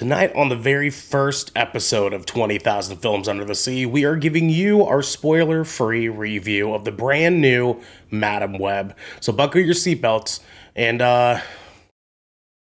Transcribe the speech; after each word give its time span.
Tonight, 0.00 0.34
on 0.34 0.48
the 0.48 0.56
very 0.56 0.88
first 0.88 1.52
episode 1.54 2.14
of 2.14 2.24
20,000 2.24 2.96
Films 2.96 3.28
Under 3.28 3.44
the 3.44 3.54
Sea, 3.54 3.84
we 3.84 4.06
are 4.06 4.16
giving 4.16 4.48
you 4.48 4.82
our 4.82 5.02
spoiler 5.02 5.62
free 5.62 6.08
review 6.08 6.72
of 6.72 6.86
the 6.86 6.90
brand 6.90 7.42
new 7.42 7.82
Madame 8.10 8.56
Web. 8.56 8.96
So, 9.20 9.30
buckle 9.30 9.60
your 9.60 9.74
seatbelts, 9.74 10.40
and 10.74 11.02
uh, 11.02 11.40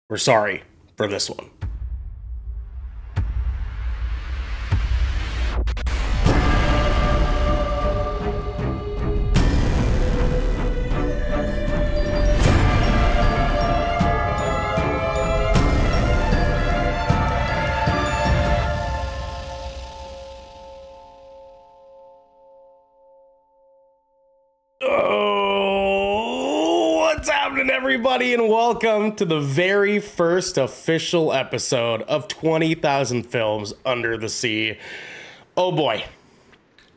we're 0.09 0.17
sorry 0.17 0.63
for 0.95 1.07
this 1.07 1.29
one. 1.29 1.51
Everybody, 28.27 28.43
and 28.43 28.53
welcome 28.53 29.15
to 29.15 29.23
the 29.23 29.39
very 29.39 29.99
first 29.99 30.57
official 30.57 31.31
episode 31.31 32.01
of 32.01 32.27
20,000 32.27 33.23
Films 33.23 33.73
Under 33.85 34.17
the 34.17 34.27
Sea. 34.27 34.77
Oh 35.55 35.71
boy. 35.71 36.03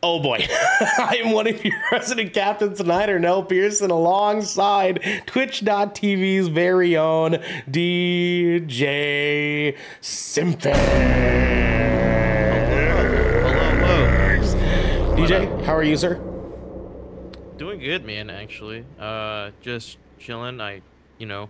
Oh 0.02 0.20
boy. 0.20 0.44
I 0.80 1.20
am 1.24 1.30
one 1.30 1.46
of 1.46 1.64
your 1.64 1.76
resident 1.92 2.32
captains 2.32 2.78
tonight, 2.78 3.08
Ernell 3.08 3.48
Pearson, 3.48 3.92
alongside 3.92 5.22
Twitch.tv's 5.26 6.48
very 6.48 6.96
own 6.96 7.34
DJ 7.70 9.76
Symphix. 10.02 10.74
DJ, 15.16 15.65
how 15.65 15.76
are 15.76 15.84
you, 15.84 15.96
sir? 15.96 16.15
Doing 17.56 17.78
good, 17.78 18.04
man. 18.04 18.30
Actually, 18.30 18.84
uh, 18.98 19.52
just 19.60 19.98
chilling. 20.18 20.60
I, 20.60 20.82
you 21.21 21.26
know, 21.26 21.49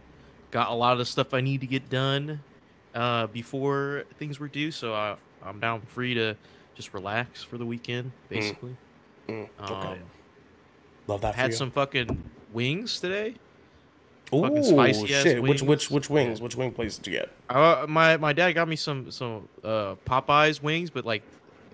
got 0.50 0.70
a 0.70 0.74
lot 0.74 0.92
of 0.92 0.98
the 0.98 1.06
stuff 1.06 1.32
I 1.32 1.40
need 1.40 1.62
to 1.62 1.66
get 1.66 1.88
done, 1.88 2.40
uh, 2.92 3.28
before 3.28 4.04
things 4.18 4.38
were 4.40 4.48
due. 4.48 4.70
So 4.70 4.92
I, 4.92 5.16
I'm 5.42 5.60
now 5.60 5.80
free 5.86 6.14
to 6.14 6.36
just 6.74 6.92
relax 6.92 7.42
for 7.42 7.56
the 7.56 7.64
weekend, 7.64 8.12
basically. 8.28 8.76
Mm, 9.28 9.48
okay. 9.62 9.92
Um, 9.92 9.98
Love 11.06 11.20
that 11.22 11.34
I 11.34 11.36
had 11.36 11.54
some 11.54 11.70
fucking 11.70 12.30
wings 12.52 13.00
today. 13.00 13.36
Oh 14.32 14.42
fucking 14.42 14.62
spicy 14.62 15.14
ass 15.14 15.22
shit. 15.22 15.42
Which 15.42 15.62
which 15.62 15.90
which 15.90 16.08
wings? 16.10 16.40
Which 16.40 16.56
wing 16.56 16.72
place 16.72 16.96
did 16.96 17.06
you 17.12 17.18
get? 17.18 17.30
Uh, 17.48 17.86
my 17.88 18.16
my 18.16 18.32
dad 18.32 18.52
got 18.52 18.68
me 18.68 18.76
some 18.76 19.10
some 19.10 19.48
uh 19.64 19.96
Popeyes 20.06 20.62
wings, 20.62 20.90
but 20.90 21.04
like 21.04 21.24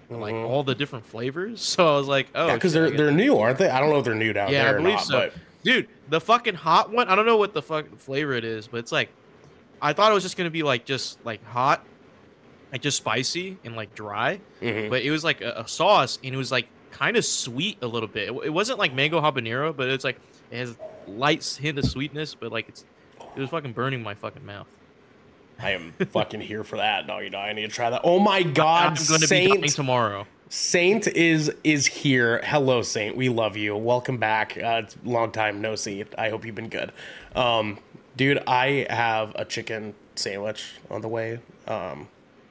like 0.09 0.35
Mhm. 0.35 0.49
all 0.49 0.63
the 0.63 0.75
different 0.75 1.05
flavors. 1.05 1.61
So 1.77 1.87
I 1.95 1.99
was 1.99 2.09
like, 2.09 2.29
oh, 2.35 2.55
because 2.55 2.75
I 2.75 2.81
they're 2.81 2.91
they're 2.93 3.11
new, 3.11 3.37
aren't 3.39 3.59
they? 3.59 3.69
I 3.69 3.81
don't 3.81 3.91
know 3.91 3.99
if 3.99 4.05
they're 4.05 4.15
new 4.15 4.33
down 4.33 4.53
Yeah, 4.53 4.65
there 4.65 4.69
I 4.69 4.77
or 4.77 4.79
believe 4.79 4.95
not, 4.95 5.03
so. 5.05 5.19
but 5.19 5.35
Dude, 5.67 5.89
the 6.09 6.21
fucking 6.21 6.55
hot 6.55 6.93
one, 6.93 7.09
I 7.09 7.17
don't 7.17 7.27
know 7.27 7.37
what 7.39 7.53
the 7.53 7.61
fuck 7.61 7.99
flavor 7.99 8.33
it 8.35 8.45
is, 8.45 8.69
but 8.69 8.79
it's 8.79 8.93
like 8.93 9.11
I 9.83 9.93
thought 9.93 10.13
it 10.13 10.15
was 10.15 10.23
just 10.23 10.37
gonna 10.37 10.49
be 10.49 10.63
like 10.63 10.85
just 10.85 11.19
like 11.27 11.45
hot, 11.45 11.85
like 12.71 12.83
just 12.83 12.97
spicy 12.99 13.59
and 13.65 13.75
like 13.75 13.93
dry. 13.93 14.41
Mhm. 14.63 14.91
But 14.91 15.03
it 15.03 15.11
was 15.11 15.25
like 15.25 15.41
a, 15.41 15.55
a 15.57 15.67
sauce 15.67 16.21
and 16.23 16.33
it 16.33 16.39
was 16.39 16.53
like 16.53 16.69
kind 16.93 17.17
of 17.17 17.25
sweet 17.25 17.79
a 17.83 17.89
little 17.89 18.09
bit. 18.09 18.29
It, 18.29 18.45
it 18.45 18.51
wasn't 18.51 18.79
like 18.79 18.95
mango 18.95 19.21
habanero, 19.21 19.77
but 19.77 19.89
it's 19.89 20.05
like 20.05 20.21
it 20.53 20.59
has 20.59 20.77
light 21.09 21.45
hint 21.61 21.81
of 21.81 21.85
sweetness, 21.85 22.37
but 22.37 22.53
like 22.53 22.69
it's 22.69 22.85
it 23.35 23.41
was 23.41 23.51
fucking 23.51 23.73
burning 23.73 24.05
my 24.05 24.15
fucking 24.15 24.47
mouth. 24.47 24.69
I 25.59 25.73
am 25.73 25.95
fucking 26.13 26.43
here 26.43 26.63
for 26.63 26.77
that. 26.77 27.09
No, 27.09 27.19
you 27.19 27.31
know, 27.31 27.39
I 27.39 27.53
need 27.55 27.63
to 27.63 27.69
try 27.69 27.91
that. 27.91 28.03
Oh 28.05 28.21
my 28.21 28.45
god, 28.45 29.01
I'm 29.01 29.05
gonna 29.09 29.27
be 29.27 29.49
dying 29.49 29.65
tomorrow. 29.65 30.29
Saint 30.49 31.07
is 31.09 31.53
is 31.65 31.87
here. 31.87 32.41
Hello, 32.45 32.83
Saint. 32.83 33.17
We 33.17 33.29
love 33.29 33.57
you. 33.57 33.77
Welcome 33.77 34.19
back. 34.19 34.57
Uh, 34.57 34.83
it's 34.85 34.97
long 35.05 35.33
time 35.33 35.61
no 35.61 35.75
see. 35.75 36.05
I 36.17 36.31
hope 36.31 36.45
you've 36.45 36.55
been 36.55 36.69
good. 36.69 36.93
Um, 37.35 37.79
dude, 38.17 38.43
I 38.47 38.87
have 38.89 39.33
a 39.35 39.45
chicken 39.45 39.95
sandwich 40.15 40.65
on 40.91 41.01
the 41.01 41.09
way. 41.09 41.41
Um, 41.67 42.09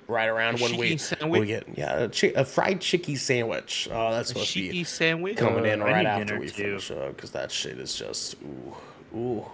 right 0.07 0.27
around 0.27 0.59
when 0.59 0.75
we, 0.77 0.97
when 1.21 1.29
we 1.31 1.45
get 1.47 1.65
yeah 1.77 1.99
a, 2.03 2.09
chi- 2.09 2.33
a 2.35 2.43
fried 2.43 2.81
chicky 2.81 3.15
sandwich. 3.15 3.87
Oh, 3.89 4.11
that's 4.11 4.29
A 4.29 4.33
supposed 4.33 4.53
to 4.53 4.59
be 4.71 4.83
sandwich. 4.83 5.37
coming 5.37 5.65
in 5.65 5.81
Uh, 5.81 5.85
right 5.85 6.05
after 6.05 6.37
we 6.37 6.47
too. 6.49 6.79
finish 6.79 6.89
because 6.89 7.31
that 7.31 7.49
shit 7.49 7.79
is 7.79 7.95
just 7.95 8.35
ooh 8.43 8.75
ooh. 9.17 9.45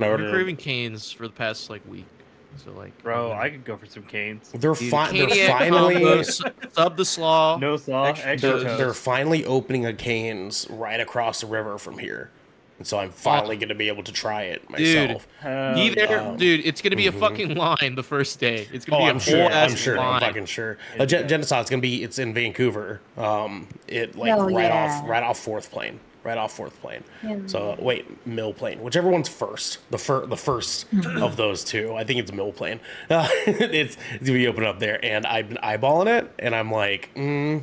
I've 0.00 0.18
been 0.18 0.30
craving 0.30 0.56
canes 0.56 1.10
for 1.10 1.26
the 1.26 1.32
past 1.32 1.70
like 1.70 1.82
week. 1.88 2.04
So 2.64 2.72
like, 2.72 3.00
Bro, 3.02 3.32
I'm 3.32 3.38
I 3.40 3.50
could 3.50 3.64
go 3.64 3.76
for 3.76 3.86
some 3.86 4.02
canes. 4.02 4.50
they're 4.54 4.74
fi- 4.74 5.12
they're 5.12 5.48
finally 5.48 5.94
combo, 5.94 6.22
sub 6.22 6.96
the 6.96 7.04
slaw. 7.04 7.56
No 7.58 7.76
slaw, 7.76 8.04
extra 8.06 8.30
extra, 8.32 8.50
they're, 8.50 8.62
toast. 8.64 8.78
they're 8.78 8.94
finally 8.94 9.44
opening 9.44 9.86
a 9.86 9.92
Canes 9.92 10.66
right 10.70 11.00
across 11.00 11.40
the 11.40 11.46
river 11.46 11.78
from 11.78 11.98
here, 11.98 12.30
and 12.78 12.86
so 12.86 12.98
I'm 12.98 13.10
finally 13.10 13.56
going 13.56 13.68
to 13.68 13.74
be 13.74 13.88
able 13.88 14.02
to 14.04 14.12
try 14.12 14.42
it 14.44 14.60
Dude. 14.76 15.08
myself. 15.10 15.28
Hell 15.40 15.74
Be 15.74 15.90
there, 15.90 16.20
um, 16.20 16.36
dude. 16.36 16.66
It's 16.66 16.82
gonna 16.82 16.96
be 16.96 17.06
a 17.06 17.12
mhm. 17.12 17.20
fucking 17.20 17.54
line 17.54 17.94
the 17.94 18.02
first 18.02 18.40
day. 18.40 18.66
It's 18.72 18.84
gonna 18.84 19.02
Oh, 19.02 19.06
be 19.06 19.08
a 19.08 19.12
I'm 19.14 19.18
sure. 19.20 19.38
whole 19.50 19.52
I'm 19.52 19.74
sure. 19.76 19.96
line. 19.96 20.22
I'm 20.22 20.28
fucking 20.28 20.46
sure. 20.46 20.78
Uh, 20.98 21.06
Gen- 21.06 21.28
Genesis, 21.28 21.52
it's 21.60 21.70
gonna 21.70 21.80
be. 21.82 22.02
It's 22.02 22.18
in 22.18 22.34
Vancouver. 22.34 23.00
Um, 23.16 23.68
it 23.86 24.16
like 24.16 24.30
Hell 24.30 24.46
right 24.46 24.64
yeah. 24.64 25.00
off, 25.00 25.08
right 25.08 25.22
off 25.22 25.38
Fourth 25.38 25.70
Plain, 25.70 26.00
right 26.28 26.38
off 26.38 26.52
Fourth 26.54 26.80
Plain. 26.80 27.02
Yeah. 27.24 27.38
So 27.46 27.76
wait, 27.80 28.26
Mill 28.26 28.52
Plain, 28.52 28.80
whichever 28.82 29.08
one's 29.10 29.28
first. 29.28 29.78
The 29.90 29.98
fir- 29.98 30.26
the 30.26 30.36
first 30.36 30.86
of 31.16 31.36
those 31.36 31.64
two. 31.64 31.94
I 31.94 32.04
think 32.04 32.20
it's 32.20 32.32
Mill 32.32 32.52
Plain. 32.52 32.80
Uh, 33.10 33.28
it's 33.46 33.96
it's 34.12 34.26
gonna 34.26 34.38
be 34.38 34.46
open 34.46 34.64
up 34.64 34.78
there, 34.78 35.04
and 35.04 35.26
I've 35.26 35.48
been 35.48 35.58
eyeballing 35.58 36.06
it, 36.06 36.30
and 36.38 36.54
I'm 36.54 36.70
like, 36.70 37.10
mm, 37.14 37.62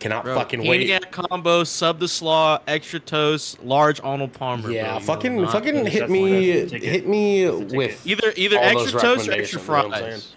cannot 0.00 0.24
Bro, 0.24 0.34
fucking 0.34 0.66
wait. 0.66 0.88
Caniac 0.88 1.10
combo, 1.12 1.62
sub 1.64 2.00
the 2.00 2.08
slaw, 2.08 2.58
extra 2.66 2.98
toast, 2.98 3.62
large 3.62 4.00
Arnold 4.00 4.32
Palmer. 4.32 4.70
Yeah, 4.70 4.92
bro. 4.92 5.00
Fucking, 5.00 5.46
fucking 5.46 5.86
hit 5.86 6.10
me, 6.10 6.52
the 6.62 6.70
ticket. 6.70 6.88
hit 6.88 7.06
me 7.08 7.44
That's 7.44 7.58
the 7.58 7.64
ticket. 7.64 7.76
with 7.76 8.06
Either 8.06 8.32
either 8.36 8.58
extra 8.58 9.00
toast 9.00 9.28
or 9.28 9.32
extra 9.32 9.60
recommendations, 9.60 9.60
you 9.60 9.60
know 9.60 9.64
fries. 9.64 9.92
saying? 10.00 10.02
ex- 10.02 10.02
Like, 10.02 10.12
ex- 10.14 10.36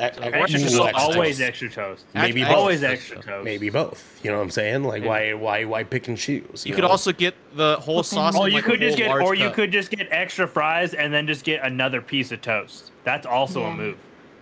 extra 0.00 0.26
Ooh, 0.28 0.30
toast, 0.32 0.80
extra 0.80 0.92
always 0.98 1.40
extra 1.40 1.70
toast. 1.70 2.04
Maybe 2.14 2.42
both. 2.42 2.52
Always 2.52 2.82
extra 2.82 2.92
extra 2.92 3.16
toast. 3.16 3.28
toast. 3.28 3.44
maybe 3.44 3.70
both. 3.70 4.20
You 4.22 4.30
know 4.30 4.38
what 4.38 4.42
I'm 4.44 4.50
saying? 4.50 4.84
Like, 4.84 5.04
why, 5.04 5.32
why, 5.34 5.64
why 5.64 5.84
pick 5.84 6.08
and 6.08 6.16
choose? 6.16 6.64
You 6.64 6.72
know? 6.72 6.76
could 6.76 6.84
also 6.84 7.12
get 7.12 7.34
the 7.54 7.76
whole 7.76 8.02
sauce. 8.02 8.36
Or 8.36 8.48
you 8.48 8.56
like, 8.56 8.64
could 8.64 8.80
just 8.80 8.96
get, 8.96 9.08
large 9.08 9.22
or 9.22 9.34
you 9.34 9.46
cup. 9.46 9.54
could 9.54 9.72
just 9.72 9.90
get 9.90 10.08
extra 10.10 10.48
fries 10.48 10.94
and 10.94 11.12
then 11.12 11.26
just 11.26 11.44
get 11.44 11.62
another 11.64 12.00
piece 12.00 12.32
of 12.32 12.40
toast. 12.40 12.90
That's 13.04 13.26
also 13.26 13.60
Yeah. 13.60 13.72
a 13.72 13.76
move. 13.76 13.96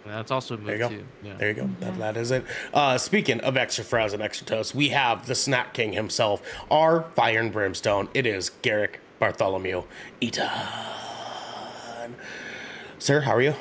That's 0.06 0.30
also 0.30 0.54
a 0.54 0.56
move 0.56 0.66
There 0.66 0.76
you 0.76 0.80
go. 0.80 0.88
too. 0.88 1.04
Yeah. 1.22 1.34
There 1.36 1.48
you 1.48 1.54
go. 1.54 1.70
That, 1.80 1.98
that 1.98 2.16
is 2.16 2.30
it. 2.30 2.44
Uh, 2.72 2.96
speaking 2.96 3.40
of 3.40 3.56
extra 3.58 3.84
fries 3.84 4.14
and 4.14 4.22
extra 4.22 4.46
toast, 4.46 4.74
we 4.74 4.88
have 4.88 5.26
the 5.26 5.34
snack 5.34 5.74
king 5.74 5.92
himself, 5.92 6.40
our 6.70 7.02
fire 7.14 7.40
and 7.40 7.52
brimstone. 7.52 8.08
It 8.14 8.24
is 8.26 8.50
Garrick 8.62 9.00
Bartholomew 9.18 9.82
Eaton. 10.20 10.48
Sir, 12.98 13.20
how 13.20 13.32
are 13.34 13.42
you? 13.42 13.54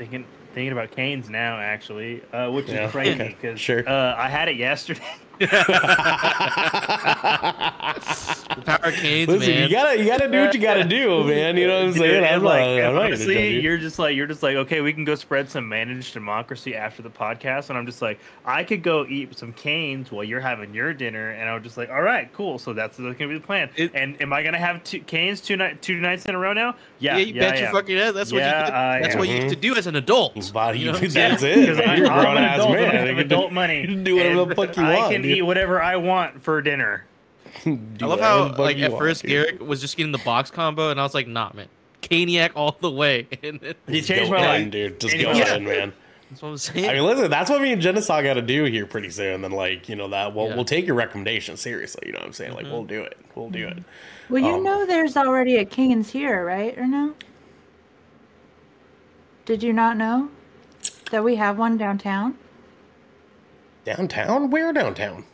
Thinking 0.00 0.24
thinking 0.54 0.72
about 0.72 0.92
canes 0.92 1.28
now, 1.28 1.58
actually, 1.60 2.22
uh, 2.32 2.50
which 2.50 2.68
Yeah, 2.70 2.86
is 2.86 2.90
crazy 2.92 3.36
because 3.38 3.60
sure. 3.60 3.86
uh, 3.86 4.14
I 4.16 4.30
had 4.30 4.48
it 4.48 4.56
yesterday. 4.56 5.04
The 5.40 5.46
power 8.64 8.88
of 8.88 8.94
canes, 8.94 9.28
Listen, 9.28 9.54
man. 9.54 9.68
you 9.68 9.74
gotta, 9.74 9.98
you 9.98 10.04
gotta 10.06 10.28
do 10.28 10.40
what 10.40 10.54
you 10.54 10.60
gotta 10.60 10.84
do, 10.84 11.24
man. 11.24 11.56
You 11.56 11.66
know 11.66 11.74
what 11.76 11.82
I'm 11.84 11.92
Dude, 11.92 11.98
saying? 12.00 12.24
and 12.24 12.26
I'm 12.26 12.42
like, 12.42 12.82
not, 12.82 12.90
I'm 12.92 12.98
honestly, 12.98 13.34
judge 13.34 13.44
you. 13.52 13.60
you're 13.60 13.78
just 13.78 13.98
like 13.98 14.16
you're 14.16 14.26
just 14.26 14.42
like 14.42 14.56
okay, 14.56 14.80
we 14.80 14.92
can 14.92 15.04
go 15.04 15.14
spread 15.14 15.50
some 15.50 15.68
managed 15.68 16.12
democracy 16.12 16.74
after 16.74 17.02
the 17.02 17.10
podcast, 17.10 17.70
and 17.70 17.78
I'm 17.78 17.86
just 17.86 18.02
like 18.02 18.18
I 18.44 18.64
could 18.64 18.82
go 18.82 19.06
eat 19.06 19.36
some 19.38 19.52
canes 19.52 20.10
while 20.10 20.24
you're 20.24 20.40
having 20.40 20.74
your 20.74 20.92
dinner, 20.92 21.30
and 21.30 21.48
I'm 21.48 21.62
just 21.62 21.76
like, 21.76 21.90
all 21.90 22.02
right, 22.02 22.32
cool. 22.32 22.58
So 22.58 22.72
that's 22.72 22.96
that's 22.96 23.18
gonna 23.18 23.32
be 23.32 23.38
the 23.38 23.46
plan. 23.46 23.70
It- 23.76 23.92
and 23.94 24.20
am 24.20 24.32
I 24.32 24.42
gonna 24.42 24.58
have 24.58 24.82
two 24.84 25.00
canes 25.00 25.40
two 25.40 25.56
night 25.56 25.80
two 25.82 25.96
nights 26.00 26.26
in 26.26 26.34
a 26.34 26.38
row 26.38 26.52
now? 26.52 26.74
Yeah, 26.98 27.16
yeah, 27.16 27.24
you 27.24 27.34
yeah, 27.34 27.40
bet 27.50 27.56
I 27.56 27.60
your 27.60 27.70
fucking 27.72 27.96
head. 27.96 28.14
That's 28.14 28.32
what 28.32 28.38
Yeah, 28.40 28.66
you. 28.68 28.72
I 28.74 29.00
That's 29.00 29.14
am. 29.14 29.18
what 29.20 29.28
you 29.28 29.34
uh-huh. 29.36 29.44
get 29.48 29.54
to 29.54 29.60
do 29.60 29.76
as 29.76 29.86
an 29.86 29.96
adult. 29.96 30.52
Body, 30.52 30.80
You 30.80 30.86
know 30.86 30.92
what 30.98 31.02
I'm 31.04 31.10
that's 31.10 31.40
saying? 31.40 31.58
it. 31.58 31.76
Because. 31.76 31.88
I- 31.88 31.94
You're 31.96 32.06
a 32.06 32.10
I'm 32.10 32.18
an 32.18 32.24
grown 32.24 32.36
ass 32.38 32.54
adult 32.56 32.72
man. 32.72 33.06
You 33.06 33.14
can 33.14 33.18
adult 33.18 33.52
money. 33.52 33.80
You 33.82 33.86
can 33.86 34.04
do 34.04 34.16
whatever 34.16 34.34
the 34.36 34.42
and 34.42 34.56
fuck 34.56 34.76
you 34.76 34.82
I 34.82 34.94
want. 34.96 35.12
Can 35.30 35.36
dude. 35.36 35.38
eat 35.38 35.42
whatever 35.42 35.80
I 35.82 35.96
want 35.96 36.42
for 36.42 36.60
dinner. 36.62 37.04
I 37.66 37.78
love 38.00 38.20
how 38.20 38.54
like 38.56 38.76
you 38.76 38.84
at 38.84 38.92
first 38.98 39.22
dude. 39.22 39.30
Garrick 39.30 39.60
was 39.60 39.80
just 39.80 39.96
getting 39.96 40.12
the 40.12 40.18
box 40.18 40.50
combo, 40.50 40.90
and 40.90 41.00
I 41.00 41.02
was 41.02 41.14
like, 41.14 41.26
nah, 41.26 41.50
man, 41.54 41.68
Caniac 42.02 42.52
all 42.54 42.76
the 42.80 42.90
way. 42.90 43.26
And 43.42 43.60
then, 43.60 43.74
You 43.88 43.94
Just 43.96 44.08
changed 44.08 44.30
my 44.30 44.38
in, 44.56 44.64
life. 44.64 44.70
dude. 44.70 45.00
Just 45.00 45.14
Anyway. 45.14 45.32
go 45.44 45.54
in, 45.54 45.64
man. 45.64 45.92
that's 46.30 46.42
what 46.42 46.48
I'm 46.50 46.56
saying. 46.58 46.88
I 46.88 46.94
mean, 46.94 47.04
listen, 47.04 47.30
that's 47.30 47.50
what 47.50 47.60
me 47.60 47.72
and 47.72 47.82
Jenesy 47.82 48.22
got 48.22 48.34
to 48.34 48.42
do 48.42 48.64
here 48.64 48.86
pretty 48.86 49.10
soon. 49.10 49.42
Then, 49.42 49.50
like, 49.52 49.88
you 49.88 49.96
know, 49.96 50.08
that 50.08 50.34
we'll, 50.34 50.48
Yeah. 50.48 50.54
we'll 50.54 50.64
take 50.64 50.86
your 50.86 50.94
recommendation 50.94 51.56
seriously. 51.56 52.04
You 52.06 52.12
know 52.12 52.18
what 52.20 52.26
I'm 52.26 52.32
saying? 52.32 52.54
Like, 52.54 52.66
Mhm. 52.66 52.70
we'll 52.70 52.84
do 52.84 53.02
it. 53.02 53.18
We'll 53.34 53.50
do 53.50 53.66
it. 53.66 53.78
Well, 54.28 54.42
you 54.42 54.54
Um, 54.54 54.62
know 54.62 54.86
there's 54.86 55.16
already 55.16 55.56
a 55.56 55.64
King's 55.64 56.12
here, 56.12 56.44
right? 56.44 56.76
Or 56.78 56.86
no? 56.86 57.14
Did 59.44 59.62
you 59.64 59.72
not 59.72 59.96
know 59.96 60.28
that 61.10 61.24
we 61.24 61.34
have 61.36 61.58
one 61.58 61.76
downtown? 61.76 62.36
Downtown? 63.84 64.50
Where 64.50 64.72
downtown? 64.72 65.24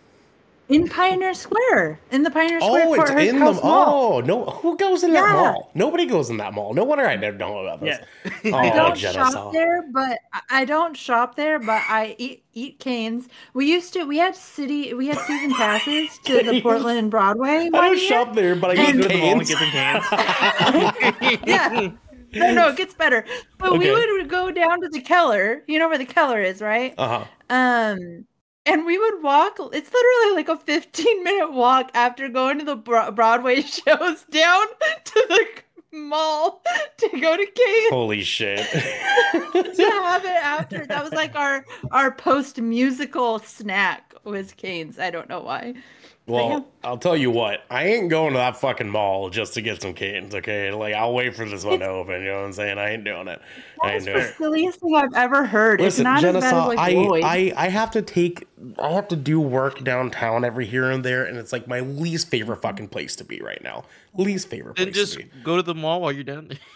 in 0.69 0.88
Pioneer 0.88 1.32
Square, 1.32 2.00
in 2.10 2.25
the 2.25 2.31
Pioneer 2.31 2.60
Square 2.60 2.87
Oh, 2.88 2.94
it's 2.94 2.96
Courthouse 3.04 3.28
in 3.28 3.38
the 3.38 3.44
House 3.44 3.62
Mall. 3.62 4.14
oh 4.16 4.20
no. 4.20 4.46
Who 4.46 4.76
goes 4.76 5.04
in 5.04 5.12
that 5.12 5.32
mall? 5.32 5.70
Nobody 5.76 6.06
goes 6.06 6.28
in 6.28 6.38
that 6.38 6.54
mall. 6.54 6.75
No 6.75 6.82
wonder 6.82 7.06
I 7.06 7.14
don't 7.16 7.38
know 7.38 7.58
about 7.58 7.81
this. 7.81 8.00
Yeah. 8.43 8.56
I 8.56 8.70
Oh, 8.72 8.75
don't 8.75 8.96
Jenna 8.96 9.14
shop 9.14 9.32
saw. 9.32 9.50
there, 9.52 9.84
but 9.93 10.19
I- 10.32 10.40
I 10.50 10.64
don't 10.64 10.96
shop 10.96 11.37
there, 11.37 11.60
but 11.60 11.82
I 11.88 12.16
eat 12.19 12.43
eat 12.52 12.81
canes. 12.81 13.28
We 13.54 13.66
used 13.70 13.93
to. 13.93 14.06
We 14.06 14.19
had 14.19 14.34
city. 14.34 14.92
We 14.92 15.06
had 15.06 15.19
season 15.19 15.52
passes 15.54 16.19
to 16.25 16.42
the 16.42 16.60
Portland 16.64 16.99
and 16.99 17.10
Broadway. 17.12 17.66
I 17.66 17.69
don't 17.70 17.96
year. 17.96 18.08
shop 18.08 18.34
there, 18.34 18.56
but 18.56 18.70
I 18.76 18.82
And- 18.82 18.99
eat 18.99 19.02
Go 19.02 19.08
to 19.08 19.08
the 19.08 19.19
mall 19.20 19.38
and 19.38 19.46
canes. 19.46 19.49
get 19.49 19.58
some 19.58 19.70
cans. 19.70 21.40
Yeah. 21.46 21.90
No, 22.32 22.52
no, 22.54 22.69
it 22.70 22.76
gets 22.76 22.92
better. 22.92 23.25
But 23.58 23.70
Okay. 23.75 23.88
we 23.94 24.19
would 24.19 24.28
go 24.28 24.50
down 24.50 24.81
to 24.81 24.88
the 24.88 25.00
Keller. 25.00 25.62
You 25.69 25.78
know 25.78 25.88
where 25.88 25.96
the 25.96 26.04
Keller 26.04 26.40
is, 26.42 26.60
right? 26.60 26.92
Uh 26.99 27.20
huh. 27.20 27.25
Um, 27.50 28.26
and 28.66 28.84
we 28.84 28.98
would 28.98 29.22
walk. 29.22 29.58
It's 29.72 29.92
literally 29.92 30.36
like 30.36 30.48
a 30.48 30.56
15 30.56 31.24
minute 31.24 31.52
walk 31.52 31.90
after 31.94 32.28
going 32.28 32.58
to 32.58 32.64
the 32.64 32.76
Broadway 32.76 33.60
shows 33.62 34.24
down 34.24 34.66
to 35.04 35.24
the 35.28 35.46
mall 35.92 36.62
to 36.98 37.08
go 37.20 37.36
to 37.36 37.46
Canes 37.46 37.90
Holy 37.90 38.22
shit. 38.22 38.58
to 38.70 39.90
have 40.02 40.24
it 40.24 40.30
after. 40.30 40.84
That 40.86 41.02
was 41.02 41.12
like 41.12 41.34
our 41.34 41.64
our 41.90 42.12
post 42.12 42.60
musical 42.60 43.38
snack 43.38 44.14
was 44.24 44.52
Kane's. 44.52 44.98
I 44.98 45.10
don't 45.10 45.28
know 45.28 45.40
why. 45.40 45.74
Well, 46.28 46.67
I'll 46.82 46.99
tell 46.99 47.17
you 47.17 47.31
what, 47.31 47.61
I 47.70 47.84
ain't 47.87 48.11
going 48.11 48.32
to 48.32 48.38
that 48.38 48.56
fucking 48.56 48.88
mall 48.88 49.31
just 49.31 49.55
to 49.55 49.62
get 49.62 49.81
some 49.81 49.94
canes, 49.94 50.34
okay? 50.34 50.73
Like, 50.73 50.93
I'll 50.94 51.14
wait 51.14 51.37
for 51.37 51.44
this 51.49 51.64
one 51.64 51.78
to 51.78 51.87
open, 51.87 52.20
you 52.23 52.28
know 52.28 52.38
what 52.40 52.46
I'm 52.46 52.52
saying? 52.52 52.78
I 52.78 52.90
ain't 52.90 53.05
doing 53.05 53.28
it. 53.28 53.40
I 53.81 53.87
That 53.87 53.87
ain't 53.87 53.94
was 53.94 54.05
doing 54.06 54.17
the 54.19 54.28
it. 54.28 54.34
silliest 54.37 54.81
thing 54.81 54.96
I've 54.96 55.14
ever 55.14 55.44
heard. 55.46 55.81
Listen, 55.81 56.05
it's 56.05 56.23
not 56.23 56.25
as 56.25 56.43
bad 56.43 56.52
as 56.55 56.67
like 56.67 56.78
I, 56.81 56.90
Lloyd. 56.94 57.23
I, 57.25 57.52
I 57.56 57.69
have 57.69 57.93
to 57.93 58.02
take, 58.02 58.49
I 58.81 58.90
have 58.90 59.06
to 59.08 59.17
do 59.17 59.38
work 59.40 59.84
downtown 59.84 60.44
every 60.44 60.67
here 60.67 60.90
and 60.90 61.05
there, 61.05 61.25
and 61.25 61.38
it's 61.38 61.52
like 61.52 61.69
my 61.69 61.78
least 61.81 62.28
favorite 62.28 62.61
fucking 62.61 62.88
place 62.88 63.14
to 63.17 63.25
be 63.25 63.40
right 63.40 63.62
now. 63.62 63.84
Least 64.14 64.49
favorite 64.49 64.76
Then 64.76 64.87
place 64.87 64.96
just 64.96 65.12
to 65.12 65.19
be. 65.20 65.31
go 65.44 65.55
to 65.55 65.62
the 65.62 65.76
mall 65.76 66.00
while 66.00 66.11
you're 66.11 66.25
down 66.25 66.49
there. 66.49 66.58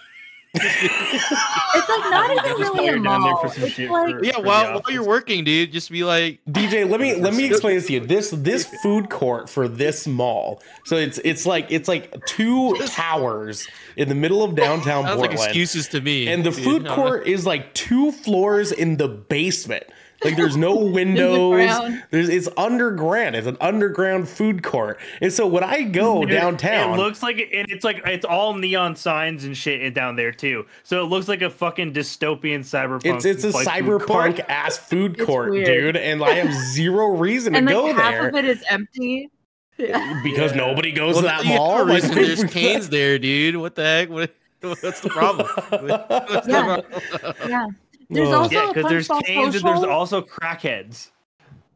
It's 0.52 1.88
like 1.88 2.10
not 2.10 2.30
even 2.30 2.44
really 2.44 2.70
while 2.70 2.80
a 2.80 2.84
you're 2.84 2.94
down 2.98 3.22
there 3.22 3.32
mall. 3.32 3.36
for 3.42 3.48
some 3.60 3.68
shit 3.68 3.90
like, 3.90 4.10
for- 4.16 4.24
Yeah, 4.24 4.32
the 4.32 4.40
while, 4.42 4.80
while 4.80 4.92
you're 4.92 5.06
working, 5.06 5.44
dude, 5.44 5.72
just 5.72 5.90
be 5.90 6.02
like, 6.02 6.40
DJ, 6.48 6.88
let 6.88 7.00
me 7.00 7.14
let 7.14 7.34
me 7.34 7.44
explain 7.50 7.76
this 7.76 7.86
to 7.86 7.92
you. 7.94 8.00
This 8.00 8.30
this 8.30 8.66
food 8.82 9.10
court 9.10 9.48
for 9.48 9.68
this 9.68 10.06
mall. 10.06 10.62
So 10.86 10.96
it's 10.96 11.18
it's 11.24 11.46
like 11.46 11.66
it's 11.70 11.88
like 11.88 12.24
two 12.26 12.74
towers 12.86 13.68
in 13.96 14.08
the 14.08 14.14
middle 14.14 14.42
of 14.42 14.54
downtown 14.54 15.04
sounds 15.04 15.20
like 15.20 15.32
excuses 15.32 15.88
to 15.88 16.00
me. 16.00 16.26
And 16.28 16.44
the 16.44 16.50
dude. 16.50 16.64
food 16.64 16.82
I 16.86 16.88
don't 16.88 16.96
court 16.96 17.26
is 17.26 17.46
like 17.46 17.72
two 17.74 18.10
floors 18.12 18.72
in 18.72 18.96
the 18.96 19.08
basement. 19.08 19.84
Like 20.24 20.36
there's 20.36 20.56
no 20.56 20.76
windows. 20.90 21.70
there's 22.10 22.28
it's 22.28 22.48
underground. 22.56 23.36
It's 23.36 23.46
an 23.46 23.56
underground 23.60 24.28
food 24.28 24.62
court. 24.62 24.98
And 25.20 25.32
so 25.32 25.46
when 25.46 25.64
I 25.64 25.82
go 25.82 26.22
It- 26.22 26.26
downtown, 26.26 26.94
It 26.94 27.02
looks 27.02 27.22
like 27.22 27.38
and 27.52 27.70
it's 27.70 27.84
like 27.84 28.02
it's 28.06 28.24
all 28.24 28.54
neon 28.54 28.96
signs 28.96 29.44
and 29.44 29.56
shit 29.56 29.94
down 29.94 30.16
there 30.16 30.32
too. 30.32 30.66
So 30.82 31.02
it 31.02 31.08
looks 31.08 31.28
like 31.28 31.42
a 31.42 31.50
fucking 31.50 31.92
dystopian 31.94 32.60
cyberpunk. 32.60 33.14
it's 33.16 33.24
it's 33.24 33.44
a 33.44 33.50
like, 33.50 33.66
food 33.66 34.02
cyberpunk 34.02 34.40
ass 34.48 34.76
food 34.76 35.18
court, 35.18 35.52
dude, 35.54 35.96
and 35.96 36.22
I 36.22 36.32
have 36.34 36.52
zero 36.72 37.08
reason 37.16 37.54
to 37.54 37.60
go 37.62 37.66
there. 37.66 37.90
and 37.90 37.96
like 37.96 37.96
go 37.96 38.02
half 38.02 38.12
there 38.12 38.28
of 38.28 38.34
it 38.36 38.44
is 38.44 38.62
empty. 38.68 39.30
Eh, 39.78 40.20
because 40.22 40.50
Yeah. 40.52 40.58
nobody 40.58 40.92
goes 40.92 41.14
Well, 41.14 41.22
to 41.22 41.28
that 41.28 41.44
you 41.44 41.52
have 41.52 41.58
mall. 41.58 41.86
Like, 41.86 42.02
there's 42.02 42.44
canes 42.52 42.90
there, 42.90 43.18
dude. 43.18 43.56
What 43.56 43.74
the 43.76 43.82
heck? 43.84 44.10
What, 44.10 44.30
what's 44.60 45.00
the 45.00 45.08
problem? 45.08 45.48
What's 45.48 46.46
the 46.46 46.52
problem? 46.52 47.48
Yeah. 47.48 47.66
There's 48.10 48.28
Ugh. 48.28 48.34
also 48.34 48.54
Yeah, 48.54 48.72
because 48.74 48.90
there's 48.90 49.08
Punchbowl 49.08 49.34
canes 49.34 49.54
and 49.56 49.64
there's 49.64 49.84
also 49.84 50.20
crackheads. 50.22 51.10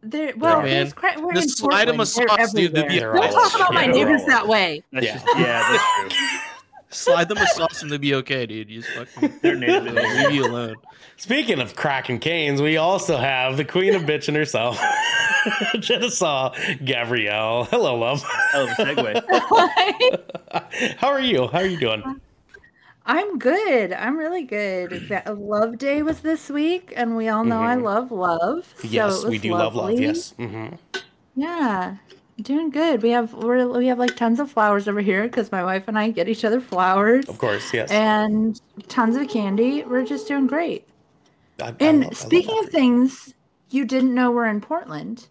There, 0.02 0.34
well, 0.36 0.58
man. 0.60 0.68
there's 0.70 0.92
cra- 0.92 1.14
we're 1.18 1.30
in 1.30 1.36
Just 1.36 1.56
slide 1.58 1.88
'em 1.88 1.94
a 2.00 2.04
Portland. 2.04 2.28
They're 2.28 2.46
sauce, 2.46 2.52
dude. 2.52 2.74
Be 2.74 2.98
Don't 3.00 3.32
talk 3.32 3.54
about 3.54 3.72
my 3.72 3.84
yeah, 3.86 3.90
neighbors 3.92 4.20
all- 4.22 4.26
that 4.28 4.46
way. 4.48 4.82
That's 4.92 5.06
Yeah. 5.06 5.14
just 5.14 5.26
yeah, 5.38 5.72
that's 5.72 6.16
true. 6.18 6.28
Slide 6.90 7.28
them 7.28 7.38
a 7.38 7.46
sauce 7.46 7.82
and 7.82 7.90
they'll 7.90 7.98
be 7.98 8.14
okay, 8.16 8.46
dude. 8.46 8.68
You 8.70 8.82
just 8.82 8.92
fucking 8.94 9.38
They're 9.42 9.56
native. 9.56 9.94
leave 9.94 10.30
you 10.32 10.44
alone. 10.46 10.76
Speaking 11.16 11.60
of 11.60 11.74
cracking 11.74 12.18
canes, 12.18 12.60
we 12.60 12.76
also 12.76 13.16
have 13.16 13.56
the 13.56 13.64
queen 13.64 13.94
of 13.94 14.02
bitching 14.02 14.34
herself, 14.34 14.78
Jenesy 15.76 16.84
Gabrielle. 16.84 17.64
Hello, 17.64 17.96
love. 17.96 18.22
Hell 18.52 18.64
of 18.64 18.70
segue. 18.70 19.22
How 20.98 21.08
are 21.08 21.20
you? 21.20 21.46
How 21.48 21.58
are 21.60 21.66
you 21.66 21.78
doing? 21.78 22.20
I'm 23.06 23.38
good. 23.38 23.92
I'm 23.92 24.16
really 24.16 24.44
good. 24.44 25.08
That 25.08 25.38
Love 25.38 25.78
Day 25.78 26.02
was 26.02 26.20
this 26.20 26.48
week, 26.48 26.92
and 26.96 27.16
we 27.16 27.28
all 27.28 27.44
know 27.44 27.60
I 27.62 27.76
Mhm. 27.76 27.82
love 27.82 28.10
love. 28.10 28.72
So 28.78 28.88
yes, 28.88 29.24
we 29.24 29.38
do 29.38 29.50
love 29.52 29.74
love. 29.74 29.90
lovely. 29.90 30.02
Yes. 30.06 30.32
hmm 30.38 30.68
Yeah, 31.36 31.96
doing 32.40 32.70
good. 32.70 33.02
We 33.02 33.10
have 33.10 33.34
we're, 33.34 33.66
we 33.68 33.86
have 33.88 33.98
like 33.98 34.16
tons 34.16 34.40
of 34.40 34.50
flowers 34.50 34.88
over 34.88 35.00
here 35.00 35.24
because 35.24 35.52
my 35.52 35.62
wife 35.62 35.84
and 35.86 35.98
I 35.98 36.10
get 36.10 36.28
each 36.28 36.44
other 36.44 36.60
flowers, 36.60 37.28
Of 37.28 37.38
course. 37.38 37.72
Yes. 37.74 37.90
and 37.90 38.58
tons 38.88 39.16
of 39.16 39.28
candy. 39.28 39.84
We're 39.84 40.04
just 40.06 40.26
doing 40.28 40.46
great. 40.46 40.86
I- 41.60 41.66
I 41.68 41.74
And 41.80 42.00
love- 42.00 42.04
I 42.04 42.08
love 42.08 42.16
speaking 42.16 42.58
of 42.64 42.70
things 42.70 43.34
you 43.70 43.84
didn't 43.84 44.14
know 44.14 44.30
were 44.30 44.46
in 44.46 44.60
Portland, 44.60 45.26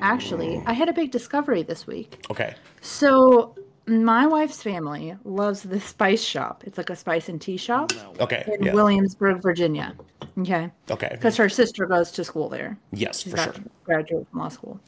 actually, 0.00 0.62
I 0.66 0.72
had 0.72 0.88
a 0.88 0.92
big 0.92 1.10
discovery 1.10 1.62
this 1.62 1.86
week. 1.86 2.24
Okay. 2.30 2.54
So 2.80 3.54
my 3.88 4.26
wife's 4.26 4.62
family 4.62 5.16
loves 5.24 5.62
the 5.62 5.80
Spice 5.80 6.22
Shop. 6.22 6.62
It's 6.66 6.76
like 6.78 6.90
a 6.90 6.96
spice 6.96 7.28
and 7.28 7.40
tea 7.40 7.56
shop 7.56 7.92
Okay. 8.20 8.44
in 8.58 8.66
Yeah. 8.66 8.74
Williamsburg, 8.74 9.42
Virginia. 9.42 9.94
Okay, 10.38 10.70
Okay. 10.90 11.08
because 11.12 11.36
her 11.36 11.48
sister 11.48 11.86
goes 11.86 12.10
to 12.12 12.24
school 12.24 12.48
there. 12.48 12.78
Yes, 12.92 13.20
She's 13.22 13.32
for 13.32 13.38
sure. 13.38 13.50
about 13.50 13.54
to 13.64 13.70
graduate 13.84 14.26
from 14.30 14.40
law 14.40 14.48
school. 14.48 14.80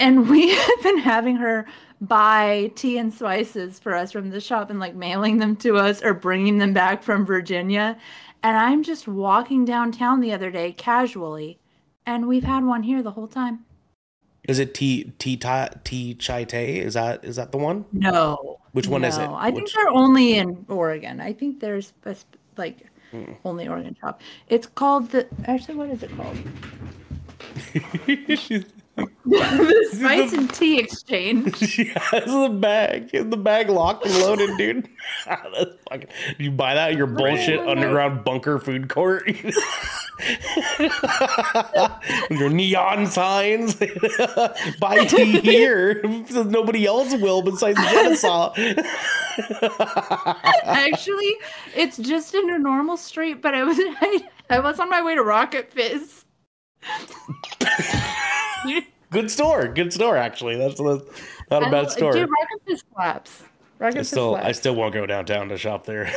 And 0.00 0.28
we 0.28 0.48
have 0.54 0.82
been 0.82 0.98
having 0.98 1.36
her 1.36 1.66
buy 2.00 2.72
tea 2.74 2.98
and 2.98 3.12
spices 3.12 3.78
for 3.78 3.94
us 3.94 4.12
from 4.12 4.30
the 4.30 4.40
shop 4.40 4.70
and 4.70 4.80
like 4.80 4.94
mailing 4.94 5.38
them 5.38 5.56
to 5.56 5.76
us 5.76 6.02
or 6.02 6.14
bringing 6.14 6.58
them 6.58 6.72
back 6.72 7.02
from 7.02 7.24
Virginia. 7.26 7.96
And 8.42 8.56
I'm 8.56 8.82
just 8.82 9.06
walking 9.08 9.64
downtown 9.64 10.20
the 10.20 10.32
other 10.32 10.50
day 10.50 10.72
casually, 10.72 11.58
and 12.06 12.28
we've 12.28 12.44
had 12.44 12.64
one 12.64 12.82
here 12.82 13.02
the 13.02 13.10
whole 13.10 13.26
time. 13.28 13.64
Is 14.48 14.58
it 14.58 14.74
tea 14.74 15.12
tea 15.18 15.36
ta- 15.36 15.70
tea 15.84 16.14
chai 16.14 16.44
tay? 16.44 16.78
Is 16.78 16.94
that 16.94 17.24
is 17.24 17.36
that 17.36 17.50
the 17.52 17.58
one? 17.58 17.84
No. 17.92 18.58
Which 18.72 18.86
one 18.88 19.04
is 19.04 19.16
it? 19.16 19.26
no. 19.26 19.34
I 19.34 19.50
think 19.50 19.62
Which- 19.64 19.74
they're 19.74 19.88
only 19.88 20.34
in 20.38 20.64
Oregon. 20.68 21.20
I 21.20 21.32
think 21.32 21.60
there's 21.60 21.92
a 22.04 22.14
like 22.56 22.86
Hmm. 23.12 23.32
only 23.44 23.68
Oregon 23.68 23.96
shop. 24.00 24.20
It's 24.48 24.66
called 24.66 25.10
the 25.10 25.26
actually 25.46 25.76
what 25.76 25.90
is 25.90 26.02
it 26.02 26.10
called? 26.16 26.36
The 29.26 29.88
Spice 29.92 30.32
and 30.32 30.52
Tea 30.54 30.78
Exchange. 30.78 31.56
she 31.56 31.86
has 31.96 32.24
the 32.24 32.48
bag. 32.48 33.10
Is 33.12 33.28
the 33.28 33.36
bag 33.36 33.68
locked 33.68 34.06
and 34.06 34.14
loaded, 34.20 34.56
dude? 34.56 34.88
That's 35.26 35.74
fucking, 35.90 36.08
you 36.38 36.50
buy 36.52 36.74
that 36.74 36.92
at 36.92 36.96
your 36.96 37.06
bullshit 37.08 37.58
Right. 37.60 37.68
underground 37.68 38.24
bunker 38.24 38.58
food 38.58 38.88
court? 38.88 39.28
Your 42.30 42.48
neon 42.48 43.06
signs. 43.06 43.74
buy 44.80 45.04
tea 45.04 45.40
here. 45.40 46.02
Nobody 46.32 46.86
else 46.86 47.12
will 47.16 47.42
besides 47.42 47.78
Jenesy. 47.78 48.84
Actually, 50.64 51.34
it's 51.74 51.98
just 51.98 52.34
in 52.34 52.48
a 52.50 52.58
normal 52.58 52.96
street, 52.96 53.42
but 53.42 53.54
I 53.54 53.62
was 53.64 53.76
I, 53.78 54.26
I 54.48 54.58
was 54.60 54.80
on 54.80 54.88
my 54.88 55.02
way 55.02 55.14
to 55.16 55.22
Rocket 55.22 55.70
Fizz. 55.70 56.24
Good 59.16 59.30
store. 59.30 59.66
Good 59.68 59.94
store, 59.94 60.18
actually. 60.18 60.56
That's, 60.56 60.78
that's 60.78 61.02
not 61.50 61.66
a 61.66 61.70
bad 61.70 61.90
store. 61.90 62.12
Dude, 62.12 62.28
Rocket 62.28 62.66
Fizz 62.66 62.82
slaps. 62.92 63.44
Rocket 63.78 64.00
I 64.00 64.02
still, 64.02 64.34
I 64.34 64.52
still 64.52 64.74
won't 64.74 64.92
go 64.92 65.06
downtown 65.06 65.48
to 65.48 65.56
shop 65.56 65.86
there. 65.86 66.06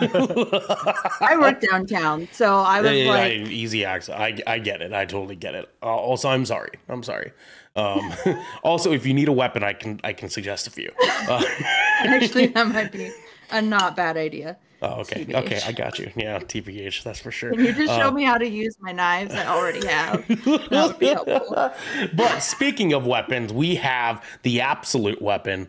I 0.00 1.36
work 1.40 1.60
downtown, 1.60 2.28
so 2.30 2.58
I 2.60 2.80
was 2.82 2.92
Yeah, 2.92 2.96
yeah, 2.96 3.08
like, 3.10 3.32
I- 3.32 3.34
easy 3.34 3.84
access. 3.84 4.14
I, 4.14 4.38
I 4.46 4.60
get 4.60 4.80
it. 4.80 4.92
I 4.92 5.06
totally 5.06 5.34
get 5.34 5.56
it. 5.56 5.68
Uh, 5.82 5.86
also, 5.86 6.28
I'm 6.28 6.44
sorry. 6.44 6.70
I'm 6.88 7.02
sorry. 7.02 7.32
Um, 7.74 8.14
also, 8.62 8.92
if 8.92 9.04
you 9.04 9.12
need 9.12 9.26
a 9.26 9.32
weapon, 9.32 9.64
I 9.64 9.72
can 9.72 9.98
I 10.04 10.12
can 10.12 10.28
suggest 10.28 10.68
a 10.68 10.70
few. 10.70 10.92
Uh, 11.28 11.42
actually, 12.04 12.46
that 12.46 12.68
might 12.68 12.92
be 12.92 13.10
a 13.50 13.60
not 13.60 13.96
bad 13.96 14.16
idea. 14.16 14.56
Oh, 14.84 15.00
okay, 15.00 15.24
TBH. 15.24 15.34
okay, 15.44 15.60
I 15.66 15.72
got 15.72 15.98
you. 15.98 16.10
Yeah, 16.16 16.38
TPH, 16.38 17.02
that's 17.02 17.20
for 17.20 17.30
sure. 17.30 17.50
Can 17.52 17.60
you 17.64 17.72
just 17.72 17.94
show 17.94 18.08
Uh, 18.08 18.12
me 18.12 18.24
how 18.24 18.38
to 18.38 18.48
use 18.48 18.76
my 18.80 18.92
knives 18.92 19.34
I 19.34 19.46
already 19.46 19.86
have? 19.86 20.26
That 20.28 20.86
would 20.88 20.98
be 20.98 21.06
helpful. 21.06 21.72
but 22.14 22.38
speaking 22.40 22.92
of 22.92 23.06
weapons, 23.06 23.52
we 23.52 23.76
have 23.76 24.24
the 24.42 24.60
absolute 24.60 25.20
weapon, 25.22 25.68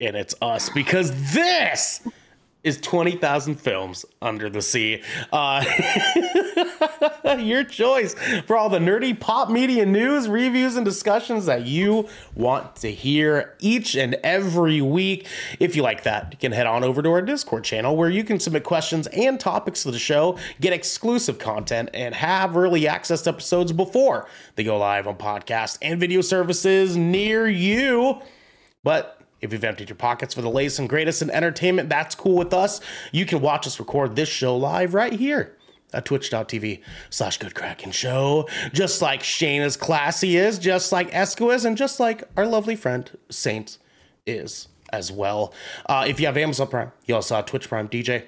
and 0.00 0.16
it's 0.16 0.34
us 0.40 0.68
because 0.70 1.32
this 1.34 2.06
is 2.64 2.80
20,000 2.80 3.56
Films 3.56 4.04
Under 4.20 4.48
the 4.48 4.62
Sea. 4.62 5.02
Uh, 5.32 5.64
your 7.38 7.64
choice 7.64 8.14
for 8.46 8.56
all 8.56 8.68
the 8.68 8.78
nerdy 8.78 9.18
pop 9.18 9.50
media 9.50 9.84
news, 9.84 10.28
reviews, 10.28 10.76
and 10.76 10.84
discussions 10.84 11.46
that 11.46 11.66
you 11.66 12.08
want 12.34 12.76
to 12.76 12.92
hear 12.92 13.56
each 13.58 13.96
and 13.96 14.14
every 14.22 14.80
week. 14.80 15.26
If 15.58 15.74
you 15.74 15.82
like 15.82 16.04
that, 16.04 16.28
you 16.32 16.38
can 16.38 16.52
head 16.52 16.66
on 16.66 16.84
over 16.84 17.02
to 17.02 17.10
our 17.10 17.22
Discord 17.22 17.64
channel 17.64 17.96
where 17.96 18.10
you 18.10 18.22
can 18.22 18.38
submit 18.38 18.64
questions 18.64 19.08
and 19.08 19.40
topics 19.40 19.82
to 19.82 19.90
the 19.90 19.98
show, 19.98 20.38
get 20.60 20.72
exclusive 20.72 21.38
content, 21.38 21.90
and 21.94 22.14
have 22.14 22.56
early 22.56 22.86
access 22.86 23.22
to 23.22 23.30
episodes 23.30 23.72
before 23.72 24.28
they 24.54 24.64
go 24.64 24.78
live 24.78 25.06
on 25.08 25.16
podcast 25.16 25.78
and 25.82 25.98
video 25.98 26.20
services 26.20 26.96
near 26.96 27.48
you. 27.48 28.20
But 28.84 29.21
if 29.42 29.52
you've 29.52 29.64
emptied 29.64 29.90
your 29.90 29.96
pockets 29.96 30.32
for 30.32 30.40
the 30.40 30.48
latest 30.48 30.78
and 30.78 30.88
greatest 30.88 31.20
in 31.20 31.30
entertainment, 31.30 31.88
that's 31.88 32.14
cool 32.14 32.36
with 32.36 32.54
us. 32.54 32.80
You 33.10 33.26
can 33.26 33.40
watch 33.40 33.66
us 33.66 33.78
record 33.78 34.16
this 34.16 34.28
show 34.28 34.56
live 34.56 34.94
right 34.94 35.12
here 35.12 35.56
at 35.92 36.04
twitch.tv 36.04 36.80
slash 37.10 37.38
good 37.38 37.54
show. 37.92 38.48
Just 38.72 39.02
like 39.02 39.22
Shane 39.22 39.62
is 39.62 39.76
classy 39.76 40.36
is, 40.36 40.58
just 40.58 40.92
like 40.92 41.10
Esco 41.10 41.54
is, 41.54 41.64
and 41.64 41.76
just 41.76 42.00
like 42.00 42.24
our 42.36 42.46
lovely 42.46 42.76
friend 42.76 43.10
Saint 43.28 43.78
is 44.26 44.68
as 44.92 45.10
well. 45.10 45.52
Uh, 45.86 46.04
if 46.06 46.20
you 46.20 46.26
have 46.26 46.36
Amazon 46.36 46.68
Prime, 46.68 46.92
you 47.06 47.14
also 47.14 47.34
have 47.36 47.46
Twitch 47.46 47.68
Prime 47.68 47.88
DJ. 47.88 48.24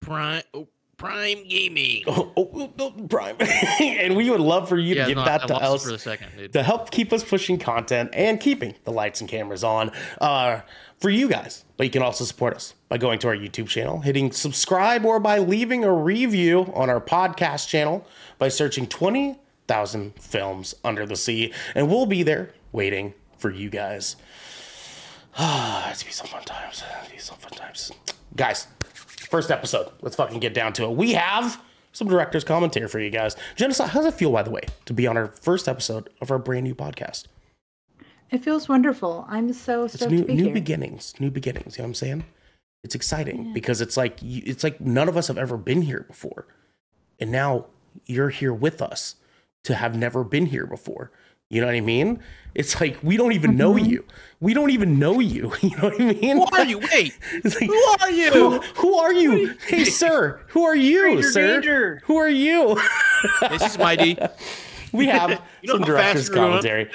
Prime 0.00 0.42
oh, 0.54 0.68
Prime 0.98 1.46
Gaming. 1.46 2.04
Oh, 2.06 2.32
oh, 2.36 2.50
oh, 2.54 2.72
oh, 2.78 2.90
Prime. 3.08 3.36
and 3.80 4.16
we 4.16 4.30
would 4.30 4.40
love 4.40 4.68
for 4.68 4.78
you 4.78 4.94
yeah, 4.94 5.02
to 5.02 5.08
give 5.08 5.16
no, 5.18 5.24
that 5.24 5.44
I 5.44 5.46
to 5.46 5.52
lost 5.52 5.64
us 5.64 5.84
for 5.84 5.94
a 5.94 5.98
second, 5.98 6.28
dude. 6.36 6.52
to 6.54 6.62
help 6.62 6.90
keep 6.90 7.12
us 7.12 7.22
pushing 7.22 7.58
content 7.58 8.10
and 8.14 8.40
keeping 8.40 8.74
the 8.84 8.92
lights 8.92 9.20
and 9.20 9.28
cameras 9.28 9.62
on 9.62 9.90
uh, 10.20 10.60
for 10.98 11.10
you 11.10 11.28
guys. 11.28 11.64
But 11.76 11.84
you 11.84 11.90
can 11.90 12.02
also 12.02 12.24
support 12.24 12.54
us 12.54 12.74
by 12.88 12.96
going 12.96 13.18
to 13.20 13.28
our 13.28 13.36
YouTube 13.36 13.68
channel, 13.68 14.00
hitting 14.00 14.32
subscribe, 14.32 15.04
or 15.04 15.20
by 15.20 15.38
leaving 15.38 15.84
a 15.84 15.92
review 15.92 16.72
on 16.74 16.88
our 16.88 17.00
podcast 17.00 17.68
channel 17.68 18.06
by 18.38 18.48
searching 18.48 18.86
20,000 18.86 20.14
Films 20.18 20.74
Under 20.82 21.04
the 21.04 21.16
Sea. 21.16 21.52
And 21.74 21.90
we'll 21.90 22.06
be 22.06 22.22
there 22.22 22.54
waiting 22.72 23.12
for 23.36 23.50
you 23.50 23.70
guys. 23.70 24.16
Ah, 25.38 25.90
it's 25.90 26.02
be 26.02 26.10
some 26.10 26.26
fun 26.28 26.42
times. 26.44 26.82
It's 27.02 27.12
be 27.12 27.18
some 27.18 27.36
fun 27.36 27.50
times. 27.50 27.92
Guys, 28.34 28.68
first 29.30 29.50
episode. 29.50 29.90
Let's 30.02 30.16
fucking 30.16 30.40
get 30.40 30.54
down 30.54 30.72
to 30.74 30.84
it. 30.84 30.90
We 30.92 31.12
have 31.12 31.60
some 31.92 32.08
director's 32.08 32.44
commentary 32.44 32.88
for 32.88 33.00
you 33.00 33.10
guys. 33.10 33.36
Genocide, 33.56 33.90
how 33.90 34.00
does 34.00 34.12
it 34.12 34.18
feel, 34.18 34.30
by 34.32 34.42
the 34.42 34.50
way, 34.50 34.62
to 34.84 34.92
be 34.92 35.06
on 35.06 35.16
our 35.16 35.28
first 35.28 35.66
episode 35.68 36.10
of 36.20 36.30
our 36.30 36.38
brand 36.38 36.64
new 36.64 36.74
podcast? 36.74 37.24
It 38.30 38.38
feels 38.38 38.68
wonderful. 38.68 39.24
I'm 39.28 39.52
so 39.52 39.84
It's 39.84 40.00
new, 40.06 40.18
to 40.18 40.24
be 40.24 40.34
new 40.34 40.44
here. 40.44 40.52
beginnings, 40.54 41.14
new 41.20 41.30
beginnings. 41.30 41.76
You 41.76 41.82
know 41.82 41.86
what 41.86 41.90
I'm 41.90 41.94
saying? 41.94 42.24
It's 42.82 42.94
exciting 42.94 43.52
because 43.52 43.80
it's 43.80 43.96
like 43.96 44.18
it's 44.22 44.62
like 44.62 44.80
none 44.80 45.08
of 45.08 45.16
us 45.16 45.28
have 45.28 45.38
ever 45.38 45.56
been 45.56 45.82
here 45.82 46.04
before, 46.06 46.46
and 47.18 47.32
now 47.32 47.66
you're 48.04 48.28
here 48.28 48.52
with 48.54 48.80
us 48.80 49.16
to 49.64 49.74
have 49.74 49.96
never 49.96 50.22
been 50.22 50.46
here 50.46 50.66
before. 50.66 51.10
You 51.50 51.60
know 51.60 51.66
what 51.68 51.76
I 51.76 51.80
mean? 51.80 52.20
It's 52.54 52.80
like 52.80 52.98
we 53.02 53.16
don't 53.16 53.32
even 53.32 53.56
know 53.56 53.74
Mm-hmm. 53.74 53.84
you. 53.90 54.04
We 54.40 54.52
don't 54.54 54.70
even 54.70 54.98
know 54.98 55.20
you. 55.20 55.52
You 55.62 55.70
know 55.76 55.88
what 55.90 56.00
I 56.00 56.12
mean? 56.12 56.36
Who 56.38 56.46
are 56.52 56.64
you? 56.64 56.78
Wait. 56.92 57.16
It's 57.32 57.54
like, 57.60 57.70
Who 57.70 57.84
are 58.00 58.10
you? 58.10 58.30
Who, 58.32 58.58
who 58.80 58.94
are 58.96 59.12
you? 59.12 59.54
Hey, 59.66 59.84
sir. 59.84 60.40
Who 60.48 60.64
are 60.64 60.74
you, 60.76 61.22
Stranger 61.22 61.30
sir? 61.30 61.52
danger. 61.54 62.02
Who 62.06 62.16
are 62.16 62.28
you? 62.28 62.80
This 63.50 63.62
is 63.62 63.78
Mighty. 63.78 64.18
we 64.92 65.06
have 65.06 65.30
You 65.62 65.68
know 65.68 65.74
some 65.74 65.80
how 65.82 65.86
director's 65.86 66.28
fast 66.28 66.30
we're 66.30 66.34
going? 66.34 66.48
commentary. 66.62 66.90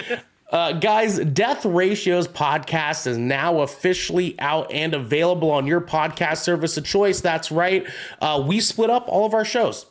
Uh, 0.52 0.74
guys, 0.74 1.18
Death 1.20 1.66
Ratios 1.66 2.28
podcast 2.28 3.08
is 3.08 3.18
now 3.18 3.62
officially 3.62 4.38
out 4.40 4.70
and 4.70 4.94
available 4.94 5.50
on 5.50 5.66
your 5.66 5.80
podcast 5.80 6.40
service 6.40 6.76
of 6.76 6.84
choice. 6.84 7.22
That's 7.22 7.52
right. 7.54 7.88
Uh, 8.20 8.44
we 8.46 8.60
split 8.60 8.90
up 8.90 9.06
all 9.08 9.26
of 9.26 9.34
our 9.34 9.46
shows. 9.46 9.86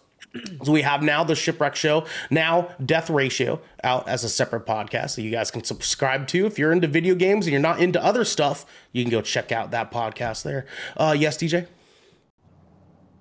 So 0.65 0.71
we 0.71 0.83
have 0.83 1.03
now 1.03 1.25
the 1.25 1.35
Shipwreck 1.35 1.75
Show, 1.75 2.07
now 2.31 2.75
Death 2.85 3.11
Ratio 3.11 3.61
out 3.83 4.09
as 4.09 4.23
a 4.23 4.29
separate 4.29 4.65
podcast 4.65 5.17
that 5.17 5.23
you 5.23 5.31
guys 5.31 5.51
can 5.51 5.65
subscribe 5.65 6.29
to. 6.29 6.47
If 6.47 6.59
you're 6.59 6.73
into 6.73 6.87
video 6.87 7.15
games 7.17 7.47
and 7.47 7.53
you're 7.53 7.61
not 7.61 7.81
into 7.81 8.03
other 8.03 8.25
stuff, 8.25 8.65
you 8.93 9.03
can 9.03 9.11
go 9.11 9.23
check 9.23 9.51
out 9.51 9.73
that 9.73 9.91
podcast 9.91 10.45
there. 10.45 10.67
Uh, 10.97 11.17
yes, 11.19 11.37
DJ? 11.37 11.67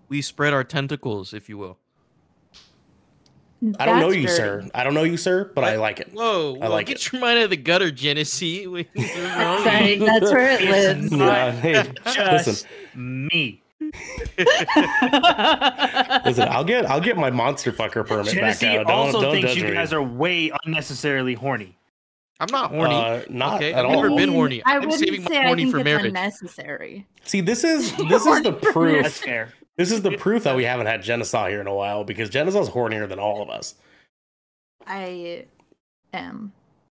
We 0.07 0.21
spread 0.21 0.53
our 0.53 0.63
tentacles, 0.63 1.33
if 1.33 1.49
you 1.49 1.57
will. 1.57 1.77
I 3.77 3.85
don't 3.85 3.99
know 3.99 4.09
you, 4.09 4.21
dirty. 4.23 4.33
sir. 4.35 4.69
I 4.73 4.83
don't 4.85 4.93
know 4.93 5.03
you, 5.03 5.17
sir, 5.17 5.51
but 5.53 5.65
I 5.65 5.75
like 5.75 5.99
it. 5.99 6.13
Whoa, 6.13 6.55
I 6.61 6.67
whoa, 6.67 6.69
like 6.69 6.87
get 6.87 6.95
it. 6.97 7.11
your 7.11 7.19
mind 7.21 7.39
out 7.39 7.43
of 7.45 7.49
the 7.49 7.57
gutter, 7.57 7.91
Jenesy. 7.91 8.65
What's 8.71 8.95
wrong 9.17 9.55
with 9.55 9.63
Sorry, 9.65 9.95
that's 9.97 10.31
where 10.31 10.49
it 10.51 10.61
lives. 10.61 11.11
Yeah, 11.19 11.51
hey, 11.51 11.93
Just 12.05 12.47
listen, 12.47 12.69
me. 12.95 13.61
listen. 16.25 16.47
I'll 16.49 16.63
get, 16.63 16.85
I'll 16.85 17.01
get 17.01 17.17
my 17.17 17.29
monster 17.29 17.71
fucker 17.71 18.05
permit 18.05 18.35
back 18.35 18.57
Jenesy 18.57 18.77
out. 18.77 18.87
Don't, 18.87 18.95
also 18.95 19.21
don't 19.21 19.33
thinks 19.33 19.55
you 19.55 19.65
me. 19.65 19.73
guys 19.73 19.93
are 19.93 20.01
way 20.03 20.51
unnecessarily 20.65 21.33
horny. 21.33 21.75
I'm 22.39 22.47
not 22.51 22.71
horny. 22.71 22.95
Uh, 22.95 23.21
not 23.29 23.55
okay, 23.55 23.73
at 23.73 23.85
I've 23.85 23.91
never 23.91 24.09
been 24.09 24.29
horny. 24.29 24.63
I 24.65 24.75
I'm 24.75 24.81
wouldn't 24.81 24.99
saving 24.99 25.23
my 25.23 25.29
say 25.29 25.37
I 25.39 25.47
horny 25.47 25.63
think 25.63 25.71
for 25.73 25.79
it's 25.79 25.85
marriage. 25.85 26.05
unnecessary. 26.05 27.05
See, 27.25 27.41
this 27.41 27.63
is 27.63 27.93
this 28.09 28.25
is 28.25 28.41
the 28.43 28.51
That's 28.51 28.71
proof. 28.71 29.07
fair. 29.17 29.53
This 29.75 29.91
is 29.91 30.01
the 30.01 30.11
proof 30.17 30.43
that 30.43 30.55
we 30.55 30.63
haven't 30.63 30.87
had 30.87 31.01
Jenesy 31.01 31.49
here 31.49 31.61
in 31.61 31.67
a 31.67 31.73
while 31.75 32.03
because 32.03 32.29
Jenesy's 32.29 32.69
hornier 32.69 33.07
than 33.07 33.19
all 33.19 33.41
of 33.41 33.49
us. 33.49 33.75
I 34.87 35.45
am. 36.13 36.51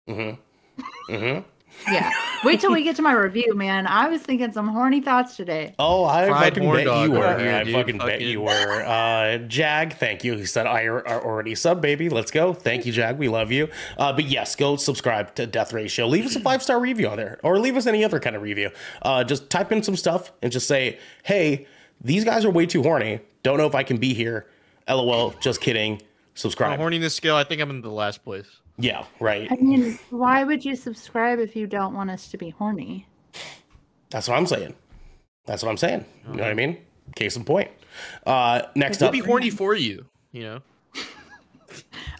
Mm-hmm. 0.08 1.12
Mm-hmm. 1.12 1.48
Yeah. 1.86 2.10
Wait 2.44 2.60
till 2.60 2.72
we 2.72 2.82
get 2.82 2.96
to 2.96 3.02
my 3.02 3.12
review, 3.12 3.54
man. 3.54 3.86
I 3.86 4.08
was 4.08 4.22
thinking 4.22 4.52
some 4.52 4.68
horny 4.68 5.00
thoughts 5.00 5.36
today. 5.36 5.74
Oh, 5.78 6.04
I 6.04 6.28
Fried 6.28 6.54
fucking 6.54 6.72
bet 6.72 6.84
you 6.84 7.10
were. 7.12 7.38
here, 7.38 7.54
I 7.54 7.64
dude. 7.64 7.74
fucking 7.74 7.98
bet 7.98 8.20
you 8.22 8.40
were. 8.40 8.84
Uh, 8.94 9.38
Jag, 9.38 9.94
thank 9.94 10.24
you. 10.24 10.34
He 10.36 10.44
said 10.46 10.66
I 10.66 10.84
are 10.84 11.06
already 11.24 11.54
sub, 11.54 11.80
baby. 11.82 12.08
Let's 12.08 12.30
go. 12.30 12.52
Thank 12.54 12.86
you, 12.86 12.92
Jag. 12.92 13.18
We 13.18 13.28
love 13.28 13.50
you. 13.52 13.68
Uh, 13.98 14.12
but 14.12 14.24
yes, 14.26 14.56
go 14.56 14.76
subscribe 14.76 15.34
to 15.36 15.46
Death 15.46 15.72
Ratio. 15.72 16.06
Leave 16.06 16.26
us 16.26 16.36
a 16.36 16.40
five 16.40 16.62
star 16.62 16.78
review 16.80 17.08
on 17.08 17.16
there, 17.16 17.38
or 17.42 17.58
leave 17.58 17.76
us 17.76 17.86
any 17.86 18.04
other 18.04 18.20
kind 18.20 18.34
of 18.36 18.42
review. 18.42 18.70
Uh, 19.02 19.24
just 19.24 19.50
type 19.50 19.72
in 19.72 19.82
some 19.82 19.96
stuff 19.96 20.32
and 20.42 20.52
just 20.52 20.66
say, 20.68 20.98
"Hey, 21.22 21.66
these 22.00 22.24
guys 22.24 22.44
are 22.44 22.50
way 22.50 22.66
too 22.66 22.82
horny. 22.82 23.20
Don't 23.42 23.58
know 23.58 23.66
if 23.66 23.74
I 23.74 23.82
can 23.82 23.96
be 23.98 24.14
here." 24.14 24.46
LOL. 24.88 25.34
Just 25.40 25.60
kidding. 25.60 25.94
On 25.94 26.00
Subscribe. 26.34 26.78
horniness 26.80 27.12
scale, 27.12 27.36
I 27.36 27.44
think 27.44 27.60
I'm 27.62 27.70
in 27.70 27.80
the 27.80 27.90
last 27.90 28.24
place. 28.24 28.46
Yeah. 28.76 29.04
Right. 29.20 29.50
I 29.50 29.56
mean, 29.56 29.98
why 30.10 30.44
would 30.44 30.64
you 30.64 30.76
subscribe 30.76 31.38
if 31.38 31.54
you 31.54 31.66
don't 31.66 31.94
want 31.94 32.10
us 32.10 32.28
to 32.30 32.38
be 32.38 32.50
horny? 32.50 33.06
That's 34.10 34.28
what 34.28 34.36
I'm 34.36 34.46
saying. 34.46 34.74
That's 35.46 35.62
what 35.62 35.70
I'm 35.70 35.76
saying. 35.76 36.04
You 36.28 36.36
know 36.36 36.42
what 36.42 36.50
I 36.50 36.54
mean? 36.54 36.78
Case 37.14 37.36
in 37.36 37.44
point. 37.44 37.70
Uh, 38.26 38.62
next 38.74 39.00
We'll 39.00 39.08
up, 39.08 39.12
be 39.12 39.20
horny 39.20 39.50
for 39.50 39.74
you. 39.74 40.04
You 40.32 40.42
know. 40.42 40.60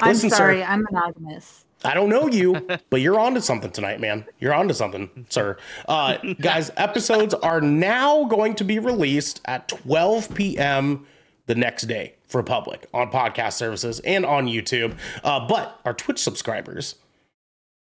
I'm 0.00 0.08
Listen, 0.08 0.30
sir. 0.30 0.37
sorry, 0.37 0.62
I'm 0.62 0.84
monogamous. 0.90 1.64
I 1.84 1.94
don't 1.94 2.08
know 2.08 2.26
you, 2.28 2.66
but 2.90 3.00
you're 3.00 3.18
onto 3.20 3.40
something 3.40 3.70
tonight, 3.70 4.00
man. 4.00 4.25
You're 4.40 4.54
onto 4.54 4.75
something, 4.75 5.26
sir. 5.28 5.58
Uh, 5.87 6.16
guys, 6.40 6.70
episodes 6.76 7.34
are 7.34 7.61
now 7.61 8.25
going 8.25 8.54
to 8.56 8.64
be 8.64 8.78
released 8.78 9.40
at 9.44 9.68
12 9.68 10.34
p.m. 10.34 11.06
the 11.46 11.54
next 11.54 11.82
day 11.82 12.14
for 12.34 12.42
public 12.42 12.88
on 12.92 13.12
podcast 13.12 13.52
services 13.52 14.00
and 14.00 14.26
on 14.26 14.48
YouTube. 14.48 14.98
Uh, 15.22 15.46
but 15.46 15.78
our 15.84 15.94
Twitch 15.94 16.18
subscribers 16.18 16.96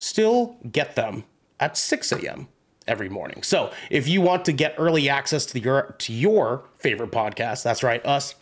still 0.01 0.57
get 0.69 0.97
them 0.97 1.23
at 1.61 1.77
6 1.77 2.11
a.m. 2.11 2.49
every 2.85 3.07
morning. 3.07 3.43
So 3.43 3.71
if 3.89 4.09
you 4.09 4.19
want 4.19 4.43
to 4.43 4.51
get 4.51 4.75
early 4.77 5.07
access 5.07 5.45
to 5.47 5.59
your 5.61 5.95
to 5.99 6.11
your 6.11 6.65
favorite 6.79 7.13
podcast, 7.13 7.63
that's 7.63 7.81
right, 7.81 8.05
us. 8.05 8.35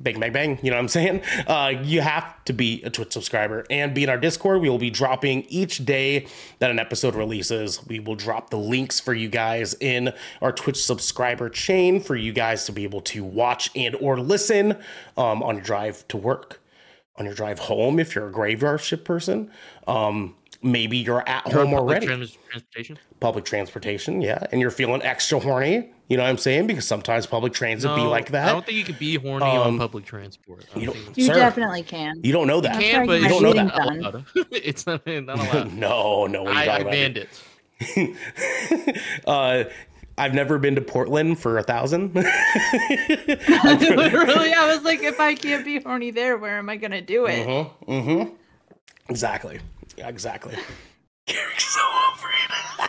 Bang, 0.00 0.20
bang, 0.20 0.32
bang. 0.32 0.58
You 0.62 0.70
know 0.70 0.76
what 0.76 0.82
I'm 0.82 0.88
saying? 0.88 1.22
Uh, 1.48 1.72
you 1.82 2.00
have 2.02 2.44
to 2.44 2.52
be 2.52 2.82
a 2.82 2.90
Twitch 2.90 3.12
subscriber 3.12 3.64
and 3.70 3.94
be 3.94 4.04
in 4.04 4.10
our 4.10 4.18
Discord. 4.18 4.60
We 4.60 4.68
will 4.68 4.78
be 4.78 4.90
dropping 4.90 5.44
each 5.44 5.84
day 5.84 6.26
that 6.58 6.70
an 6.70 6.78
episode 6.78 7.14
releases. 7.14 7.84
We 7.86 7.98
will 8.00 8.14
drop 8.16 8.50
the 8.50 8.58
links 8.58 9.00
for 9.00 9.14
you 9.14 9.28
guys 9.28 9.74
in 9.80 10.12
our 10.42 10.52
Twitch 10.52 10.84
subscriber 10.84 11.48
chain 11.48 12.00
for 12.00 12.16
you 12.16 12.32
guys 12.32 12.64
to 12.66 12.72
be 12.72 12.84
able 12.84 13.00
to 13.02 13.24
watch 13.24 13.70
and 13.74 13.94
or 13.96 14.18
listen 14.20 14.72
um, 15.16 15.42
on 15.42 15.56
your 15.56 15.64
drive 15.64 16.06
to 16.08 16.16
work, 16.18 16.60
on 17.16 17.24
your 17.24 17.34
drive 17.34 17.60
home 17.60 17.98
if 17.98 18.14
you're 18.14 18.28
a 18.28 18.32
graveyard 18.32 18.80
ship 18.82 19.04
person. 19.04 19.50
Um, 19.86 20.36
maybe 20.62 20.98
you're 20.98 21.26
at 21.26 21.44
home 21.44 21.70
Public 21.70 21.78
already 21.80 22.06
trans- 22.06 22.38
transportation. 22.50 22.98
public 23.20 23.44
transportation, 23.46 24.20
yeah, 24.20 24.44
and 24.52 24.60
you're 24.60 24.70
feeling 24.70 25.02
extra 25.02 25.38
horny, 25.38 25.92
you 26.08 26.16
know 26.16 26.22
what 26.22 26.30
I'm 26.30 26.38
saying? 26.38 26.66
Because 26.66 26.86
sometimes 26.86 27.26
public 27.26 27.52
transit 27.52 27.94
be 27.94 28.00
like 28.02 28.30
that. 28.30 28.48
I 28.48 28.52
don't 28.52 28.64
think 28.64 28.78
you 28.78 28.84
could 28.84 28.98
be 28.98 29.16
horny 29.16 29.44
Um, 29.44 29.58
on 29.58 29.78
public 29.78 30.04
transport. 30.06 30.64
You 30.74 30.86
don't 30.86 31.04
don't- 31.04 31.18
You 31.18 31.26
Sir. 31.26 31.34
definitely 31.34 31.82
can. 31.82 32.20
you 32.22 32.32
don't 32.32 32.46
know 32.46 32.60
that. 32.62 32.72
That's 32.74 32.84
can, 32.84 33.00
right, 33.00 33.06
but 33.06 33.20
you 33.20 33.28
don't 33.28 33.42
know 33.42 33.52
that. 33.52 33.74
allowed. 33.78 34.24
it's 34.50 34.86
not, 34.86 35.06
not 35.06 35.38
allowed. 35.38 35.72
no, 35.78 36.26
no, 36.26 36.42
what 36.44 36.56
are 36.56 36.64
you 36.64 36.70
I, 36.70 36.76
I 36.78 36.82
banned 36.82 37.18
it. 37.18 37.28
uh, 39.26 39.64
I've 40.16 40.34
never 40.34 40.58
been 40.58 40.74
to 40.74 40.80
Portland 40.80 41.38
for 41.38 41.58
a 41.58 41.62
thousand. 41.62 42.12
Literally, 42.14 42.26
I 44.52 44.64
was 44.74 44.82
like, 44.82 45.02
if 45.02 45.20
I 45.20 45.34
can't 45.36 45.64
be 45.64 45.78
horny 45.80 46.10
there, 46.10 46.36
where 46.36 46.58
am 46.58 46.68
I 46.68 46.76
gonna 46.76 47.00
do 47.00 47.26
it? 47.26 47.46
mm-hmm, 47.46 47.92
mm-hmm. 47.92 48.34
Exactly. 49.08 49.60
Yeah, 49.96 50.08
exactly. 50.08 50.56
Eric's 51.28 51.64
so 51.72 51.80
over 51.80 52.28
it. 52.30 52.87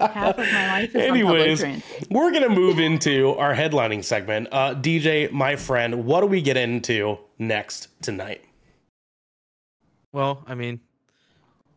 Half 0.00 0.38
of 0.38 0.52
my 0.52 0.66
life 0.68 0.94
is 0.94 1.02
Anyways, 1.02 1.62
on 1.62 1.70
public 1.70 1.84
transit. 1.84 2.10
we're 2.10 2.32
gonna 2.32 2.48
move 2.48 2.78
into 2.78 3.30
our 3.36 3.54
headlining 3.54 4.04
segment. 4.04 4.48
Uh, 4.52 4.74
DJ, 4.74 5.30
my 5.30 5.56
friend, 5.56 6.04
what 6.04 6.20
do 6.20 6.26
we 6.26 6.40
get 6.42 6.56
into 6.56 7.18
next 7.38 7.88
tonight? 8.02 8.44
Well, 10.12 10.44
I 10.46 10.54
mean, 10.54 10.80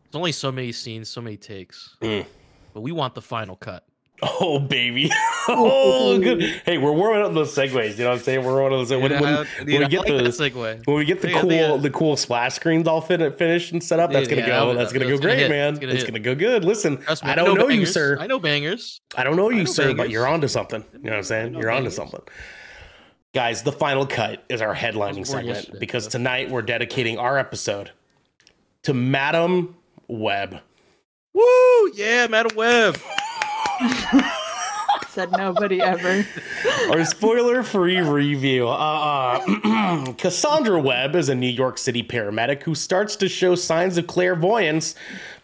there's 0.04 0.14
only 0.18 0.32
so 0.32 0.52
many 0.52 0.72
scenes, 0.72 1.08
so 1.08 1.20
many 1.20 1.36
takes, 1.36 1.96
Mm. 2.00 2.24
but 2.74 2.80
we 2.82 2.92
want 2.92 3.14
the 3.14 3.22
final 3.22 3.56
cut. 3.56 3.84
Oh 4.20 4.58
baby, 4.58 5.10
oh 5.48 6.18
good. 6.18 6.42
Hey, 6.64 6.76
we're 6.76 6.90
warming 6.92 7.22
up 7.22 7.34
those 7.34 7.54
segues. 7.54 7.92
You 7.98 8.04
know 8.04 8.10
what 8.10 8.16
I'm 8.18 8.22
saying? 8.24 8.44
We're 8.44 8.58
warming 8.58 8.80
up 8.80 8.88
those. 8.88 9.00
When, 9.00 9.12
when, 9.12 9.24
I- 9.24 9.36
when 9.38 9.66
dude, 9.66 9.80
we 9.80 9.86
get 9.86 9.98
like 10.00 10.08
the 10.08 10.30
segue. 10.30 10.86
when 10.86 10.96
we 10.96 11.04
get 11.04 11.20
the 11.20 11.30
Yeah, 11.30 11.40
cool 11.40 11.52
yeah. 11.52 11.76
the 11.76 11.90
cool 11.90 12.16
splash 12.16 12.54
screens 12.54 12.88
all 12.88 13.00
fit, 13.00 13.38
finished 13.38 13.70
and 13.72 13.82
set 13.82 14.00
up, 14.00 14.10
that's 14.10 14.26
gonna 14.28 14.40
yeah, 14.40 14.46
go. 14.48 14.74
That's 14.74 14.92
gonna 14.92 15.06
go 15.06 15.18
great, 15.18 15.48
man. 15.48 15.74
It's 15.74 15.78
gonna 15.78 15.92
It's 15.92 16.02
gonna 16.04 16.18
go 16.18 16.34
good. 16.34 16.64
Listen, 16.64 16.96
Trust 16.96 17.24
me, 17.24 17.30
I 17.30 17.36
don't 17.36 17.56
know, 17.56 17.68
you, 17.68 17.86
sir. 17.86 18.16
I 18.18 18.26
know 18.26 18.40
bangers. 18.40 19.00
I 19.16 19.22
don't 19.22 19.36
know 19.36 19.50
you, 19.50 19.58
know 19.60 19.64
sir, 19.66 19.94
but 19.94 20.10
you're 20.10 20.26
onto 20.26 20.48
something. 20.48 20.84
You 20.94 20.98
know 21.00 21.10
what 21.10 21.16
I'm 21.18 21.22
saying? 21.22 21.52
You're 21.54 21.70
onto 21.70 21.82
bangers. 21.90 21.94
something. 21.94 22.22
Guys, 23.34 23.62
the 23.62 23.72
final 23.72 24.04
cut 24.06 24.42
is 24.48 24.60
our 24.62 24.74
headlining 24.74 25.26
segment 25.26 25.78
because 25.78 26.08
tonight 26.08 26.50
we're 26.50 26.62
dedicating 26.62 27.18
our 27.18 27.38
episode 27.38 27.92
to 28.82 28.94
Madame 28.94 29.76
Web. 30.08 30.58
Woo! 31.34 31.92
Yeah, 31.94 32.26
Madame 32.26 32.56
Web. 32.56 32.98
Said 35.08 35.32
nobody 35.32 35.80
ever. 35.80 36.24
Our 36.90 37.04
spoiler 37.04 37.62
free 37.62 38.00
review. 38.00 38.68
Uh, 38.68 39.40
uh, 39.44 40.12
Cassandra 40.18 40.80
Webb 40.80 41.16
is 41.16 41.28
a 41.28 41.34
New 41.34 41.48
York 41.48 41.78
City 41.78 42.02
paramedic 42.02 42.62
who 42.62 42.74
starts 42.74 43.16
to 43.16 43.28
show 43.28 43.54
signs 43.54 43.96
of 43.96 44.06
clairvoyance. 44.06 44.94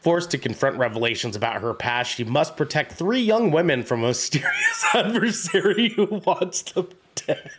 Forced 0.00 0.30
to 0.32 0.38
confront 0.38 0.76
revelations 0.76 1.34
about 1.34 1.62
her 1.62 1.72
past, 1.72 2.10
she 2.10 2.24
must 2.24 2.56
protect 2.56 2.92
three 2.92 3.22
young 3.22 3.50
women 3.50 3.82
from 3.82 4.04
a 4.04 4.08
mysterious 4.08 4.84
adversary 4.94 5.88
who 5.90 6.06
wants 6.26 6.62
them 6.62 6.88
dead. 7.14 7.50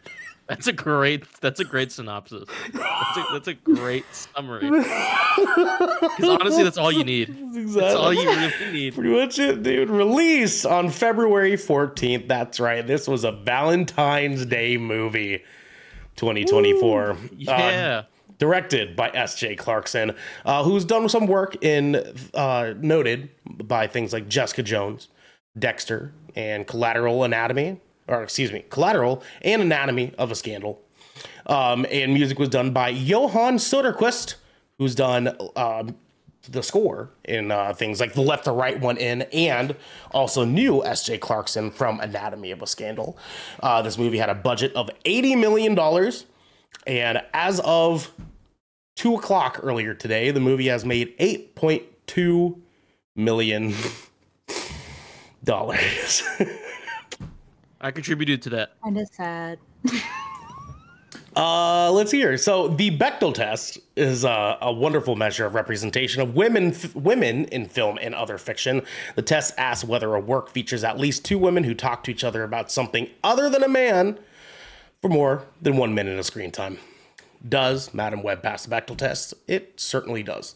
That's 0.47 0.67
a 0.67 0.73
great. 0.73 1.23
That's 1.41 1.59
a 1.59 1.63
great 1.63 1.91
synopsis. 1.91 2.47
That's 2.71 3.17
a, 3.17 3.25
that's 3.33 3.47
a 3.47 3.53
great 3.55 4.05
summary. 4.13 4.69
Because 4.69 6.29
honestly, 6.29 6.63
that's 6.63 6.77
all 6.77 6.91
you 6.91 7.03
need. 7.03 7.35
That's 7.73 7.95
all 7.95 8.13
you 8.13 8.29
really 8.29 8.71
need. 8.71 8.93
Pretty 8.95 9.09
much 9.09 9.39
it, 9.39 9.63
dude. 9.63 9.89
Release 9.89 10.63
on 10.65 10.89
February 10.91 11.53
14th. 11.53 12.27
That's 12.27 12.59
right. 12.59 12.85
This 12.85 13.07
was 13.07 13.23
a 13.23 13.31
Valentine's 13.31 14.45
Day 14.45 14.77
movie. 14.77 15.43
2024. 16.17 17.11
Uh, 17.11 17.17
Yeah. 17.39 18.03
directed 18.37 18.95
by 18.95 19.09
S.J. 19.09 19.55
Clarkson, 19.55 20.13
uh, 20.45 20.63
who's 20.63 20.85
done 20.85 21.09
some 21.09 21.27
work 21.27 21.61
in 21.63 21.95
uh, 22.33 22.73
noted 22.79 23.29
by 23.45 23.87
things 23.87 24.13
like 24.13 24.27
Jessica 24.29 24.63
Jones, 24.63 25.09
Dexter, 25.57 26.13
and 26.35 26.65
Collateral 26.67 27.23
Anatomy, 27.23 27.81
or 28.07 28.23
excuse 28.23 28.51
me, 28.51 28.65
Collateral 28.69 29.23
and 29.41 29.61
Anatomy 29.61 30.13
of 30.17 30.31
a 30.31 30.35
Scandal. 30.35 30.81
Um, 31.47 31.85
and 31.91 32.13
music 32.13 32.39
was 32.39 32.49
done 32.49 32.71
by 32.71 32.89
Johan 32.89 33.57
Söderqvist, 33.57 34.35
who's 34.77 34.95
done 34.95 35.35
um, 35.55 35.95
the 36.49 36.63
score 36.63 37.11
in 37.23 37.51
uh, 37.51 37.73
things 37.73 37.99
like 37.99 38.13
the 38.13 38.21
left 38.21 38.45
to 38.45 38.51
right 38.51 38.79
one 38.79 38.97
in, 38.97 39.23
and 39.23 39.75
also 40.11 40.43
new 40.43 40.83
S.J. 40.83 41.19
Clarkson 41.19 41.71
from 41.71 41.99
Anatomy 41.99 42.51
of 42.51 42.61
a 42.61 42.67
Scandal. 42.67 43.17
Uh, 43.61 43.81
this 43.81 43.97
movie 43.97 44.17
had 44.17 44.29
a 44.29 44.35
budget 44.35 44.73
of 44.73 44.89
$80 45.05 45.39
million. 45.39 46.11
And 46.87 47.21
as 47.33 47.59
of 47.63 48.11
two 48.95 49.15
o'clock 49.15 49.59
earlier 49.63 49.93
today, 49.93 50.31
the 50.31 50.39
movie 50.39 50.67
has 50.67 50.85
made 50.85 51.13
eight 51.19 51.55
point 51.55 51.83
two 52.07 52.61
million 53.15 53.73
dollars. 55.43 56.23
I 57.85 57.91
contributed 57.91 58.41
to 58.41 58.49
that. 58.49 58.81
Kind 58.83 58.97
of 58.97 59.07
sad. 59.09 59.59
uh, 61.35 61.91
let's 61.91 62.09
hear. 62.09 62.35
So 62.35 62.67
the 62.67 62.89
Bechdel 62.97 63.31
test 63.31 63.77
is 63.95 64.23
a, 64.23 64.57
a 64.59 64.73
wonderful 64.73 65.15
measure 65.15 65.45
of 65.45 65.53
representation 65.53 66.23
of 66.23 66.35
women 66.35 66.71
f- 66.71 66.95
women 66.95 67.45
in 67.45 67.67
film 67.67 67.99
and 68.01 68.15
other 68.15 68.39
fiction. 68.39 68.81
The 69.15 69.21
test 69.21 69.53
asks 69.59 69.87
whether 69.87 70.15
a 70.15 70.19
work 70.19 70.49
features 70.49 70.83
at 70.83 70.97
least 70.97 71.25
two 71.25 71.37
women 71.37 71.63
who 71.63 71.75
talk 71.75 72.03
to 72.05 72.11
each 72.11 72.23
other 72.23 72.41
about 72.41 72.71
something 72.71 73.07
other 73.23 73.51
than 73.51 73.61
a 73.61 73.69
man 73.69 74.17
for 74.99 75.09
more 75.09 75.43
than 75.61 75.77
one 75.77 75.93
minute 75.93 76.17
of 76.17 76.25
screen 76.25 76.49
time. 76.49 76.79
Does 77.47 77.93
Madame 77.93 78.23
Web 78.23 78.41
pass 78.41 78.65
the 78.65 78.75
Bechdel 78.75 78.97
test? 78.97 79.35
It 79.47 79.79
certainly 79.79 80.23
does. 80.23 80.55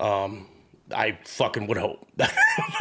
Um, 0.00 0.48
I 0.94 1.18
fucking 1.24 1.68
would 1.68 1.78
hope 1.78 2.06
that 2.16 2.34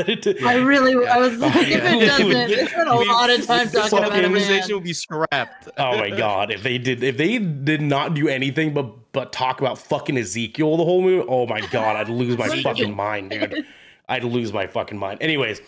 it 0.08 0.22
did. 0.22 0.44
I 0.44 0.56
really, 0.56 1.08
I 1.08 1.18
was 1.18 1.38
like, 1.38 1.56
if 1.56 1.70
Yeah. 1.70 1.96
it 1.96 2.06
doesn't, 2.06 2.32
it's 2.52 2.74
been 2.74 2.88
a 2.88 2.98
We- 2.98 3.08
lot 3.08 3.30
of 3.30 3.46
time 3.46 3.68
talking 3.70 3.90
whole 3.90 4.00
about 4.00 4.20
a 4.20 4.22
conversation 4.24 4.56
man. 4.68 4.70
will 4.74 4.82
be 4.82 4.94
scrapped. 4.94 5.70
Oh 5.78 5.98
my 5.98 6.10
god! 6.18 6.52
If 6.52 6.64
they 6.64 6.78
did, 6.78 7.04
if 7.04 7.16
they 7.18 7.38
did 7.38 7.82
not 7.82 8.14
do 8.14 8.28
anything 8.28 8.74
but 8.74 9.12
but 9.14 9.32
talk 9.32 9.62
about 9.62 9.78
fucking 9.78 10.18
Ezekiel 10.18 10.78
the 10.78 10.84
whole 10.84 11.02
movie, 11.02 11.26
oh 11.30 11.46
my 11.48 11.62
god, 11.68 11.96
I'd 11.96 12.10
lose 12.10 12.38
my 12.38 12.50
fucking 12.62 12.94
mind, 12.96 13.32
dude. 13.32 13.66
I'd 14.10 14.24
lose 14.26 14.52
my 14.52 14.68
fucking 14.68 14.98
mind. 14.98 15.22
Anyways, 15.22 15.62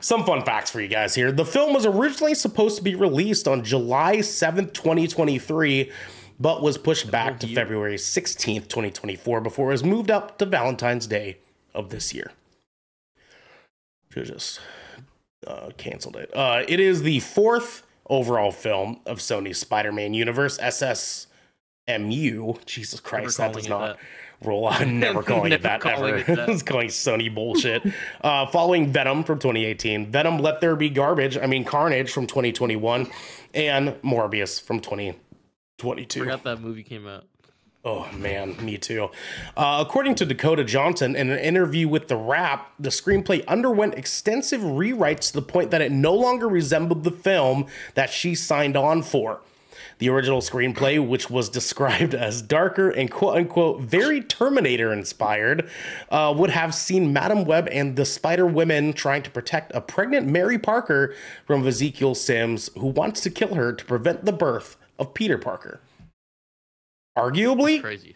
some 0.00 0.24
fun 0.24 0.44
facts 0.44 0.70
for 0.70 0.80
you 0.80 0.88
guys 0.88 1.14
here. 1.14 1.30
The 1.30 1.44
film 1.44 1.72
was 1.74 1.86
originally 1.86 2.34
supposed 2.34 2.76
to 2.78 2.82
be 2.82 2.96
released 2.96 3.46
on 3.46 3.62
July 3.62 4.20
seventh, 4.22 4.72
twenty 4.72 5.06
twenty 5.06 5.38
three, 5.38 5.92
but 6.40 6.60
was 6.60 6.76
pushed 6.76 7.08
back 7.10 7.38
to. 7.40 7.54
February 7.54 7.98
sixteenth, 7.98 8.66
twenty 8.66 8.90
twenty 8.90 9.14
four, 9.14 9.40
before 9.40 9.68
it 9.68 9.72
was 9.74 9.84
moved 9.84 10.10
up 10.10 10.38
to 10.38 10.46
Valentine's 10.46 11.06
Day 11.06 11.38
of 11.78 11.90
this 11.90 12.12
year. 12.12 12.32
Should 14.10 14.26
have 14.26 14.36
just 14.36 14.60
uh, 15.46 15.70
canceled 15.76 16.16
it. 16.16 16.30
Uh, 16.34 16.64
it 16.66 16.80
is 16.80 17.02
the 17.02 17.20
fourth 17.20 17.84
overall 18.10 18.50
film 18.50 19.00
of 19.06 19.18
Sony's 19.18 19.58
Spider-Man 19.58 20.14
universe, 20.14 20.58
SSMU. 20.58 22.64
Jesus 22.66 23.00
Christ, 23.00 23.38
that 23.38 23.52
does 23.52 23.68
not 23.68 23.98
roll. 24.42 24.68
I'm 24.68 24.98
never 24.98 25.22
calling 25.32 25.52
it 25.52 25.62
that 25.62 25.80
calling 25.80 26.14
ever. 26.14 26.32
it 26.32 26.36
that. 26.36 26.48
it's 26.48 26.62
calling 26.62 26.88
Sony 26.88 27.32
bullshit. 27.32 27.82
uh, 28.22 28.46
following 28.46 28.92
Venom 28.92 29.24
from 29.24 29.38
2018, 29.38 30.10
Venom 30.10 30.38
Let 30.38 30.60
There 30.60 30.76
Be 30.76 30.90
Garbage. 30.90 31.38
I 31.38 31.46
mean 31.46 31.64
Carnage 31.64 32.10
from 32.10 32.26
2021, 32.26 33.08
and 33.54 33.88
Morbius 34.02 34.60
from 34.60 34.80
2022. 34.80 36.20
Forgot 36.20 36.44
that 36.44 36.60
movie 36.60 36.82
came 36.82 37.06
out. 37.06 37.24
Oh 37.84 38.10
man, 38.12 38.56
me 38.64 38.76
too. 38.76 39.10
Uh, 39.56 39.84
according 39.86 40.16
to 40.16 40.26
Dakota 40.26 40.64
Johnson, 40.64 41.14
in 41.14 41.30
an 41.30 41.38
interview 41.38 41.86
with 41.86 42.08
The 42.08 42.16
Wrap, 42.16 42.72
the 42.78 42.90
screenplay 42.90 43.46
underwent 43.46 43.94
extensive 43.94 44.60
rewrites 44.60 45.28
to 45.28 45.34
the 45.34 45.42
point 45.42 45.70
that 45.70 45.80
it 45.80 45.92
no 45.92 46.12
longer 46.12 46.48
resembled 46.48 47.04
the 47.04 47.12
film 47.12 47.66
that 47.94 48.10
she 48.10 48.34
signed 48.34 48.76
on 48.76 49.02
for. 49.02 49.40
The 49.98 50.08
original 50.10 50.40
screenplay, 50.40 51.04
which 51.04 51.30
was 51.30 51.48
described 51.48 52.14
as 52.14 52.42
darker 52.42 52.90
and 52.90 53.10
quote 53.10 53.36
unquote 53.36 53.80
very 53.80 54.22
Terminator 54.22 54.92
inspired, 54.92 55.70
uh, 56.10 56.34
would 56.36 56.50
have 56.50 56.74
seen 56.74 57.12
Madame 57.12 57.44
Web 57.44 57.68
and 57.70 57.94
the 57.94 58.04
Spider 58.04 58.46
Women 58.46 58.92
trying 58.92 59.22
to 59.22 59.30
protect 59.30 59.72
a 59.74 59.80
pregnant 59.80 60.26
Mary 60.26 60.58
Parker 60.58 61.14
from 61.46 61.66
Ezekiel 61.66 62.16
Sims, 62.16 62.70
who 62.74 62.88
wants 62.88 63.20
to 63.20 63.30
kill 63.30 63.54
her 63.54 63.72
to 63.72 63.84
prevent 63.84 64.24
the 64.24 64.32
birth 64.32 64.76
of 64.98 65.14
Peter 65.14 65.38
Parker. 65.38 65.80
Arguably, 67.18 67.80
Crazy. 67.80 68.14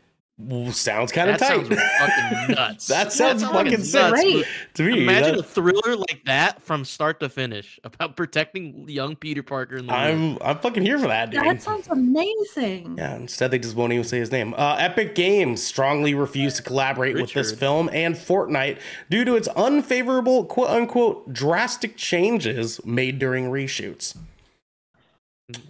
sounds 0.73 1.13
kind 1.13 1.31
of 1.31 1.39
That 1.39 1.47
tight. 1.49 1.67
sounds 1.67 1.81
fucking 1.99 2.55
nuts. 2.57 2.87
That 2.89 3.13
sounds 3.13 3.43
sounds 3.43 3.53
fucking 3.55 3.79
sick. 3.85 4.01
nuts. 4.01 4.13
Great. 4.23 4.47
to 4.75 4.83
me, 4.85 5.03
Imagine 5.03 5.37
that- 5.37 5.41
a 5.41 5.43
thriller 5.43 5.97
like 5.97 6.23
that 6.25 6.61
from 6.63 6.85
start 6.85 7.21
to 7.21 7.29
finish 7.29 7.79
about 7.85 8.17
protecting 8.17 8.89
young 8.89 9.15
Peter 9.15 9.43
Parker 9.43 9.77
in 9.77 9.87
the. 9.87 9.93
I'm 9.93 10.39
I'm 10.43 10.59
fucking 10.59 10.83
here 10.83 10.99
for 10.99 11.07
that, 11.09 11.31
dude. 11.31 11.45
That 11.45 11.63
sounds 11.63 11.87
amazing. 11.89 12.97
Yeah, 12.99 13.15
instead 13.17 13.51
they 13.51 13.59
just 13.59 13.77
won't 13.77 13.93
even 13.93 14.05
say 14.05 14.19
his 14.19 14.33
name. 14.33 14.55
Uh, 14.55 14.77
Epic 14.79 15.15
Games 15.15 15.63
strongly 15.63 16.15
refused 16.15 16.57
to 16.57 16.63
collaborate 16.63 17.15
with 17.15 17.33
this 17.35 17.53
film 17.53 17.89
and 17.93 18.15
Fortnite 18.17 18.79
due 19.11 19.25
to 19.25 19.37
its 19.37 19.49
unfavorable 19.49 20.45
quote 20.47 20.71
unquote 20.71 21.33
drastic 21.33 21.97
changes 21.97 22.85
made 22.85 23.19
during 23.19 23.47
reshoots. 23.51 24.17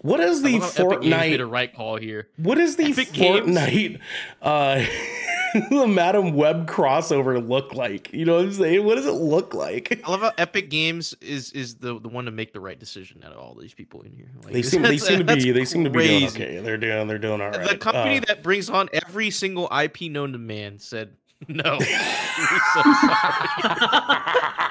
What 0.02 0.20
is 0.20 0.42
the 0.42 0.58
love 0.58 0.76
how 0.76 0.88
Epic 0.90 1.04
a 1.04 1.06
Fortnite? 1.06 1.50
right 1.50 1.74
call 1.74 1.96
here. 1.96 2.28
What 2.36 2.58
is 2.58 2.76
the 2.76 2.84
Epic 2.86 3.12
Games. 3.12 3.46
Fortnite? 3.56 3.98
Uh, 4.40 4.84
the 5.70 5.86
Madame 5.86 6.32
Web 6.34 6.66
crossover 6.68 7.46
look 7.46 7.74
like? 7.74 8.12
You 8.12 8.24
know 8.24 8.36
what 8.36 8.46
I'm 8.46 8.52
saying? 8.52 8.84
What 8.84 8.94
does 8.96 9.06
it 9.06 9.12
look 9.12 9.52
like? 9.54 10.00
I 10.04 10.10
love 10.10 10.20
how 10.22 10.32
Epic 10.38 10.70
Games 10.70 11.14
is 11.20 11.52
is 11.52 11.74
the 11.76 11.98
the 12.00 12.08
one 12.08 12.24
to 12.24 12.30
make 12.30 12.52
the 12.52 12.60
right 12.60 12.78
decision 12.78 13.22
out 13.24 13.32
of 13.32 13.38
all 13.38 13.54
these 13.54 13.74
people 13.74 14.00
in 14.02 14.12
here. 14.12 14.30
Like, 14.44 14.52
They 14.54 14.62
seem 14.70 14.82
they 14.82 14.96
seem 14.98 15.18
to 15.18 15.24
be 15.36 15.50
they 15.52 15.64
seem 15.64 15.84
to 15.84 15.90
be 15.90 16.06
doing 16.06 16.24
okay. 16.28 16.58
They're 16.60 16.78
doing 16.78 17.06
they're 17.06 17.18
doing 17.18 17.40
all 17.40 17.50
right. 17.50 17.68
The 17.68 17.76
company 17.76 18.18
Uh, 18.18 18.24
that 18.28 18.42
brings 18.42 18.70
on 18.70 18.88
every 18.92 19.30
single 19.30 19.68
IP 19.76 20.02
known 20.10 20.32
to 20.32 20.38
man 20.38 20.78
said 20.78 21.16
no. 21.48 21.76
We're 21.80 21.86
so 21.86 22.82
sorry. 23.02 24.68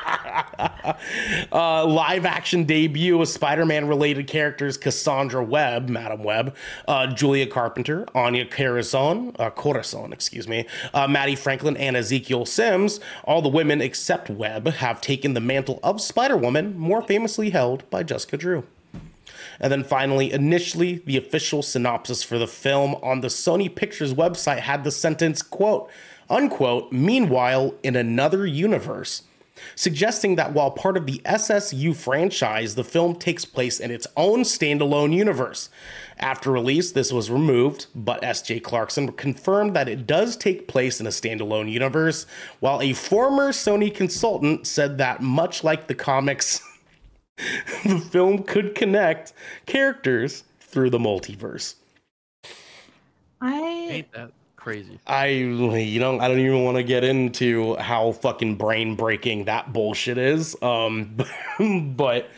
Uh, 1.51 1.85
live 1.85 2.25
action 2.25 2.63
debut 2.63 3.19
of 3.21 3.27
Spider 3.27 3.65
Man 3.65 3.87
related 3.87 4.27
characters 4.27 4.77
Cassandra 4.77 5.43
Webb, 5.43 5.89
Madame 5.89 6.23
Web, 6.23 6.55
uh, 6.87 7.07
Julia 7.07 7.47
Carpenter, 7.47 8.05
Anya 8.15 8.45
Corazon, 8.45 9.35
uh, 9.39 9.49
Corazon, 9.49 10.13
excuse 10.13 10.47
me, 10.47 10.65
uh, 10.93 11.07
Mattie 11.07 11.35
Franklin, 11.35 11.75
and 11.77 11.97
Ezekiel 11.97 12.45
Sims. 12.45 12.99
All 13.23 13.41
the 13.41 13.49
women 13.49 13.81
except 13.81 14.29
Webb 14.29 14.67
have 14.67 15.01
taken 15.01 15.33
the 15.33 15.41
mantle 15.41 15.79
of 15.83 15.99
Spider 15.99 16.37
Woman, 16.37 16.77
more 16.77 17.01
famously 17.01 17.49
held 17.49 17.89
by 17.89 18.03
Jessica 18.03 18.37
Drew. 18.37 18.63
And 19.59 19.71
then 19.71 19.83
finally, 19.83 20.31
initially, 20.31 21.01
the 21.05 21.17
official 21.17 21.61
synopsis 21.61 22.23
for 22.23 22.37
the 22.37 22.47
film 22.47 22.95
on 23.03 23.21
the 23.21 23.27
Sony 23.27 23.73
Pictures 23.73 24.13
website 24.13 24.59
had 24.59 24.83
the 24.83 24.91
sentence, 24.91 25.41
quote, 25.41 25.89
unquote, 26.29 26.91
meanwhile, 26.91 27.75
in 27.83 27.95
another 27.95 28.45
universe, 28.45 29.23
suggesting 29.75 30.35
that 30.35 30.53
while 30.53 30.71
part 30.71 30.97
of 30.97 31.05
the 31.05 31.21
SSU 31.25 31.95
franchise, 31.95 32.75
the 32.75 32.83
film 32.83 33.15
takes 33.15 33.45
place 33.45 33.79
in 33.79 33.91
its 33.91 34.07
own 34.17 34.41
standalone 34.41 35.13
universe. 35.13 35.69
After 36.19 36.51
release, 36.51 36.91
this 36.91 37.11
was 37.11 37.31
removed, 37.31 37.87
but 37.95 38.23
S.J. 38.23 38.59
Clarkson 38.59 39.11
confirmed 39.13 39.75
that 39.75 39.89
it 39.89 40.05
does 40.05 40.37
take 40.37 40.67
place 40.67 40.99
in 40.99 41.07
a 41.07 41.09
standalone 41.09 41.71
universe, 41.71 42.25
while 42.59 42.81
a 42.81 42.93
former 42.93 43.51
Sony 43.51 43.93
consultant 43.93 44.67
said 44.67 44.97
that, 44.99 45.21
much 45.21 45.63
like 45.63 45.87
the 45.87 45.95
comics, 45.95 46.61
the 47.83 47.99
film 48.11 48.43
could 48.43 48.75
connect 48.75 49.33
characters 49.65 50.43
through 50.59 50.89
the 50.89 50.99
multiverse. 50.99 51.75
I 53.41 53.55
hate 53.89 54.11
that 54.13 54.31
crazy? 54.61 54.99
I, 55.07 55.27
you 55.27 55.99
know, 55.99 56.19
I 56.19 56.27
don't 56.27 56.39
even 56.39 56.63
want 56.63 56.77
to 56.77 56.83
get 56.83 57.03
into 57.03 57.75
how 57.77 58.11
fucking 58.11 58.55
brain 58.55 58.95
breaking 58.95 59.45
that 59.45 59.73
bullshit 59.73 60.17
is. 60.17 60.55
Um, 60.61 61.17
but 61.97 62.29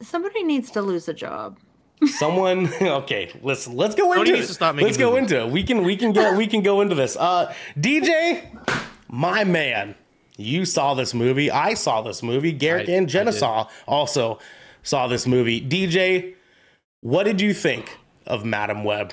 somebody 0.00 0.42
needs 0.44 0.70
to 0.72 0.82
lose 0.82 1.08
a 1.08 1.14
job. 1.14 1.58
someone, 2.06 2.72
okay, 2.80 3.30
listen, 3.42 3.76
let's 3.76 3.94
go 3.94 4.12
into 4.12 4.34
it. 4.34 4.46
stop 4.46 4.74
making 4.76 4.86
let's 4.86 4.96
go 4.96 5.10
movies. 5.12 5.32
into 5.32 5.46
it. 5.46 5.50
We 5.52 5.62
can, 5.64 5.82
we 5.84 5.96
can 5.96 6.12
get, 6.12 6.36
we 6.36 6.46
can 6.46 6.62
go 6.62 6.80
into 6.80 6.94
this. 6.94 7.16
Uh, 7.16 7.52
DJ, 7.76 8.44
my 9.08 9.44
man, 9.44 9.94
you 10.36 10.64
saw 10.64 10.94
this 10.94 11.12
movie. 11.12 11.50
I 11.50 11.74
saw 11.74 12.00
this 12.00 12.22
movie. 12.22 12.52
Garrick 12.52 12.88
I- 12.88 12.92
and 12.92 13.06
I 13.06 13.10
Jenna 13.10 13.32
saw 13.32 13.68
also 13.86 14.38
saw 14.82 15.08
this 15.08 15.26
movie. 15.26 15.60
DJ, 15.60 16.34
what 17.00 17.24
did 17.24 17.40
you 17.40 17.52
think 17.52 17.98
of 18.26 18.44
Madame 18.44 18.84
Web? 18.84 19.12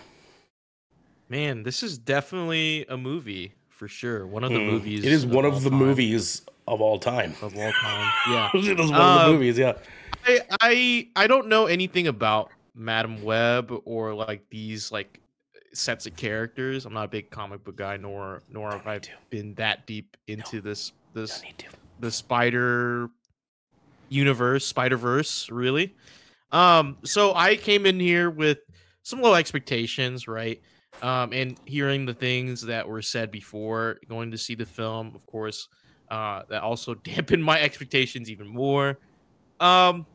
Man, 1.29 1.63
this 1.63 1.83
is 1.83 1.97
definitely 1.97 2.85
a 2.89 2.97
movie 2.97 3.53
for 3.69 3.87
sure. 3.87 4.25
One 4.25 4.43
of 4.43 4.51
the 4.51 4.59
Mm. 4.59 4.65
movies. 4.67 5.05
It 5.05 5.11
is 5.11 5.25
one 5.25 5.45
of 5.45 5.63
the 5.63 5.69
time, 5.69 5.79
movies 5.79 6.41
of 6.67 6.81
all 6.81 6.99
time. 6.99 7.33
of 7.41 7.55
all 7.57 7.71
time. 7.73 8.11
Yeah. 8.29 8.49
it 8.53 8.79
is 8.79 8.91
one 8.91 8.99
of 9.01 9.15
the 9.15 9.23
Um, 9.25 9.31
movies, 9.33 9.57
yeah. 9.57 9.73
I, 10.25 10.41
I 10.61 11.07
I 11.15 11.27
don't 11.27 11.47
know 11.47 11.65
anything 11.67 12.07
about 12.07 12.49
Madame 12.75 13.23
Web 13.23 13.71
or 13.85 14.13
like 14.13 14.49
these 14.49 14.91
like 14.91 15.19
sets 15.73 16.05
of 16.05 16.15
characters. 16.15 16.85
I'm 16.85 16.93
not 16.93 17.03
a 17.05 17.07
big 17.09 17.29
comic 17.29 17.63
book 17.63 17.75
guy, 17.75 17.97
nor 17.97 18.41
nor 18.51 18.71
have 18.71 18.87
I 18.87 18.99
been 19.29 19.53
that 19.55 19.85
deep 19.85 20.17
into 20.27 20.59
this 20.61 20.91
this 21.13 21.41
need 21.43 21.57
to. 21.59 21.67
the 21.99 22.11
spider 22.11 23.09
universe, 24.09 24.65
Spider 24.65 24.97
Verse, 24.97 25.49
really. 25.51 25.93
Um, 26.51 26.97
so 27.03 27.33
I 27.35 27.57
came 27.57 27.85
in 27.85 27.99
here 27.99 28.29
with 28.29 28.59
some 29.03 29.21
low 29.21 29.33
expectations, 29.33 30.27
right? 30.27 30.61
Um, 31.01 31.31
and 31.31 31.59
hearing 31.65 32.05
the 32.05 32.13
things 32.13 32.61
that 32.63 32.87
were 32.87 33.01
said 33.01 33.31
before 33.31 33.99
going 34.07 34.31
to 34.31 34.37
see 34.37 34.55
the 34.55 34.65
film, 34.65 35.11
of 35.13 35.25
course, 35.27 35.69
uh, 36.09 36.43
that 36.49 36.63
also 36.63 36.93
dampened 37.03 37.43
my 37.43 37.61
expectations 37.61 38.29
even 38.31 38.47
more. 38.47 38.97
Um, 39.59 40.05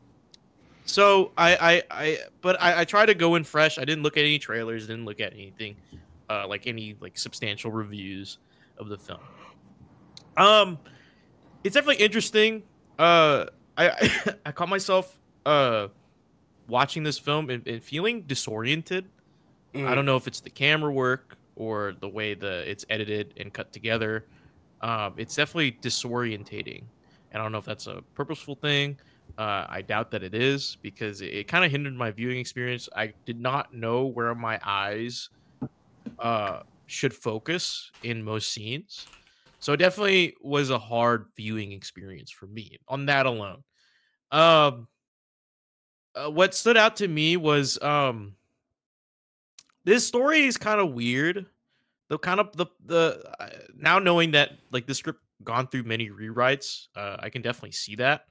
so 0.85 1.31
I, 1.37 1.55
I, 1.55 1.83
I, 1.89 2.17
but 2.41 2.61
I, 2.61 2.81
I 2.81 2.85
try 2.85 3.05
to 3.05 3.13
go 3.13 3.35
in 3.35 3.43
fresh. 3.43 3.77
I 3.77 3.85
didn't 3.85 4.03
look 4.03 4.17
at 4.17 4.21
any 4.21 4.39
trailers, 4.39 4.87
didn't 4.87 5.05
look 5.05 5.21
at 5.21 5.33
anything, 5.33 5.75
uh, 6.29 6.47
like 6.47 6.67
any 6.67 6.95
like 6.99 7.17
substantial 7.17 7.71
reviews 7.71 8.39
of 8.77 8.89
the 8.89 8.97
film. 8.97 9.19
Um, 10.35 10.79
it's 11.63 11.75
definitely 11.75 12.03
interesting. 12.03 12.63
Uh, 12.99 13.45
I 13.77 14.35
I 14.45 14.51
caught 14.51 14.69
myself 14.69 15.17
uh 15.45 15.87
watching 16.67 17.03
this 17.03 17.19
film 17.19 17.49
and, 17.49 17.65
and 17.67 17.83
feeling 17.83 18.23
disoriented. 18.23 19.05
I 19.75 19.95
don't 19.95 20.05
know 20.05 20.17
if 20.17 20.27
it's 20.27 20.39
the 20.39 20.49
camera 20.49 20.91
work 20.91 21.37
or 21.55 21.93
the 21.99 22.09
way 22.09 22.33
the 22.33 22.69
it's 22.69 22.85
edited 22.89 23.33
and 23.37 23.53
cut 23.53 23.71
together. 23.71 24.25
Um, 24.81 25.15
it's 25.17 25.35
definitely 25.35 25.77
disorientating, 25.81 26.83
and 27.31 27.41
I 27.41 27.43
don't 27.43 27.51
know 27.51 27.57
if 27.57 27.65
that's 27.65 27.87
a 27.87 28.01
purposeful 28.13 28.55
thing. 28.55 28.97
Uh, 29.37 29.65
I 29.67 29.81
doubt 29.81 30.11
that 30.11 30.21
it 30.21 30.35
is 30.35 30.77
because 30.81 31.21
it, 31.21 31.33
it 31.33 31.47
kind 31.47 31.65
of 31.65 31.71
hindered 31.71 31.95
my 31.95 32.11
viewing 32.11 32.39
experience. 32.39 32.87
I 32.95 33.13
did 33.25 33.39
not 33.39 33.73
know 33.73 34.05
where 34.05 34.35
my 34.35 34.59
eyes 34.63 35.29
uh, 36.19 36.59
should 36.85 37.13
focus 37.13 37.91
in 38.03 38.23
most 38.23 38.51
scenes. 38.51 39.07
So 39.59 39.73
it 39.73 39.77
definitely 39.77 40.35
was 40.41 40.69
a 40.69 40.77
hard 40.77 41.27
viewing 41.35 41.71
experience 41.71 42.29
for 42.29 42.47
me 42.47 42.77
on 42.87 43.05
that 43.05 43.25
alone. 43.25 43.63
Um, 44.31 44.87
uh, 46.15 46.29
what 46.29 46.53
stood 46.53 46.77
out 46.77 46.97
to 46.97 47.07
me 47.07 47.37
was 47.37 47.81
um, 47.81 48.35
this 49.85 50.05
story 50.07 50.43
is 50.43 50.57
kind 50.57 50.79
of 50.79 50.91
weird. 50.93 51.45
The 52.09 52.17
kind 52.19 52.39
of 52.39 52.55
the 52.55 52.67
the 52.85 53.23
uh, 53.39 53.49
now 53.75 53.99
knowing 53.99 54.31
that 54.31 54.51
like 54.71 54.87
the 54.87 54.93
script 54.93 55.19
gone 55.43 55.67
through 55.67 55.83
many 55.83 56.09
rewrites, 56.09 56.87
uh, 56.95 57.17
I 57.19 57.29
can 57.29 57.41
definitely 57.41 57.71
see 57.71 57.95
that. 57.95 58.25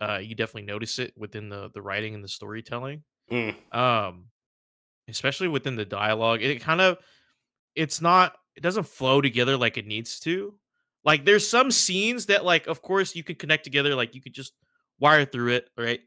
Uh, 0.00 0.18
you 0.22 0.34
definitely 0.34 0.62
notice 0.62 0.98
it 0.98 1.12
within 1.16 1.48
the 1.48 1.70
the 1.72 1.82
writing 1.82 2.14
and 2.14 2.22
the 2.24 2.28
storytelling 2.28 3.02
Mm. 3.32 3.56
um 3.74 4.26
especially 5.08 5.48
within 5.48 5.74
the 5.74 5.84
dialogue 5.84 6.42
it 6.42 6.60
kind 6.60 6.80
of 6.80 6.98
it's 7.74 8.00
not 8.00 8.36
it 8.54 8.62
doesn't 8.62 8.86
flow 8.86 9.20
together 9.20 9.56
like 9.56 9.76
it 9.76 9.84
needs 9.86 10.20
to 10.20 10.54
like 11.04 11.24
there's 11.24 11.48
some 11.48 11.72
scenes 11.72 12.26
that 12.26 12.44
like 12.44 12.68
of 12.68 12.82
course 12.82 13.16
you 13.16 13.24
could 13.24 13.38
connect 13.40 13.64
together 13.64 13.96
like 13.96 14.14
you 14.14 14.20
could 14.22 14.32
just 14.32 14.52
wire 15.00 15.24
through 15.24 15.48
it 15.52 15.68
right 15.76 16.00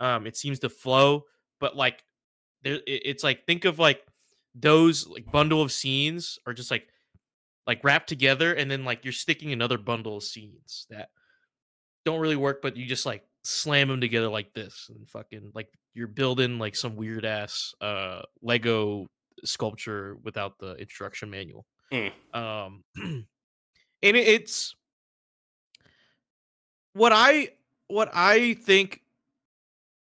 um 0.00 0.26
it 0.26 0.34
seems 0.36 0.60
to 0.60 0.70
flow 0.70 1.24
but 1.60 1.76
like 1.76 2.02
there 2.62 2.76
it- 2.86 3.02
it's 3.04 3.22
like 3.24 3.44
think 3.46 3.66
of 3.66 3.78
like 3.78 4.02
those 4.54 5.06
like 5.06 5.30
bundle 5.30 5.62
of 5.62 5.72
scenes 5.72 6.38
are 6.46 6.52
just 6.52 6.70
like 6.70 6.88
like 7.66 7.82
wrapped 7.84 8.08
together 8.08 8.52
and 8.52 8.70
then 8.70 8.84
like 8.84 9.04
you're 9.04 9.12
sticking 9.12 9.52
another 9.52 9.78
bundle 9.78 10.16
of 10.16 10.22
scenes 10.22 10.86
that 10.90 11.08
don't 12.04 12.20
really 12.20 12.36
work 12.36 12.60
but 12.60 12.76
you 12.76 12.84
just 12.86 13.06
like 13.06 13.22
slam 13.44 13.88
them 13.88 14.00
together 14.00 14.28
like 14.28 14.52
this 14.52 14.90
and 14.94 15.08
fucking 15.08 15.50
like 15.54 15.68
you're 15.94 16.06
building 16.08 16.58
like 16.58 16.76
some 16.76 16.96
weird 16.96 17.24
ass 17.24 17.74
uh 17.80 18.22
lego 18.42 19.06
sculpture 19.44 20.16
without 20.22 20.58
the 20.58 20.74
instruction 20.76 21.30
manual 21.30 21.66
Mm. 21.92 22.10
um 22.34 22.84
and 22.96 23.26
it, 24.02 24.16
it's 24.16 24.74
what 26.94 27.12
i 27.12 27.50
what 27.88 28.10
i 28.14 28.54
think 28.54 29.02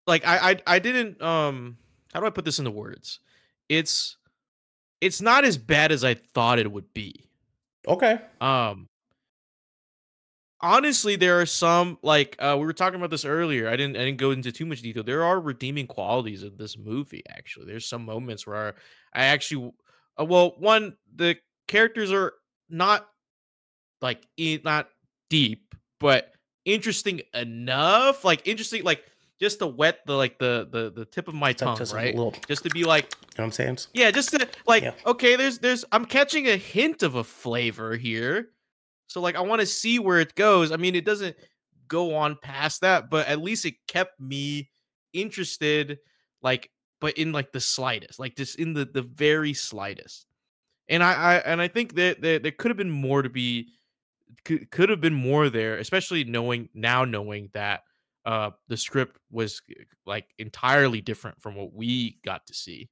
like 0.06 0.26
I, 0.26 0.50
I 0.50 0.56
i 0.66 0.78
didn't 0.80 1.22
um 1.22 1.78
how 2.12 2.20
do 2.20 2.26
i 2.26 2.30
put 2.30 2.44
this 2.44 2.58
into 2.58 2.72
words 2.72 3.20
it's 3.68 4.16
it's 5.06 5.20
not 5.22 5.44
as 5.44 5.56
bad 5.56 5.90
as 5.92 6.04
i 6.04 6.14
thought 6.14 6.58
it 6.58 6.70
would 6.70 6.92
be 6.92 7.28
Okay. 7.88 8.20
um 8.40 8.88
honestly 10.60 11.16
there 11.16 11.38
are 11.40 11.46
some 11.46 11.98
like 12.02 12.34
uh 12.38 12.56
we 12.58 12.64
were 12.64 12.72
talking 12.72 12.98
about 12.98 13.10
this 13.10 13.24
earlier 13.26 13.68
i 13.68 13.76
didn't 13.76 13.94
i 13.96 14.00
didn't 14.04 14.16
go 14.18 14.30
into 14.30 14.50
too 14.50 14.64
much 14.64 14.80
detail 14.80 15.02
there 15.02 15.22
are 15.22 15.38
redeeming 15.38 15.86
qualities 15.86 16.42
of 16.42 16.56
this 16.56 16.78
movie 16.78 17.22
actually 17.28 17.66
there's 17.66 17.86
some 17.86 18.04
moments 18.04 18.46
where 18.46 18.74
i 19.12 19.24
actually 19.26 19.70
uh, 20.18 20.24
well 20.24 20.54
one 20.58 20.96
the 21.14 21.36
characters 21.68 22.10
are 22.10 22.32
not 22.70 23.06
like 24.00 24.26
i- 24.40 24.60
not 24.64 24.88
deep 25.28 25.74
but 26.00 26.32
interesting 26.64 27.20
enough 27.34 28.24
like 28.24 28.46
interesting 28.48 28.82
like 28.82 29.04
just 29.40 29.58
to 29.58 29.66
wet 29.66 29.98
the 30.06 30.14
like 30.16 30.38
the 30.38 30.68
the, 30.70 30.90
the 30.90 31.04
tip 31.04 31.28
of 31.28 31.34
my 31.34 31.52
tongue 31.52 31.76
just 31.76 31.92
right 31.94 32.14
little- 32.14 32.34
just 32.48 32.62
to 32.64 32.70
be 32.70 32.84
like 32.84 33.04
You 33.04 33.08
know 33.10 33.26
what 33.36 33.44
I'm 33.44 33.52
saying? 33.52 33.78
yeah, 33.92 34.10
just 34.10 34.30
to 34.30 34.48
like 34.66 34.82
Yeah. 34.82 34.92
okay, 35.04 35.36
there's 35.36 35.58
there's 35.58 35.84
I'm 35.92 36.04
catching 36.04 36.46
a 36.48 36.56
hint 36.56 37.02
of 37.02 37.14
a 37.16 37.24
flavor 37.24 37.96
here. 37.96 38.50
So 39.08 39.20
like 39.20 39.36
I 39.36 39.40
want 39.40 39.60
to 39.60 39.66
see 39.66 39.98
where 39.98 40.18
it 40.20 40.34
goes. 40.34 40.72
I 40.72 40.76
mean, 40.76 40.94
it 40.94 41.04
doesn't 41.04 41.36
go 41.88 42.16
on 42.16 42.36
past 42.42 42.80
that, 42.80 43.10
but 43.10 43.28
at 43.28 43.40
least 43.40 43.64
it 43.64 43.74
kept 43.86 44.18
me 44.20 44.68
interested 45.12 45.98
like 46.42 46.70
but 47.00 47.18
in 47.18 47.30
like 47.32 47.52
the 47.52 47.60
slightest, 47.60 48.18
like 48.18 48.36
just 48.36 48.58
in 48.58 48.72
the 48.72 48.84
the 48.84 49.02
very 49.02 49.52
slightest. 49.54 50.26
And 50.88 51.02
I, 51.02 51.12
I 51.12 51.34
and 51.38 51.60
I 51.60 51.68
think 51.68 51.94
that, 51.96 52.20
that 52.22 52.42
there 52.42 52.52
could 52.52 52.70
have 52.70 52.76
been 52.78 52.90
more 52.90 53.20
to 53.22 53.28
be 53.28 53.68
could, 54.44 54.70
could 54.70 54.88
have 54.88 55.00
been 55.00 55.14
more 55.14 55.50
there, 55.50 55.76
especially 55.78 56.24
knowing 56.24 56.68
now 56.74 57.04
knowing 57.04 57.50
that 57.54 57.80
uh 58.26 58.50
the 58.68 58.76
script 58.76 59.18
was 59.30 59.62
like 60.04 60.26
entirely 60.38 61.00
different 61.00 61.40
from 61.40 61.54
what 61.54 61.72
we 61.72 62.18
got 62.24 62.46
to 62.48 62.54
see. 62.54 62.90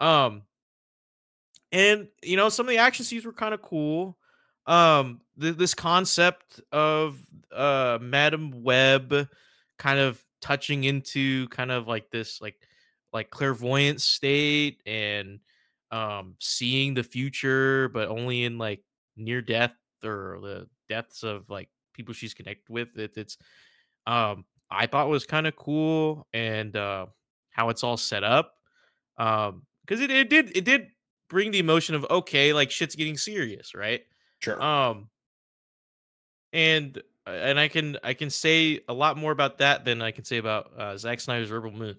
Um, 0.00 0.42
and 1.72 2.08
you 2.22 2.36
know, 2.36 2.48
some 2.48 2.66
of 2.66 2.70
the 2.70 2.78
action 2.78 3.04
scenes 3.04 3.24
were 3.24 3.32
kind 3.32 3.54
of 3.54 3.62
cool. 3.62 4.18
um 4.66 5.20
th- 5.40 5.56
this 5.56 5.74
concept 5.74 6.60
of 6.72 7.18
uh 7.54 7.98
Madame 8.00 8.62
Web 8.62 9.28
kind 9.78 9.98
of 9.98 10.24
touching 10.40 10.84
into 10.84 11.48
kind 11.48 11.70
of 11.70 11.86
like 11.88 12.10
this 12.10 12.40
like 12.40 12.56
like 13.12 13.30
clairvoyant 13.30 14.00
state 14.00 14.80
and 14.86 15.40
um 15.90 16.34
seeing 16.40 16.94
the 16.94 17.02
future 17.04 17.88
but 17.90 18.08
only 18.08 18.44
in 18.44 18.58
like 18.58 18.82
near 19.16 19.42
death 19.42 19.74
or 20.02 20.38
the 20.42 20.66
deaths 20.88 21.22
of 21.22 21.48
like 21.50 21.68
people 21.92 22.14
she's 22.14 22.34
connected 22.34 22.70
with 22.72 22.96
it, 22.98 23.12
it's 23.16 23.36
um 24.06 24.44
i 24.70 24.86
thought 24.86 25.08
was 25.08 25.24
kind 25.26 25.46
of 25.46 25.54
cool 25.56 26.26
and 26.32 26.76
uh 26.76 27.06
how 27.50 27.68
it's 27.68 27.84
all 27.84 27.96
set 27.96 28.24
up 28.24 28.52
um 29.18 29.62
because 29.86 30.00
it, 30.00 30.10
it 30.10 30.28
did 30.30 30.56
it 30.56 30.64
did 30.64 30.88
bring 31.28 31.50
the 31.50 31.58
emotion 31.58 31.94
of 31.94 32.04
okay 32.10 32.52
like 32.52 32.70
shit's 32.70 32.94
getting 32.94 33.16
serious 33.16 33.74
right 33.74 34.02
Sure. 34.40 34.60
um 34.62 35.08
and 36.52 36.98
uh, 37.26 37.30
and 37.30 37.58
i 37.58 37.68
can 37.68 37.96
i 38.04 38.14
can 38.14 38.30
say 38.30 38.80
a 38.88 38.92
lot 38.94 39.16
more 39.16 39.32
about 39.32 39.58
that 39.58 39.84
than 39.84 40.02
i 40.02 40.10
can 40.10 40.24
say 40.24 40.36
about 40.38 40.70
uh 40.78 40.96
Zack 40.96 41.20
snyder's 41.20 41.50
rebel 41.50 41.70
moon 41.70 41.96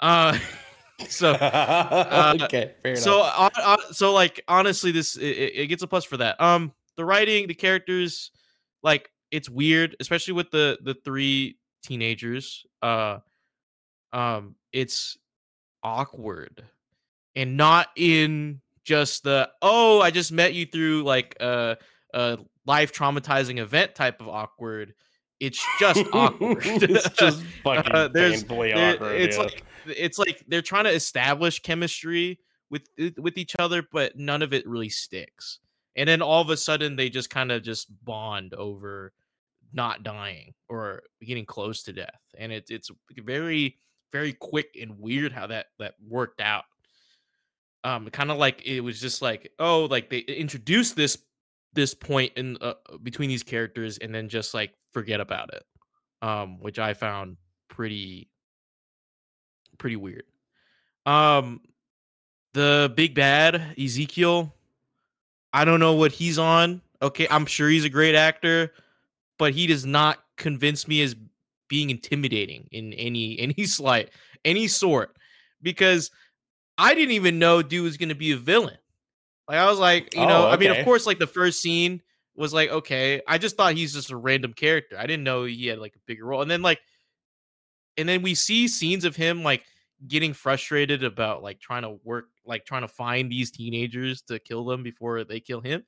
uh 0.00 0.38
so 1.08 1.30
okay, 1.34 2.72
fair 2.82 2.92
enough. 2.92 3.02
so 3.04 3.22
uh, 3.22 3.50
uh, 3.56 3.76
so 3.92 4.12
like 4.12 4.42
honestly 4.48 4.90
this 4.90 5.16
it 5.16 5.26
it 5.26 5.66
gets 5.68 5.82
a 5.82 5.86
plus 5.86 6.04
for 6.04 6.16
that 6.16 6.40
um 6.40 6.72
the 6.96 7.04
writing 7.04 7.46
the 7.46 7.54
characters 7.54 8.30
like 8.82 9.10
it's 9.30 9.48
weird 9.48 9.94
especially 10.00 10.34
with 10.34 10.50
the 10.50 10.78
the 10.82 10.94
three 11.04 11.57
teenagers 11.82 12.66
uh 12.82 13.18
um 14.12 14.54
it's 14.72 15.16
awkward 15.82 16.64
and 17.36 17.56
not 17.56 17.88
in 17.96 18.60
just 18.84 19.22
the 19.24 19.48
oh 19.62 20.00
i 20.00 20.10
just 20.10 20.32
met 20.32 20.54
you 20.54 20.66
through 20.66 21.02
like 21.02 21.36
a 21.40 21.76
a 22.14 22.38
life 22.66 22.92
traumatizing 22.92 23.58
event 23.58 23.94
type 23.94 24.20
of 24.20 24.28
awkward 24.28 24.94
it's 25.40 25.64
just 25.78 26.04
awkward 26.12 26.58
it's 26.64 27.08
just 27.10 27.42
fucking 27.64 27.92
Uh, 27.94 28.08
there's- 28.08 28.42
there- 28.42 28.94
awkward. 28.96 29.20
it's 29.20 29.36
yeah. 29.36 29.42
like 29.42 29.64
it's 29.86 30.18
like 30.18 30.44
they're 30.48 30.62
trying 30.62 30.84
to 30.84 30.90
establish 30.92 31.60
chemistry 31.60 32.38
with 32.70 32.82
with 33.18 33.38
each 33.38 33.54
other 33.58 33.82
but 33.92 34.16
none 34.18 34.42
of 34.42 34.52
it 34.52 34.66
really 34.66 34.88
sticks 34.90 35.60
and 35.96 36.08
then 36.08 36.20
all 36.20 36.42
of 36.42 36.50
a 36.50 36.56
sudden 36.56 36.96
they 36.96 37.08
just 37.08 37.30
kind 37.30 37.50
of 37.52 37.62
just 37.62 37.86
bond 38.04 38.52
over 38.54 39.12
not 39.72 40.02
dying 40.02 40.54
or 40.68 41.02
getting 41.22 41.44
close 41.44 41.82
to 41.82 41.92
death 41.92 42.20
and 42.38 42.52
it, 42.52 42.64
it's 42.70 42.90
very 43.24 43.78
very 44.12 44.32
quick 44.32 44.76
and 44.80 44.98
weird 44.98 45.32
how 45.32 45.46
that 45.46 45.66
that 45.78 45.94
worked 46.06 46.40
out. 46.40 46.64
Um 47.84 48.08
kind 48.10 48.30
of 48.30 48.38
like 48.38 48.62
it 48.66 48.80
was 48.80 49.00
just 49.00 49.22
like 49.22 49.52
oh 49.58 49.84
like 49.84 50.10
they 50.10 50.18
introduced 50.18 50.96
this 50.96 51.18
this 51.74 51.94
point 51.94 52.32
in 52.36 52.56
uh, 52.60 52.74
between 53.02 53.28
these 53.28 53.42
characters 53.42 53.98
and 53.98 54.14
then 54.14 54.28
just 54.28 54.54
like 54.54 54.72
forget 54.92 55.20
about 55.20 55.52
it. 55.54 55.64
Um 56.22 56.60
which 56.60 56.78
i 56.78 56.94
found 56.94 57.36
pretty 57.68 58.28
pretty 59.78 59.96
weird. 59.96 60.24
Um 61.06 61.60
the 62.54 62.92
big 62.96 63.14
bad 63.14 63.74
ezekiel 63.78 64.52
i 65.52 65.64
don't 65.64 65.80
know 65.80 65.92
what 65.92 66.10
he's 66.10 66.38
on 66.38 66.80
okay 67.02 67.28
i'm 67.30 67.46
sure 67.46 67.68
he's 67.68 67.84
a 67.84 67.90
great 67.90 68.14
actor 68.14 68.72
but 69.38 69.54
he 69.54 69.66
does 69.66 69.86
not 69.86 70.18
convince 70.36 70.86
me 70.86 71.02
as 71.02 71.16
being 71.68 71.90
intimidating 71.90 72.68
in 72.72 72.92
any 72.94 73.38
any 73.40 73.64
slight 73.64 74.10
any 74.44 74.68
sort 74.68 75.16
because 75.62 76.10
i 76.76 76.94
didn't 76.94 77.12
even 77.12 77.38
know 77.38 77.62
dude 77.62 77.84
was 77.84 77.96
going 77.96 78.08
to 78.08 78.14
be 78.14 78.32
a 78.32 78.36
villain. 78.36 78.76
Like 79.48 79.58
i 79.58 79.70
was 79.70 79.78
like 79.78 80.14
you 80.14 80.26
know 80.26 80.46
Oh, 80.46 80.50
i 80.50 80.56
mean 80.56 80.70
of 80.70 80.84
course 80.84 81.06
like 81.06 81.18
the 81.18 81.26
first 81.26 81.62
scene 81.62 82.02
was 82.36 82.52
like 82.52 82.70
okay 82.70 83.20
i 83.26 83.38
just 83.38 83.56
thought 83.56 83.74
he's 83.74 83.92
just 83.92 84.10
a 84.10 84.16
random 84.16 84.52
character. 84.52 84.96
I 84.98 85.06
didn't 85.06 85.24
know 85.24 85.44
he 85.44 85.66
had 85.66 85.78
like 85.78 85.96
a 85.96 86.00
bigger 86.06 86.24
role. 86.24 86.42
And 86.42 86.50
then 86.50 86.62
like 86.62 86.80
and 87.96 88.08
then 88.08 88.22
we 88.22 88.34
see 88.34 88.68
scenes 88.68 89.04
of 89.04 89.16
him 89.16 89.42
like 89.42 89.64
getting 90.06 90.32
frustrated 90.32 91.02
about 91.02 91.42
like 91.42 91.58
trying 91.58 91.82
to 91.82 91.98
work 92.04 92.26
like 92.46 92.64
trying 92.64 92.82
to 92.82 92.88
find 92.88 93.30
these 93.30 93.50
teenagers 93.50 94.22
to 94.22 94.38
kill 94.38 94.64
them 94.64 94.84
before 94.84 95.24
they 95.24 95.40
kill 95.40 95.60
him. 95.60 95.84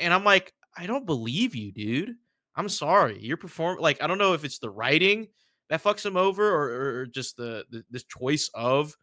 And 0.00 0.12
i'm 0.12 0.24
like 0.24 0.52
i 0.76 0.86
don't 0.86 1.06
believe 1.06 1.54
you 1.54 1.72
dude 1.72 2.16
i'm 2.58 2.68
sorry 2.68 3.18
your 3.24 3.36
perform 3.38 3.78
like 3.80 4.02
i 4.02 4.06
don't 4.06 4.18
know 4.18 4.34
if 4.34 4.44
it's 4.44 4.58
the 4.58 4.68
writing 4.68 5.26
that 5.70 5.82
fucks 5.82 6.04
him 6.04 6.16
over 6.16 6.46
or, 6.46 7.00
or- 7.00 7.06
just 7.06 7.36
the, 7.38 7.64
the 7.70 7.82
this 7.90 8.04
choice 8.04 8.50
of 8.54 8.94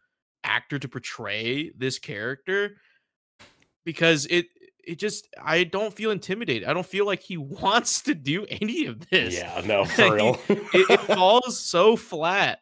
actor 0.44 0.78
to 0.78 0.88
portray 0.88 1.70
this 1.76 1.98
character 1.98 2.76
because 3.84 4.26
it 4.26 4.46
it 4.84 4.98
just 4.98 5.28
i 5.42 5.64
don't 5.64 5.92
feel 5.94 6.10
intimidated. 6.12 6.68
I 6.68 6.72
don't 6.72 6.86
feel 6.86 7.06
like 7.06 7.20
he 7.20 7.36
wants 7.62 8.02
to 8.02 8.14
do 8.14 8.46
any 8.48 8.86
of 8.86 9.08
this. 9.10 9.34
Yeah, 9.34 9.60
no, 9.64 9.84
for 9.96 10.14
real. 10.14 10.38
it, 10.48 10.90
it 10.90 11.00
falls 11.00 11.58
so 11.58 11.96
flat. 11.96 12.60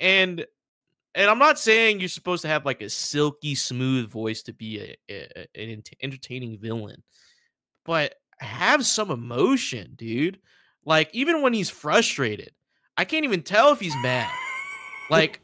And 0.00 0.46
and 1.14 1.28
i'm 1.30 1.38
not 1.38 1.58
saying 1.58 2.00
you're 2.00 2.08
supposed 2.08 2.42
to 2.42 2.48
have 2.48 2.64
like 2.64 2.80
a 2.82 2.88
silky 2.88 3.54
smooth 3.54 4.08
voice 4.10 4.42
to 4.42 4.52
be 4.52 4.78
a- 4.80 4.96
a- 5.10 5.46
an 5.60 5.82
entertaining 6.02 6.58
villain 6.58 7.02
but 7.84 8.14
have 8.40 8.84
some 8.86 9.10
emotion 9.10 9.94
dude. 9.96 10.38
Like 10.84 11.10
even 11.12 11.42
when 11.42 11.52
he's 11.52 11.70
frustrated 11.70 12.52
i 12.98 13.04
can't 13.04 13.24
even 13.24 13.42
tell 13.42 13.72
if 13.72 13.80
he's 13.80 13.94
mad. 14.02 14.30
Like 15.08 15.40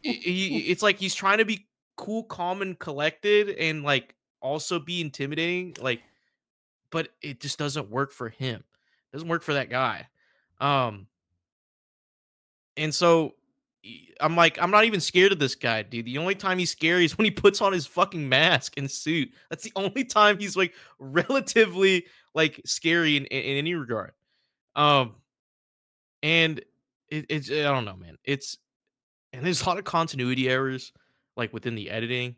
he, 0.00 0.64
it's 0.68 0.82
like 0.82 0.98
he's 0.98 1.14
trying 1.14 1.38
to 1.38 1.44
be 1.44 1.66
cool 1.96 2.22
calm 2.22 2.62
and 2.62 2.78
collected 2.78 3.50
and 3.50 3.82
like 3.82 4.14
also 4.40 4.78
be 4.78 5.00
intimidating 5.00 5.76
like 5.80 6.02
but 6.90 7.08
it 7.20 7.40
just 7.40 7.58
doesn't 7.58 7.90
work 7.90 8.12
for 8.12 8.28
him. 8.30 8.64
Doesn't 9.12 9.28
work 9.28 9.42
for 9.42 9.54
that 9.54 9.68
guy. 9.68 10.08
Um 10.60 11.08
and 12.76 12.94
so 12.94 13.34
I'm 14.20 14.36
like, 14.36 14.60
I'm 14.60 14.70
not 14.70 14.84
even 14.84 15.00
scared 15.00 15.32
of 15.32 15.38
this 15.38 15.54
guy, 15.54 15.82
dude. 15.82 16.06
The 16.06 16.18
only 16.18 16.34
time 16.34 16.58
he's 16.58 16.70
scary 16.70 17.04
is 17.04 17.18
when 17.18 17.24
he 17.24 17.30
puts 17.30 17.60
on 17.60 17.72
his 17.72 17.86
fucking 17.86 18.28
mask 18.28 18.74
and 18.76 18.90
suit. 18.90 19.30
That's 19.50 19.64
the 19.64 19.72
only 19.76 20.04
time 20.04 20.38
he's 20.38 20.56
like 20.56 20.74
relatively 20.98 22.06
like 22.34 22.60
scary 22.64 23.16
in, 23.16 23.26
in, 23.26 23.42
in 23.42 23.56
any 23.58 23.74
regard. 23.74 24.12
Um, 24.76 25.16
and 26.22 26.60
it, 27.08 27.26
it's 27.28 27.50
I 27.50 27.62
don't 27.62 27.84
know, 27.84 27.96
man. 27.96 28.16
It's 28.24 28.56
and 29.32 29.44
there's 29.44 29.62
a 29.62 29.66
lot 29.66 29.78
of 29.78 29.84
continuity 29.84 30.48
errors 30.48 30.92
like 31.36 31.52
within 31.52 31.74
the 31.74 31.90
editing. 31.90 32.36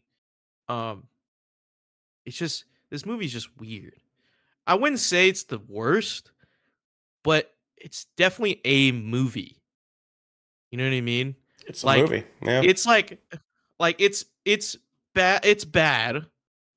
Um, 0.68 1.04
it's 2.24 2.36
just 2.36 2.64
this 2.90 3.06
movie's 3.06 3.32
just 3.32 3.48
weird. 3.58 3.94
I 4.66 4.74
wouldn't 4.74 5.00
say 5.00 5.28
it's 5.28 5.44
the 5.44 5.60
worst, 5.68 6.32
but 7.22 7.52
it's 7.76 8.06
definitely 8.16 8.60
a 8.64 8.92
movie. 8.92 9.62
You 10.70 10.78
know 10.78 10.84
what 10.84 10.94
I 10.94 11.00
mean? 11.00 11.36
It's 11.66 11.82
a 11.82 11.86
like, 11.86 12.02
movie. 12.02 12.24
Yeah. 12.42 12.62
It's 12.62 12.86
like 12.86 13.20
like 13.78 14.00
it's 14.00 14.24
it's 14.44 14.76
bad 15.14 15.44
it's 15.44 15.64
bad. 15.64 16.26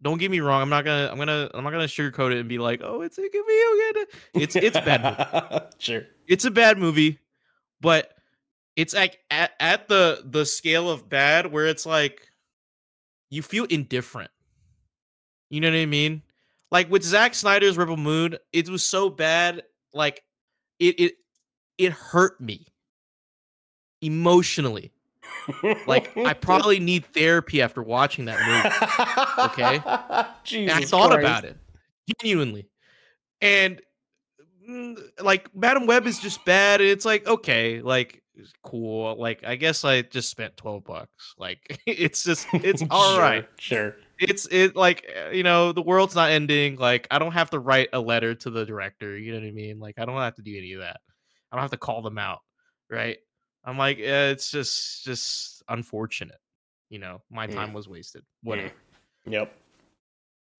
Don't 0.01 0.17
get 0.17 0.31
me 0.31 0.39
wrong. 0.39 0.61
I'm 0.61 0.69
not 0.69 0.85
gonna 0.85 1.09
I'm 1.11 1.17
gonna 1.17 1.49
I'm 1.53 1.63
not 1.63 1.71
gonna 1.71 1.85
sugarcoat 1.85 2.31
it 2.31 2.39
and 2.39 2.49
be 2.49 2.57
like, 2.57 2.81
oh, 2.83 3.01
it's 3.01 3.17
a 3.17 3.21
good 3.21 3.31
video. 3.31 4.05
It's 4.33 4.55
it's 4.55 4.79
bad 4.79 5.73
sure. 5.77 6.03
It's 6.27 6.45
a 6.45 6.51
bad 6.51 6.77
movie, 6.77 7.19
but 7.81 8.13
it's 8.75 8.93
like 8.93 9.19
at, 9.29 9.51
at 9.59 9.87
the 9.87 10.23
the 10.25 10.45
scale 10.45 10.89
of 10.89 11.09
bad 11.09 11.51
where 11.51 11.65
it's 11.65 11.85
like 11.85 12.27
you 13.29 13.41
feel 13.41 13.65
indifferent. 13.65 14.31
You 15.49 15.61
know 15.61 15.69
what 15.69 15.77
I 15.77 15.85
mean? 15.85 16.21
Like 16.71 16.89
with 16.89 17.03
Zack 17.03 17.33
Snyder's 17.33 17.77
Rebel 17.77 17.97
Moon, 17.97 18.37
it 18.53 18.69
was 18.69 18.83
so 18.83 19.09
bad, 19.09 19.63
like 19.93 20.23
it 20.79 20.99
it 20.99 21.13
it 21.77 21.91
hurt 21.91 22.39
me 22.39 22.67
emotionally. 24.01 24.91
Like 25.87 26.15
I 26.17 26.33
probably 26.41 26.79
need 26.79 27.05
therapy 27.13 27.61
after 27.61 27.81
watching 27.81 28.25
that 28.25 28.39
movie. 28.45 29.45
Okay. 29.53 29.81
Jesus 30.43 30.71
and 30.73 30.83
I 30.83 30.85
thought 30.85 31.11
Christ. 31.11 31.25
about 31.25 31.45
it 31.45 31.57
genuinely. 32.21 32.69
And 33.41 33.81
mm, 34.67 34.97
like 35.21 35.53
Madame 35.55 35.85
Web 35.87 36.05
is 36.07 36.19
just 36.19 36.43
bad. 36.45 36.81
And 36.81 36.89
it's 36.89 37.05
like, 37.05 37.27
okay, 37.27 37.81
like 37.81 38.21
cool. 38.63 39.15
Like 39.17 39.43
I 39.45 39.55
guess 39.55 39.83
I 39.83 40.01
just 40.01 40.29
spent 40.29 40.57
12 40.57 40.83
bucks. 40.83 41.35
Like 41.37 41.79
it's 41.85 42.23
just 42.23 42.47
it's 42.53 42.83
all 42.89 43.13
Sure, 43.13 43.21
right. 43.21 43.47
Sure. 43.57 43.95
It's 44.19 44.47
it 44.51 44.75
like 44.75 45.09
uh, 45.27 45.29
you 45.29 45.43
know, 45.43 45.71
the 45.71 45.81
world's 45.81 46.15
not 46.15 46.29
ending. 46.29 46.75
Like 46.75 47.07
I 47.11 47.19
don't 47.19 47.31
have 47.31 47.49
to 47.51 47.59
write 47.59 47.89
a 47.93 47.99
letter 47.99 48.35
to 48.35 48.49
the 48.49 48.65
director, 48.65 49.17
you 49.17 49.31
know 49.31 49.39
what 49.39 49.47
I 49.47 49.51
mean? 49.51 49.79
Like 49.79 49.97
I 49.97 50.05
don't 50.05 50.17
have 50.17 50.35
to 50.35 50.41
do 50.41 50.57
any 50.57 50.73
of 50.73 50.81
that. 50.81 50.99
I 51.51 51.55
don't 51.55 51.63
have 51.63 51.71
to 51.71 51.77
call 51.77 52.01
them 52.01 52.17
out, 52.17 52.39
right? 52.89 53.17
I'm 53.69 53.77
like, 53.77 53.99
eh, 53.99 54.29
it's 54.31 54.49
just 54.51 55.03
just 55.05 55.63
unfortunate. 55.69 56.39
You 56.89 56.99
know, 56.99 57.21
my 57.29 57.47
Mm. 57.47 57.53
time 57.55 57.73
was 57.73 57.87
wasted. 57.87 58.23
Whatever 58.43 58.71
Yep. 59.27 59.53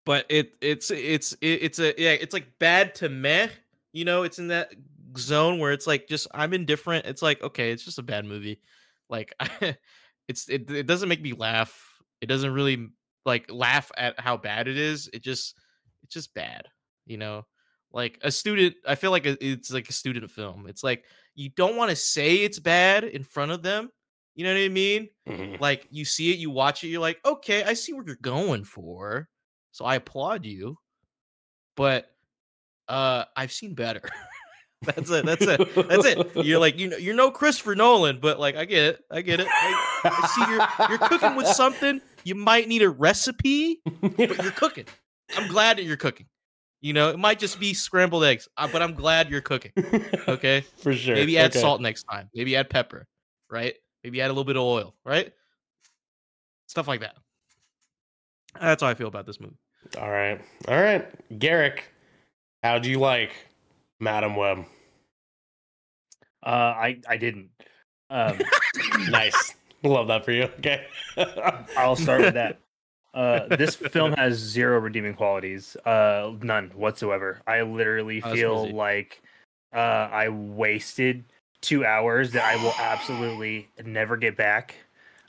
but 0.06 0.26
it 0.28 0.54
it's 0.60 0.90
it's 0.90 1.32
it, 1.34 1.62
it's 1.62 1.78
a 1.78 1.94
yeah 1.98 2.12
it's 2.12 2.32
like 2.32 2.58
bad 2.58 2.94
to 2.96 3.08
meh 3.08 3.48
you 3.92 4.04
know 4.04 4.22
it's 4.22 4.38
in 4.38 4.48
that 4.48 4.72
zone 5.18 5.58
where 5.58 5.72
it's 5.72 5.86
like 5.86 6.06
just 6.08 6.28
i'm 6.32 6.52
indifferent 6.52 7.04
it's 7.06 7.20
like 7.22 7.42
okay 7.42 7.72
it's 7.72 7.84
just 7.84 7.98
a 7.98 8.02
bad 8.02 8.24
movie 8.24 8.60
like 9.08 9.34
it's 10.28 10.48
it, 10.48 10.70
it 10.70 10.86
doesn't 10.86 11.08
make 11.08 11.20
me 11.20 11.32
laugh 11.32 11.98
it 12.20 12.26
doesn't 12.26 12.52
really 12.54 12.88
like 13.26 13.50
laugh 13.50 13.90
at 13.96 14.18
how 14.20 14.36
bad 14.36 14.68
it 14.68 14.76
is 14.78 15.10
it 15.12 15.22
just 15.22 15.56
it's 16.02 16.14
just 16.14 16.32
bad 16.34 16.66
You 17.06 17.18
know, 17.18 17.44
like 17.92 18.18
a 18.22 18.30
student. 18.30 18.76
I 18.86 18.94
feel 18.94 19.10
like 19.10 19.26
it's 19.26 19.72
like 19.72 19.88
a 19.88 19.92
student 19.92 20.30
film. 20.30 20.66
It's 20.68 20.84
like 20.84 21.04
you 21.34 21.50
don't 21.50 21.76
want 21.76 21.90
to 21.90 21.96
say 21.96 22.36
it's 22.36 22.58
bad 22.58 23.04
in 23.04 23.24
front 23.24 23.52
of 23.52 23.62
them. 23.62 23.90
You 24.34 24.44
know 24.44 24.52
what 24.54 24.60
I 24.60 24.68
mean? 24.68 25.08
Mhm. 25.28 25.60
Like 25.60 25.86
you 25.90 26.04
see 26.04 26.30
it, 26.32 26.38
you 26.38 26.50
watch 26.50 26.82
it, 26.84 26.88
you're 26.88 27.00
like, 27.00 27.18
okay, 27.24 27.62
I 27.64 27.74
see 27.74 27.92
what 27.92 28.06
you're 28.06 28.16
going 28.22 28.64
for. 28.64 29.28
So 29.72 29.84
I 29.84 29.96
applaud 29.96 30.44
you. 30.44 30.78
But 31.76 32.10
uh 32.88 33.24
I've 33.36 33.52
seen 33.52 33.74
better. 33.74 34.02
that's 34.82 35.10
it. 35.10 35.26
That's 35.26 35.42
it. 35.46 35.74
That's 35.88 36.06
it. 36.06 36.44
You're 36.44 36.58
like, 36.58 36.78
you 36.78 36.88
know, 36.88 36.96
you're 36.96 37.14
no 37.14 37.30
Christopher 37.30 37.74
Nolan, 37.74 38.18
but 38.20 38.40
like 38.40 38.56
I 38.56 38.64
get 38.64 38.84
it. 38.84 39.04
I 39.10 39.20
get 39.20 39.40
it. 39.40 39.46
I, 39.50 39.90
I 40.04 40.26
see 40.28 40.50
you're 40.50 40.88
you're 40.90 41.08
cooking 41.08 41.36
with 41.36 41.46
something. 41.56 42.00
You 42.24 42.34
might 42.34 42.68
need 42.68 42.82
a 42.82 42.88
recipe, 42.90 43.80
but 44.00 44.18
you're 44.42 44.52
cooking. 44.52 44.86
I'm 45.36 45.48
glad 45.48 45.78
that 45.78 45.84
you're 45.84 45.96
cooking. 45.96 46.26
You 46.80 46.92
know, 46.94 47.10
it 47.10 47.18
might 47.18 47.38
just 47.38 47.60
be 47.60 47.74
scrambled 47.74 48.24
eggs, 48.24 48.48
uh, 48.56 48.66
but 48.72 48.80
I'm 48.80 48.94
glad 48.94 49.28
you're 49.30 49.42
cooking. 49.42 49.72
Okay. 50.26 50.62
For 50.78 50.94
sure. 50.94 51.14
Maybe 51.14 51.36
add 51.38 51.50
Okay. 51.50 51.60
salt 51.60 51.80
next 51.82 52.04
time. 52.04 52.30
Maybe 52.34 52.56
add 52.56 52.70
pepper, 52.70 53.06
right? 53.50 53.74
Maybe 54.02 54.20
add 54.22 54.28
a 54.28 54.32
little 54.32 54.44
bit 54.44 54.56
of 54.56 54.62
oil, 54.62 54.94
right? 55.04 55.30
Stuff 56.68 56.88
like 56.88 57.00
that. 57.00 57.16
That's 58.58 58.82
how 58.82 58.88
I 58.88 58.94
feel 58.94 59.08
about 59.08 59.26
this 59.26 59.38
movie. 59.40 59.58
All 59.98 60.10
right. 60.10 60.40
All 60.68 60.80
right. 60.80 61.06
Garrick, 61.38 61.84
how 62.62 62.78
do 62.78 62.90
you 62.90 62.98
like 62.98 63.32
Madame 64.00 64.36
Web? 64.36 64.64
Uh, 66.44 66.48
I 66.48 67.00
I 67.08 67.16
didn't. 67.18 67.50
Um, 68.08 68.38
Nice. 69.10 69.54
Love 69.82 70.08
that 70.08 70.24
for 70.24 70.32
you. 70.32 70.44
Okay. 70.58 70.86
I'll 71.76 71.96
start 71.96 72.20
with 72.22 72.34
that. 72.34 72.60
Uh, 73.12 73.46
this 73.56 73.74
film 73.92 74.12
has 74.12 74.36
zero 74.38 74.78
redeeming 74.78 75.14
qualities. 75.14 75.76
Uh, 75.84 76.32
none 76.42 76.70
whatsoever. 76.74 77.40
I 77.46 77.62
literally 77.62 78.22
Oh, 78.22 78.28
that's 78.28 78.38
feel 78.38 78.60
crazy. 78.62 78.76
like 78.76 79.22
uh, 79.74 79.78
I 80.12 80.28
wasted 80.28 81.24
two 81.60 81.84
hours 81.84 82.32
that 82.32 82.44
I 82.44 82.62
will 82.62 82.74
absolutely 82.78 83.68
never 83.84 84.16
get 84.16 84.36
back. 84.36 84.74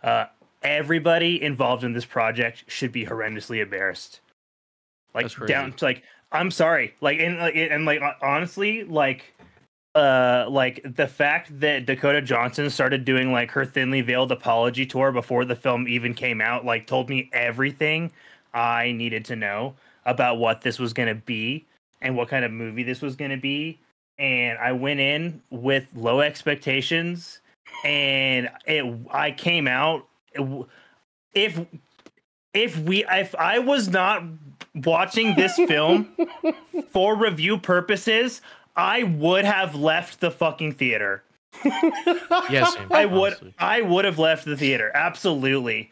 Uh, 0.03 0.25
everybody 0.63 1.41
involved 1.41 1.83
in 1.83 1.93
this 1.93 2.05
project 2.05 2.63
should 2.67 2.91
be 2.91 3.05
horrendously 3.05 3.61
embarrassed. 3.61 4.21
Like 5.13 5.27
down 5.47 5.73
to 5.73 5.85
like 5.85 6.03
I'm 6.31 6.51
sorry. 6.51 6.95
Like 7.01 7.19
and 7.19 7.37
like 7.37 7.55
and 7.55 7.85
like 7.85 8.01
honestly, 8.21 8.83
like 8.83 9.33
uh 9.93 10.45
like 10.49 10.81
the 10.95 11.07
fact 11.07 11.59
that 11.59 11.85
Dakota 11.85 12.21
Johnson 12.21 12.69
started 12.69 13.03
doing 13.03 13.31
like 13.31 13.51
her 13.51 13.65
thinly 13.65 14.01
veiled 14.01 14.31
apology 14.31 14.85
tour 14.85 15.11
before 15.11 15.43
the 15.43 15.55
film 15.55 15.87
even 15.87 16.13
came 16.13 16.39
out 16.39 16.63
like 16.63 16.87
told 16.87 17.09
me 17.09 17.29
everything 17.33 18.11
I 18.53 18.91
needed 18.93 19.25
to 19.25 19.35
know 19.35 19.75
about 20.05 20.37
what 20.37 20.61
this 20.61 20.79
was 20.79 20.93
going 20.93 21.09
to 21.09 21.15
be 21.15 21.65
and 22.01 22.15
what 22.15 22.27
kind 22.27 22.43
of 22.43 22.51
movie 22.51 22.83
this 22.83 23.01
was 23.01 23.15
going 23.15 23.31
to 23.31 23.37
be. 23.37 23.79
And 24.17 24.57
I 24.57 24.71
went 24.71 24.99
in 24.99 25.41
with 25.49 25.87
low 25.95 26.21
expectations 26.21 27.41
and 27.83 28.49
it 28.65 28.85
I 29.11 29.31
came 29.31 29.67
out 29.67 30.07
if 31.33 31.59
if 32.53 32.77
we 32.79 33.05
if 33.05 33.33
I 33.35 33.59
was 33.59 33.87
not 33.87 34.23
watching 34.75 35.35
this 35.35 35.55
film 35.55 36.15
for 36.91 37.15
review 37.15 37.57
purposes, 37.57 38.41
I 38.75 39.03
would 39.03 39.45
have 39.45 39.75
left 39.75 40.19
the 40.19 40.31
fucking 40.31 40.73
theater. 40.73 41.23
Yes, 42.49 42.73
same, 42.73 42.87
I 42.91 43.05
would 43.05 43.33
honestly. 43.33 43.53
I 43.59 43.81
would 43.81 44.05
have 44.05 44.19
left 44.19 44.45
the 44.45 44.57
theater. 44.57 44.91
Absolutely. 44.93 45.91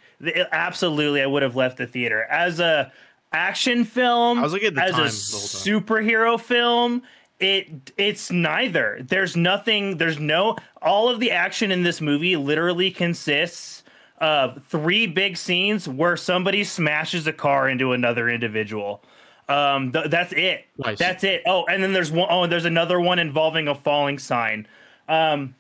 Absolutely 0.51 1.21
I 1.21 1.25
would 1.25 1.43
have 1.43 1.55
left 1.55 1.77
the 1.77 1.87
theater. 1.87 2.23
As 2.23 2.59
a 2.59 2.91
action 3.31 3.83
film, 3.83 4.39
I 4.39 4.41
was 4.41 4.53
looking 4.53 4.77
at 4.77 4.89
as 4.89 4.91
time 4.93 5.05
a 5.05 5.09
superhero 5.09 6.39
film, 6.39 7.03
it 7.39 7.91
it's 7.97 8.31
neither. 8.31 8.99
There's 9.01 9.35
nothing 9.35 9.97
there's 9.97 10.19
no 10.19 10.57
all 10.81 11.09
of 11.09 11.19
the 11.19 11.31
action 11.31 11.71
in 11.71 11.83
this 11.83 12.01
movie 12.01 12.35
literally 12.35 12.91
consists 12.91 13.83
of 14.19 14.63
three 14.65 15.07
big 15.07 15.37
scenes 15.37 15.87
where 15.87 16.17
somebody 16.17 16.63
smashes 16.63 17.27
a 17.27 17.33
car 17.33 17.69
into 17.69 17.93
another 17.93 18.29
individual. 18.29 19.03
Um, 19.49 19.91
th- 19.91 20.09
that's 20.09 20.31
it. 20.33 20.65
Nice. 20.77 20.99
That's 20.99 21.23
it. 21.23 21.41
Oh, 21.45 21.65
and 21.65 21.81
then 21.83 21.91
there's 21.91 22.11
one 22.11 22.27
oh, 22.29 22.43
and 22.43 22.51
there's 22.51 22.65
another 22.65 23.01
one 23.01 23.19
involving 23.19 23.67
a 23.67 23.75
falling 23.75 24.19
sign. 24.19 24.67
Um, 25.07 25.55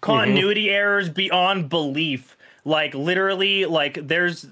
continuity 0.00 0.70
errors 0.70 1.10
beyond 1.10 1.68
belief. 1.68 2.36
Like 2.64 2.94
literally, 2.94 3.66
like 3.66 4.06
there's, 4.08 4.46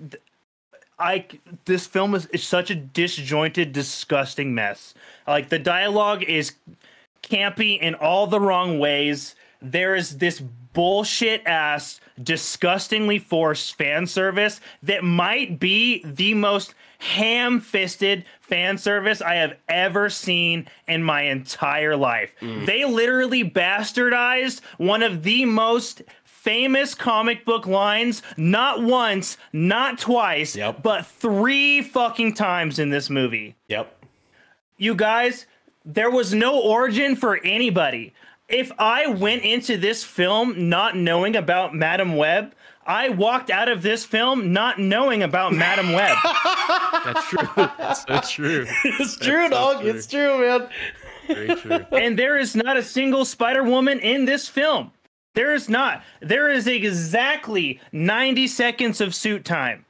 I 0.98 1.26
this 1.64 1.86
film 1.86 2.14
is, 2.14 2.26
is 2.26 2.44
such 2.44 2.70
a 2.70 2.74
disjointed, 2.74 3.72
disgusting 3.72 4.54
mess. 4.54 4.94
Like 5.26 5.48
the 5.48 5.58
dialogue 5.58 6.22
is 6.22 6.52
campy 7.22 7.78
in 7.80 7.94
all 7.94 8.26
the 8.26 8.40
wrong 8.40 8.78
ways. 8.78 9.36
There 9.62 9.94
is 9.94 10.18
this 10.18 10.40
bullshit 10.72 11.46
ass, 11.46 12.00
disgustingly 12.22 13.18
forced 13.18 13.74
fan 13.76 14.06
service 14.06 14.60
that 14.82 15.02
might 15.02 15.58
be 15.58 16.02
the 16.04 16.34
most 16.34 16.74
ham 17.00 17.60
fisted 17.60 18.24
fan 18.40 18.76
service 18.78 19.20
I 19.22 19.34
have 19.36 19.56
ever 19.68 20.10
seen 20.10 20.68
in 20.86 21.02
my 21.02 21.22
entire 21.22 21.96
life. 21.96 22.34
Mm. 22.40 22.66
They 22.66 22.84
literally 22.84 23.42
bastardized 23.42 24.60
one 24.76 25.02
of 25.02 25.22
the 25.22 25.46
most 25.46 26.02
famous 26.24 26.94
comic 26.94 27.44
book 27.44 27.66
lines 27.66 28.22
not 28.36 28.82
once, 28.82 29.38
not 29.52 29.98
twice, 29.98 30.54
Yep. 30.56 30.82
but 30.82 31.06
three 31.06 31.80
fucking 31.82 32.34
times 32.34 32.78
in 32.78 32.90
this 32.90 33.10
movie 33.10 33.56
yep. 33.68 33.94
you 34.78 34.94
guys, 34.94 35.46
there 35.84 36.10
was 36.10 36.32
no 36.34 36.60
origin 36.60 37.16
for 37.16 37.38
anybody. 37.44 38.12
If 38.48 38.72
I 38.78 39.06
went 39.06 39.42
into 39.42 39.76
this 39.76 40.02
film 40.04 40.68
not 40.68 40.96
knowing 40.96 41.36
about 41.36 41.74
Madame 41.74 42.16
Web, 42.16 42.54
I 42.90 43.08
walked 43.10 43.50
out 43.50 43.68
of 43.68 43.82
this 43.82 44.04
film 44.04 44.52
not 44.52 44.80
knowing 44.80 45.22
about 45.22 45.52
Madame 45.52 45.92
Web. 45.92 46.16
That's 47.04 47.28
true. 47.28 47.48
That's 47.56 48.02
so 48.02 48.20
true. 48.34 48.66
It's 48.84 49.16
true, 49.16 49.44
so 49.44 49.50
dog. 49.50 49.80
true. 49.82 49.90
It's 49.90 50.06
true, 50.08 50.40
man. 50.40 50.68
Very 51.28 51.54
true. 51.54 51.86
and 51.96 52.18
there 52.18 52.36
is 52.36 52.56
not 52.56 52.76
a 52.76 52.82
single 52.82 53.24
Spider 53.24 53.62
Woman 53.62 54.00
in 54.00 54.24
this 54.24 54.48
film. 54.48 54.90
There 55.36 55.54
is 55.54 55.68
not. 55.68 56.02
There 56.20 56.50
is 56.50 56.66
exactly 56.66 57.80
90 57.92 58.48
seconds 58.48 59.00
of 59.00 59.14
suit 59.14 59.44
time. 59.44 59.86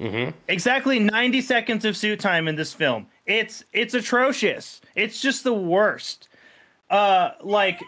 Mm-hmm. 0.00 0.30
Exactly 0.46 1.00
90 1.00 1.40
seconds 1.40 1.84
of 1.84 1.96
suit 1.96 2.20
time 2.20 2.46
in 2.46 2.54
this 2.54 2.72
film. 2.72 3.08
It's 3.26 3.64
it's 3.72 3.94
atrocious. 3.94 4.80
It's 4.94 5.20
just 5.20 5.42
the 5.42 5.54
worst. 5.54 6.28
Uh 6.88 7.30
like 7.42 7.82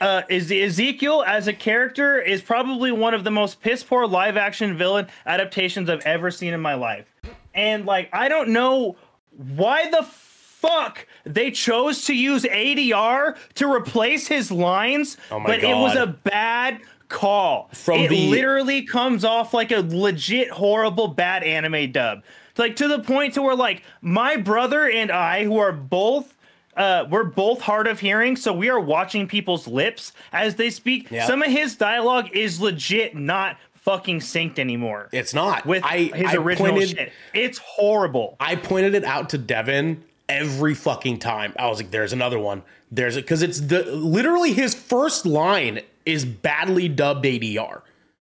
uh 0.00 0.22
is 0.28 0.50
Ezekiel 0.50 1.22
as 1.26 1.46
a 1.48 1.52
character 1.52 2.20
is 2.20 2.42
probably 2.42 2.92
one 2.92 3.14
of 3.14 3.24
the 3.24 3.30
most 3.30 3.60
piss 3.60 3.82
poor 3.82 4.06
live 4.06 4.36
action 4.36 4.76
villain 4.76 5.06
adaptations 5.26 5.88
I've 5.90 6.02
ever 6.06 6.30
seen 6.30 6.52
in 6.54 6.60
my 6.60 6.74
life. 6.74 7.06
And 7.54 7.86
like 7.86 8.08
I 8.12 8.28
don't 8.28 8.50
know 8.50 8.96
why 9.36 9.90
the 9.90 10.02
fuck 10.02 11.06
they 11.24 11.50
chose 11.50 12.04
to 12.06 12.14
use 12.14 12.44
ADR 12.44 13.36
to 13.54 13.70
replace 13.72 14.26
his 14.26 14.50
lines, 14.50 15.16
Oh 15.30 15.38
my 15.38 15.46
but 15.46 15.62
it 15.62 15.74
was 15.74 15.94
a 15.96 16.06
bad 16.06 16.80
call. 17.08 17.68
From 17.72 18.00
it 18.00 18.08
the- 18.08 18.28
literally 18.30 18.82
comes 18.82 19.24
off 19.24 19.52
like 19.54 19.70
a 19.70 19.80
legit 19.80 20.50
horrible 20.50 21.08
bad 21.08 21.42
anime 21.44 21.92
dub. 21.92 22.22
It's 22.50 22.58
like 22.58 22.76
to 22.76 22.88
the 22.88 23.00
point 23.00 23.34
to 23.34 23.42
where 23.42 23.56
like 23.56 23.82
my 24.00 24.36
brother 24.36 24.88
and 24.88 25.10
I, 25.10 25.44
who 25.44 25.58
are 25.58 25.72
both 25.72 26.33
uh, 26.76 27.06
we're 27.08 27.24
both 27.24 27.60
hard 27.60 27.86
of 27.86 28.00
hearing, 28.00 28.36
so 28.36 28.52
we 28.52 28.68
are 28.68 28.80
watching 28.80 29.26
people's 29.26 29.66
lips 29.66 30.12
as 30.32 30.56
they 30.56 30.70
speak. 30.70 31.10
Yeah. 31.10 31.26
Some 31.26 31.42
of 31.42 31.50
his 31.50 31.76
dialogue 31.76 32.30
is 32.32 32.60
legit 32.60 33.14
not 33.14 33.56
fucking 33.72 34.20
synced 34.20 34.58
anymore 34.58 35.08
It's 35.12 35.34
not. 35.34 35.66
with 35.66 35.84
I, 35.84 36.10
his 36.14 36.26
I 36.28 36.36
original 36.36 36.72
pointed, 36.72 36.88
shit. 36.90 37.12
It's 37.34 37.58
horrible. 37.58 38.36
I 38.40 38.56
pointed 38.56 38.94
it 38.94 39.04
out 39.04 39.30
to 39.30 39.38
Devin 39.38 40.02
every 40.28 40.74
fucking 40.74 41.18
time. 41.18 41.52
I 41.58 41.68
was 41.68 41.78
like, 41.78 41.90
"There's 41.90 42.12
another 42.14 42.38
one. 42.38 42.62
There's 42.90 43.16
it," 43.16 43.22
because 43.22 43.42
it's 43.42 43.60
the 43.60 43.82
literally 43.84 44.52
his 44.54 44.74
first 44.74 45.26
line 45.26 45.80
is 46.06 46.24
badly 46.24 46.88
dubbed 46.88 47.24
ADR. 47.26 47.82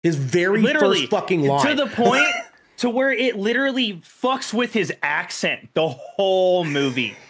His 0.03 0.17
very 0.17 0.61
literally 0.61 1.01
first 1.01 1.11
fucking 1.11 1.47
line 1.47 1.67
to 1.67 1.75
the 1.75 1.87
point 1.87 2.27
to 2.79 2.91
where 2.91 3.11
it 3.11 3.37
literally 3.37 3.95
fucks 3.95 4.53
with 4.55 4.73
his 4.73 4.93
accent 5.03 5.71
the 5.75 5.89
whole 5.89 6.65
movie. 6.65 7.17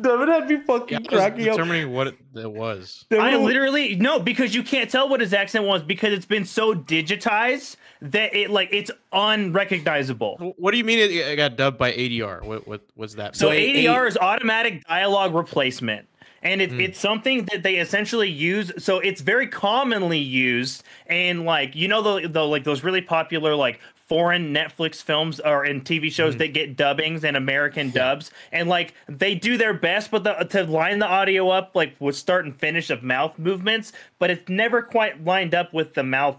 Devin 0.00 0.28
had 0.28 0.48
me 0.48 0.60
fucking 0.60 0.88
Yeah, 0.90 0.98
I 0.98 1.00
was 1.00 1.08
cracking 1.08 1.48
up. 1.48 1.56
determining 1.56 1.92
what 1.92 2.08
it, 2.08 2.18
it 2.34 2.50
was. 2.50 3.06
Devin 3.10 3.24
I 3.24 3.36
literally 3.36 3.96
no, 3.96 4.18
because 4.18 4.54
you 4.54 4.62
can't 4.62 4.90
tell 4.90 5.08
what 5.08 5.20
his 5.20 5.32
accent 5.32 5.64
was 5.64 5.82
because 5.82 6.12
it's 6.12 6.26
been 6.26 6.44
so 6.44 6.74
digitized 6.74 7.76
that 8.02 8.34
it 8.34 8.50
like 8.50 8.68
it's 8.72 8.90
unrecognizable. 9.12 10.54
What 10.58 10.72
do 10.72 10.78
you 10.78 10.84
mean 10.84 10.98
it, 10.98 11.10
it 11.10 11.36
got 11.36 11.56
dubbed 11.56 11.78
by 11.78 11.92
ADR? 11.92 12.42
What 12.44 12.66
what 12.66 12.82
was 12.96 13.16
that? 13.16 13.36
So 13.36 13.46
So 13.46 13.52
a- 13.52 13.84
ADR 13.84 14.08
is 14.08 14.16
automatic 14.16 14.84
dialogue 14.86 15.34
replacement. 15.34 16.08
And 16.42 16.60
it, 16.60 16.70
hmm. 16.70 16.80
it's 16.80 17.00
something 17.00 17.44
that 17.46 17.64
they 17.64 17.76
essentially 17.76 18.30
use. 18.30 18.70
So 18.78 19.00
it's 19.00 19.20
very 19.20 19.48
commonly 19.48 20.18
used 20.18 20.84
in 21.08 21.44
like 21.44 21.74
you 21.74 21.88
know 21.88 22.20
the, 22.20 22.28
the 22.28 22.42
like 22.42 22.62
those 22.62 22.84
really 22.84 23.00
popular 23.00 23.56
like 23.56 23.80
foreign 24.08 24.54
Netflix 24.54 25.02
films 25.02 25.40
or 25.40 25.64
in 25.64 25.80
TV 25.80 26.10
shows 26.10 26.34
Mhm. 26.34 26.38
that 26.38 26.52
get 26.52 26.76
dubbings 26.76 27.24
and 27.24 27.36
American 27.36 27.90
dubs, 27.90 28.30
and 28.52 28.68
like 28.68 28.94
they 29.08 29.34
do 29.34 29.56
their 29.56 29.74
best, 29.74 30.10
but 30.10 30.22
the, 30.24 30.34
to 30.34 30.64
line 30.64 31.00
the 31.00 31.06
audio 31.06 31.48
up 31.50 31.72
like 31.74 31.94
with 31.98 32.14
start 32.16 32.44
and 32.44 32.56
finish 32.58 32.88
of 32.90 33.02
mouth 33.02 33.38
movements, 33.38 33.92
but 34.18 34.30
it's 34.30 34.48
never 34.48 34.80
quite 34.82 35.24
lined 35.24 35.54
up 35.54 35.72
with 35.72 35.94
the 35.94 36.04
mouth 36.04 36.38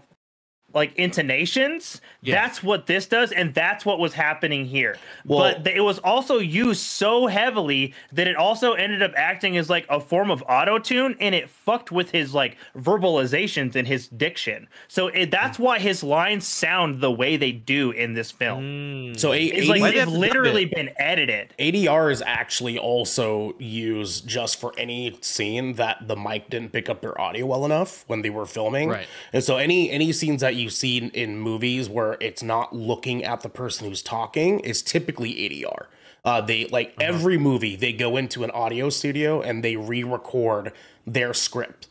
like 0.74 0.94
intonations. 0.96 2.00
Yeah. 2.20 2.34
That's 2.34 2.62
what 2.62 2.86
this 2.86 3.06
does, 3.06 3.32
and 3.32 3.54
that's 3.54 3.86
what 3.86 3.98
was 3.98 4.12
happening 4.12 4.66
here. 4.66 4.98
Well- 5.24 5.38
but 5.54 5.64
th- 5.64 5.76
it 5.76 5.80
was 5.80 5.98
also 6.00 6.38
used 6.38 6.82
so 6.82 7.26
heavily 7.26 7.94
that 8.12 8.26
it 8.26 8.36
also 8.36 8.72
ended 8.74 9.02
up 9.02 9.12
acting 9.16 9.56
as 9.56 9.70
like 9.70 9.86
a 9.88 9.98
form 10.00 10.30
of 10.30 10.42
auto 10.48 10.78
tune, 10.78 11.16
and 11.20 11.34
it 11.34 11.48
fucked 11.48 11.90
with 11.90 12.10
his 12.10 12.34
like 12.34 12.56
verbalizations 12.76 13.76
and 13.76 13.86
his 13.86 14.08
diction. 14.08 14.68
So 14.88 15.08
it, 15.08 15.30
that's 15.30 15.58
why 15.58 15.78
his 15.78 16.02
lines 16.02 16.46
sound 16.46 17.00
the 17.00 17.10
way 17.10 17.36
they 17.36 17.52
do 17.52 17.90
in 17.90 18.14
this 18.14 18.30
film. 18.30 18.62
Mm. 19.14 19.18
So 19.18 19.32
a- 19.32 19.38
It's 19.42 19.68
like 19.68 19.80
Why'd 19.80 19.94
they 19.94 19.98
they've 19.98 20.00
have 20.00 20.08
to 20.08 20.14
dub 20.14 20.20
literally 20.20 20.64
it? 20.64 20.74
been 20.74 20.90
edited. 20.98 21.54
ADR 21.58 22.10
is 22.12 22.22
actually 22.22 22.78
also 22.78 23.54
used 23.58 24.26
just 24.28 24.60
for 24.60 24.72
any 24.78 25.16
scene 25.20 25.74
that 25.74 26.08
the 26.08 26.16
mic 26.16 26.50
didn't 26.50 26.72
pick 26.72 26.88
up 26.88 27.00
their 27.00 27.18
audio 27.20 27.46
well 27.46 27.64
enough 27.64 28.04
when 28.06 28.22
they 28.22 28.30
were 28.30 28.46
filming. 28.46 28.88
Right. 28.88 29.06
And 29.32 29.42
so 29.42 29.56
any 29.56 29.90
any 29.90 30.12
scenes 30.12 30.40
that 30.40 30.54
you 30.58 30.70
see 30.70 30.98
in, 30.98 31.38
movies 31.38 31.88
where 31.88 32.16
it's 32.20 32.42
not 32.42 32.74
looking 32.74 33.24
at 33.24 33.40
the 33.40 33.48
person 33.48 33.88
who's 33.88 34.02
talking 34.02 34.60
is 34.60 34.82
typically 34.82 35.34
ADR. 35.34 35.86
Uh, 36.24 36.40
they 36.40 36.66
like 36.66 36.94
every 37.00 37.38
movie 37.38 37.76
they 37.76 37.92
go 37.92 38.16
into 38.16 38.44
an 38.44 38.50
audio 38.50 38.90
studio 38.90 39.40
and 39.40 39.62
they 39.62 39.76
re-record 39.76 40.72
their 41.06 41.32
script 41.32 41.88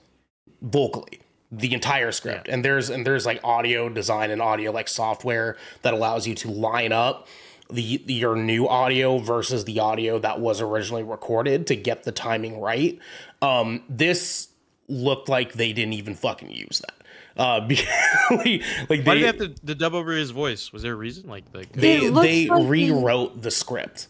vocally 0.62 1.22
the 1.52 1.74
entire 1.74 2.12
script. 2.12 2.48
And 2.48 2.64
there's 2.64 2.90
and 2.90 3.06
there's 3.06 3.26
like 3.26 3.40
audio 3.44 3.90
design 3.90 4.32
and 4.32 4.42
audio 4.42 4.72
like 4.72 4.88
software 4.88 5.58
that 5.82 5.94
allows 5.94 6.28
you 6.28 6.36
to 6.36 6.52
line 6.52 6.92
up 6.92 7.28
the, 7.70 8.02
the 8.06 8.14
your 8.14 8.36
new 8.36 8.68
audio 8.68 9.18
versus 9.18 9.66
the 9.66 9.80
audio 9.80 10.20
that 10.20 10.40
was 10.40 10.62
originally 10.62 11.04
recorded 11.04 11.68
to 11.68 11.76
get 11.76 12.04
the 12.04 12.12
timing 12.12 12.60
right. 12.60 13.00
Um 13.42 13.84
this 13.90 14.50
looked 14.88 15.30
like 15.30 15.54
they 15.54 15.74
didn't 15.74 15.94
even 15.94 16.16
fucking 16.16 16.50
use 16.50 16.80
that 16.80 16.97
uh 17.38 17.60
because, 17.68 17.86
like, 18.32 18.62
like 18.90 18.90
Why 18.90 18.98
they 18.98 19.04
did 19.04 19.06
they 19.22 19.26
have 19.26 19.38
to, 19.38 19.48
to 19.68 19.76
dub 19.76 19.94
over 19.94 20.12
his 20.12 20.32
voice? 20.32 20.72
Was 20.74 20.82
there 20.84 20.94
a 20.94 20.96
reason? 20.96 21.30
Like, 21.30 21.46
like 21.54 21.72
they, 21.72 21.98
It 21.98 22.02
they 22.02 22.10
like 22.10 22.24
they- 22.30 22.50
rewrote 22.50 23.42
the 23.42 23.52
script 23.52 24.08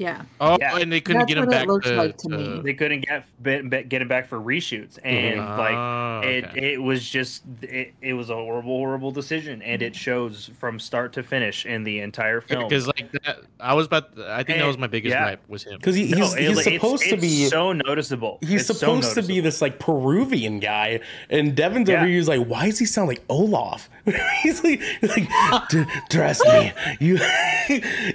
Yeah. 0.00 0.22
oh, 0.40 0.56
Yeah. 0.58 0.78
and 0.78 0.90
they 0.90 1.02
couldn't 1.02 1.20
That's 1.20 1.28
get 1.28 1.36
him 1.38 1.44
what 1.46 1.54
it 1.54 1.58
back 1.58 1.66
looks 1.68 1.86
to, 1.88 1.94
like 1.94 2.16
to 2.16 2.28
me. 2.30 2.60
They 2.64 2.72
couldn't 2.72 3.02
get 3.02 3.26
be- 3.42 3.60
be- 3.60 3.82
get 3.82 4.00
it 4.00 4.08
back 4.08 4.28
for 4.28 4.38
reshoots, 4.40 4.98
and 5.04 5.38
Ah, 5.40 6.20
like 6.22 6.26
it, 6.26 6.44
okay. 6.46 6.72
it 6.72 6.82
was 6.82 7.06
just 7.06 7.42
it, 7.60 7.92
it 8.00 8.14
was 8.14 8.30
a 8.30 8.34
horrible, 8.34 8.78
horrible 8.78 9.10
decision, 9.10 9.60
and 9.60 9.82
it 9.82 9.94
shows 9.94 10.50
from 10.58 10.80
start 10.80 11.12
to 11.12 11.22
finish 11.22 11.66
in 11.66 11.84
the 11.84 12.00
entire 12.00 12.40
film. 12.40 12.66
because 12.66 12.86
like 12.86 13.12
that, 13.24 13.40
I 13.60 13.74
was 13.74 13.86
about. 13.86 14.18
I 14.18 14.42
think 14.42 14.58
that 14.58 14.66
was 14.66 14.78
my 14.78 14.86
biggest 14.86 15.12
yeah. 15.12 15.22
gripe 15.24 15.42
was 15.48 15.64
him. 15.64 15.76
because 15.76 15.94
he, 15.96 16.06
he's, 16.06 16.16
No, 16.16 16.24
he's 16.24 16.34
it- 16.34 16.42
it's- 16.50 16.64
supposed 16.64 17.02
to 17.04 17.14
it's 17.16 17.20
be 17.20 17.44
so 17.46 17.72
noticeable. 17.74 18.38
He's 18.40 18.52
It's 18.62 18.66
so 18.68 18.72
supposed 18.72 19.14
to 19.16 19.22
be 19.22 19.40
this 19.40 19.60
like 19.60 19.78
Peruvian 19.78 20.60
guy, 20.60 21.00
and 21.28 21.54
Devin's 21.54 21.90
Yeah. 21.90 21.96
over 21.98 22.06
here. 22.06 22.16
He's 22.16 22.26
like, 22.28 22.46
"Why 22.46 22.66
does 22.66 22.78
he 22.78 22.86
sound 22.86 23.08
like 23.08 23.20
Olaf?" 23.28 23.90
he's 24.42 24.62
like, 24.64 24.80
like 25.02 25.28
"D- 25.68 25.84
"Trust 26.08 26.42
me, 26.46 26.72
you, 27.00 27.18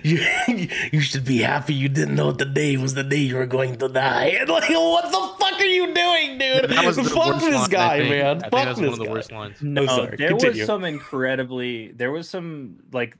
you, 0.04 0.68
you 0.92 1.00
should 1.02 1.26
be 1.26 1.40
happy 1.40 1.74
you 1.74 1.90
didn't 1.90 2.16
know 2.16 2.32
the 2.32 2.46
day 2.46 2.78
was 2.78 2.94
the 2.94 3.04
day 3.04 3.18
you 3.18 3.36
were 3.36 3.46
going 3.46 3.78
to 3.78 3.88
die." 3.88 4.26
And 4.40 4.50
like, 4.50 4.70
what 4.70 5.06
the 5.12 5.36
fuck 5.46 5.60
are 5.60 5.66
you 5.66 5.94
doing, 5.94 6.38
dude? 6.38 6.70
That 6.72 6.86
was 6.86 6.96
the 6.98 7.04
Fuck 7.04 7.28
worst 7.36 7.46
this 7.46 7.56
line, 7.56 7.70
guy, 7.70 7.98
think. 8.00 8.10
man. 8.10 8.26
I 8.26 8.40
think 8.40 8.52
Fuck 8.52 8.52
that's 8.66 8.80
this 8.80 8.90
one 8.90 8.94
of 8.94 9.00
the 9.00 9.06
guy. 9.06 9.12
worst 9.12 9.32
lines. 9.32 9.62
No, 9.62 9.84
Oh, 9.84 9.86
sorry. 9.88 10.18
there 10.18 10.30
Continue. 10.30 10.60
was 10.62 10.66
some 10.68 10.84
incredibly. 10.84 11.92
There 11.92 12.12
was 12.12 12.30
some 12.30 12.78
like. 12.92 13.16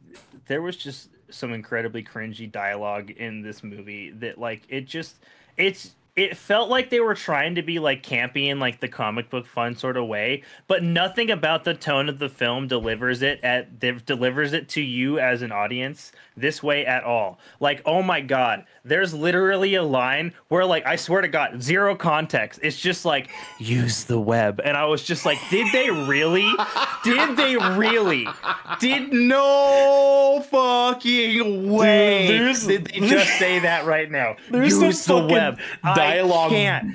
There 0.48 0.62
was 0.62 0.78
just 0.78 1.10
some 1.30 1.54
incredibly 1.54 2.04
cringy 2.04 2.52
dialogue 2.52 3.10
in 3.12 3.42
this 3.42 3.64
movie 3.64 4.12
that 4.12 4.38
like 4.38 4.62
it 4.70 4.82
just 4.86 5.16
it's 5.58 5.96
it 6.16 6.38
felt 6.38 6.70
like 6.70 6.90
they 6.90 7.02
were 7.02 7.14
trying 7.14 7.56
to 7.56 7.62
be 7.62 7.78
like 7.78 8.02
campy 8.02 8.48
in 8.48 8.58
like 8.58 8.80
the 8.80 8.88
comic 8.88 9.30
book 9.30 9.46
fun 9.46 9.76
sort 9.76 9.98
of 9.98 10.08
way, 10.08 10.44
but 10.68 10.82
nothing 10.82 11.30
about 11.30 11.66
the 11.66 11.74
tone 11.74 12.08
of 12.08 12.20
the 12.20 12.30
film 12.30 12.68
delivers 12.68 13.22
it 13.22 13.40
at 13.44 13.80
de- 13.80 14.00
delivers 14.00 14.54
it 14.54 14.70
to 14.70 14.82
you 14.82 15.20
as 15.20 15.42
an 15.42 15.52
audience 15.52 16.14
this 16.38 16.64
way 16.64 16.86
at 16.86 17.04
all. 17.04 17.38
Like, 17.60 17.82
oh 17.86 18.02
my 18.02 18.22
god, 18.22 18.66
there's 18.86 19.14
literally 19.14 19.76
a 19.76 19.84
line 19.84 20.34
where 20.48 20.64
like 20.66 20.86
I 20.86 20.96
swear 20.96 21.22
to 21.22 21.28
god, 21.28 21.62
zero 21.62 21.96
context. 21.96 22.60
It's 22.64 22.80
just 22.80 23.04
like 23.04 23.30
use 23.60 24.04
the 24.06 24.20
web. 24.20 24.62
And 24.64 24.78
I 24.78 24.86
was 24.86 25.04
just 25.04 25.26
like, 25.26 25.40
did 25.50 25.68
they 25.74 25.90
really? 25.90 26.50
did 27.04 27.36
they 27.36 27.58
really? 27.58 28.28
Did 28.80 29.12
no 29.12 30.46
fucking 30.50 31.72
way 31.72 32.28
there's- 32.28 32.66
did 32.66 32.86
they 32.86 33.00
just 33.08 33.38
say 33.40 33.60
that 33.60 33.86
right 33.86 34.10
now? 34.10 34.36
There's 34.50 34.80
use 34.80 35.06
the 35.06 35.26
web. 35.26 35.60
dialogue 35.84 36.54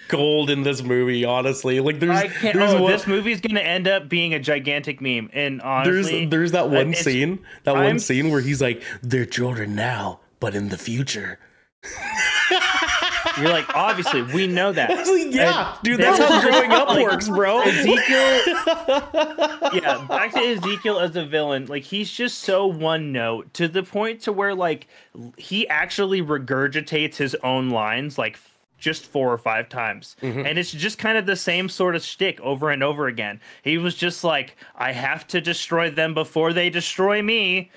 gold 0.09 0.51
in 0.51 0.63
this 0.63 0.83
movie. 0.83 1.25
Honestly, 1.25 1.81
like 1.81 2.01
there's 2.01 2.17
I 2.19 2.29
can't. 2.29 2.57
there's 2.57 2.73
Oh, 2.75 2.83
one, 2.83 2.93
this 2.93 3.07
movie's 3.07 3.41
gonna 3.41 3.61
end 3.61 3.89
up 3.89 4.09
being 4.09 4.33
a 4.35 4.39
gigantic 4.39 5.01
meme. 5.01 5.31
And 5.33 5.61
there's 5.61 6.07
honestly, 6.07 6.27
there's 6.27 6.53
that 6.53 6.71
one 6.71 6.95
scene 6.95 7.41
that 7.65 7.75
one 7.75 7.83
I'm- 7.85 7.99
scene 7.99 8.31
where 8.31 8.41
he's 8.41 8.63
like, 8.63 8.83
"They're 9.03 9.27
children 9.27 9.75
now, 9.75 10.21
but 10.39 10.55
in 10.55 10.69
the 10.69 10.79
future." 10.79 11.39
You're 13.39 13.49
like, 13.51 13.75
obviously, 13.75 14.23
we 14.23 14.47
know 14.47 14.73
that. 14.73 14.91
Like, 14.91 15.07
yeah, 15.33 15.75
And 15.75 15.83
dude, 15.83 16.01
that's 16.01 16.19
how 16.19 16.41
growing 16.41 16.73
up 16.73 16.89
like, 16.89 17.03
works, 17.03 17.29
bro. 17.29 17.61
Ezekiel, 17.61 17.97
yeah, 19.73 20.05
back 20.09 20.33
to 20.33 20.41
Ezekiel 20.41 20.99
as 21.01 21.17
a 21.17 21.25
villain. 21.25 21.67
Like 21.67 21.85
he's 21.85 22.11
just 22.11 22.41
so 22.41 22.67
one 22.67 23.13
note 23.13 23.53
to 23.55 23.69
the 23.69 23.83
point 23.83 24.23
to 24.23 24.33
where 24.33 24.55
like 24.55 24.89
he 25.37 25.69
actually 25.69 26.23
regurgitates 26.23 27.17
his 27.17 27.35
own 27.43 27.71
lines 27.71 28.19
like 28.19 28.39
just 28.79 29.07
four 29.07 29.33
or 29.33 29.39
five 29.39 29.69
times, 29.69 30.17
mm-hmm. 30.23 30.47
and 30.47 30.59
it's 30.59 30.73
just 30.73 30.99
kind 30.99 31.19
of 31.19 31.27
the 31.27 31.37
same 31.37 31.69
sort 31.69 31.95
of 31.95 32.03
shtick 32.03 32.41
over 32.41 32.71
and 32.71 32.83
over 32.83 33.07
again. 33.07 33.41
He 33.63 33.79
was 33.79 33.95
just 33.95 34.25
like, 34.25 34.57
"I 34.75 34.93
have 34.93 35.27
to 35.29 35.41
destroy 35.41 35.91
them 35.91 36.15
before 36.15 36.53
they 36.53 36.71
destroy 36.71 37.23
me." 37.23 37.71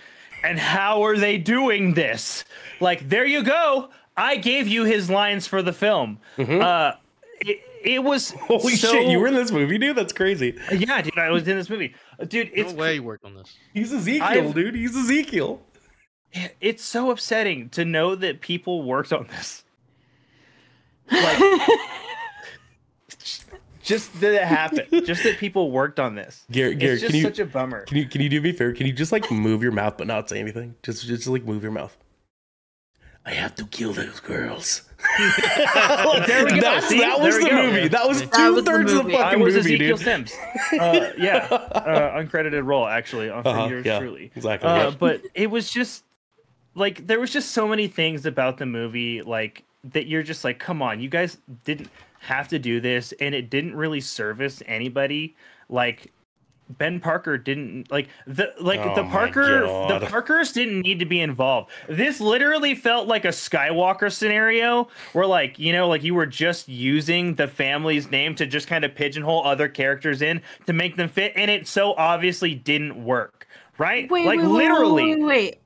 And 0.43 0.59
how 0.59 1.03
are 1.05 1.17
they 1.17 1.37
doing 1.37 1.93
this? 1.93 2.43
Like, 2.79 3.07
there 3.09 3.25
you 3.25 3.43
go. 3.43 3.89
I 4.17 4.35
gave 4.35 4.67
you 4.67 4.83
his 4.83 5.09
lines 5.09 5.47
for 5.47 5.61
the 5.61 5.73
film. 5.73 6.19
Uh, 6.37 6.91
it, 7.39 7.61
it 7.83 8.03
was 8.03 8.31
Holy 8.31 8.75
so- 8.75 8.91
shit, 8.91 9.07
you 9.07 9.19
were 9.19 9.27
in 9.27 9.33
this 9.35 9.51
movie, 9.51 9.77
dude? 9.77 9.95
That's 9.95 10.13
crazy. 10.13 10.57
yeah, 10.71 11.01
dude, 11.01 11.17
I 11.17 11.29
was 11.31 11.47
in 11.47 11.57
this 11.57 11.69
movie. 11.69 11.95
Dude, 12.27 12.47
No 12.55 12.61
it's 12.61 12.73
way 12.73 12.95
you 12.95 13.03
worked 13.03 13.25
on 13.25 13.35
this. 13.35 13.55
He's 13.73 13.91
Ezekiel, 13.93 14.23
I've- 14.23 14.53
dude. 14.53 14.75
He's 14.75 14.95
Ezekiel. 14.95 15.61
it's 16.61 16.83
so 16.83 17.09
upsetting 17.11 17.69
to 17.69 17.85
know 17.85 18.15
that 18.15 18.41
people 18.41 18.83
worked 18.83 19.11
on 19.13 19.27
this. 19.27 19.63
Like 21.11 21.69
just 23.83 24.19
that 24.21 24.33
it 24.33 24.43
happened. 24.43 25.05
Just 25.05 25.23
that 25.23 25.37
people 25.37 25.69
worked 25.71 25.99
on 25.99 26.15
this. 26.15 26.45
Garrick, 26.51 26.79
Garrick, 26.79 26.93
it's 26.93 27.01
just 27.01 27.11
can 27.11 27.17
you 27.19 27.23
such 27.23 27.39
a 27.39 27.45
bummer. 27.45 27.81
can 27.85 27.97
you 27.97 28.05
can 28.07 28.21
you 28.21 28.29
do 28.29 28.41
me 28.41 28.49
a 28.51 28.53
favor? 28.53 28.73
Can 28.73 28.87
you 28.87 28.93
just 28.93 29.11
like 29.11 29.29
move 29.31 29.61
your 29.61 29.71
mouth 29.71 29.97
but 29.97 30.07
not 30.07 30.29
say 30.29 30.39
anything? 30.39 30.75
Just 30.83 31.05
just 31.05 31.27
like 31.27 31.43
move 31.45 31.61
your 31.63 31.71
mouth. 31.71 31.95
I 33.25 33.31
have 33.31 33.55
to 33.55 33.65
kill 33.65 33.93
those 33.93 34.19
girls. 34.19 34.83
There 36.27 36.45
we 36.45 36.51
go. 36.51 36.61
That's, 36.61 36.87
See? 36.87 36.99
that 36.99 37.19
was 37.19 37.37
the 37.39 37.49
go. 37.49 37.67
movie. 37.71 37.87
That 37.89 38.07
was 38.07 38.21
That 38.21 38.33
two 38.33 38.53
was 38.53 38.63
the 38.63 38.71
thirds 38.71 38.91
of 38.91 38.97
the 38.99 39.03
movie. 39.03 39.15
fucking 39.17 39.39
I 39.39 39.43
was 39.43 39.55
movie, 39.55 39.75
Ezekiel 39.75 39.97
dude. 39.97 40.05
Sims. 40.05 40.33
Uh, 40.79 41.09
yeah, 41.17 41.47
uh, 41.51 42.17
uncredited 42.21 42.65
role 42.65 42.87
actually 42.87 43.29
on 43.29 43.43
for 43.43 43.49
Uh-huh, 43.49 43.67
yours 43.67 43.85
yeah, 43.85 43.99
truly. 43.99 44.31
exactly. 44.35 44.67
Uh, 44.69 44.89
yeah. 44.89 44.95
but 44.97 45.21
it 45.35 45.51
was 45.51 45.69
just 45.69 46.03
like 46.75 47.05
there 47.05 47.19
was 47.19 47.31
just 47.31 47.51
so 47.51 47.67
many 47.67 47.87
things 47.87 48.25
about 48.25 48.57
the 48.57 48.65
movie 48.65 49.21
like 49.21 49.63
that 49.91 50.07
you're 50.07 50.23
just 50.23 50.43
like, 50.43 50.57
come 50.59 50.81
on, 50.81 50.99
you 50.99 51.09
guys 51.09 51.37
didn't 51.65 51.89
have 52.23 52.47
to 52.49 52.59
do 52.59 52.79
this, 52.79 53.13
and 53.19 53.35
it 53.35 53.49
didn't 53.49 53.75
really 53.75 54.01
service 54.01 54.61
anybody. 54.65 55.35
Like 55.69 56.11
Ben 56.69 56.99
Parker 56.99 57.37
didn't 57.37 57.91
like 57.91 58.07
the 58.25 58.53
like 58.59 58.79
Oh 58.79 58.95
the 58.95 59.03
Parker 59.03 59.61
the 59.87 60.05
Parkers 60.07 60.53
didn't 60.53 60.81
need 60.81 60.99
to 60.99 61.05
be 61.05 61.19
involved. 61.19 61.69
This 61.87 62.19
literally 62.19 62.75
felt 62.75 63.07
like 63.07 63.25
a 63.25 63.29
Skywalker 63.29 64.11
scenario 64.11 64.87
where 65.11 65.25
like, 65.25 65.59
you 65.59 65.73
know, 65.73 65.87
like 65.87 66.03
you 66.03 66.15
were 66.15 66.25
just 66.25 66.67
using 66.69 67.35
the 67.35 67.47
family's 67.47 68.09
name 68.09 68.35
to 68.35 68.45
just 68.45 68.67
kind 68.67 68.85
of 68.85 68.95
pigeonhole 68.95 69.45
other 69.45 69.67
characters 69.67 70.21
in 70.21 70.41
to 70.65 70.73
make 70.73 70.95
them 70.95 71.09
fit 71.09 71.33
and 71.35 71.51
it 71.51 71.67
so 71.67 71.93
obviously 71.93 72.55
didn't 72.55 73.03
work. 73.03 73.47
Right? 73.77 74.09
Wait, 74.09 74.25
like 74.25 74.39
wait, 74.39 74.47
wait, 74.47 74.53
literally. 74.53 75.15
Wait, 75.15 75.19
wait, 75.19 75.25
wait. 75.25 75.59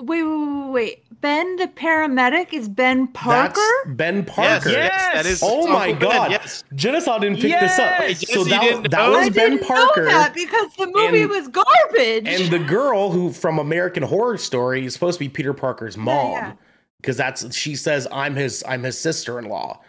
Wait, 0.00 0.22
wait, 0.22 0.22
wait, 0.22 0.70
wait. 0.70 1.04
Ben, 1.20 1.56
the 1.56 1.66
paramedic, 1.66 2.52
is 2.52 2.68
Ben 2.68 3.08
Parker? 3.08 3.60
That's 3.86 3.96
Ben 3.96 4.24
Parker. 4.24 4.70
Yes, 4.70 4.90
that 5.14 5.26
is. 5.26 5.40
Oh 5.44 5.66
my 5.66 5.90
Uncle 5.90 6.08
Ben, 6.08 6.16
god. 6.18 6.30
Yes. 6.30 6.64
Jenesy 6.74 7.20
didn't 7.20 7.36
pick 7.40 7.58
this 7.58 7.78
up. 7.78 8.00
Yes! 8.00 8.32
So 8.32 8.44
that, 8.44 8.62
was- 8.82 8.90
that 8.90 9.08
was 9.08 9.26
I 9.26 9.28
Ben 9.30 9.50
didn't 9.52 9.66
Parker. 9.66 10.02
know 10.04 10.08
that 10.10 10.34
because 10.34 10.74
the 10.76 10.86
movie 10.86 11.22
And- 11.22 11.30
was 11.30 11.48
garbage. 11.48 12.26
And 12.28 12.52
the 12.52 12.58
girl 12.60 13.10
who 13.10 13.32
from 13.32 13.58
American 13.58 14.02
Horror 14.02 14.38
Story 14.38 14.84
is 14.86 14.92
supposed 14.94 15.18
to 15.18 15.24
be 15.24 15.28
Peter 15.28 15.52
Parker's 15.54 15.96
mom. 15.96 16.56
Because 17.00 17.16
that's 17.16 17.54
she 17.54 17.76
says 17.76 18.06
I'm 18.12 18.34
his 18.36 18.62
I'm 18.66 18.82
his 18.82 18.98
sister-in-law. 18.98 19.80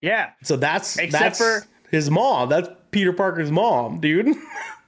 Yeah. 0.00 0.30
So 0.42 0.56
that's 0.56 0.96
Except 0.98 1.22
that's 1.22 1.38
for- 1.38 1.64
his 1.90 2.10
mom. 2.10 2.48
That's 2.48 2.68
Peter 2.90 3.12
Parker's 3.12 3.50
mom, 3.50 4.00
dude. 4.00 4.28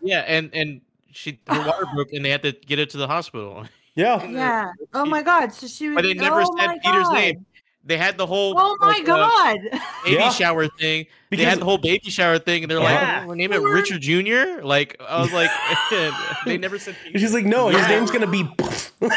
Yeah, 0.03 0.21
and 0.21 0.49
and 0.55 0.81
she 1.13 1.39
her 1.47 1.59
water 1.67 1.85
broke 1.95 2.11
and 2.15 2.25
they 2.25 2.31
had 2.31 2.43
to 2.45 2.53
get 2.53 2.79
it 2.79 2.89
to 2.91 2.97
the 2.97 3.07
hospital. 3.07 3.67
Yeah. 3.95 4.25
Yeah. 4.25 4.73
Oh 4.95 5.05
my 5.05 5.23
God. 5.23 5.53
So 5.53 5.67
she 5.67 5.89
was. 5.89 5.97
But 5.97 6.03
they 6.03 6.15
never 6.15 6.43
oh 6.43 6.57
said 6.59 6.79
Peter's 6.83 7.05
God. 7.05 7.15
name. 7.15 7.47
They 7.83 7.97
had 7.97 8.19
the 8.19 8.27
whole 8.27 8.55
Oh 8.59 8.77
my 8.81 8.89
like, 8.89 9.09
uh, 9.09 9.17
God. 9.17 9.59
baby 10.05 10.17
Yeah. 10.17 10.31
shower 10.31 10.69
thing. 10.69 11.07
they 11.31 11.39
had 11.39 11.61
the 11.61 11.65
whole 11.65 11.79
baby 11.79 12.11
shower 12.11 12.39
thing, 12.39 12.63
and 12.63 12.71
they're 12.71 12.79
Yeah. 12.79 13.21
like, 13.21 13.29
"Oh, 13.29 13.33
"Name 13.33 13.53
it 13.53 13.63
Richard 13.63 14.03
Jr." 14.03 14.63
Like 14.63 15.01
I 15.01 15.21
was 15.21 15.33
like, 15.33 15.51
they 16.45 16.59
never 16.59 16.79
said. 16.79 16.95
And 17.07 17.19
she's 17.21 17.33
like, 17.33 17.47
no, 17.47 17.69
his 17.69 17.79
Yeah. 17.81 17.89
name's 17.89 18.11
gonna 18.11 18.27
be. 18.27 18.45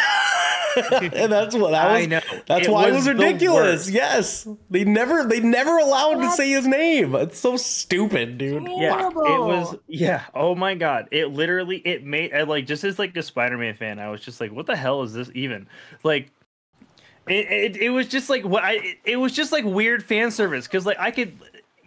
and 1.13 1.31
that's 1.31 1.55
what 1.55 1.73
I 1.73 1.93
was. 1.93 2.03
I 2.03 2.05
know. 2.05 2.21
That's 2.47 2.67
It 2.67 2.71
why 2.71 2.87
it 2.87 2.91
was 2.91 2.95
was 2.97 3.05
the 3.05 3.13
ridiculous. 3.15 3.89
Yes, 3.89 4.47
they 4.69 4.83
never, 4.83 5.25
they 5.25 5.39
never 5.39 5.77
allowed 5.77 6.21
to 6.21 6.31
say 6.31 6.49
his 6.49 6.67
name. 6.67 7.15
It's 7.15 7.39
so 7.39 7.57
stupid, 7.57 8.37
dude. 8.37 8.67
Yeah, 8.67 9.07
it 9.09 9.13
was. 9.13 9.75
Yeah. 9.87 10.23
Oh 10.33 10.55
my 10.55 10.75
god. 10.75 11.07
It 11.11 11.27
literally. 11.31 11.77
It 11.77 12.03
made. 12.03 12.33
I, 12.33 12.43
like 12.43 12.65
just 12.65 12.83
as 12.83 12.99
like 12.99 13.15
a 13.15 13.23
Spider-Man 13.23 13.75
fan, 13.75 13.99
I 13.99 14.09
was 14.09 14.21
just 14.21 14.41
like, 14.41 14.51
what 14.51 14.65
the 14.65 14.75
hell 14.75 15.03
is 15.03 15.13
this 15.13 15.29
even? 15.33 15.67
Like. 16.03 16.31
It, 17.25 17.49
it, 17.49 17.77
it 17.77 17.89
was 17.89 18.09
just 18.09 18.29
like 18.29 18.43
what 18.43 18.65
I 18.65 18.73
it, 18.73 18.97
it 19.05 19.15
was 19.15 19.31
just 19.31 19.53
like 19.53 19.63
weird 19.63 20.03
fan 20.03 20.29
service 20.29 20.67
because 20.67 20.85
like 20.85 20.99
I 20.99 21.09
could 21.09 21.37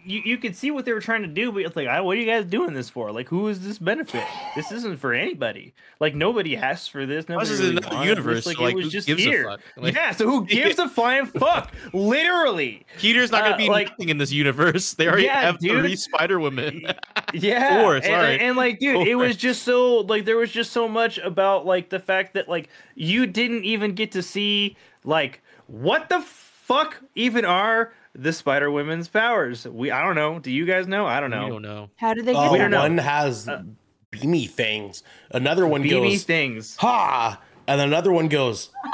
you, 0.07 0.21
you 0.25 0.37
could 0.37 0.55
see 0.55 0.71
what 0.71 0.85
they 0.85 0.93
were 0.93 0.99
trying 1.01 1.21
to 1.21 1.27
do 1.27 1.51
but 1.51 1.61
it's 1.63 1.75
like 1.75 1.87
what 2.03 2.17
are 2.17 2.19
you 2.19 2.25
guys 2.25 2.45
doing 2.45 2.73
this 2.73 2.89
for 2.89 3.11
like 3.11 3.27
who 3.27 3.47
is 3.47 3.59
this 3.59 3.77
benefit 3.77 4.23
this 4.55 4.71
isn't 4.71 4.99
for 4.99 5.13
anybody 5.13 5.73
like 5.99 6.15
nobody 6.15 6.55
asked 6.57 6.91
for 6.91 7.05
this 7.05 7.27
nobody 7.27 7.47
This 7.49 7.59
is 7.59 7.65
really 7.65 7.77
another 7.77 8.05
universe. 8.05 8.45
like, 8.45 8.57
so, 8.57 8.63
like, 8.63 8.71
it 8.73 8.75
was 8.77 8.85
who 8.85 8.89
just 8.91 9.07
gives 9.07 9.23
here 9.23 9.47
a 9.47 9.51
fuck? 9.51 9.61
Like, 9.75 9.93
yeah 9.95 10.11
so 10.11 10.25
who 10.25 10.45
gives 10.47 10.79
a 10.79 10.87
flying 10.89 11.25
fuck 11.25 11.71
literally 11.93 12.85
Peter's 12.97 13.31
not 13.31 13.43
gonna 13.43 13.55
Uh, 13.55 13.57
be 13.57 13.69
like- 13.69 13.89
nothing 13.89 14.09
in 14.09 14.17
this 14.17 14.31
universe. 14.31 14.93
They 14.93 15.07
already 15.07 15.23
Yeah, 15.25 15.41
have 15.41 15.59
dude. 15.59 15.81
three 15.81 15.95
Spider 15.95 16.39
Women. 16.39 16.83
yeah 17.33 17.81
Four, 17.81 17.95
and- 17.97 18.05
sorry. 18.05 18.39
And, 18.39 18.55
like 18.57 18.79
dude 18.79 19.07
it 19.07 19.15
was 19.15 19.35
just 19.37 19.63
so 19.63 19.97
like 20.01 20.25
there 20.25 20.37
was 20.37 20.51
just 20.51 20.71
so 20.71 20.87
much 20.87 21.17
about 21.19 21.65
like 21.65 21.89
the 21.89 21.99
fact 21.99 22.33
that 22.33 22.47
like 22.49 22.69
you 22.95 23.27
didn't 23.27 23.65
even 23.65 23.93
get 23.93 24.11
to 24.13 24.23
see 24.23 24.75
like 25.03 25.41
what 25.67 26.09
the 26.09 26.21
fuck 26.21 27.01
even 27.15 27.45
are 27.45 27.93
the 28.19 28.33
spider 28.33 28.69
women's 28.71 29.07
powers 29.07 29.65
we 29.67 29.91
i 29.91 30.03
don't 30.03 30.15
know 30.15 30.39
do 30.39 30.49
you 30.51 30.65
guys 30.65 30.87
know 30.87 31.05
i 31.05 31.19
don't 31.19 31.29
We 31.31 31.37
know 31.37 31.49
don't 31.49 31.61
know. 31.61 31.89
How 31.97 32.13
do 32.15 32.21
they 32.23 32.33
get 32.33 32.49
Oh, 32.49 32.51
We 32.51 32.57
don't 32.57 32.71
know. 32.71 32.81
one 32.81 32.97
has 32.97 33.47
Uh, 33.47 33.61
beamy 34.11 34.47
things. 34.47 35.03
Another 35.31 35.67
one 35.67 35.83
BB 35.83 35.89
goes 35.89 36.23
things 36.23 36.75
ha, 36.77 37.39
and 37.67 37.79
then 37.79 37.87
another 37.89 38.11
one 38.11 38.27
goes, 38.27 38.69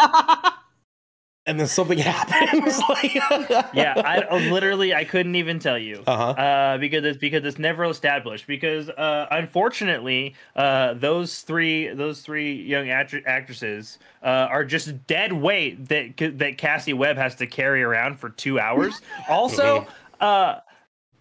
and 1.45 1.59
then 1.59 1.67
something 1.67 1.97
happens. 1.99 2.79
like, 2.89 3.13
yeah 3.73 3.93
i 4.05 4.19
uh, 4.29 4.37
literally 4.51 4.93
i 4.93 5.03
couldn't 5.03 5.35
even 5.35 5.59
tell 5.59 5.77
you 5.77 6.01
Uh-huh. 6.07 6.29
uh 6.31 6.77
because 6.77 7.03
it's 7.03 7.17
because 7.17 7.43
it's 7.45 7.59
never 7.59 7.83
established 7.85 8.47
because 8.47 8.89
uh 8.89 9.27
unfortunately 9.31 10.35
uh 10.55 10.93
those 10.93 11.41
three 11.41 11.87
those 11.89 12.21
three 12.21 12.53
young 12.61 12.85
actr- 12.85 13.25
actresses 13.25 13.99
uh 14.23 14.27
are 14.27 14.63
just 14.65 15.05
dead 15.07 15.33
weight 15.33 15.87
that 15.89 16.15
that 16.37 16.57
cassie 16.57 16.93
webb 16.93 17.17
has 17.17 17.35
to 17.35 17.47
carry 17.47 17.83
around 17.83 18.19
for 18.19 18.29
two 18.29 18.59
hours 18.59 19.01
also 19.29 19.85
uh 20.21 20.59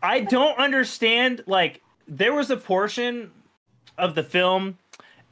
i 0.03 0.21
don't 0.21 0.59
understand 0.59 1.43
like 1.47 1.81
there 2.09 2.33
was 2.35 2.51
a 2.51 2.57
portion 2.57 3.31
of 3.99 4.15
the 4.15 4.23
film 4.23 4.79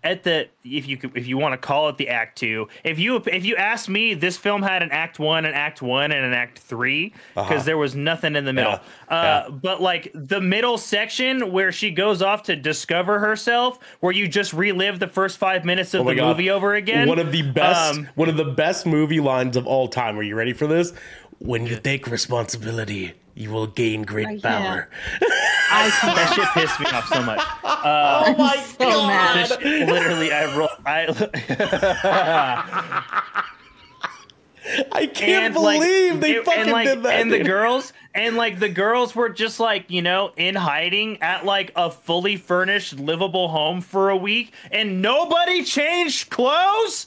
at 0.02 0.22
the 0.22 0.48
if 0.64 0.86
you 0.88 0.98
if 1.14 1.26
you 1.26 1.36
want 1.36 1.52
to 1.52 1.58
call 1.58 1.88
it 1.88 1.96
the 1.98 2.08
act 2.08 2.38
two 2.38 2.66
if 2.84 2.98
you 2.98 3.16
if 3.26 3.44
you 3.44 3.54
ask 3.56 3.88
me 3.88 4.14
this 4.14 4.36
film 4.36 4.62
had 4.62 4.82
an 4.82 4.90
act 4.90 5.18
one 5.18 5.44
an 5.44 5.52
act 5.52 5.82
one 5.82 6.10
and 6.12 6.24
an 6.24 6.32
act 6.32 6.58
three 6.58 7.12
because 7.34 7.50
Uh-huh. 7.50 7.62
there 7.64 7.76
was 7.78 7.94
nothing 7.94 8.34
in 8.36 8.44
the 8.44 8.52
middle 8.52 8.72
Yeah, 8.72 8.78
uh 9.16 9.44
yeah. 9.44 9.48
but 9.50 9.82
like 9.82 10.10
the 10.14 10.40
middle 10.40 10.78
section 10.78 11.52
where 11.52 11.70
she 11.72 11.90
goes 11.90 12.22
off 12.22 12.44
to 12.44 12.56
discover 12.56 13.18
herself 13.18 13.78
where 14.00 14.12
you 14.12 14.26
just 14.28 14.52
relive 14.52 14.98
the 15.00 15.06
first 15.08 15.36
five 15.38 15.64
minutes 15.64 15.92
of 15.94 16.02
Oh 16.06 16.08
the 16.08 16.14
God. 16.14 16.28
movie 16.28 16.50
over 16.50 16.74
again 16.74 17.06
One 17.08 17.18
of 17.18 17.30
the 17.32 17.42
best, 17.42 17.94
Um, 17.98 18.08
one 18.14 18.28
of 18.28 18.36
the 18.36 18.44
best 18.44 18.86
movie 18.86 19.20
lines 19.20 19.56
of 19.56 19.66
all 19.66 19.88
time. 19.88 20.18
Are 20.18 20.22
you 20.22 20.34
ready 20.34 20.52
for 20.54 20.66
this? 20.66 20.92
When 21.38 21.66
you 21.66 21.76
take 21.76 22.06
responsibility, 22.06 23.14
you 23.40 23.50
will 23.50 23.66
gain 23.66 24.02
I 24.02 24.04
great 24.04 24.26
can't. 24.28 24.42
power. 24.42 24.88
I 25.72 25.88
that 26.02 26.32
shit 26.34 26.48
pissed 26.62 26.80
me 26.80 26.86
off 26.86 27.06
so 27.08 27.22
much 27.22 27.38
uh 27.64 28.24
Oh 28.26 28.34
my 28.36 28.56
so 28.78 29.06
mad. 29.06 29.48
this- 29.48 29.88
literally 29.88 30.32
i 30.32 30.56
roll 30.56 30.68
i 30.84 31.06
I 34.92 35.06
can't 35.06 35.56
and 35.56 35.64
like 35.64 35.80
believe 35.80 36.20
they 36.20 36.32
it- 36.36 36.44
fucking 36.44 36.62
and 36.62 36.70
like 36.72 36.86
did 36.86 37.02
that. 37.04 37.20
and 37.20 37.32
the 37.32 37.42
girls 37.42 37.92
and 38.14 38.36
like 38.36 38.58
the 38.60 38.68
girls 38.68 39.16
were 39.16 39.30
just 39.30 39.58
like 39.58 39.90
you 39.90 40.02
know 40.02 40.32
in 40.36 40.54
hiding 40.54 41.20
at 41.22 41.44
like 41.46 41.72
a 41.76 41.90
fully 41.90 42.36
furnished 42.36 42.98
livable 42.98 43.48
home 43.48 43.80
for 43.80 44.10
a 44.10 44.16
week 44.16 44.52
and 44.70 45.00
nobody 45.00 45.64
changed 45.64 46.28
clothes 46.30 47.06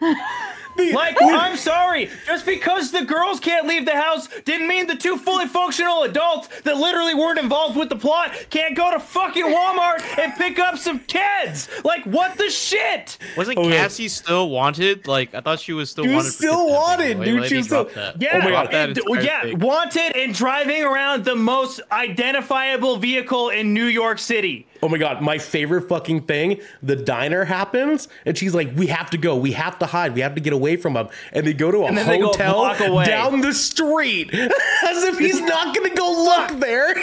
like 0.92 1.16
i'm 1.22 1.56
sorry 1.56 2.08
just 2.26 2.44
because 2.46 2.90
the 2.92 3.04
girls 3.04 3.40
can't 3.40 3.66
leave 3.66 3.84
the 3.84 3.92
house 3.96 4.28
didn't 4.44 4.68
mean 4.68 4.86
the 4.86 4.94
two 4.94 5.16
fully 5.16 5.46
functional 5.46 6.02
adults 6.04 6.48
that 6.62 6.76
literally 6.76 7.14
weren't 7.14 7.38
involved 7.38 7.76
with 7.76 7.88
the 7.88 7.96
plot 7.96 8.32
can't 8.50 8.76
go 8.76 8.90
to 8.90 9.00
fucking 9.00 9.44
walmart 9.44 10.02
and 10.18 10.34
pick 10.34 10.58
up 10.58 10.76
some 10.78 10.98
kids 11.00 11.68
like 11.84 12.04
what 12.04 12.36
the 12.38 12.48
shit 12.50 13.18
Wasn't 13.36 13.56
Okay. 13.58 13.70
Cassie 13.76 14.08
still 14.08 14.50
wanted? 14.50 15.06
Like 15.06 15.34
I 15.34 15.40
thought 15.40 15.60
she 15.60 15.72
was 15.72 15.90
still 15.90 16.04
She 16.04 16.10
wanted. 16.10 16.24
for 16.26 16.32
still 16.32 16.68
wanted, 16.68 17.18
Why- 17.18 17.24
dude. 17.24 17.40
why 17.40 17.46
She 17.48 17.56
was 17.56 17.66
still- 17.66 17.84
that? 17.94 18.20
Yeah, 18.20 18.30
Oh 18.36 18.38
my 18.40 18.48
Drop 18.50 18.70
that 18.70 18.88
and- 18.90 18.98
entire 18.98 19.22
yeah, 19.22 19.42
thing. 19.42 19.58
wanted 19.58 20.16
and 20.16 20.34
driving 20.34 20.82
around 20.84 21.24
the 21.24 21.34
most 21.36 21.80
identifiable 21.92 22.96
vehicle 22.96 23.50
in 23.50 23.72
New 23.74 23.84
York 23.86 24.18
City. 24.18 24.66
Oh 24.82 24.88
my 24.88 24.98
god, 24.98 25.22
my 25.22 25.38
favorite 25.38 25.88
fucking 25.88 26.22
thing. 26.22 26.60
The 26.82 26.96
diner 26.96 27.44
happens, 27.44 28.08
and 28.26 28.36
she's 28.36 28.54
like, 28.54 28.70
"We 28.76 28.88
have 28.88 29.08
to 29.10 29.18
go. 29.18 29.36
We 29.36 29.52
have 29.52 29.78
to 29.78 29.86
hide. 29.86 30.14
We 30.14 30.20
have 30.20 30.34
to 30.34 30.40
get 30.40 30.52
away 30.52 30.65
from 30.74 30.96
him." 30.96 31.06
And 31.32 31.46
they 31.46 31.52
go 31.52 31.70
to 31.70 31.78
a 31.82 31.86
And 31.86 31.96
then 31.96 32.08
they 32.08 32.18
go 32.18 32.30
a 32.30 32.32
hotel 32.32 32.64
away. 32.92 33.04
down 33.06 33.40
the 33.42 33.54
street, 33.54 34.34
as 34.34 35.04
if 35.04 35.18
he's 35.20 35.40
not 35.54 35.72
gonna 35.76 35.94
go 35.94 36.10
look 36.24 36.58
there. 36.60 36.96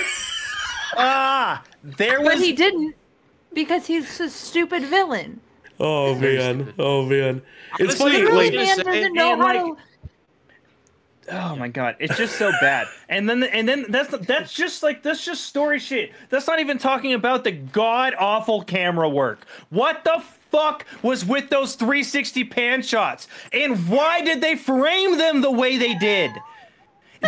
Ah, 0.98 1.64
there 1.84 2.18
But 2.22 2.34
was 2.36 2.42
he 2.44 2.52
didn't 2.52 2.96
because 3.54 3.88
he's 3.88 4.20
a 4.20 4.30
stupid 4.30 4.84
villain. 4.84 5.40
Oh 5.80 6.16
man, 6.16 6.74
oh 6.78 7.06
man. 7.06 7.42
It's 7.80 8.00
Honestly, 8.02 8.12
funny. 8.12 8.26
The 8.26 8.32
like- 8.36 8.54
Like, 8.54 8.54
man 8.54 8.76
say- 8.78 8.84
doesn't 8.84 9.14
know 9.14 9.34
and, 9.34 9.42
how 9.42 9.48
like, 9.48 9.78
to. 9.78 9.78
Oh 11.32 11.56
my 11.56 11.70
god, 11.70 11.96
it's 12.00 12.18
just 12.18 12.38
so 12.38 12.52
bad. 12.60 12.86
And 13.08 13.30
then 13.30 13.44
and 13.44 13.68
then 13.68 13.86
that's 13.90 14.16
that's 14.28 14.54
just 14.54 14.84
like 14.84 15.04
that's 15.04 15.24
just 15.24 15.46
story 15.46 15.80
shit. 15.80 16.12
That's 16.30 16.46
not 16.48 16.60
even 16.60 16.78
talking 16.78 17.14
about 17.14 17.44
the 17.46 17.52
god 17.54 18.14
awful 18.20 18.62
camera 18.64 19.10
work. 19.10 19.46
What 19.70 20.04
the 20.04 20.22
fuck 20.54 20.86
was 21.02 21.26
with 21.26 21.50
those 21.50 21.76
360 21.76 22.44
pan 22.46 22.82
shots? 22.84 23.28
And 23.52 23.90
why 23.90 24.22
did 24.22 24.40
they 24.40 24.56
frame 24.56 25.18
them 25.18 25.42
the 25.42 25.52
way 25.52 25.78
they 25.78 25.96
did? 25.96 26.32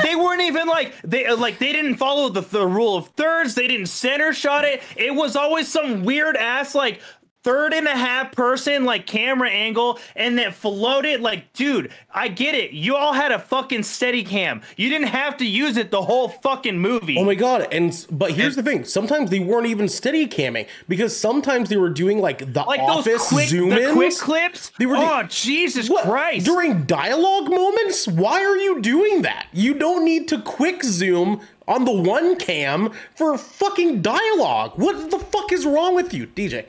They 0.04 0.16
weren't 0.16 0.42
even 0.42 0.68
like 0.68 0.94
they 1.04 1.26
uh, 1.26 1.38
like 1.38 1.58
they 1.58 1.72
didn't 1.72 1.96
follow 1.96 2.30
the, 2.30 2.42
the 2.42 2.68
rule 2.68 2.98
of 2.98 3.08
thirds. 3.10 3.56
They 3.56 3.68
didn't 3.68 3.86
center 3.88 4.34
shot 4.34 4.66
it. 4.66 4.84
It 4.98 5.16
was 5.16 5.38
always 5.38 5.70
some 5.70 6.04
weird 6.04 6.36
ass 6.36 6.76
like 6.76 7.02
third 7.46 7.74
and 7.74 7.88
a 7.88 7.96
half 7.96 8.32
person 8.32 8.86
like 8.86 9.06
camera 9.06 9.50
angle 9.50 10.00
and 10.16 10.40
that 10.40 10.52
floated 10.54 11.22
like 11.22 11.54
dude 11.54 11.92
i 12.14 12.28
get 12.28 12.56
it 12.56 12.72
you 12.72 12.96
all 12.96 13.14
had 13.14 13.32
a 13.32 13.38
fucking 13.38 13.84
steady 13.84 14.24
cam 14.24 14.62
you 14.78 14.90
didn't 14.90 15.10
have 15.10 15.38
to 15.38 15.46
use 15.46 15.78
it 15.78 15.92
the 15.92 16.02
whole 16.02 16.28
fucking 16.28 16.78
movie 16.80 17.16
Oh 17.20 17.24
my 17.24 17.36
god! 17.36 17.68
And 17.72 17.92
but 18.12 18.32
here's 18.32 18.56
the 18.56 18.64
thing: 18.64 18.84
sometimes 18.84 19.30
they 19.30 19.40
weren't 19.40 19.68
even 19.68 19.88
steady 19.88 20.28
camming 20.28 20.68
because 20.90 21.16
sometimes 21.16 21.70
they 21.70 21.78
were 21.78 21.90
doing 21.90 22.20
like 22.20 22.40
the 22.54 22.64
like 22.64 22.80
office 22.82 23.30
quick 23.30 23.48
zoom 23.48 23.70
the 23.70 23.84
ins. 23.84 23.94
quick 23.94 24.14
clips 24.18 24.72
They 24.80 24.86
were 24.88 24.98
oh 24.98 25.18
doing- 25.20 25.28
jesus 25.30 25.90
What? 25.90 26.04
christ 26.06 26.46
During 26.48 26.84
dialogue 26.86 27.50
moments, 27.50 28.08
why 28.08 28.44
are 28.44 28.58
you 28.58 28.82
doing 28.82 29.22
that? 29.22 29.48
You 29.54 29.76
don't 29.76 30.04
need 30.04 30.28
to 30.30 30.42
quick 30.42 30.84
zoom 30.84 31.42
on 31.68 31.86
the 31.86 31.92
one 31.92 32.36
cam 32.38 32.92
for 33.16 33.38
fucking 33.38 34.02
dialogue. 34.02 34.74
What 34.78 35.12
the 35.12 35.20
fuck 35.20 35.52
is 35.52 35.66
wrong 35.66 35.96
with 35.96 36.14
you, 36.14 36.28
DJ? 36.28 36.66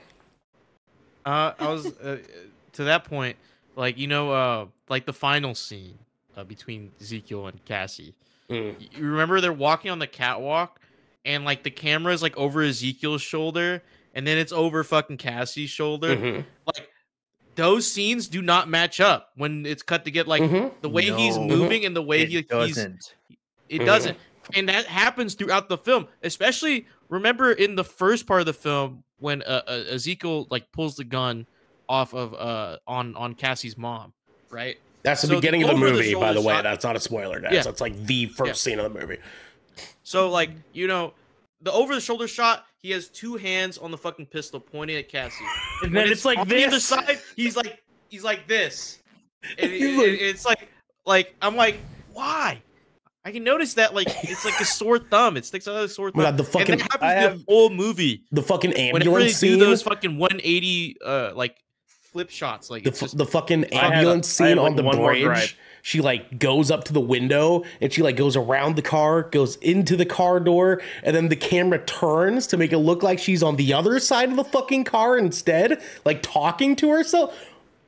Uh, 1.27 1.53
I 1.59 1.69
was 1.69 1.87
uh, 1.99 2.19
to 2.75 2.85
that 2.85 3.05
point, 3.05 3.37
like 3.75 3.99
you 3.99 4.07
know, 4.07 4.31
uh, 4.31 4.67
like 4.89 5.05
the 5.07 5.13
final 5.13 5.55
scene 5.55 5.99
uh, 6.37 6.45
between 6.45 6.93
Ezekiel 7.01 7.49
and 7.49 7.63
Cassie. 7.65 8.15
Mm. 8.49 8.77
You 8.97 9.05
remember 9.05 9.41
they're 9.41 9.53
walking 9.53 9.91
on 9.91 9.99
the 9.99 10.07
catwalk, 10.07 10.81
and 11.25 11.45
like 11.45 11.65
the 11.65 11.71
camera 11.71 12.13
is 12.13 12.23
like 12.23 12.37
over 12.37 12.63
Ezekiel's 12.63 13.23
shoulder, 13.23 13.83
and 14.15 14.25
then 14.25 14.39
it's 14.39 14.53
over 14.53 14.85
fucking 14.85 15.17
Cassie's 15.17 15.69
shoulder. 15.69 16.17
Mhm. 16.17 16.45
Like 16.65 16.89
those 17.57 17.91
scenes 17.91 18.29
do 18.29 18.41
not 18.41 18.69
match 18.69 19.01
up 19.01 19.33
when 19.35 19.67
it's 19.67 19.83
cut 19.83 20.05
to 20.05 20.13
get 20.13 20.29
like 20.29 20.43
Mhm. 20.43 20.73
the 20.81 20.89
way 20.89 21.11
he's 21.11 21.37
moving 21.39 21.85
and 21.85 21.97
the 21.97 22.03
way 22.03 22.21
it 22.23 22.29
he, 22.29 22.43
doesn't 22.43 23.15
it 23.69 23.81
Mhm. 23.81 23.87
doesn't. 23.87 24.19
And 24.55 24.69
that 24.69 24.87
happens 24.87 25.35
throughout 25.35 25.69
the 25.69 25.77
film. 25.77 26.07
Especially 26.23 26.87
remember 27.09 27.53
in 27.53 27.75
the 27.77 27.85
first 27.85 28.27
part 28.27 28.41
of 28.41 28.47
the 28.47 28.53
film 28.53 29.03
when 29.19 29.43
uh, 29.43 29.63
uh, 29.67 29.85
Ezekiel 29.91 30.47
like 30.51 30.71
pulls 30.73 30.97
the 30.97 31.05
gun 31.05 31.47
off 31.89 32.15
of 32.15 32.35
uh 32.35 32.79
on 32.87 33.15
on 33.17 33.35
Cassie's 33.35 33.77
mom, 33.79 34.13
right? 34.51 34.77
That's 35.03 35.23
the 35.23 35.29
So 35.29 35.35
the 35.35 35.41
beginning 35.41 35.63
of 35.63 35.69
the 35.69 35.75
over 35.77 35.87
the 35.87 35.93
movie, 35.93 36.15
by 36.15 36.33
the 36.33 36.41
way. 36.41 36.55
shot- 36.55 36.65
That's 36.65 36.85
not 36.85 36.97
a 36.97 37.01
spoiler, 37.01 37.41
guys. 37.41 37.53
Yeah. 37.53 37.63
That's 37.63 37.81
like 37.81 37.97
the 38.07 38.27
first 38.27 38.49
Yeah. 38.49 38.53
scene 38.73 38.81
of 38.81 38.93
the 38.93 38.99
movie. 39.01 39.19
So 40.03 40.29
like, 40.31 40.51
you 40.73 40.87
know, 40.89 41.15
the 41.63 41.73
over 41.73 41.95
the 41.95 42.01
shoulder 42.01 42.27
shot, 42.27 42.67
he 42.79 42.91
has 42.91 43.09
two 43.09 43.37
hands 43.37 43.79
on 43.79 43.91
the 43.93 43.99
fucking 43.99 44.27
pistol 44.27 44.59
pointing 44.61 44.97
at 44.97 45.09
Cassie. 45.09 45.45
And 45.83 45.93
When 45.95 46.05
then 46.05 46.13
it's 46.13 46.25
like 46.25 46.39
on 46.39 46.49
the 46.49 46.65
other 46.67 46.81
side, 46.81 47.21
he's 47.37 47.57
like 47.57 47.83
he's 48.09 48.25
like 48.25 48.47
this. 48.49 48.99
And 49.59 49.71
it- 49.73 49.81
it- 49.81 50.21
it's 50.23 50.45
like 50.45 50.69
like 51.05 51.35
I'm 51.41 51.55
like, 51.57 51.79
why? 52.13 52.61
I 53.27 53.33
can 53.33 53.43
notice 53.43 53.75
that 53.75 53.93
like 53.93 54.07
it's 54.23 54.45
like 54.45 54.61
a 54.61 54.65
sore 54.79 55.01
thumb. 55.01 55.37
It 55.37 55.45
sticks 55.45 55.67
out 55.67 55.75
of 55.75 55.83
the 55.83 55.89
sore 55.89 56.13
thumb. 56.13 56.23
God, 56.23 56.37
the 56.37 56.45
and 56.45 56.53
fucking- 56.53 56.79
that 56.79 56.81
happens 56.93 57.03
I 57.03 57.37
the 57.37 57.45
whole 57.49 57.71
movie. 57.71 58.23
The 58.31 58.41
fucking 58.41 58.73
ambulance 58.75 58.93
Whenever 58.93 59.11
they 59.11 59.25
ambulance 59.27 59.41
do 59.41 59.51
scene. 59.51 59.59
those 59.59 59.83
fucking 59.83 60.17
180 60.17 60.97
uh 61.05 61.33
like 61.35 61.57
flip 62.13 62.31
shots, 62.31 62.71
like 62.71 62.85
the, 62.85 62.91
it's 62.91 63.01
just 63.01 63.19
the 63.19 63.27
fucking 63.27 63.65
ambulance 63.65 64.41
I 64.41 64.45
have, 64.45 64.51
scene 64.53 64.63
like, 64.63 64.71
on 64.71 64.77
the 64.77 64.85
one 64.85 64.97
bridge. 64.99 65.59
She 65.83 66.01
like 66.01 66.39
goes 66.39 66.71
up 66.71 66.85
to 66.85 66.93
the 66.93 67.01
window 67.01 67.65
and 67.81 67.93
she 67.93 68.01
like 68.01 68.15
goes 68.17 68.37
around 68.37 68.77
the 68.77 68.83
car, 68.83 69.23
goes 69.25 69.57
into 69.57 69.97
the 69.97 70.07
car 70.07 70.39
door, 70.39 70.81
and 71.03 71.15
then 71.17 71.29
the 71.29 71.37
camera 71.37 71.81
turns 71.85 72.47
to 72.49 72.57
make 72.57 72.73
it 72.73 72.79
look 72.79 73.03
like 73.03 73.19
she's 73.19 73.43
on 73.43 73.57
the 73.57 73.73
other 73.73 73.99
side 73.99 74.31
of 74.31 74.37
the 74.37 74.45
fucking 74.45 74.85
car 74.85 75.19
instead, 75.19 75.83
like 76.05 76.23
talking 76.23 76.77
to 76.77 76.91
herself. 76.91 77.37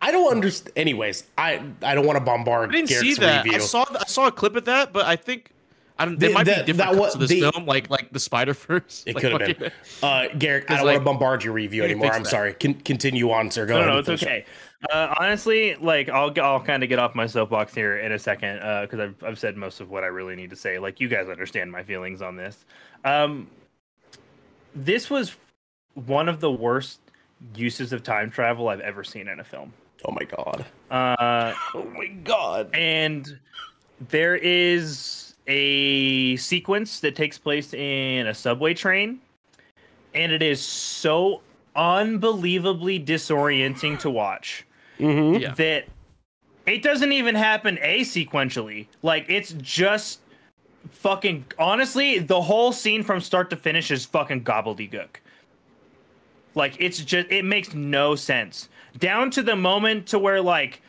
I 0.01 0.13
don't 0.13 0.31
understand. 0.31 0.73
Anyways, 0.77 1.25
I 1.37 1.61
I 1.83 1.95
don't 1.95 2.07
want 2.07 2.19
to 2.19 2.25
bombard 2.25 2.71
I 2.71 2.73
didn't 2.73 2.89
Garrick's 2.89 3.17
see 3.17 3.21
that. 3.21 3.45
review. 3.45 3.59
I 3.59 3.61
saw 3.63 3.85
I 3.99 4.05
saw 4.07 4.27
a 4.29 4.33
clip 4.33 4.55
of 4.57 4.65
that, 4.67 4.93
but 4.93 5.07
I 5.07 5.17
think 5.17 5.51
I 5.99 6.05
don't. 6.05 6.19
There 6.19 6.29
The- 6.29 6.35
might 6.35 6.45
that- 6.47 6.67
be 6.67 6.73
different 6.73 6.93
that 6.93 7.03
cuts 7.03 7.15
of 7.15 7.21
this 7.21 7.31
the- 7.31 7.41
film, 7.51 7.67
like 7.67 7.91
like 7.91 8.13
the 8.13 8.21
Spider 8.21 8.55
Verse. 8.55 9.03
it 9.07 9.17
could 9.17 9.33
have 9.41 9.59
been. 9.59 9.73
Uh, 10.03 10.29
Garrick, 10.39 10.71
I 10.71 10.77
don't 10.77 10.87
like- 10.87 10.95
want 10.95 11.05
to 11.07 11.11
bombard 11.13 11.45
your 11.45 11.53
review 11.53 11.83
anymore. 11.83 12.13
I'm 12.13 12.23
that. 12.23 12.29
sorry. 12.31 12.53
Con- 12.55 12.75
continue 12.75 13.31
on, 13.33 13.51
sir. 13.51 13.67
Go 13.67 13.75
No, 13.75 13.81
ahead. 13.81 13.93
no, 14.07 14.13
it's 14.13 14.23
okay. 14.23 14.45
Uh, 14.93 15.13
honestly, 15.19 15.75
like 15.75 16.09
I'll 16.09 16.33
I'll 16.41 16.61
kind 16.61 16.85
of 16.85 16.89
get 16.89 17.01
off 17.01 17.17
my 17.17 17.27
soapbox 17.27 17.75
here 17.75 17.99
in 17.99 18.13
a 18.13 18.19
second 18.21 18.59
because 18.83 19.01
I've 19.01 19.25
I've 19.25 19.39
said 19.41 19.57
most 19.57 19.81
of 19.81 19.91
what 19.91 20.05
I 20.05 20.07
really 20.07 20.37
need 20.37 20.51
to 20.51 20.57
say. 20.57 20.79
Like 20.79 21.01
you 21.01 21.09
guys 21.09 21.29
understand 21.29 21.73
my 21.73 21.83
feelings 21.83 22.23
on 22.23 22.37
this. 22.37 22.65
Um, 23.05 23.49
this 24.77 25.11
was 25.11 25.35
one 25.95 26.29
of 26.29 26.39
the 26.39 26.51
worst 26.53 27.01
uses 27.57 27.93
of 27.93 28.05
time 28.05 28.31
travel 28.31 28.69
I've 28.69 28.79
ever 28.81 29.03
seen 29.03 29.27
in 29.27 29.41
a 29.41 29.45
film. 29.45 29.73
Oh 30.05 30.13
my 30.13 30.25
god. 30.25 30.65
Uh, 30.91 31.55
Oh 31.75 31.85
my 31.97 32.07
god. 32.25 32.71
and 32.75 33.39
there 34.09 34.37
is 34.37 35.35
a 35.49 36.37
sequence 36.37 37.01
that 37.01 37.17
takes 37.17 37.37
place 37.39 37.75
in 37.75 38.27
a 38.27 38.35
subway 38.35 38.75
train 38.75 39.19
and 40.15 40.31
it 40.31 40.43
is 40.43 40.61
so 40.61 41.41
unbelievably 41.75 43.01
disorienting 43.01 43.99
to 44.01 44.11
watch 44.11 44.65
Mm-hmm. 45.01 45.41
Yeah. 45.43 45.55
that 45.55 45.85
it 46.67 46.83
doesn't 46.83 47.13
even 47.13 47.35
happen 47.37 47.77
asequentially 47.83 48.87
like 49.03 49.25
it's 49.29 49.53
just 49.63 50.21
fucking 50.91 51.45
honestly 51.59 52.19
the 52.19 52.41
whole 52.41 52.73
scene 52.73 53.03
from 53.05 53.21
start 53.21 53.49
to 53.51 53.57
finish 53.57 53.91
is 53.91 54.05
fucking 54.05 54.43
gobbledygook 54.45 55.09
like 56.57 56.75
it's 56.81 56.99
just 56.99 57.31
it 57.31 57.45
makes 57.45 57.75
no 57.75 58.15
sense 58.17 58.69
down 58.99 59.31
to 59.33 59.43
the 59.43 59.57
moment 59.57 60.09
to 60.09 60.19
where 60.19 60.41
like 60.41 60.83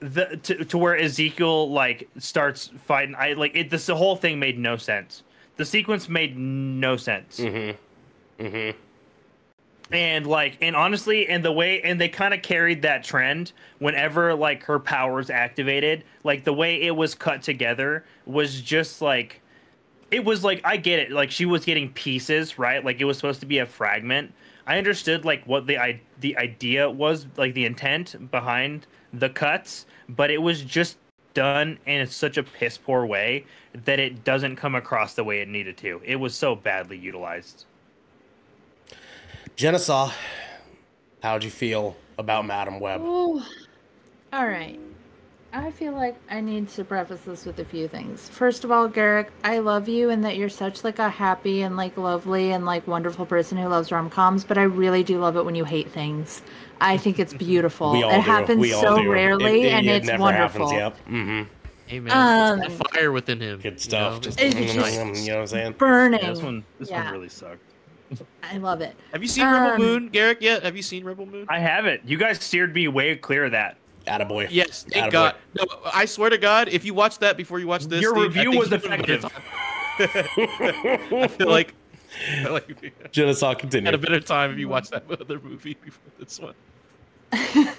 the 0.00 0.38
to, 0.42 0.64
to 0.64 0.78
where 0.78 0.96
Ezekiel 0.96 1.70
like 1.70 2.08
starts 2.18 2.70
fighting. 2.86 3.14
I 3.16 3.34
like 3.34 3.52
it. 3.54 3.70
This 3.70 3.86
the 3.86 3.96
whole 3.96 4.16
thing 4.16 4.38
made 4.38 4.58
no 4.58 4.76
sense. 4.76 5.22
The 5.56 5.64
sequence 5.64 6.08
made 6.08 6.36
no 6.36 6.96
sense. 6.96 7.38
Mm-hmm. 7.38 8.44
Mm-hmm. 8.44 8.78
And 9.94 10.26
like, 10.26 10.56
and 10.62 10.74
honestly, 10.74 11.28
and 11.28 11.44
the 11.44 11.52
way, 11.52 11.82
and 11.82 12.00
they 12.00 12.08
kind 12.08 12.32
of 12.32 12.40
carried 12.40 12.82
that 12.82 13.04
trend 13.04 13.52
whenever 13.78 14.34
like 14.34 14.64
her 14.64 14.78
powers 14.78 15.28
activated. 15.28 16.04
Like 16.24 16.44
the 16.44 16.52
way 16.52 16.80
it 16.80 16.96
was 16.96 17.14
cut 17.14 17.42
together 17.42 18.04
was 18.24 18.60
just 18.62 19.02
like, 19.02 19.42
it 20.10 20.24
was 20.24 20.42
like 20.42 20.62
I 20.64 20.78
get 20.78 20.98
it. 20.98 21.10
Like 21.12 21.30
she 21.30 21.44
was 21.44 21.64
getting 21.64 21.92
pieces, 21.92 22.58
right? 22.58 22.82
Like 22.82 23.00
it 23.00 23.04
was 23.04 23.18
supposed 23.18 23.40
to 23.40 23.46
be 23.46 23.58
a 23.58 23.66
fragment. 23.66 24.32
I 24.66 24.78
understood 24.78 25.24
like 25.24 25.44
what 25.44 25.66
the 25.66 25.78
i 25.78 26.00
the 26.20 26.36
idea 26.36 26.88
was, 26.88 27.26
like 27.36 27.54
the 27.54 27.64
intent 27.64 28.30
behind 28.30 28.86
the 29.12 29.28
cuts, 29.28 29.86
but 30.08 30.30
it 30.30 30.38
was 30.38 30.62
just 30.62 30.98
done 31.34 31.78
in 31.86 32.06
such 32.06 32.36
a 32.36 32.42
piss 32.42 32.78
poor 32.78 33.06
way 33.06 33.44
that 33.84 33.98
it 33.98 34.24
doesn't 34.24 34.56
come 34.56 34.74
across 34.74 35.14
the 35.14 35.24
way 35.24 35.40
it 35.40 35.48
needed 35.48 35.76
to. 35.78 36.00
It 36.04 36.16
was 36.16 36.34
so 36.34 36.54
badly 36.54 36.98
utilized. 36.98 37.64
Jenesy, 39.56 40.12
how'd 41.22 41.44
you 41.44 41.50
feel 41.50 41.96
about 42.18 42.46
Madame 42.46 42.80
Web? 42.80 43.00
Ooh. 43.00 43.42
All 44.32 44.46
right. 44.46 44.78
I 45.54 45.70
feel 45.70 45.92
like 45.92 46.16
I 46.30 46.40
need 46.40 46.68
to 46.70 46.84
preface 46.84 47.20
this 47.22 47.44
with 47.44 47.58
a 47.58 47.64
few 47.64 47.86
things. 47.86 48.26
First 48.30 48.64
of 48.64 48.70
all, 48.72 48.88
Garrick, 48.88 49.30
I 49.44 49.58
love 49.58 49.86
you 49.86 50.08
and 50.08 50.24
that 50.24 50.36
you're 50.36 50.48
such 50.48 50.82
like 50.82 50.98
a 50.98 51.10
happy 51.10 51.60
and 51.62 51.76
like 51.76 51.96
lovely 51.98 52.52
and 52.52 52.64
like 52.64 52.86
wonderful 52.86 53.26
person 53.26 53.58
who 53.58 53.68
loves 53.68 53.92
rom 53.92 54.08
coms, 54.08 54.44
but 54.44 54.56
I 54.56 54.62
really 54.62 55.02
do 55.02 55.18
love 55.18 55.36
it 55.36 55.44
when 55.44 55.54
you 55.54 55.64
hate 55.64 55.90
things. 55.90 56.40
I 56.80 56.96
think 56.96 57.18
it's 57.18 57.34
beautiful. 57.34 57.92
We 57.92 58.02
all 58.02 58.10
it 58.12 58.14
do. 58.16 58.20
happens 58.22 58.60
we 58.60 58.72
all 58.72 58.80
so 58.82 59.02
do. 59.02 59.10
rarely 59.12 59.62
It- 59.62 59.66
it- 59.66 59.72
and 59.72 59.86
it 59.86 59.90
it's 59.96 60.06
never 60.06 60.22
wonderful. 60.22 60.70
Happens, 60.70 60.96
yep. 61.06 61.06
Mm-hmm. 61.14 61.42
Hey 61.86 62.00
man, 62.00 62.52
Um, 62.52 62.62
it's 62.62 62.78
that 62.78 62.94
fire 62.94 63.12
within 63.12 63.40
him. 63.40 63.60
Good 63.60 63.74
you 63.74 63.78
stuff. 63.78 64.14
know? 64.14 64.20
Just, 64.20 64.40
It's 64.40 64.54
just- 64.54 64.74
mm, 64.98 65.20
you 65.22 65.28
know 65.28 65.34
what 65.34 65.40
I'm 65.42 65.46
saying? 65.48 65.72
Burning. 65.72 66.20
Yeah, 66.22 66.30
this 66.30 66.42
one, 66.42 66.64
this 66.78 66.88
Yeah. 66.88 67.04
one 67.04 67.12
really 67.12 67.28
sucked. 67.28 67.60
I 68.42 68.56
love 68.56 68.80
it. 68.80 68.96
Have 69.12 69.20
you 69.20 69.28
seen 69.28 69.44
Rebel 69.44 69.72
Um, 69.72 69.78
Moon, 69.80 70.08
Garrick? 70.08 70.38
Yet? 70.40 70.62
Have 70.62 70.76
you 70.76 70.82
seen 70.82 71.04
Rebel 71.04 71.26
Moon? 71.26 71.44
I 71.50 71.58
haven't. 71.58 72.08
You 72.08 72.16
guys 72.16 72.42
steered 72.42 72.74
me 72.74 72.88
way 72.88 73.16
clear 73.16 73.44
of 73.44 73.52
that. 73.52 73.76
Attaboy. 74.06 74.48
yes, 74.50 74.84
thank 74.90 75.06
Attaboy. 75.06 75.12
God. 75.12 75.34
No, 75.54 75.64
I 75.92 76.04
swear 76.04 76.30
to 76.30 76.38
God, 76.38 76.68
if 76.68 76.84
you 76.84 76.94
watch 76.94 77.18
that 77.18 77.36
before 77.36 77.58
you 77.58 77.66
watch 77.66 77.86
this, 77.86 78.00
Your 78.02 78.14
Steve, 78.14 78.34
review 78.34 78.50
was 78.58 78.70
you 78.70 78.76
would've 78.78 78.84
had 78.84 79.00
effective. 79.08 79.32
I 81.12 81.28
feel 81.28 81.48
like, 81.48 81.74
I 82.28 82.42
feel 82.42 82.52
like 82.52 82.68
we 82.68 82.74
Jenesy, 83.12 83.40
had 83.46 83.56
a 83.56 83.60
continue. 83.60 83.96
better 83.98 84.20
time 84.20 84.50
if 84.52 84.58
you 84.58 84.68
watched 84.68 84.90
that 84.90 85.04
other 85.10 85.38
movie 85.40 85.76
before 85.84 86.12
this 86.18 86.40
one. 86.40 86.54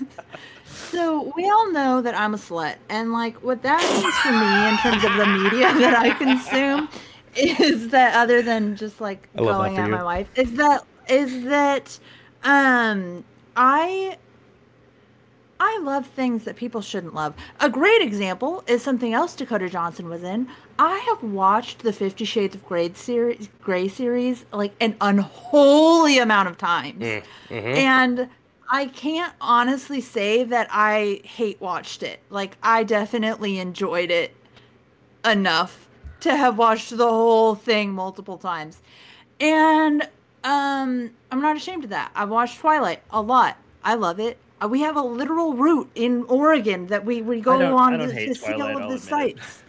So 0.66 1.32
we 1.36 1.50
all 1.50 1.72
know 1.72 2.02
that 2.02 2.16
I'm 2.16 2.34
a 2.34 2.38
slut, 2.38 2.76
and 2.90 3.12
like 3.14 3.38
what 3.44 3.62
that 3.64 3.80
means 3.82 4.16
for 4.18 4.32
me 4.32 4.70
in 4.70 4.78
terms 4.78 5.04
of 5.04 5.18
the 5.18 5.26
media 5.44 5.74
that 5.80 5.98
I 6.00 6.12
consume 6.12 6.90
is 7.36 7.90
that 7.90 8.16
other 8.16 8.42
than 8.42 8.76
just 8.76 9.02
like 9.02 9.28
I 9.38 9.42
love 9.42 9.58
going 9.58 9.76
for 9.76 9.82
at 9.82 9.88
you. 9.88 9.92
my 9.96 10.04
wife 10.04 10.30
is 10.36 10.52
that 10.54 10.84
is 11.10 11.44
that 11.46 11.98
um 12.44 13.24
I 13.56 14.18
I 15.60 15.80
love 15.80 16.08
things 16.08 16.44
that 16.44 16.56
people 16.56 16.82
shouldn't 16.82 17.14
love. 17.14 17.34
A 17.60 17.70
great 17.70 18.02
example 18.02 18.64
is 18.68 18.82
something 18.82 19.14
else 19.14 19.36
Dakota 19.36 19.70
Johnson 19.70 20.10
was 20.10 20.24
in. 20.24 20.48
I 20.80 20.98
have 20.98 21.24
watched 21.24 21.80
the 21.84 21.94
Fifty 21.94 22.26
Shades 22.26 22.56
of 22.56 22.66
Grey 22.66 22.92
series, 22.94 23.50
Grey 23.62 23.88
series 23.88 24.46
like 24.52 24.74
an 24.82 24.96
unholy 25.00 26.18
amount 26.18 26.50
of 26.50 26.58
times. 26.58 27.02
Mm, 27.02 27.24
mhm. 27.50 27.76
And 27.76 28.30
I 28.70 28.88
can't 28.88 29.34
honestly 29.40 30.02
say 30.02 30.44
that 30.46 30.68
I 30.72 31.22
hate 31.24 31.62
watched 31.62 32.04
it. 32.04 32.20
Like 32.30 32.58
I 32.64 32.84
definitely 32.84 33.60
enjoyed 33.60 34.10
it 34.12 34.36
enough 35.24 35.88
to 36.22 36.36
have 36.36 36.58
watched 36.58 36.96
the 36.98 37.08
whole 37.10 37.56
thing 37.56 37.92
multiple 37.92 38.38
times. 38.38 38.82
And 39.40 40.04
um 40.44 41.12
I'm 41.32 41.42
not 41.42 41.56
ashamed 41.56 41.84
of 41.84 41.90
that. 41.92 42.12
I've 42.16 42.30
watched 42.30 42.60
Twilight 42.60 43.02
a 43.12 43.22
lot. 43.22 43.58
I 43.84 43.96
love 43.96 44.20
it. 44.20 44.38
Uh, 44.64 44.68
We 44.68 44.82
have 44.82 44.96
a 44.96 45.02
literal 45.02 45.54
route 45.56 45.90
in 45.96 46.24
Oregon 46.26 46.88
that 46.88 47.06
we, 47.06 47.22
we 47.22 47.42
go 47.42 47.58
don't- 47.60 47.74
on 47.74 47.94
I 47.94 47.98
don't 47.98 48.10
to, 48.10 48.28
to 48.28 48.36
see 48.36 48.54
all 48.54 48.82
of 48.84 48.90
the 48.92 48.98
sites. 49.00 49.64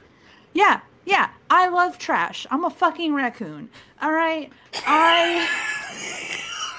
Yeah, 0.52 0.80
yeah. 1.04 1.30
I 1.50 1.68
love 1.68 1.98
trash. 1.98 2.46
I'm 2.50 2.64
a 2.64 2.70
fucking 2.70 3.12
raccoon. 3.14 3.68
All 4.00 4.12
right. 4.12 4.52
I 4.86 5.48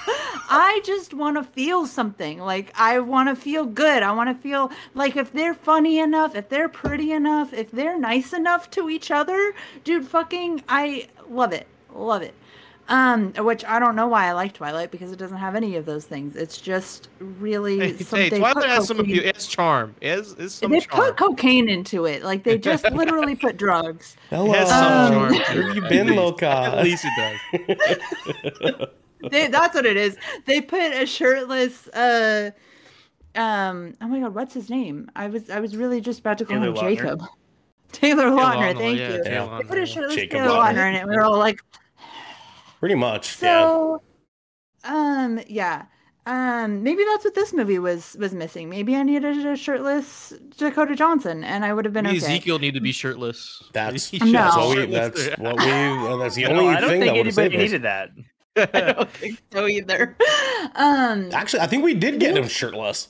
I 0.48 0.80
just 0.86 1.14
want 1.14 1.38
to 1.38 1.44
feel 1.44 1.86
something. 1.88 2.40
Like 2.40 2.72
I 2.80 3.00
want 3.00 3.30
to 3.30 3.36
feel 3.36 3.66
good. 3.66 4.04
I 4.04 4.12
want 4.12 4.30
to 4.30 4.36
feel 4.42 4.72
like 4.94 5.16
if 5.18 5.34
they're 5.34 5.54
funny 5.56 6.00
enough, 6.00 6.36
if 6.36 6.50
they're 6.50 6.70
pretty 6.70 7.12
enough, 7.12 7.52
if 7.54 7.72
they're 7.72 7.98
nice 8.00 8.32
enough 8.32 8.70
to 8.72 8.90
each 8.90 9.12
other, 9.12 9.54
dude, 9.84 10.08
fucking 10.08 10.64
I 10.70 11.08
love 11.30 11.52
it. 11.52 11.68
Love 11.94 12.22
it. 12.22 12.36
Um, 12.88 13.34
which 13.40 13.66
I 13.66 13.80
don't 13.80 13.96
know 13.96 14.06
why 14.08 14.28
I 14.28 14.34
like 14.34 14.54
Twilight 14.54 14.92
because 14.92 15.12
it 15.12 15.18
doesn't 15.18 15.38
have 15.38 15.56
any 15.56 15.76
of 15.76 15.86
those 15.88 16.06
things. 16.06 16.36
It's 16.36 16.62
just 16.62 17.10
really 17.20 17.80
Hey, 17.80 17.98
some, 18.04 18.20
hey 18.20 18.30
Twilight 18.30 18.54
put 18.58 18.66
has 18.66 18.88
some 18.88 18.98
cocaine- 18.98 19.18
appeal. 19.18 19.30
It's 19.30 19.48
charm. 19.48 19.96
It 20.02 20.10
has, 20.12 20.34
it's 20.34 20.54
some 20.54 20.72
They 20.72 20.82
charm. 20.82 21.02
put 21.06 21.18
cocaine 21.18 21.68
into 21.68 22.06
it. 22.06 22.22
Like 22.24 22.44
they 22.44 22.60
just 22.60 22.84
literally 22.92 23.36
put 23.36 23.58
drugs. 23.58 24.16
Hello. 24.30 24.54
It 24.54 24.58
has 24.60 24.72
Um, 24.72 24.78
some 24.78 25.14
charm. 25.14 25.32
Where 25.32 25.40
to 25.44 25.64
have 25.68 25.76
you 25.76 25.82
been, 25.90 26.08
least. 26.08 26.18
Loca? 26.18 26.48
At 26.48 26.84
least 26.84 27.06
it 27.08 27.40
does. 28.70 28.88
they, 29.32 29.48
that's 29.48 29.74
what 29.74 29.88
it 29.88 29.98
is. 29.98 30.18
They 30.46 30.62
put 30.62 30.82
a 30.94 31.06
shirtless 31.08 31.88
uh 31.88 32.52
um 33.36 33.96
oh 34.00 34.08
my 34.08 34.20
god, 34.20 34.36
what's 34.36 34.54
his 34.54 34.70
name? 34.70 35.10
I 35.16 35.28
was 35.28 35.50
I 35.50 35.60
was 35.60 35.76
really 35.76 36.02
just 36.02 36.20
about 36.20 36.38
to 36.38 36.46
call 36.46 36.58
Taylor 36.58 36.68
him 36.68 36.76
Lautner. 36.76 36.80
Jacob. 36.98 37.24
Taylor 37.92 38.26
Lautner, 38.26 38.74
Lautner, 38.74 38.78
thank 38.78 39.00
yeah, 39.00 39.10
you. 39.16 39.24
Taylor 39.24 39.58
They 39.58 39.64
put 39.68 39.78
a 39.80 39.86
shirtless 39.88 40.16
Jacob 40.16 40.32
Taylor 40.42 40.50
Lautner. 40.50 40.74
Lautner 40.76 40.90
in 40.90 40.96
it. 40.96 41.08
We 41.08 41.16
were 41.16 41.22
all 41.24 41.38
like, 41.40 41.60
Pretty 42.86 42.94
much. 42.94 43.42
yeah. 43.42 43.98
um 44.84 45.40
yeah. 45.48 45.86
Um, 46.28 46.84
maybe 46.84 47.04
that's 47.04 47.24
what 47.26 47.34
this 47.34 47.52
movie 47.52 47.80
was 47.80 48.16
was 48.20 48.32
missing. 48.36 48.70
Maybe 48.70 48.96
I 48.96 49.02
needed 49.02 49.44
a 49.44 49.56
shirtless 49.56 50.34
Dakota 50.56 50.96
Johnson, 50.96 51.44
and 51.44 51.66
I 51.66 51.74
would 51.74 51.84
have 51.86 51.96
been 51.96 52.04
Maybe 52.06 52.18
okay. 52.18 52.28
Ezekiel 52.28 52.60
need 52.60 52.76
to 52.76 52.80
be 52.82 52.92
shirtless. 52.92 53.64
That's, 53.74 54.06
He 54.12 54.20
No. 54.20 54.32
that's 54.34 54.56
what 54.56 54.78
we. 54.78 54.86
That's 54.86 55.28
what 55.40 55.56
we. 55.58 55.66
uh, 55.72 56.18
That's 56.18 56.36
the 56.36 56.44
No, 56.44 56.50
only 56.60 56.76
I 56.76 56.80
don't 56.80 56.90
thing 56.92 57.02
think 57.02 57.06
that 57.10 57.18
would 57.18 57.26
have 57.26 57.34
saved 57.34 57.54
anybody 57.56 57.58
needed 57.58 57.82
that. 57.82 58.10
I 58.76 58.94
don't 58.94 59.10
think 59.10 59.42
so 59.52 59.66
either. 59.68 60.16
Um, 60.76 61.30
Actually, 61.34 61.62
I 61.62 61.66
think 61.68 61.84
we 61.84 61.96
did 61.96 62.20
get 62.20 62.38
him 62.38 62.48
shirtless. 62.48 63.08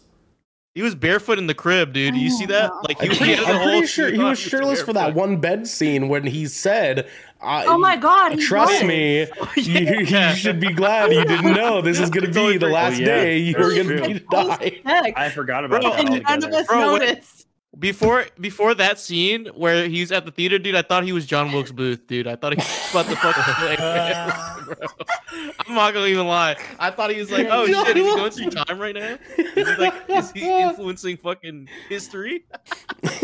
He 0.75 0.81
was 0.81 0.93
barefoot 0.93 1.39
in 1.39 1.47
the 1.47 1.53
crib, 1.53 1.93
dude. 1.93 2.17
You 2.17 2.29
see 2.29 2.45
that? 2.47 2.69
Oh, 2.71 2.81
Like 2.85 3.01
I'm 3.01 3.09
he, 3.09 3.13
he 3.13 3.17
pretty, 3.17 3.45
I'm 3.45 3.61
pretty 3.63 3.87
sure 3.87 4.11
he 4.11 4.19
was 4.19 4.37
shirtless 4.37 4.81
for 4.81 4.91
that 4.91 5.15
one 5.15 5.37
bed 5.37 5.67
scene 5.67 6.09
when 6.09 6.23
he 6.25 6.47
said, 6.47 7.07
I, 7.41 7.63
Oh 7.65 7.77
my 7.77 7.95
God, 7.95 8.37
Trust 8.39 8.81
was. 8.81 8.83
me, 8.83 9.19
you, 9.21 9.27
oh, 9.39 9.47
Yeah. 9.55 10.31
you 10.31 10.35
should 10.35 10.59
be 10.59 10.73
glad 10.73 11.13
you 11.13 11.23
didn't 11.23 11.53
know 11.53 11.81
this 11.81 11.97
is 11.99 12.09
going 12.09 12.25
to 12.25 12.31
be 12.33 12.57
the 12.57 12.67
last 12.67 12.95
Oh, 12.97 12.99
yeah. 12.99 13.05
day 13.05 13.37
you're 13.37 13.59
going 13.73 13.87
to 13.87 13.97
true. 13.99 14.07
be 14.07 14.13
to 14.15 14.19
die. 14.19 14.81
I 15.15 15.29
forgot 15.29 15.63
about 15.63 15.81
Bro, 15.81 15.91
that. 15.91 15.99
and 16.01 16.09
none 16.09 16.19
of 16.19 16.27
altogether. 16.27 16.57
us 16.57 16.67
Bro, 16.67 16.79
noticed. 16.97 17.47
Before 17.77 18.25
before 18.39 18.73
that 18.75 18.99
scene 18.99 19.47
where 19.47 19.87
he's 19.87 20.11
at 20.11 20.25
the 20.25 20.31
theater, 20.31 20.57
dude, 20.57 20.75
I 20.75 20.81
thought 20.81 21.03
he 21.03 21.11
was 21.11 21.25
John 21.25 21.51
Wilkes 21.51 21.71
Booth, 21.71 22.07
dude. 22.07 22.25
I 22.25 22.35
thought 22.35 22.53
he 22.53 22.57
was 22.57 22.89
about 22.91 23.05
to 23.07 23.15
fucking 23.17 23.43
play. 23.55 23.75
bro. 23.75 24.87
I'm 25.67 25.75
not 25.75 25.93
gonna 25.93 26.07
even 26.07 26.27
lie. 26.27 26.55
I 26.79 26.89
thought 26.91 27.11
he 27.11 27.19
was 27.19 27.31
like, 27.31 27.47
oh 27.49 27.67
John 27.67 27.85
shit, 27.85 27.97
is 27.97 28.03
he 28.03 28.09
going 28.09 28.21
Wilkes 28.21 28.37
through 28.37 28.49
time 28.51 28.79
right 28.79 28.95
now? 28.95 29.17
Is 29.37 29.67
he 29.67 29.75
like, 29.75 29.93
is 30.07 30.31
he 30.31 30.61
influencing 30.61 31.17
fucking 31.17 31.67
history? 31.89 32.45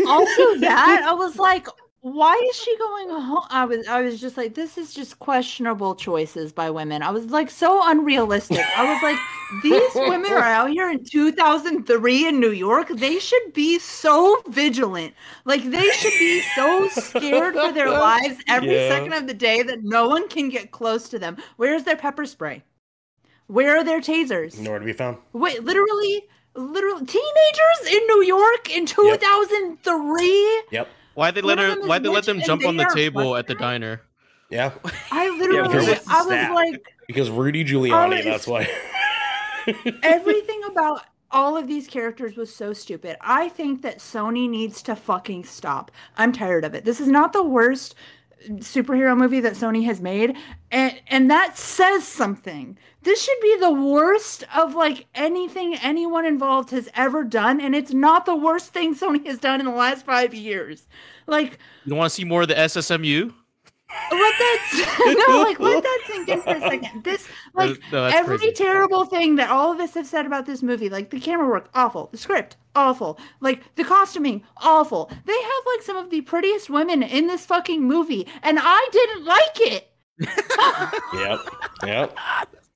also 0.06 0.56
that 0.58 1.04
I 1.06 1.14
was 1.14 1.36
like, 1.38 1.66
why 2.02 2.34
is 2.50 2.56
she 2.56 2.76
going 2.78 3.10
home? 3.10 3.44
I 3.48 3.64
was 3.64 3.86
I 3.86 4.02
was 4.02 4.20
just 4.20 4.36
like, 4.36 4.54
this 4.54 4.76
is 4.76 4.92
just 4.92 5.20
questionable 5.20 5.94
choices 5.94 6.52
by 6.52 6.68
women. 6.68 7.00
I 7.00 7.10
was 7.10 7.26
like 7.26 7.48
so 7.48 7.80
unrealistic. 7.88 8.58
I 8.76 8.92
was 8.92 9.00
like, 9.04 9.16
these 9.62 9.94
women 9.94 10.32
are 10.32 10.38
out 10.40 10.70
here 10.70 10.90
in 10.90 11.04
2003 11.04 12.26
in 12.26 12.40
New 12.40 12.50
York. 12.50 12.88
They 12.88 13.20
should 13.20 13.52
be 13.52 13.78
so 13.78 14.42
vigilant. 14.48 15.14
Like 15.44 15.62
they 15.62 15.88
should 15.90 16.18
be 16.18 16.42
so 16.56 16.88
scared 16.88 17.54
for 17.54 17.70
their 17.70 17.90
lives 17.90 18.36
every 18.48 18.74
Yeah. 18.74 18.88
second 18.88 19.12
of 19.12 19.28
the 19.28 19.34
day 19.34 19.62
that 19.62 19.84
no 19.84 20.08
one 20.08 20.28
can 20.28 20.48
get 20.48 20.72
close 20.72 21.08
to 21.10 21.20
them. 21.20 21.36
Where's 21.56 21.84
their 21.84 21.96
pepper 21.96 22.26
spray? 22.26 22.64
Where 23.46 23.76
are 23.78 23.84
their 23.84 24.00
tasers? 24.00 24.58
Nowhere 24.58 24.80
to 24.80 24.84
be 24.84 24.92
found. 24.92 25.18
Wait, 25.34 25.62
literally, 25.62 26.24
literally, 26.56 27.06
teenagers 27.06 27.92
in 27.92 28.00
New 28.08 28.24
York 28.24 28.74
in 28.76 28.86
2003. 28.86 30.62
Yep. 30.72 30.88
Why'd 31.14 31.34
they 31.34 31.42
let 31.42 31.58
her? 31.58 31.76
them 31.76 31.88
why'd 31.88 32.02
they 32.02 32.08
let 32.08 32.24
them 32.24 32.40
jump 32.40 32.64
on 32.64 32.76
the 32.76 32.90
table 32.94 33.36
at 33.36 33.46
the 33.46 33.54
diner? 33.54 34.02
Yeah. 34.50 34.72
I 35.10 35.30
literally, 35.38 35.68
because 35.68 35.88
it's 35.88 36.08
I 36.08 36.20
was 36.20 36.28
that. 36.28 36.54
like, 36.54 36.94
Because 37.06 37.30
Rudy 37.30 37.64
Giuliani, 37.64 38.22
that's 38.22 38.46
why. 38.46 38.68
everything 40.02 40.62
about 40.64 41.04
all 41.30 41.56
of 41.56 41.66
these 41.66 41.86
characters 41.86 42.36
was 42.36 42.54
so 42.54 42.72
stupid. 42.72 43.16
I 43.22 43.48
think 43.48 43.80
that 43.82 43.98
Sony 43.98 44.48
needs 44.48 44.82
to 44.82 44.94
fucking 44.94 45.44
stop. 45.44 45.90
I'm 46.18 46.32
tired 46.32 46.64
of 46.64 46.74
it. 46.74 46.84
This 46.84 47.00
is 47.00 47.08
not 47.08 47.32
the 47.32 47.42
worst 47.42 47.94
superhero 48.56 49.16
movie 49.16 49.40
that 49.40 49.52
Sony 49.52 49.84
has 49.84 50.00
made 50.00 50.36
and 50.72 51.00
and 51.08 51.30
that 51.30 51.56
says 51.56 52.06
something. 52.06 52.76
This 53.02 53.22
should 53.22 53.40
be 53.40 53.56
the 53.58 53.72
worst 53.72 54.44
of 54.54 54.74
like 54.74 55.06
anything 55.14 55.74
anyone 55.76 56.24
involved 56.24 56.70
has 56.70 56.88
ever 56.94 57.24
done 57.24 57.60
and 57.60 57.74
it's 57.74 57.92
not 57.92 58.26
the 58.26 58.36
worst 58.36 58.72
thing 58.72 58.94
Sony 58.94 59.26
has 59.26 59.38
done 59.38 59.60
in 59.60 59.66
the 59.66 59.72
last 59.72 60.04
5 60.06 60.34
years. 60.34 60.86
Like 61.26 61.58
You 61.84 61.94
want 61.94 62.10
to 62.10 62.14
see 62.14 62.24
more 62.24 62.42
of 62.42 62.48
the 62.48 62.54
SSMU? 62.54 63.32
let 64.10 64.34
that 64.38 65.24
no 65.28 65.42
like 65.42 65.60
let 65.60 65.82
that 65.82 66.00
sink 66.06 66.26
in 66.28 66.40
for 66.40 66.54
a 66.54 66.60
second 66.60 67.04
this 67.04 67.28
like 67.54 67.78
no, 67.92 68.02
that's 68.04 68.14
every 68.16 68.38
crazy. 68.38 68.52
terrible 68.54 69.04
thing 69.04 69.36
that 69.36 69.50
all 69.50 69.70
of 69.70 69.78
us 69.80 69.92
have 69.92 70.06
said 70.06 70.24
about 70.24 70.46
this 70.46 70.62
movie 70.62 70.88
like 70.88 71.10
the 71.10 71.20
camera 71.20 71.46
work 71.46 71.68
awful 71.74 72.08
the 72.10 72.16
script 72.16 72.56
awful 72.74 73.18
like 73.40 73.62
the 73.74 73.84
costuming 73.84 74.42
awful 74.58 75.10
they 75.26 75.42
have 75.42 75.62
like 75.66 75.82
some 75.82 75.96
of 75.96 76.08
the 76.08 76.22
prettiest 76.22 76.70
women 76.70 77.02
in 77.02 77.26
this 77.26 77.44
fucking 77.44 77.82
movie 77.86 78.26
and 78.42 78.58
i 78.62 78.88
didn't 78.92 79.24
like 79.26 79.60
it 79.60 79.88
yep. 81.14 81.38
Yep. 81.84 82.16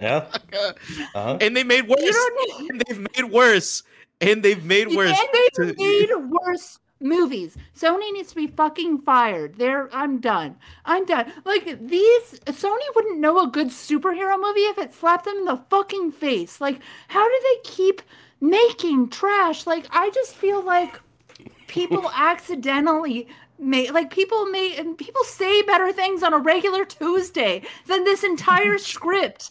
Yeah. 0.00 0.26
Uh-huh. 1.14 1.38
And 1.40 1.56
they 1.56 1.64
made 1.64 1.88
worse. 1.88 2.00
you 2.02 2.12
don't 2.12 2.60
need 2.60 2.70
And 2.70 2.80
they've 2.86 2.98
made 3.16 3.32
worse. 3.32 3.82
And 4.20 4.42
they've 4.42 4.64
made 4.64 4.88
worse. 4.94 5.18
and 5.18 5.28
they 5.32 5.72
to- 5.72 5.74
made 5.78 6.10
worse 6.30 6.78
movies. 7.00 7.56
Sony 7.78 8.10
needs 8.12 8.30
to 8.30 8.36
be 8.36 8.46
fucking 8.46 8.98
fired. 8.98 9.56
There, 9.56 9.88
I'm 9.94 10.18
done. 10.20 10.56
I'm 10.84 11.04
done. 11.04 11.32
Like 11.44 11.64
these, 11.86 12.40
Sony 12.46 12.78
wouldn't 12.94 13.20
know 13.20 13.40
a 13.40 13.46
good 13.48 13.68
superhero 13.68 14.40
movie 14.40 14.60
if 14.60 14.78
it 14.78 14.94
slapped 14.94 15.24
them 15.26 15.36
in 15.38 15.44
the 15.44 15.60
fucking 15.70 16.12
face. 16.12 16.60
Like, 16.60 16.80
how 17.08 17.26
do 17.26 17.40
they 17.42 17.70
keep 17.70 18.02
making 18.40 19.10
trash? 19.10 19.66
Like, 19.66 19.86
I 19.90 20.10
just 20.10 20.34
feel 20.34 20.62
like 20.62 21.00
people 21.66 22.10
accidentally 22.14 23.28
make 23.58 23.90
like 23.92 24.10
people 24.10 24.44
may 24.46 24.76
and 24.76 24.98
people 24.98 25.24
say 25.24 25.62
better 25.62 25.90
things 25.92 26.22
on 26.22 26.34
a 26.34 26.38
regular 26.38 26.84
Tuesday 26.84 27.62
than 27.86 28.04
this 28.04 28.22
entire 28.24 28.76
script. 28.92 29.50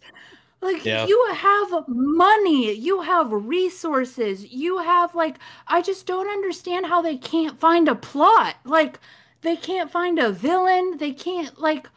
Like 0.65 0.83
Yeah. 0.85 1.05
you 1.05 1.27
have 1.33 1.85
money, 1.87 2.71
you 2.73 3.01
have 3.01 3.31
resources, 3.31 4.51
you 4.51 4.79
have 4.79 5.13
like 5.15 5.37
I 5.67 5.81
just 5.81 6.05
don't 6.07 6.27
understand 6.27 6.87
how 6.87 7.01
they 7.01 7.17
can't 7.17 7.59
find 7.59 7.87
a 7.87 7.95
plot. 7.95 8.55
Like 8.65 8.99
they 9.41 9.55
can't 9.55 9.91
find 9.91 10.17
a 10.19 10.31
villain, 10.31 10.97
they 10.97 11.11
can't 11.11 11.59
like 11.59 11.87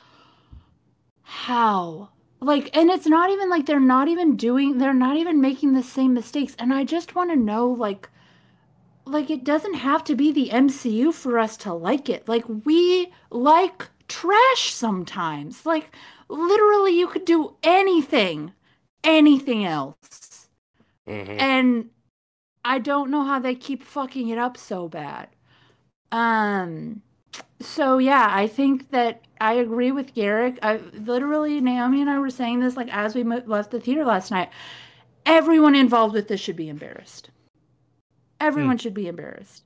how? 1.22 2.10
Like 2.40 2.76
and 2.76 2.90
it's 2.90 3.06
not 3.06 3.30
even 3.30 3.50
like 3.50 3.66
they're 3.66 3.80
not 3.80 4.08
even 4.08 4.36
doing 4.36 4.78
they're 4.78 4.94
not 4.94 5.16
even 5.16 5.40
making 5.40 5.72
the 5.72 5.82
same 5.82 6.14
mistakes 6.14 6.54
and 6.58 6.72
I 6.72 6.84
just 6.84 7.14
want 7.14 7.30
to 7.30 7.36
know 7.36 7.66
like 7.68 8.08
like 9.04 9.30
it 9.30 9.44
doesn't 9.44 9.74
have 9.74 10.04
to 10.04 10.14
be 10.14 10.32
the 10.32 10.50
MCU 10.50 11.12
for 11.12 11.38
us 11.38 11.56
to 11.58 11.72
like 11.72 12.08
it. 12.08 12.28
Like 12.28 12.44
we 12.64 13.12
like 13.30 13.88
trash 14.08 14.72
sometimes. 14.72 15.64
Like 15.66 15.94
literally 16.28 16.98
you 16.98 17.08
could 17.08 17.24
do 17.24 17.56
anything 17.62 18.52
anything 19.04 19.64
else. 19.64 20.48
Mhm. 21.06 21.40
And 21.40 21.90
I 22.64 22.78
don't 22.78 23.10
know 23.10 23.24
how 23.24 23.38
they 23.38 23.54
keep 23.54 23.82
fucking 23.82 24.28
it 24.28 24.38
up 24.38 24.56
so 24.56 24.88
bad. 24.88 25.28
Um 26.12 27.02
so 27.60 27.98
yeah, 27.98 28.28
I 28.30 28.46
think 28.46 28.90
that 28.90 29.22
I 29.40 29.54
agree 29.54 29.92
with 29.92 30.14
Garrick. 30.14 30.58
I 30.62 30.76
literally 30.92 31.60
Naomi 31.60 32.00
and 32.00 32.10
I 32.10 32.18
were 32.18 32.30
saying 32.30 32.60
this 32.60 32.76
like 32.76 32.88
as 32.94 33.14
we 33.14 33.22
mo- 33.24 33.42
left 33.46 33.70
the 33.70 33.80
theater 33.80 34.04
last 34.04 34.30
night. 34.30 34.50
Everyone 35.26 35.74
involved 35.74 36.14
with 36.14 36.28
this 36.28 36.40
should 36.40 36.56
be 36.56 36.68
embarrassed. 36.68 37.30
Everyone 38.40 38.78
should 38.78 38.94
be 38.94 39.08
embarrassed. 39.08 39.64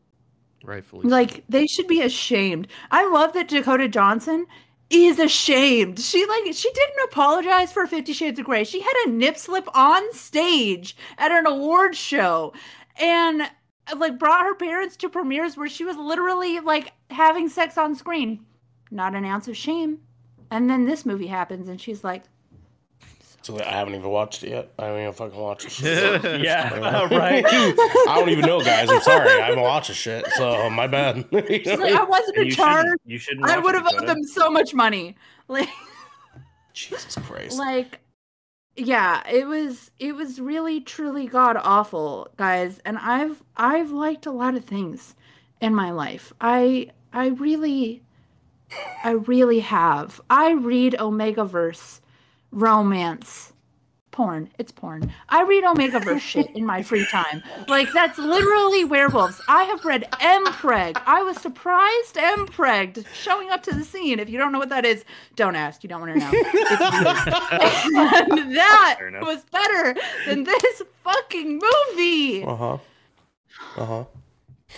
Rightfully. 0.65 1.09
Like 1.09 1.45
they 1.49 1.67
should 1.67 1.87
be 1.87 2.03
ashamed. 2.03 2.69
I 2.91 3.09
love 3.09 3.33
that 3.35 3.49
Dakota 3.49 3.89
Johnson 3.89 4.47
is 4.93 5.19
ashamed. 5.19 5.99
She 5.99 6.27
like 6.27 6.53
she 6.55 6.71
didn't 6.71 7.05
apologize 7.05 7.73
for 7.73 7.87
50 7.87 8.13
Shades 8.13 8.39
of 8.39 8.45
Grey. 8.45 8.65
She 8.65 8.81
had 8.81 8.95
a 9.07 9.11
nip 9.11 9.37
slip 9.37 9.69
on 9.75 10.13
stage 10.13 10.97
at 11.19 11.33
an 11.33 11.47
award 11.47 11.97
show 11.97 12.53
and 13.01 13.43
like 13.97 14.19
brought 14.19 14.45
her 14.45 14.55
parents 14.55 14.97
to 14.99 15.09
premieres 15.09 15.57
where 15.57 15.69
she 15.69 15.85
was 15.85 15.97
literally 15.97 16.61
like 16.61 16.93
having 17.11 17.49
sex 17.49 17.79
on 17.79 17.95
screen. 17.95 18.45
Not 18.91 19.15
an 19.15 19.25
ounce 19.25 19.49
of 19.49 19.57
shame. 19.57 20.01
And 20.51 20.69
then 20.69 20.85
this 20.85 21.07
movie 21.07 21.29
happens 21.29 21.69
and 21.69 21.81
she's 21.81 22.05
like, 22.05 22.25
So 23.43 23.59
I 23.61 23.65
haven't 23.65 23.95
even 23.97 24.09
watched 24.11 24.45
it 24.45 24.51
yet. 24.51 24.73
I 24.79 24.87
haven't 24.87 25.01
even 25.03 25.13
fucking 25.15 25.39
watched 25.39 25.67
it. 25.67 25.73
shit. 25.73 26.41
Yeah, 26.43 27.05
right. 27.11 27.45
I 27.47 28.15
don't 28.17 28.29
even 28.31 28.45
know, 28.47 28.61
guys. 28.61 28.89
I'm 28.89 29.01
sorry. 29.03 29.29
I 29.29 29.47
haven't 29.47 29.61
watched 29.63 29.89
this 29.89 29.97
shit, 29.97 30.27
so 30.37 30.71
my 30.71 30.87
bad. 30.87 31.27
like 31.33 31.67
I 31.67 32.05
wasn't 32.05 32.37
You 32.37 32.43
in 32.45 32.51
shouldn't- 32.51 32.55
charge. 32.55 32.99
You 33.05 33.19
shouldn't. 33.19 33.47
I 33.47 33.59
would 33.59 33.75
have 33.75 33.87
owed 33.93 34.07
them 34.09 34.23
so 34.25 34.51
much 34.51 34.75
money. 34.75 35.17
Like 35.49 35.69
Jesus 36.73 37.17
Christ. 37.27 37.59
like 37.59 37.99
yeah 38.77 39.23
it 39.31 39.47
was 39.47 39.91
it 39.99 40.15
was 40.17 40.41
really 40.41 40.81
truly 40.81 41.27
god 41.27 41.59
awful 41.63 42.29
guys 42.39 42.81
and 42.87 42.97
i've 42.97 43.43
i've 43.59 43.91
liked 43.91 44.25
a 44.25 44.31
lot 44.31 44.55
of 44.55 44.65
things 44.65 45.15
in 45.61 45.75
my 45.75 45.91
life 45.91 46.33
i 46.41 46.89
i 47.13 47.27
really 47.27 48.03
i 49.05 49.11
really 49.11 49.61
have 49.61 50.19
i 50.31 50.53
read 50.53 50.99
omega 50.99 51.45
verse 51.45 52.01
romance. 52.53 53.53
Porn. 54.11 54.51
It's 54.59 54.71
porn. 54.71 55.11
I 55.31 55.43
read 55.43 55.65
omega 55.65 55.99
verse 55.99 56.21
shit 56.21 56.51
in 56.55 56.67
my 56.67 56.83
free 56.83 57.07
time. 57.07 57.43
Like 57.67 57.91
that's 57.95 58.19
literally 58.19 58.85
werewolves. 58.85 59.41
I 59.49 59.65
have 59.65 59.83
read 59.87 60.05
mpreg 60.21 61.01
i 61.07 61.23
was 61.23 61.39
surprised 61.39 62.17
mpreg 62.17 63.07
showing 63.15 63.49
up 63.49 63.63
to 63.63 63.75
the 63.75 63.83
scene. 63.83 64.19
If 64.19 64.29
you 64.29 64.37
don't 64.37 64.53
know 64.53 64.59
what 64.59 64.69
that 64.69 64.85
is 64.85 65.07
don't 65.35 65.57
ask. 65.57 65.83
You 65.83 65.89
don't 65.89 66.03
want 66.03 66.13
to 66.13 66.19
know 66.21 66.31
that 68.53 69.23
was 69.23 69.45
better 69.45 69.97
than 70.27 70.45
this 70.45 70.83
fucking 71.03 71.59
movie. 71.59 72.45
Uh 72.45 72.57
huh. 72.57 72.79
Uh 73.79 73.87
huh. 73.87 74.05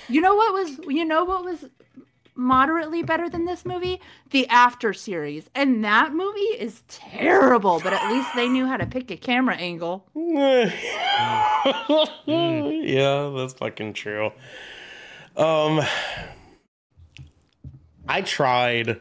you 0.08 0.20
know 0.20 0.36
what 0.36 0.52
was 0.54 0.78
you 0.86 1.04
know 1.04 1.24
what 1.24 1.44
was 1.44 1.64
moderately 2.34 3.02
better 3.02 3.28
than 3.28 3.44
this 3.44 3.64
movie, 3.64 4.00
the 4.30 4.46
After 4.48 4.92
series. 4.92 5.48
And 5.54 5.84
that 5.84 6.12
movie 6.12 6.40
is 6.40 6.82
terrible, 6.88 7.80
but 7.80 7.92
at 7.92 8.10
least 8.10 8.28
they 8.34 8.48
knew 8.48 8.66
how 8.66 8.76
to 8.76 8.86
pick 8.86 9.10
a 9.10 9.16
camera 9.16 9.56
angle. 9.56 10.06
yeah, 10.14 10.72
that's 13.36 13.54
fucking 13.54 13.92
true. 13.94 14.32
Um, 15.36 15.80
I 18.08 18.22
tried 18.22 19.00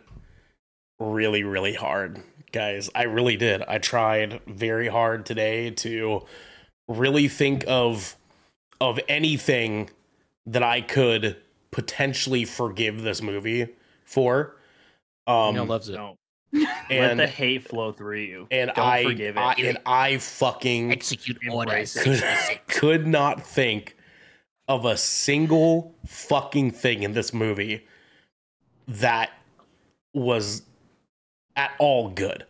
really, 0.99 1.43
really 1.43 1.73
hard, 1.73 2.21
guys. 2.51 2.89
I 2.95 3.03
really 3.03 3.37
did. 3.37 3.61
I 3.63 3.77
tried 3.77 4.41
very 4.47 4.87
hard 4.87 5.25
today 5.25 5.71
to 5.71 6.25
really 6.87 7.27
think 7.27 7.63
of 7.67 8.15
of 8.81 8.99
anything 9.07 9.89
that 10.45 10.63
I 10.63 10.81
could 10.81 11.37
potentially 11.73 12.45
forgive 12.45 13.01
this 13.01 13.21
movie 13.21 13.67
for. 14.05 14.57
Um, 15.27 15.55
Neil 15.55 15.65
loves 15.65 15.89
it. 15.89 15.93
Don't 15.93 16.17
and 16.89 17.17
let 17.17 17.17
the 17.17 17.27
hate 17.27 17.67
flow 17.67 17.91
through 17.91 18.19
you. 18.19 18.47
and 18.51 18.71
Don't 18.75 18.85
I, 18.85 19.03
forgive 19.03 19.37
it. 19.37 19.39
I 19.39 19.53
and 19.53 19.77
I 19.85 20.17
fucking 20.17 20.91
Execute 20.91 21.39
Embrace 21.41 21.97
orders. 21.97 22.21
it. 22.21 22.67
could, 22.67 22.67
could 22.75 23.07
not 23.07 23.43
think 23.45 23.97
of 24.67 24.85
a 24.85 24.95
single 24.95 25.95
fucking 26.05 26.71
thing 26.71 27.03
in 27.03 27.13
this 27.13 27.33
movie 27.33 27.87
that 28.87 29.31
was 30.13 30.61
at 31.55 31.71
all 31.79 32.09
good 32.09 32.45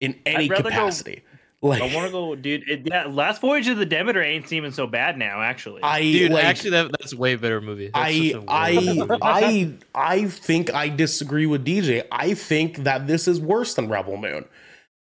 in 0.00 0.18
any 0.26 0.44
I'd 0.44 0.50
rather 0.50 0.62
go- 0.64 0.68
capacity. 0.70 1.22
Like 1.62 1.82
I 1.82 1.94
want 1.94 2.06
to 2.06 2.12
go, 2.12 2.34
dude. 2.34 2.68
It, 2.68 2.82
yeah, 2.84 3.06
Last 3.06 3.40
Voyage 3.40 3.68
of 3.68 3.78
the 3.78 3.86
Demeter 3.86 4.22
ain't 4.22 4.46
seeming 4.46 4.72
so 4.72 4.86
bad 4.86 5.16
now, 5.16 5.40
actually. 5.40 5.82
I 5.82 6.02
Dude, 6.02 6.32
like, 6.32 6.44
actually, 6.44 6.70
that, 6.70 6.90
that's 6.92 7.14
a 7.14 7.16
way 7.16 7.34
better 7.36 7.60
movie. 7.60 7.86
That's 7.86 7.96
I 7.96 8.28
such 8.30 8.34
a 8.34 8.40
way 8.40 8.46
I 8.48 8.74
movie. 8.74 9.18
I 9.22 9.72
I 9.94 10.24
think 10.26 10.72
I 10.74 10.88
disagree 10.88 11.46
with 11.46 11.64
DJ. 11.64 12.06
I 12.12 12.34
think 12.34 12.84
that 12.84 13.06
this 13.06 13.26
is 13.26 13.40
worse 13.40 13.74
than 13.74 13.88
Rebel 13.88 14.16
Moon. 14.18 14.44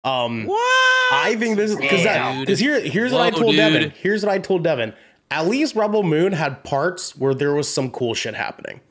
Um 0.04 0.46
what? 0.46 1.14
I 1.14 1.36
think 1.40 1.56
this 1.56 1.72
is 1.72 1.78
because 1.78 2.04
that 2.04 2.40
because 2.42 2.60
here 2.60 2.80
here's 2.82 3.12
what 3.12 3.22
I 3.22 3.30
Whoa, 3.32 3.40
told 3.44 3.56
Devin. 3.56 3.90
Here's 3.92 4.24
what 4.24 4.32
I 4.32 4.38
told 4.38 4.64
Devin. 4.64 4.94
At 5.32 5.48
least 5.48 5.76
Rebel 5.76 6.04
Moon 6.04 6.34
had 6.34 6.64
parts 6.64 7.16
where 7.16 7.34
there 7.34 7.54
was 7.54 7.68
some 7.68 7.90
cool 7.90 8.14
shit 8.14 8.36
happening. 8.36 8.82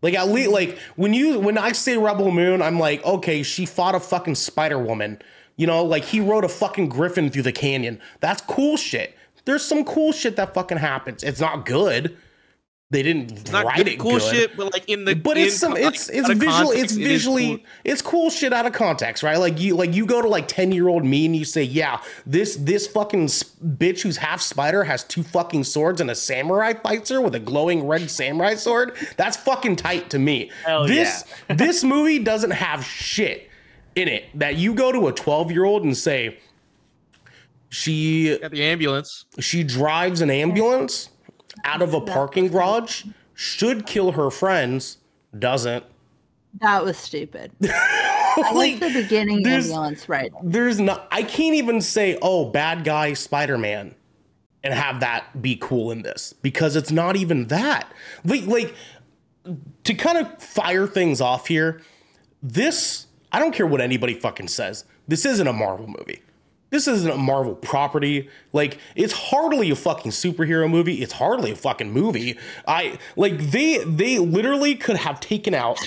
Like 0.00 0.14
at 0.14 0.28
least 0.28 0.50
like 0.50 0.78
when 0.96 1.12
you 1.12 1.40
when 1.40 1.58
I 1.58 1.72
say 1.72 1.96
Rebel 1.96 2.30
Moon, 2.30 2.62
I'm 2.62 2.78
like, 2.78 3.04
okay, 3.04 3.42
she 3.42 3.66
fought 3.66 3.94
a 3.94 4.00
fucking 4.00 4.36
Spider 4.36 4.78
Woman. 4.78 5.20
You 5.58 5.66
know, 5.66 5.84
like 5.84 6.04
he 6.04 6.20
rode 6.20 6.44
a 6.44 6.48
fucking 6.48 6.88
griffin 6.88 7.28
through 7.30 7.42
the 7.42 7.52
canyon. 7.52 8.00
That's 8.20 8.40
cool 8.40 8.78
shit. 8.78 9.14
There's 9.44 9.64
some 9.64 9.84
cool 9.84 10.12
shit 10.12 10.36
that 10.36 10.54
fucking 10.54 10.78
happens. 10.78 11.22
It's 11.22 11.40
not 11.40 11.66
good. 11.66 12.16
They 12.90 13.02
didn't 13.02 13.32
It's 13.32 13.52
not 13.52 13.66
write 13.66 13.76
good, 13.76 13.88
it 13.88 13.98
cool 13.98 14.12
good. 14.12 14.22
shit, 14.22 14.56
but 14.56 14.72
like 14.72 14.88
in 14.88 15.04
the 15.04 15.14
But 15.14 15.36
in 15.36 15.48
it's 15.48 15.56
some 15.58 15.72
con- 15.74 15.82
it's 15.82 16.08
like, 16.08 16.16
it's 16.16 16.24
out 16.26 16.30
of 16.32 16.38
visual 16.38 16.56
context, 16.68 16.84
it's 16.84 16.92
it 16.96 17.02
is 17.02 17.06
visually 17.08 17.46
cool. 17.58 17.66
it's 17.84 18.00
cool 18.00 18.30
shit 18.30 18.52
out 18.54 18.64
of 18.64 18.72
context, 18.72 19.22
right? 19.22 19.36
Like 19.38 19.60
you 19.60 19.74
like 19.76 19.92
you 19.94 20.06
go 20.06 20.22
to 20.22 20.28
like 20.28 20.48
10-year-old 20.48 21.04
me 21.04 21.26
and 21.26 21.36
you 21.36 21.44
say, 21.44 21.62
"Yeah, 21.62 22.00
this 22.24 22.56
this 22.56 22.86
fucking 22.86 23.26
bitch 23.26 24.00
who's 24.00 24.16
half 24.16 24.40
spider 24.40 24.84
has 24.84 25.04
two 25.04 25.22
fucking 25.22 25.64
swords 25.64 26.00
and 26.00 26.10
a 26.10 26.14
samurai 26.14 26.72
fights 26.72 27.10
her 27.10 27.20
with 27.20 27.34
a 27.34 27.40
glowing 27.40 27.86
red 27.86 28.10
samurai 28.10 28.54
sword." 28.54 28.96
That's 29.18 29.36
fucking 29.36 29.76
tight 29.76 30.08
to 30.10 30.18
me. 30.18 30.50
Hell 30.64 30.86
this 30.86 31.24
this 31.48 31.84
movie 31.84 32.20
doesn't 32.20 32.52
have 32.52 32.86
shit 32.86 33.47
in 33.98 34.08
it 34.08 34.24
that 34.34 34.56
you 34.56 34.74
go 34.74 34.92
to 34.92 35.08
a 35.08 35.12
12-year-old 35.12 35.84
and 35.84 35.96
say 35.96 36.38
she 37.68 38.38
Got 38.38 38.52
the 38.52 38.62
ambulance. 38.62 39.26
she 39.40 39.62
drives 39.62 40.20
an 40.20 40.30
ambulance 40.30 41.10
out 41.64 41.82
of 41.82 41.92
a 41.92 42.00
parking 42.00 42.48
garage, 42.48 43.04
should 43.34 43.86
kill 43.86 44.12
her 44.12 44.30
friends, 44.30 44.98
doesn't. 45.38 45.84
That 46.60 46.84
was 46.84 46.96
stupid. 46.96 47.52
I 47.62 48.52
like 48.54 48.78
the 48.80 48.90
beginning 49.02 49.46
ambulance 49.46 50.08
right. 50.08 50.32
There's 50.42 50.80
not 50.80 51.08
I 51.10 51.22
can't 51.22 51.54
even 51.54 51.80
say, 51.80 52.18
"Oh, 52.22 52.48
bad 52.50 52.84
guy 52.84 53.12
Spider-Man." 53.12 53.94
And 54.64 54.74
have 54.74 55.00
that 55.00 55.40
be 55.40 55.56
cool 55.56 55.92
in 55.92 56.02
this 56.02 56.32
because 56.32 56.74
it's 56.74 56.90
not 56.90 57.16
even 57.16 57.46
that. 57.46 57.92
Like, 58.24 58.46
like 58.46 58.74
to 59.84 59.94
kind 59.94 60.18
of 60.18 60.42
fire 60.42 60.86
things 60.86 61.20
off 61.20 61.46
here, 61.46 61.80
this 62.42 63.06
I 63.32 63.38
don't 63.38 63.52
care 63.52 63.66
what 63.66 63.80
anybody 63.80 64.14
fucking 64.14 64.48
says. 64.48 64.84
This 65.06 65.24
isn't 65.24 65.46
a 65.46 65.52
Marvel 65.52 65.86
movie. 65.86 66.22
This 66.70 66.86
isn't 66.86 67.10
a 67.10 67.16
Marvel 67.16 67.54
property. 67.54 68.28
Like 68.52 68.78
it's 68.94 69.12
hardly 69.12 69.70
a 69.70 69.76
fucking 69.76 70.12
superhero 70.12 70.70
movie. 70.70 71.02
It's 71.02 71.14
hardly 71.14 71.52
a 71.52 71.56
fucking 71.56 71.90
movie. 71.90 72.38
I 72.66 72.98
like 73.16 73.38
they 73.38 73.78
they 73.84 74.18
literally 74.18 74.74
could 74.74 74.96
have 74.96 75.20
taken 75.20 75.54
out 75.54 75.78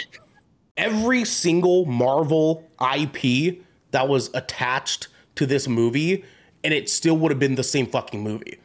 every 0.77 1.25
single 1.25 1.85
Marvel 1.85 2.67
IP 2.81 3.59
that 3.91 4.07
was 4.07 4.31
attached 4.33 5.07
to 5.35 5.45
this 5.45 5.67
movie 5.67 6.23
and 6.63 6.73
it 6.73 6.89
still 6.89 7.17
would 7.17 7.31
have 7.31 7.39
been 7.39 7.55
the 7.55 7.63
same 7.63 7.85
fucking 7.85 8.21
movie. 8.21 8.57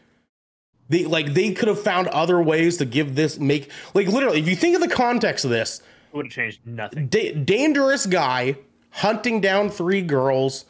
They 0.89 1.05
like 1.05 1.35
they 1.35 1.53
could 1.53 1.69
have 1.69 1.81
found 1.81 2.09
other 2.09 2.41
ways 2.41 2.79
to 2.79 2.85
give 2.85 3.15
this 3.15 3.39
make 3.39 3.71
like 3.93 4.07
literally 4.07 4.39
if 4.39 4.49
you 4.49 4.57
think 4.57 4.75
of 4.75 4.81
the 4.81 4.95
context 4.95 5.45
of 5.45 5.51
this, 5.51 5.83
would 6.17 6.27
have 6.27 6.33
changed 6.33 6.61
nothing. 6.67 7.09
da- 7.09 7.33
dangerous 7.33 8.07
guy 8.07 8.57
hunting 8.91 9.41
down 9.41 9.71
three 9.71 10.03
girls, 10.03 10.65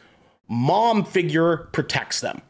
mom 0.49 1.05
figure 1.05 1.68
protects 1.72 2.20
them. 2.20 2.42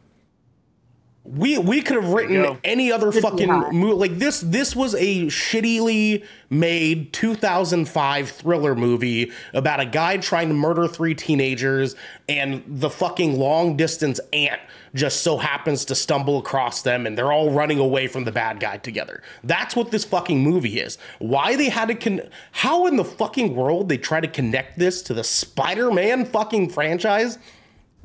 We 1.29 1.59
we 1.59 1.83
could 1.83 1.97
have 1.97 2.12
written 2.12 2.59
any 2.62 2.93
other 2.93 3.11
be 3.11 3.20
fucking 3.20 3.51
movie 3.72 3.95
like 3.95 4.18
this. 4.18 4.41
This 4.41 4.77
was 4.77 4.95
a 4.95 5.27
shittily 5.27 6.24
made 6.51 7.12
2005 7.12 8.31
thriller 8.31 8.77
movie 8.77 9.33
about 9.53 9.81
a 9.81 9.87
guy 9.87 10.18
trying 10.18 10.49
to 10.49 10.55
murder 10.55 10.87
three 10.87 11.14
teenagers, 11.14 11.97
and 12.29 12.62
the 12.66 12.91
fucking 12.91 13.39
long 13.39 13.77
distance 13.77 14.20
aunt 14.33 14.61
just 14.95 15.22
so 15.22 15.37
happens 15.37 15.85
to 15.87 15.95
stumble 15.95 16.39
across 16.39 16.83
them, 16.83 17.07
and 17.07 17.18
they're 17.18 17.33
all 17.33 17.51
running 17.51 17.79
away 17.79 18.07
from 18.07 18.24
the 18.24 18.33
bad 18.33 18.61
guy 18.61 18.77
together. 18.79 19.22
That's 19.43 19.74
what 19.74 19.91
this 19.91 20.05
fucking 20.05 20.43
movie 20.43 20.79
is. 20.79 20.97
Why 21.18 21.57
they 21.57 21.68
had 21.68 21.89
to 21.89 21.95
con? 21.95 22.20
How 22.53 22.87
in 22.87 22.97
the 22.97 23.05
fucking 23.05 23.55
world 23.57 23.89
they 23.89 23.99
try 23.99 24.20
to 24.20 24.29
connect 24.29 24.79
this 24.79 25.03
to 25.03 25.14
the 25.14 25.24
Spider-Man 25.24 26.27
fucking 26.27 26.70
franchise? 26.70 27.39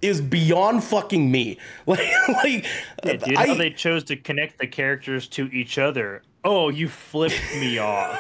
Is 0.02 0.20
beyond 0.22 0.84
fucking 0.84 1.30
me. 1.32 1.58
Like, 1.86 2.00
like 2.44 2.66
Yeah, 3.06 3.14
dude, 3.18 3.38
I- 3.38 3.48
how 3.48 3.54
they 3.56 3.70
chose 3.70 4.04
to 4.06 4.16
connect 4.16 4.60
the 4.60 4.68
characters 4.68 5.28
to 5.30 5.46
each 5.54 5.78
other. 5.78 6.24
Oh, 6.44 6.70
you 6.70 6.90
flipped 6.90 7.40
me 7.60 7.78
off. 7.78 8.20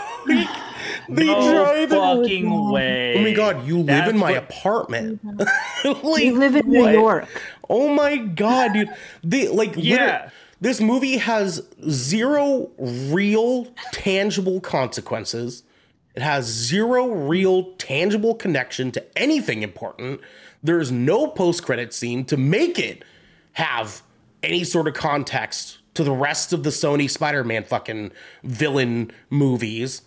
they 1.10 1.26
no 1.26 1.52
tried 1.66 1.90
to- 1.90 1.96
fucking 1.96 2.70
way. 2.72 3.16
Oh 3.18 3.22
my 3.24 3.32
god, 3.34 3.66
you 3.68 3.80
live 3.80 4.08
in 4.08 4.18
my 4.18 4.34
what- 4.34 4.44
apartment. 4.44 5.20
like, 5.84 6.04
We 6.04 6.32
live 6.32 6.56
in 6.56 6.70
New 6.70 6.80
what? 6.82 6.94
York. 6.94 7.28
Oh 7.70 7.90
my 7.94 8.18
god, 8.18 8.74
dude. 8.74 8.90
They 9.24 9.48
like 9.48 9.74
Yeah. 9.76 10.30
this 10.60 10.80
movie 10.80 11.18
has 11.18 11.64
zero 11.90 12.70
real 12.78 13.66
tangible 13.92 14.60
consequences. 14.62 15.64
It 16.14 16.22
has 16.22 16.46
zero 16.46 17.08
real 17.08 17.74
tangible 17.78 18.36
connection 18.36 18.92
to 18.92 19.18
anything 19.18 19.64
important. 19.64 20.20
There's 20.64 20.91
no 20.91 21.28
post-credit 21.28 21.93
scene 21.93 22.26
to 22.26 22.38
make 22.38 22.78
it 22.78 23.03
have 23.53 24.01
any 24.43 24.64
sort 24.64 24.88
of 24.88 24.93
context 24.93 25.80
to 25.93 26.03
the 26.03 26.12
rest 26.12 26.53
of 26.53 26.64
the 26.64 26.70
Sony 26.70 27.09
Spider-Man 27.09 27.64
fucking 27.64 28.12
villain 28.43 29.12
movies. 29.30 30.03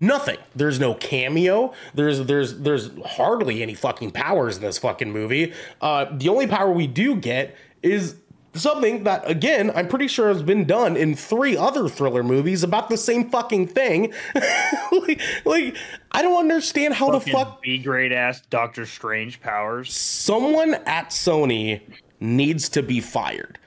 Nothing. 0.00 0.38
There's 0.56 0.80
no 0.80 0.94
cameo. 0.94 1.72
There's 1.94 2.26
there's 2.26 2.58
there's 2.58 2.90
hardly 3.04 3.62
any 3.62 3.74
fucking 3.74 4.10
powers 4.10 4.56
in 4.56 4.62
this 4.62 4.78
fucking 4.78 5.12
movie. 5.12 5.52
Uh, 5.80 6.06
the 6.10 6.28
only 6.28 6.48
power 6.48 6.72
we 6.72 6.88
do 6.88 7.14
get 7.14 7.54
is 7.82 8.16
something 8.54 9.04
that 9.04 9.28
again 9.28 9.70
I'm 9.74 9.88
pretty 9.88 10.08
sure 10.08 10.28
has 10.28 10.42
been 10.42 10.64
done 10.64 10.96
in 10.96 11.14
three 11.14 11.56
other 11.56 11.88
thriller 11.88 12.22
movies 12.22 12.62
about 12.62 12.88
the 12.88 12.96
same 12.96 13.30
fucking 13.30 13.68
thing. 13.68 14.12
like, 14.92 15.20
like 15.44 15.76
I 16.12 16.22
don't 16.22 16.38
understand 16.38 16.94
how 16.94 17.10
the 17.10 17.20
fuck 17.20 17.62
B 17.62 17.78
grade 17.78 18.12
ass 18.12 18.42
Doctor 18.50 18.86
Strange 18.86 19.40
powers. 19.40 19.92
someone 19.94 20.74
at 20.86 21.10
Sony 21.10 21.80
needs 22.20 22.68
to 22.70 22.82
be 22.82 23.00
fired. 23.00 23.58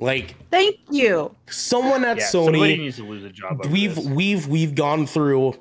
Like 0.00 0.34
Thank 0.50 0.76
you. 0.90 1.34
someone 1.48 2.04
at 2.04 2.18
Yeah, 2.18 2.24
Sony 2.24 2.78
needs 2.78 2.96
to 2.96 3.04
lose 3.04 3.24
a 3.24 3.30
job. 3.30 3.64
We've 3.66 3.94
this. 3.94 4.04
we've 4.06 4.46
we've 4.48 4.74
gone 4.74 5.06
through 5.06 5.54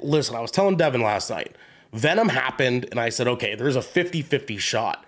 listen 0.00 0.36
i 0.36 0.40
was 0.40 0.50
telling 0.50 0.76
devin 0.76 1.00
last 1.00 1.30
night 1.30 1.56
venom 1.94 2.28
happened 2.28 2.86
and 2.90 3.00
i 3.00 3.08
said 3.08 3.26
okay 3.26 3.54
there's 3.54 3.74
a 3.74 3.80
50-50 3.80 4.58
shot 4.58 5.06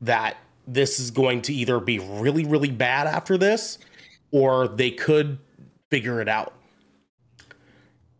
that 0.00 0.36
this 0.66 0.98
is 0.98 1.10
going 1.10 1.42
to 1.42 1.52
either 1.52 1.80
be 1.80 1.98
really 1.98 2.44
really 2.44 2.70
bad 2.70 3.06
after 3.06 3.36
this 3.36 3.78
or 4.30 4.68
they 4.68 4.90
could 4.90 5.38
figure 5.90 6.20
it 6.20 6.28
out 6.28 6.54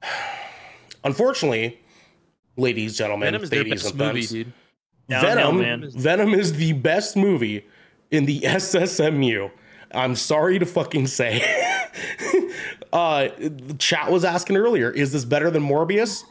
unfortunately 1.05 1.81
ladies 2.57 2.97
gentlemen 2.97 3.27
Venom 3.27 3.43
is 3.43 3.51
their 3.51 3.65
ladies 3.65 3.83
best 3.83 3.95
and 3.95 3.99
movie, 3.99 4.21
femmes, 4.21 4.31
dude. 4.31 4.53
Downhill, 5.09 5.35
Venom, 5.35 5.61
man. 5.61 5.91
Venom 5.91 6.35
is 6.35 6.55
the 6.55 6.73
best 6.73 7.17
movie 7.17 7.67
in 8.11 8.25
the 8.25 8.41
SSMU. 8.45 9.51
I'm 9.93 10.17
sorry 10.17 10.59
to 10.59 10.67
fucking 10.67 11.07
say. 11.09 11.43
Uh, 12.93 13.29
the 13.39 13.75
chat 13.77 14.13
was 14.13 14.25
asking 14.25 14.57
earlier, 14.57 14.89
is 14.89 15.13
this 15.13 15.25
better 15.25 15.51
than 15.51 15.65
Morbius? 15.65 16.23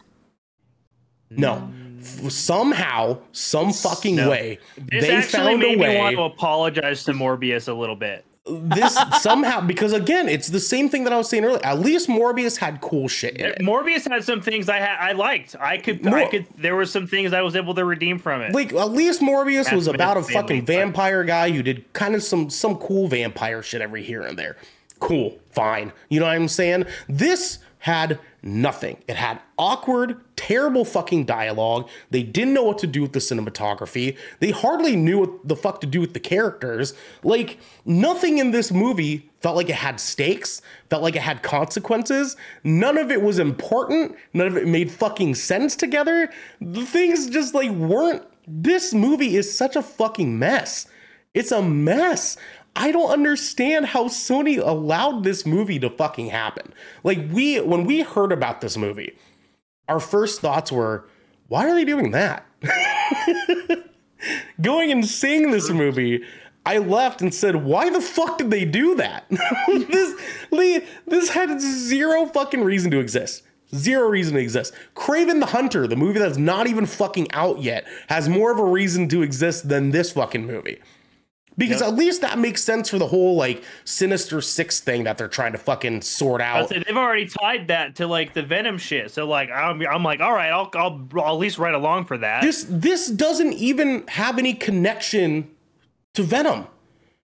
No. 1.29 1.69
F- 2.03 2.31
Somehow, 2.31 3.17
some 3.31 3.71
fucking 3.73 4.15
No. 4.15 4.29
way, 4.29 4.59
This 4.77 5.05
they 5.05 5.11
actually 5.15 5.39
found 5.39 5.63
a 5.63 5.67
made 5.67 5.77
me 5.77 5.83
way. 5.83 5.97
want 5.97 6.15
to 6.15 6.23
apologize 6.23 7.03
to 7.05 7.13
Morbius 7.13 7.67
a 7.67 7.73
little 7.73 7.95
bit. 7.95 8.25
this 8.45 8.97
somehow 9.21 9.61
because 9.61 9.93
again, 9.93 10.27
it's 10.27 10.49
the 10.49 10.59
same 10.59 10.89
thing 10.89 11.05
that 11.05 11.13
I 11.13 11.17
was 11.17 11.29
saying 11.29 11.45
earlier. 11.45 11.61
At 11.65 11.79
least 11.79 12.09
Morbius 12.09 12.57
had 12.57 12.81
cool 12.81 13.07
shit 13.07 13.37
in 13.37 13.45
it. 13.45 13.59
Morbius 13.59 14.05
had 14.09 14.21
some 14.25 14.41
things 14.41 14.67
I 14.67 14.79
had 14.79 14.97
I 14.99 15.13
liked. 15.13 15.55
I 15.59 15.77
could 15.77 16.05
I 16.07 16.25
could 16.27 16.45
there 16.57 16.75
were 16.75 16.85
some 16.85 17.07
things 17.07 17.31
I 17.31 17.41
was 17.41 17.55
able 17.55 17.73
to 17.75 17.85
redeem 17.85 18.19
from 18.19 18.41
it. 18.41 18.53
Like 18.53 18.73
at 18.73 18.91
least 18.91 19.21
Morbius 19.21 19.71
was 19.73 19.87
about 19.87 20.17
a 20.17 20.21
family, 20.23 20.33
fucking 20.33 20.59
but- 20.65 20.67
vampire 20.73 21.23
guy 21.23 21.51
who 21.51 21.63
did 21.63 21.93
kind 21.93 22.15
of 22.15 22.21
some 22.23 22.49
some 22.49 22.75
cool 22.75 23.07
vampire 23.07 23.63
shit 23.63 23.79
every 23.81 24.03
here 24.03 24.23
and 24.23 24.37
there. 24.37 24.57
Cool, 24.99 25.37
fine. 25.51 25.93
You 26.09 26.19
know 26.19 26.25
what 26.25 26.35
I'm 26.35 26.47
saying? 26.49 26.85
This 27.07 27.59
had 27.83 28.17
nothing. 28.41 28.95
It 29.09 29.17
had 29.17 29.41
awkward, 29.57 30.21
terrible 30.37 30.85
fucking 30.85 31.25
dialogue. 31.25 31.89
They 32.11 32.23
didn't 32.23 32.53
know 32.53 32.63
what 32.63 32.77
to 32.77 32.87
do 32.87 33.01
with 33.01 33.11
the 33.11 33.19
cinematography. 33.19 34.17
They 34.39 34.51
hardly 34.51 34.95
knew 34.95 35.19
what 35.19 35.45
the 35.45 35.57
fuck 35.57 35.81
to 35.81 35.87
do 35.87 35.99
with 35.99 36.13
the 36.13 36.21
characters. 36.21 36.93
Like 37.23 37.59
nothing 37.83 38.37
in 38.37 38.51
this 38.51 38.71
movie 38.71 39.29
felt 39.41 39.57
like 39.57 39.67
it 39.67 39.75
had 39.75 39.99
stakes, 39.99 40.61
felt 40.89 41.03
like 41.03 41.17
it 41.17 41.23
had 41.23 41.43
consequences. 41.43 42.37
None 42.63 42.97
of 42.97 43.11
it 43.11 43.21
was 43.21 43.37
important. 43.37 44.15
None 44.33 44.47
of 44.47 44.55
it 44.55 44.65
made 44.65 44.89
fucking 44.89 45.35
sense 45.35 45.75
together. 45.75 46.29
The 46.61 46.85
things 46.85 47.29
just 47.29 47.53
like 47.53 47.71
weren't 47.71 48.23
this 48.47 48.93
movie 48.93 49.35
is 49.35 49.53
such 49.53 49.75
a 49.75 49.81
fucking 49.81 50.39
mess. 50.39 50.87
It's 51.33 51.51
a 51.51 51.61
mess. 51.61 52.37
I 52.75 52.91
don't 52.91 53.11
understand 53.11 53.87
how 53.87 54.05
Sony 54.05 54.57
allowed 54.57 55.23
this 55.23 55.45
movie 55.45 55.79
to 55.79 55.89
fucking 55.89 56.27
happen. 56.27 56.73
Like 57.03 57.19
we 57.31 57.59
when 57.61 57.85
we 57.85 58.01
heard 58.01 58.31
about 58.31 58.61
this 58.61 58.77
movie, 58.77 59.15
our 59.87 59.99
first 59.99 60.41
thoughts 60.41 60.71
were, 60.71 61.07
why 61.47 61.69
are 61.69 61.75
they 61.75 61.85
doing 61.85 62.11
that? 62.11 62.45
Going 64.61 64.91
and 64.91 65.05
seeing 65.05 65.51
this 65.51 65.69
movie, 65.69 66.23
I 66.65 66.77
left 66.77 67.21
and 67.21 67.33
said, 67.33 67.57
why 67.57 67.89
the 67.89 68.01
fuck 68.01 68.37
did 68.37 68.49
they 68.49 68.65
do 68.65 68.95
that? 68.95 69.25
this 69.67 70.19
Lee, 70.51 70.81
this 71.05 71.29
had 71.29 71.59
zero 71.59 72.25
fucking 72.25 72.63
reason 72.63 72.89
to 72.91 72.99
exist. 72.99 73.43
Zero 73.75 74.07
reason 74.07 74.35
to 74.35 74.39
exist. 74.39 74.73
Kraven 74.95 75.39
the 75.39 75.47
Hunter, 75.47 75.87
the 75.87 75.95
movie 75.95 76.19
that's 76.19 76.37
not 76.37 76.67
even 76.67 76.85
fucking 76.85 77.31
out 77.33 77.61
yet, 77.61 77.85
has 78.07 78.29
more 78.29 78.51
of 78.51 78.59
a 78.59 78.63
reason 78.63 79.09
to 79.09 79.23
exist 79.23 79.67
than 79.67 79.91
this 79.91 80.11
fucking 80.11 80.45
movie. 80.45 80.79
Because 81.57 81.81
Yep. 81.81 81.89
at 81.89 81.95
least 81.95 82.21
that 82.21 82.39
makes 82.39 82.63
sense 82.63 82.89
for 82.89 82.97
the 82.97 83.07
whole 83.07 83.35
like 83.35 83.63
Sinister 83.85 84.41
Six 84.41 84.79
thing 84.79 85.03
that 85.03 85.17
they're 85.17 85.27
trying 85.27 85.51
to 85.51 85.57
fucking 85.57 86.01
sort 86.01 86.41
out. 86.41 86.69
said 86.69 86.83
they've 86.87 86.97
already 86.97 87.27
tied 87.27 87.67
that 87.67 87.95
to 87.97 88.07
like 88.07 88.33
the 88.33 88.41
Venom 88.41 88.77
shit. 88.77 89.11
So 89.11 89.27
like 89.27 89.49
I'm, 89.51 89.81
I'm 89.85 90.03
like, 90.03 90.19
all 90.19 90.33
right, 90.33 90.49
I'll, 90.51 90.69
I'll 90.75 91.07
I'll 91.15 91.35
at 91.35 91.39
least 91.39 91.57
write 91.59 91.75
along 91.75 92.05
for 92.05 92.17
that. 92.17 92.41
This 92.41 92.65
this 92.67 93.07
doesn't 93.09 93.53
even 93.53 94.03
have 94.07 94.39
any 94.39 94.53
connection 94.53 95.49
to 96.15 96.23
Venom 96.23 96.65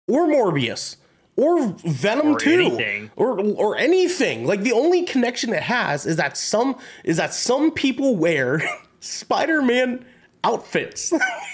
or 0.08 0.26
Morbius 0.26 0.96
or 1.36 1.68
Venom 1.84 2.28
Or 2.34 2.38
2 2.38 2.50
anything. 2.52 3.10
or 3.16 3.38
or 3.40 3.76
anything. 3.76 4.46
Like 4.46 4.60
the 4.62 4.72
only 4.72 5.02
connection 5.04 5.52
it 5.52 5.62
has 5.64 6.06
is 6.06 6.16
that 6.16 6.36
some 6.38 6.78
is 7.04 7.16
that 7.18 7.34
some 7.34 7.70
people 7.72 8.16
wear 8.16 8.62
Spider-Man 9.00 10.04
outfits. 10.44 11.12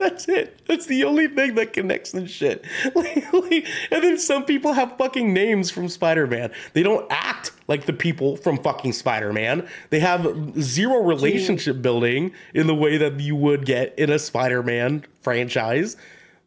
That's 0.00 0.28
it. 0.28 0.62
That's 0.66 0.86
the 0.86 1.04
only 1.04 1.28
thing 1.28 1.56
that 1.56 1.74
connects 1.74 2.12
the 2.12 2.26
shit. 2.26 2.64
Like, 2.94 3.30
like- 3.34 3.66
and 3.90 4.02
then 4.02 4.18
some 4.18 4.46
people 4.46 4.72
have 4.72 4.96
fucking 4.96 5.32
names 5.34 5.70
from 5.70 5.88
Spider-Man. 5.88 6.50
They 6.72 6.82
don't 6.82 7.06
act 7.10 7.52
like 7.68 7.84
the 7.84 7.92
people 7.92 8.36
from 8.38 8.56
fucking 8.56 8.94
Spider-Man. 8.94 9.68
They 9.90 10.00
have 10.00 10.54
zero 10.58 11.02
relationship 11.04 11.82
building 11.82 12.32
in 12.54 12.66
the 12.66 12.74
way 12.74 12.96
that 12.96 13.20
you 13.20 13.36
would 13.36 13.66
get 13.66 13.96
in 13.98 14.10
a 14.10 14.18
Spider-Man 14.18 15.04
franchise. 15.20 15.98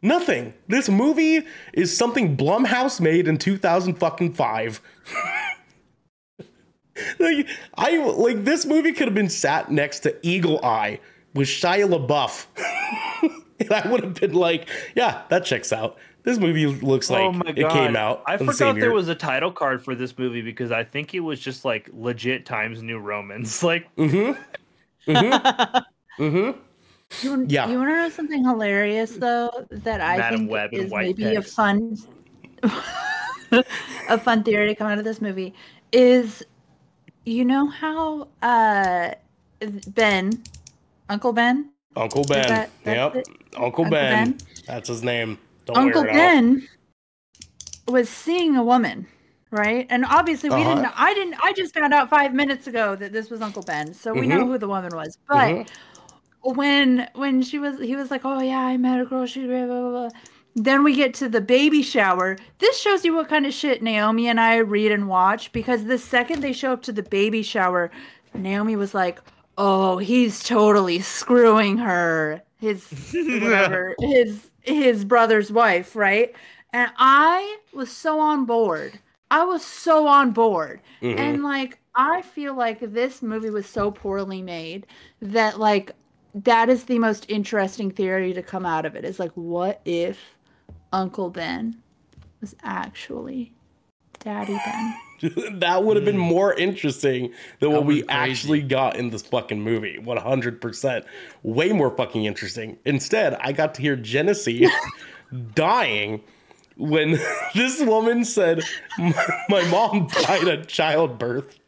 Nothing. 0.02 0.52
This 0.66 0.88
movie 0.88 1.46
is 1.72 1.96
something 1.96 2.36
Blumhouse 2.36 3.00
made 3.00 3.28
in 3.28 3.38
2000 3.38 3.94
fucking 3.94 4.34
5. 4.34 4.80
like 7.20 7.48
I 7.76 7.96
like 8.04 8.44
this 8.44 8.66
movie 8.66 8.92
could 8.92 9.06
have 9.06 9.14
been 9.14 9.30
sat 9.30 9.70
next 9.70 10.00
to 10.00 10.14
Eagle 10.26 10.60
Eye 10.64 10.98
with 11.34 11.48
Shia 11.48 11.88
LaBeouf. 11.88 12.46
and 13.60 13.72
I 13.72 13.88
would 13.88 14.02
have 14.02 14.14
been 14.14 14.32
like, 14.34 14.68
yeah, 14.94 15.22
that 15.28 15.44
checks 15.44 15.72
out. 15.72 15.96
This 16.24 16.38
movie 16.38 16.66
looks 16.66 17.10
like 17.10 17.22
oh 17.22 17.32
my 17.32 17.50
it 17.50 17.60
god! 17.60 17.72
came 17.72 17.96
out. 17.96 18.22
I 18.26 18.36
in 18.36 18.46
the 18.46 18.52
forgot 18.52 18.74
there 18.76 18.84
year. 18.84 18.92
was 18.94 19.08
a 19.08 19.14
title 19.14 19.52
card 19.52 19.84
for 19.84 19.94
this 19.94 20.16
movie 20.18 20.40
because 20.40 20.72
I 20.72 20.82
think 20.82 21.12
it 21.12 21.20
was 21.20 21.38
just 21.38 21.66
like 21.66 21.90
legit 21.92 22.46
Times 22.46 22.82
New 22.82 22.98
Romans. 22.98 23.62
Like 23.62 23.94
Mm-hmm. 23.96 24.40
Mm-hmm. 25.10 26.22
mm-hmm. 26.22 26.58
You, 27.22 27.46
Yeah. 27.46 27.68
You 27.68 27.76
want 27.78 27.90
to 27.90 27.94
know 27.96 28.08
something 28.08 28.42
hilarious 28.42 29.12
though 29.16 29.50
that 29.70 30.00
I 30.00 30.16
Madam 30.16 30.38
think 30.40 30.50
Web 30.50 30.72
in 30.72 30.86
is 30.86 30.90
white 30.90 31.06
maybe 31.18 31.34
text. 31.34 31.52
a 31.52 31.52
fun, 31.52 31.98
a 34.08 34.18
fun 34.18 34.42
theory 34.44 34.68
to 34.68 34.74
come 34.74 34.86
out 34.88 34.98
of 34.98 35.04
this 35.04 35.20
movie 35.20 35.52
is, 35.92 36.42
you 37.26 37.44
know 37.44 37.66
how 37.68 38.28
uh 38.42 39.12
Ben, 39.88 40.42
Uncle 41.08 41.32
Ben, 41.34 41.70
Uncle 41.96 42.24
Ben. 42.24 42.48
that- 42.48 42.70
yep. 42.84 43.16
it? 43.16 43.28
Uncle, 43.56 43.84
Uncle 43.84 43.90
ben. 43.90 44.30
Ben? 44.32 44.38
That's 44.66 44.88
his 44.88 45.02
name. 45.02 45.38
Don't 45.66 45.76
Uncle 45.76 46.02
wear 46.02 46.10
it 46.10 46.14
out. 46.14 46.16
Ben 46.16 46.68
was 47.88 48.08
seeing 48.08 48.56
a 48.56 48.62
woman, 48.64 49.06
right? 49.50 49.86
And 49.90 50.04
obviously 50.04 50.48
we 50.50 50.56
Uh-huh. 50.56 50.74
didn't. 50.76 50.92
I 50.96 51.14
didn't. 51.14 51.34
I 51.42 51.52
just 51.52 51.74
found 51.74 51.92
out 51.92 52.08
five 52.10 52.32
minutes 52.34 52.66
ago 52.66 52.96
that 52.96 53.12
this 53.12 53.30
was 53.30 53.40
Uncle 53.42 53.62
Ben, 53.62 53.92
so 53.94 54.12
we 54.12 54.26
know 54.26 54.44
Mhm. 54.44 54.46
who 54.48 54.58
the 54.58 54.68
woman 54.68 54.94
was. 54.94 55.18
But 55.28 55.36
Mhm. 55.48 55.68
when 56.42 57.08
when 57.14 57.42
she 57.42 57.58
was, 57.58 57.78
he 57.80 57.96
was 57.96 58.10
like, 58.10 58.22
"Oh 58.24 58.40
yeah, 58.40 58.60
I 58.60 58.76
met 58.76 59.00
a 59.00 59.04
girl. 59.04 59.26
She 59.26 59.46
blah 59.46 59.66
blah 59.66 59.90
blah." 59.90 60.08
Then 60.56 60.84
we 60.84 60.94
get 60.94 61.14
to 61.14 61.28
the 61.28 61.40
baby 61.40 61.82
shower. 61.82 62.36
This 62.58 62.78
shows 62.80 63.04
you 63.04 63.14
what 63.14 63.28
kind 63.28 63.44
of 63.44 63.52
shit 63.52 63.82
Naomi 63.82 64.28
and 64.28 64.38
I 64.38 64.58
read 64.58 64.92
and 64.92 65.08
watch 65.08 65.50
because 65.52 65.84
the 65.84 65.98
second 65.98 66.42
they 66.42 66.52
show 66.52 66.72
up 66.72 66.82
to 66.82 66.92
the 66.92 67.02
baby 67.02 67.42
shower, 67.42 67.90
Naomi 68.34 68.76
was 68.76 68.94
like, 68.94 69.20
"Oh, 69.58 69.98
he's 69.98 70.42
totally 70.42 71.00
screwing 71.00 71.78
her." 71.78 72.42
His 72.56 72.86
whatever, 73.14 73.94
his 74.00 74.50
his 74.62 75.04
brother's 75.04 75.52
wife, 75.52 75.94
right? 75.94 76.34
And 76.72 76.90
I 76.96 77.58
was 77.72 77.90
so 77.90 78.18
on 78.18 78.46
board. 78.46 78.98
I 79.30 79.44
was 79.44 79.64
so 79.64 80.06
on 80.06 80.30
board. 80.32 80.80
Mhm. 81.02 81.18
And 81.18 81.42
like 81.42 81.78
I 81.94 82.22
feel 82.22 82.54
like 82.54 82.80
this 82.80 83.22
movie 83.22 83.50
was 83.50 83.66
so 83.66 83.90
poorly 83.90 84.42
made 84.42 84.86
that 85.20 85.60
like 85.60 85.92
that 86.34 86.68
is 86.68 86.84
the 86.84 86.98
most 86.98 87.26
interesting 87.28 87.90
theory 87.90 88.32
to 88.32 88.42
come 88.42 88.66
out 88.66 88.84
of 88.86 88.96
it. 88.96 89.04
Is 89.04 89.18
like 89.20 89.32
what 89.32 89.80
if 89.84 90.18
Uncle 90.92 91.30
Ben 91.30 91.80
was 92.40 92.56
actually 92.62 93.52
Daddy 94.20 94.58
Ben? 94.64 94.94
that 95.52 95.84
would 95.84 95.96
have 95.96 96.04
been 96.04 96.18
more 96.18 96.54
interesting 96.54 97.32
than 97.60 97.72
what 97.72 97.84
we 97.84 98.02
crazy. 98.02 98.08
actually 98.08 98.62
got 98.62 98.96
in 98.96 99.10
this 99.10 99.22
fucking 99.22 99.60
movie. 99.60 99.98
100%. 100.00 101.04
Way 101.42 101.72
more 101.72 101.90
fucking 101.90 102.24
interesting. 102.24 102.78
Instead, 102.84 103.34
I 103.34 103.52
got 103.52 103.74
to 103.74 103.82
hear 103.82 103.96
Jenesy 103.96 104.68
dying 105.54 106.22
when 106.76 107.12
this 107.54 107.80
woman 107.80 108.24
said, 108.24 108.62
My, 108.98 109.44
my 109.48 109.64
mom 109.70 110.08
died 110.08 110.48
at 110.48 110.68
childbirth. 110.68 111.58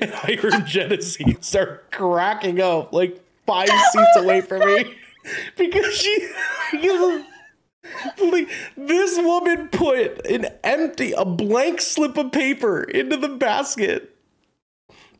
And 0.00 0.12
I 0.12 0.34
heard 0.34 0.66
Jenesy 0.66 1.42
start 1.42 1.90
cracking 1.92 2.60
up 2.60 2.92
like 2.92 3.20
five 3.46 3.68
seats 3.68 4.16
away 4.16 4.40
from 4.40 4.60
me 4.66 4.92
because 5.56 5.94
she. 5.96 6.28
Because 6.72 7.22
this 8.76 9.18
woman 9.18 9.68
put 9.68 10.26
an 10.26 10.46
empty, 10.64 11.12
a 11.12 11.24
blank 11.24 11.80
slip 11.80 12.16
of 12.16 12.32
paper 12.32 12.82
into 12.82 13.16
the 13.16 13.28
basket. 13.28 14.14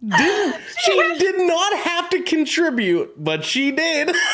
Didn't, 0.06 0.56
she 0.84 1.18
did 1.18 1.46
not 1.46 1.76
have 1.78 2.10
to 2.10 2.22
contribute, 2.22 3.22
but 3.22 3.44
she 3.44 3.70
did. 3.72 4.14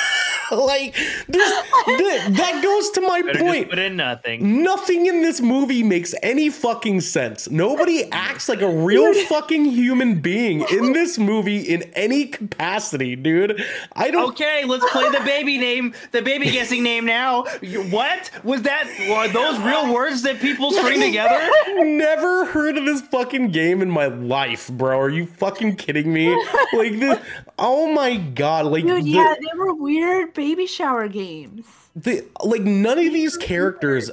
like 0.52 0.94
this, 1.28 1.52
that, 1.86 2.28
that 2.36 2.60
goes 2.62 2.90
to 2.90 3.00
my 3.00 3.22
better 3.22 3.38
point. 3.38 3.64
just 3.64 3.70
put 3.70 3.78
in 3.78 3.96
nothing. 3.96 4.62
Nothing 4.62 5.06
in 5.06 5.22
this 5.22 5.40
movie 5.40 5.82
makes 5.82 6.14
any 6.22 6.50
fucking 6.50 7.00
sense. 7.00 7.50
Nobody 7.50 8.04
acts 8.12 8.48
like 8.48 8.60
a 8.60 8.68
real 8.68 9.14
fucking 9.26 9.64
human 9.64 10.20
being 10.20 10.64
in 10.70 10.92
this 10.92 11.18
movie 11.18 11.60
in 11.60 11.82
any 11.94 12.26
capacity, 12.26 13.16
dude. 13.16 13.62
I 13.92 14.10
don't 14.10 14.30
Okay, 14.30 14.64
let's 14.64 14.88
play 14.90 15.08
the 15.10 15.20
baby 15.20 15.58
name, 15.58 15.94
the 16.12 16.22
baby 16.22 16.50
guessing 16.50 16.82
name 16.82 17.04
now. 17.04 17.44
What 17.90 18.30
was 18.42 18.62
that? 18.62 18.88
Were 19.08 19.28
those 19.28 19.58
real 19.60 19.92
words 19.92 20.22
that 20.22 20.40
people 20.40 20.72
string 20.72 21.00
together? 21.00 21.48
Never 21.84 22.46
heard 22.46 22.76
of 22.76 22.84
this 22.84 23.00
fucking 23.02 23.50
game 23.50 23.82
in 23.82 23.90
my 23.90 24.06
life, 24.06 24.68
bro. 24.68 24.98
Are 24.98 25.10
you 25.10 25.26
fucking 25.26 25.76
kidding 25.76 26.12
me? 26.12 26.34
Like 26.72 26.98
this. 26.98 27.18
Oh 27.58 27.92
my 27.92 28.16
god! 28.16 28.66
Like 28.66 28.84
Dude, 28.84 29.04
the, 29.04 29.08
yeah, 29.10 29.34
they 29.38 29.56
were 29.58 29.74
weird 29.74 30.33
baby 30.34 30.66
shower 30.66 31.08
games. 31.08 31.66
the 31.96 32.24
like 32.42 32.62
none 32.62 32.98
of 32.98 33.12
these 33.12 33.36
characters 33.36 34.10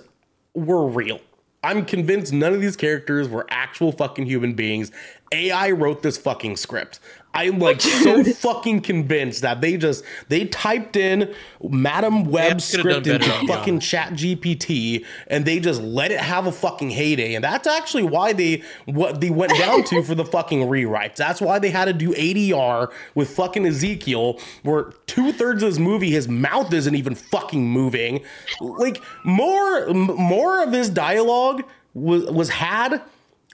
were 0.54 0.88
real. 0.88 1.20
I'm 1.64 1.86
convinced 1.86 2.34
none 2.34 2.54
of 2.54 2.62
these 2.62 2.76
characters 2.76 3.30
were 3.30 3.46
actual 3.50 3.92
fucking 3.92 4.26
human 4.26 4.54
beings. 4.54 4.92
AI 5.32 5.72
wrote 5.72 6.02
this 6.02 6.18
fucking 6.18 6.58
script. 6.58 7.00
I'm 7.34 7.60
like 7.60 7.80
so 7.82 8.24
fucking 8.34 8.82
convinced 8.82 9.42
that 9.42 9.62
they 9.62 9.78
just 9.78 10.04
they 10.28 10.46
typed 10.46 10.98
in 10.98 11.34
Madame 11.64 12.26
Web's 12.26 12.70
could've 12.72 12.82
script 12.82 13.08
into 13.08 13.20
better, 13.30 13.46
yeah. 13.46 13.56
fucking 13.56 13.80
Chat 13.80 14.14
GPT 14.14 15.06
and 15.28 15.46
they 15.46 15.60
just 15.60 15.82
let 15.82 16.12
it 16.12 16.20
have 16.20 16.46
a 16.46 16.52
fucking 16.52 16.90
heyday. 16.90 17.36
And 17.36 17.44
that's 17.44 17.68
actually 17.68 18.04
why 18.04 18.34
they 18.34 18.64
what 18.86 19.22
they 19.22 19.30
went 19.30 19.58
down 19.58 19.84
to 19.86 20.04
for 20.04 20.14
the 20.14 20.26
fucking 20.26 20.62
rewrites. 20.62 21.16
That's 21.16 21.40
why 21.40 21.60
they 21.60 21.70
had 21.70 21.86
to 21.86 21.94
do 21.94 22.14
ADR 22.14 22.92
with 23.16 23.30
fucking 23.30 23.66
Ezekiel, 23.66 24.40
where 24.64 24.92
two 25.08 25.32
thirds 25.32 25.64
of 25.64 25.68
his 25.68 25.80
movie 25.80 26.12
his 26.12 26.28
mouth 26.28 26.74
isn't 26.74 26.96
even 26.96 27.16
fucking 27.16 27.66
moving. 27.66 28.24
Like 28.60 29.02
more 29.24 29.88
m- 29.90 30.16
more 30.16 30.64
of 30.64 30.74
his 30.74 30.90
dialogue 30.90 31.64
was 31.94 32.26
was 32.26 32.50
had 32.50 33.02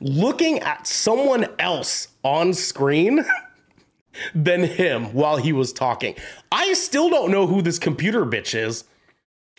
looking 0.02 0.60
at 0.60 0.88
someone 0.88 1.48
else 1.60 2.08
on 2.24 2.54
screen 2.54 3.26
than 4.36 4.64
him 4.64 5.14
while 5.14 5.38
he 5.38 5.54
was 5.54 5.72
talking. 5.74 6.16
I 6.52 6.74
still 6.74 7.10
don't 7.10 7.32
know 7.32 7.48
who 7.48 7.62
this 7.62 7.80
computer 7.80 8.26
bitch 8.26 8.54
is. 8.58 8.84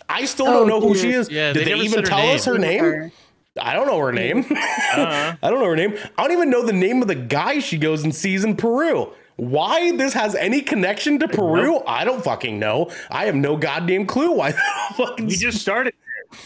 I 0.09 0.25
still 0.25 0.49
Oh, 0.49 0.53
don't 0.61 0.69
know 0.69 0.81
who 0.81 0.95
dude. 0.95 1.03
she 1.03 1.11
is. 1.13 1.31
Yeah, 1.31 1.53
Did 1.53 1.67
they 1.67 1.73
they, 1.75 1.81
even 1.81 2.05
tell 2.05 2.19
name. 2.19 2.37
us 2.37 2.45
her 2.45 2.59
name? 2.59 3.13
I 3.61 3.75
don't 3.75 3.87
know 3.87 3.99
her 3.99 4.13
name. 4.13 4.45
Uh-huh. 4.51 5.37
I 5.43 5.51
don't 5.51 5.59
know 5.61 5.67
her 5.67 5.77
name. 5.77 5.97
I 6.17 6.23
don't 6.23 6.33
even 6.33 6.51
know 6.51 6.65
the 6.65 6.73
name 6.73 7.03
of 7.03 7.09
the 7.09 7.15
guy 7.15 7.59
she 7.59 7.77
goes 7.77 8.03
and 8.05 8.15
sees 8.15 8.43
in 8.45 8.57
Peru. 8.57 9.13
Why 9.37 9.95
this 9.97 10.15
has 10.15 10.35
any 10.35 10.63
connection 10.63 11.19
to 11.21 11.29
Peru? 11.29 11.81
I 11.87 12.05
don't 12.05 12.25
fucking 12.25 12.59
know. 12.59 12.91
I 13.11 13.27
have 13.27 13.35
no 13.37 13.57
goddamn 13.57 14.07
clue 14.07 14.33
why. 14.33 14.53
fucking 14.97 15.27
We 15.27 15.37
just 15.37 15.59
started. 15.61 15.95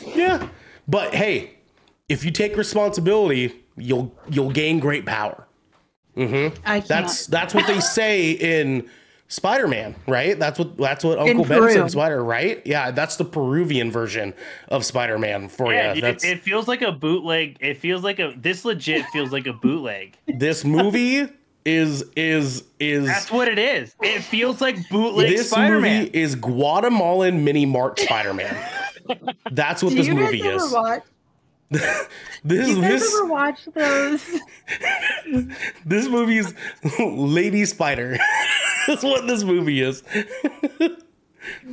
yeah. 0.05 0.49
But 0.89 1.15
hey, 1.15 1.53
if 2.09 2.25
you 2.25 2.31
take 2.33 2.57
responsibility, 2.57 3.63
you'll 3.77 4.15
you'll 4.29 4.51
gain 4.51 4.81
great 4.81 5.07
power. 5.07 5.47
Mm-hmm. 6.17 6.57
I 6.67 6.79
can't. 6.81 6.89
That's 6.89 7.27
that's 7.27 7.55
what 7.55 7.67
they 7.67 7.81
say 7.97 8.33
in 8.33 8.89
Spider-Man, 9.29 9.95
right? 10.07 10.39
That's 10.39 10.59
what 10.59 10.77
that's 10.77 11.03
what 11.05 11.19
Uncle 11.19 11.45
Ben 11.45 11.63
said 11.63 11.73
Peru. 11.75 11.83
in 11.85 11.89
Spider, 11.89 12.23
right? 12.25 12.61
Yeah, 12.67 12.91
that's 12.91 13.17
the 13.17 13.25
Peruvian 13.25 13.91
version 13.91 14.35
of 14.69 14.85
Spider-Man 14.85 15.49
for 15.49 15.73
Yeah, 15.73 15.95
you. 15.95 16.01
That's 16.03 16.23
it, 16.25 16.29
it 16.39 16.41
feels 16.43 16.69
like 16.69 16.83
a 16.83 16.93
bootleg. 16.93 17.57
It 17.61 17.79
feels 17.79 18.03
like 18.05 18.19
a. 18.19 18.35
This 18.37 18.65
legit 18.65 19.07
feels 19.07 19.33
like 19.33 19.47
a 19.47 19.53
bootleg. 19.55 20.19
this 20.29 20.65
movie 20.65 21.29
is 21.65 22.03
is 22.17 22.65
is 22.81 23.07
That's 23.07 23.31
what 23.31 23.49
it 23.49 23.59
is. 23.59 23.95
It 24.03 24.21
feels 24.23 24.61
like 24.61 24.77
bootleg 24.91 25.31
this 25.31 25.49
Spider-Man. 25.51 26.05
movie 26.05 26.19
is 26.19 26.35
Guatemalan 26.35 27.43
mini 27.45 27.65
mart 27.65 27.99
Spider-Man. 28.01 28.55
That's 29.51 29.83
what 29.83 29.91
Do 29.91 29.97
this 29.97 30.07
you 30.09 30.15
guys 30.15 30.25
movie 30.25 30.43
ever 30.43 30.57
is. 30.57 30.73
watch? 30.73 31.03
This 32.45 32.67
Do 32.67 32.75
you 32.75 32.81
guys 32.83 33.01
this 33.01 33.15
ever 33.15 33.27
watch 33.27 33.65
those? 33.73 34.41
this 35.87 36.09
movie's 36.09 36.53
Lady 36.99 37.65
Spider. 37.65 38.19
That's 38.89 39.05
what 39.05 39.29
this 39.29 39.45
movie 39.45 39.81
is. 39.81 40.03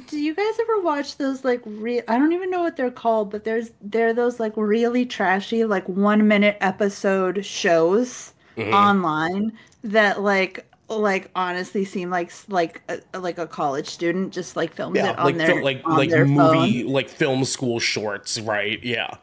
Do 0.08 0.20
you 0.20 0.36
guys 0.36 0.54
ever 0.62 0.82
watch 0.82 1.18
those 1.18 1.44
like 1.44 1.62
re- 1.66 2.02
I 2.08 2.18
don't 2.20 2.34
even 2.34 2.52
know 2.52 2.62
what 2.62 2.76
they're 2.78 2.92
called, 2.92 3.32
but 3.32 3.44
there's 3.46 3.72
they're 3.82 4.14
those 4.14 4.40
like 4.40 4.54
really 4.58 5.06
trashy 5.08 5.64
like 5.66 5.88
1 5.90 6.28
minute 6.28 6.58
episode 6.62 7.44
shows 7.46 8.34
Mm-hmm. 8.58 8.74
online 8.74 9.54
that 9.86 10.22
like 10.22 10.70
like 10.90 11.32
honestly 11.34 11.86
seem 11.86 12.10
like 12.10 12.30
like 12.50 12.82
a, 12.90 13.20
like 13.20 13.38
a 13.38 13.48
college 13.48 13.88
student 13.88 14.34
just 14.34 14.58
like 14.58 14.74
filmed 14.74 14.98
Yeah, 14.98 15.12
it 15.12 15.18
on 15.20 15.26
like 15.28 15.38
their 15.38 15.48
fil- 15.48 15.64
like 15.64 15.82
on 15.86 15.98
like 15.98 16.10
their 16.10 16.26
movie 16.26 16.84
phone. 16.84 16.92
like 16.92 17.08
film 17.10 17.46
school 17.46 17.80
shorts, 17.80 18.38
right? 18.42 18.84
Yeah. 18.84 19.16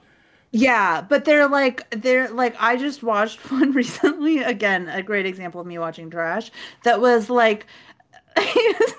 Yeah, 0.56 1.02
but 1.02 1.24
they're 1.24 1.48
like 1.48 1.88
they're 1.90 2.30
like 2.30 2.56
I 2.58 2.76
just 2.76 3.02
watched 3.02 3.38
one 3.50 3.72
recently 3.72 4.38
again, 4.38 4.88
a 4.88 5.02
great 5.02 5.26
example 5.26 5.60
of 5.60 5.66
me 5.66 5.78
watching 5.78 6.10
trash 6.10 6.50
that 6.84 7.00
was 7.00 7.28
like 7.28 7.66
it 8.36 8.94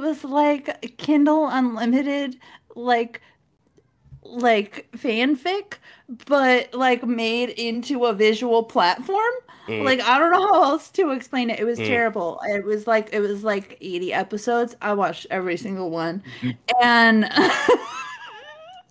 was 0.00 0.24
like 0.24 0.96
Kindle 0.98 1.48
Unlimited 1.48 2.38
like 2.74 3.20
like 4.22 4.88
fanfic 4.96 5.74
but 6.26 6.72
like 6.74 7.04
made 7.04 7.50
into 7.50 8.06
a 8.06 8.12
visual 8.12 8.64
platform. 8.64 9.32
Mm. 9.68 9.84
Like 9.84 10.00
I 10.00 10.18
don't 10.18 10.32
know 10.32 10.46
how 10.46 10.64
else 10.64 10.90
to 10.92 11.12
explain 11.12 11.50
it. 11.50 11.60
It 11.60 11.64
was 11.64 11.78
terrible. 11.78 12.40
It 12.44 12.64
was 12.64 12.86
like 12.86 13.10
it 13.12 13.20
was 13.20 13.44
like 13.44 13.78
80 13.80 14.12
episodes. 14.12 14.76
I 14.82 14.92
watched 14.92 15.26
every 15.30 15.56
single 15.56 15.90
one. 15.90 16.22
And 16.82 17.24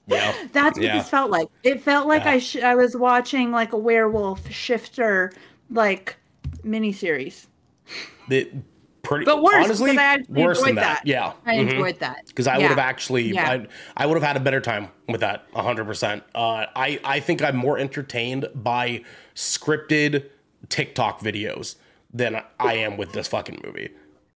Yeah. 0.08 0.34
That's 0.52 0.78
what 0.78 0.86
Yeah. 0.86 0.98
this 0.98 1.10
felt 1.10 1.32
like. 1.32 1.48
It 1.64 1.82
felt 1.82 2.08
like 2.08 2.24
Yeah. 2.26 2.32
I 2.32 2.40
sh- 2.40 2.58
I 2.58 2.76
was 2.76 2.96
watching 2.96 3.52
like 3.52 3.74
a 3.74 3.78
werewolf 3.78 4.50
shifter 4.52 5.32
like 5.70 6.18
miniseries. 6.64 7.48
The 8.30 8.50
pretty 9.02 9.26
But 9.26 9.42
worse, 9.44 9.66
honestly 9.66 9.98
I 9.98 10.20
worse 10.30 10.62
than 10.62 10.76
that. 10.76 10.82
that. 11.04 11.08
Yeah. 11.08 11.34
I 11.46 11.56
Mhm. 11.56 11.72
enjoyed 11.72 12.00
that. 12.00 12.26
because 12.28 12.48
I 12.48 12.54
Yeah. 12.58 12.64
would 12.64 12.70
have 12.70 12.80
actually. 12.80 13.38
I, 13.38 13.68
I 13.98 14.06
would 14.06 14.16
have 14.16 14.24
had 14.24 14.38
a 14.38 14.40
better 14.40 14.62
time 14.62 14.90
with 15.10 15.22
that, 15.22 15.46
hundred 15.54 15.86
percent. 15.86 16.24
Uh, 16.34 16.66
I, 16.76 17.00
I 17.04 17.20
think 17.20 17.42
I'm 17.44 17.56
more 17.58 17.78
entertained 17.78 18.48
by 18.56 19.02
scripted 19.36 20.30
TikTok 20.70 21.20
videos 21.22 21.76
than 22.14 22.42
I 22.60 22.76
am 22.76 22.96
with 22.98 23.12
this 23.14 23.28
fucking 23.28 23.62
movie. 23.66 23.90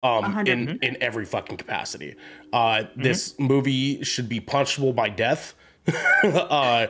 Um, 0.03 0.45
in 0.47 0.77
in 0.81 0.95
every 1.01 1.25
fucking 1.25 1.57
capacity. 1.57 2.15
Uh, 2.53 2.57
Mm-hmm. 2.83 3.01
this 3.01 3.37
movie 3.39 4.03
should 4.03 4.29
be 4.29 4.39
punishable 4.39 4.93
by 4.93 5.09
death. 5.09 5.53
uh, 6.23 6.87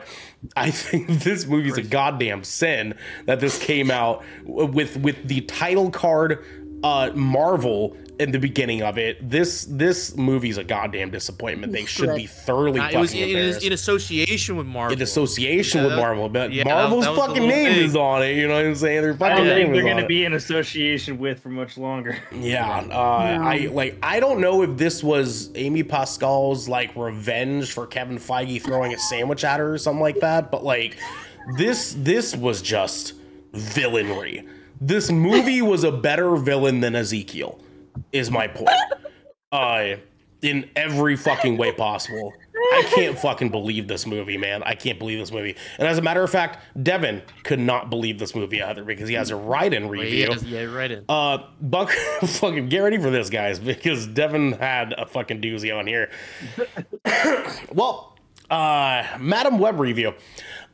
I 0.56 0.70
think 0.70 1.08
this 1.24 1.46
movie 1.46 1.68
is 1.68 1.78
a 1.78 1.82
goddamn 1.82 2.44
sin 2.44 2.94
that 3.26 3.40
this 3.40 3.58
came 3.58 3.90
out 3.90 4.24
with 4.44 4.96
with 4.96 5.28
the 5.28 5.42
title 5.42 5.90
card 5.90 6.44
uh 6.84 7.10
Marvel 7.14 7.96
in 8.20 8.32
the 8.32 8.38
beginning 8.38 8.82
of 8.82 8.98
it. 8.98 9.16
This 9.30 9.64
this 9.70 10.16
movie's 10.16 10.58
a 10.58 10.64
goddamn 10.64 11.10
disappointment. 11.10 11.72
They 11.72 11.84
should 11.84 12.14
be 12.16 12.26
thoroughly 12.26 12.80
Uh, 12.80 12.84
fucking 12.90 12.96
it 13.30 13.34
was 13.46 13.58
in, 13.58 13.66
in 13.68 13.72
association 13.72 14.56
with 14.56 14.66
Marvel. 14.66 14.96
in 14.96 15.02
association 15.02 15.82
Yeah, 15.82 15.86
with 15.88 15.96
Marvel, 15.96 16.28
but 16.28 16.52
yeah, 16.52 16.64
that- 16.64 16.70
Marvel's 16.74 17.04
that 17.04 17.10
was 17.12 17.20
fucking 17.20 17.46
name 17.48 17.72
thing. 17.74 17.84
is 17.84 17.94
on 17.96 18.22
it. 18.24 18.36
You 18.36 18.48
know 18.48 18.54
what 18.54 18.64
I'm 18.66 18.74
saying? 18.74 19.02
Their 19.02 19.12
I 19.14 19.16
fucking 19.16 19.36
don't 19.36 19.46
name 19.46 19.56
think 19.66 19.74
they're 19.74 19.82
going 19.84 19.96
to 19.98 20.06
be 20.06 20.24
in 20.24 20.32
association 20.34 21.18
with 21.18 21.38
for 21.40 21.48
much 21.50 21.78
longer. 21.78 22.18
Yeah, 22.32 22.68
uh, 22.90 22.92
I 22.94 23.68
like. 23.72 23.96
I 24.02 24.18
don't 24.20 24.40
know 24.40 24.62
if 24.62 24.76
this 24.76 25.02
was 25.02 25.50
Amy 25.54 25.82
Pascal's 25.84 26.68
like 26.68 26.94
revenge 26.96 27.72
for 27.72 27.86
Kevin 27.86 28.18
Feige 28.18 28.60
throwing 28.62 28.92
a 28.94 28.98
sandwich 28.98 29.44
at 29.44 29.60
her 29.60 29.74
or 29.74 29.78
something 29.78 30.00
like 30.02 30.20
that. 30.20 30.50
But 30.50 30.64
like, 30.64 30.96
this 31.56 31.94
this 31.98 32.34
was 32.36 32.62
just 32.62 33.14
villainry. 33.52 34.46
This 34.80 35.10
movie 35.10 35.62
was 35.62 35.84
a 35.84 35.92
better 35.92 36.36
villain 36.36 36.80
than 36.80 36.94
Ezekiel. 36.94 37.58
Is 38.12 38.30
my 38.30 38.46
point. 38.46 38.70
Uh, 39.50 39.96
in 40.42 40.70
every 40.76 41.16
fucking 41.16 41.56
way 41.56 41.72
possible. 41.72 42.32
I 42.54 42.82
can't 42.94 43.18
fucking 43.18 43.50
believe 43.50 43.88
this 43.88 44.06
movie, 44.06 44.36
man. 44.36 44.62
I 44.62 44.74
can't 44.74 44.98
believe 44.98 45.18
this 45.18 45.32
movie. 45.32 45.56
And 45.78 45.88
as 45.88 45.98
a 45.98 46.02
matter 46.02 46.22
of 46.22 46.30
fact, 46.30 46.58
Devin 46.82 47.22
could 47.44 47.60
not 47.60 47.88
believe 47.88 48.18
this 48.18 48.34
movie 48.34 48.62
either 48.62 48.84
because 48.84 49.08
he 49.08 49.14
has 49.14 49.30
a 49.30 49.36
write-in 49.36 49.88
review. 49.88 50.28
Yeah, 50.28 50.60
yeah, 50.60 50.64
right 50.64 50.90
in. 50.90 51.04
Uh, 51.08 51.38
Buck, 51.60 51.90
fucking 52.22 52.68
get 52.68 52.80
ready 52.80 52.98
for 52.98 53.10
this, 53.10 53.30
guys, 53.30 53.58
because 53.58 54.06
Devin 54.06 54.52
had 54.52 54.92
a 54.92 55.06
fucking 55.06 55.40
doozy 55.40 55.76
on 55.76 55.86
here. 55.86 56.10
well, 57.72 58.16
uh, 58.50 59.04
Madame 59.18 59.58
Web 59.58 59.80
review. 59.80 60.14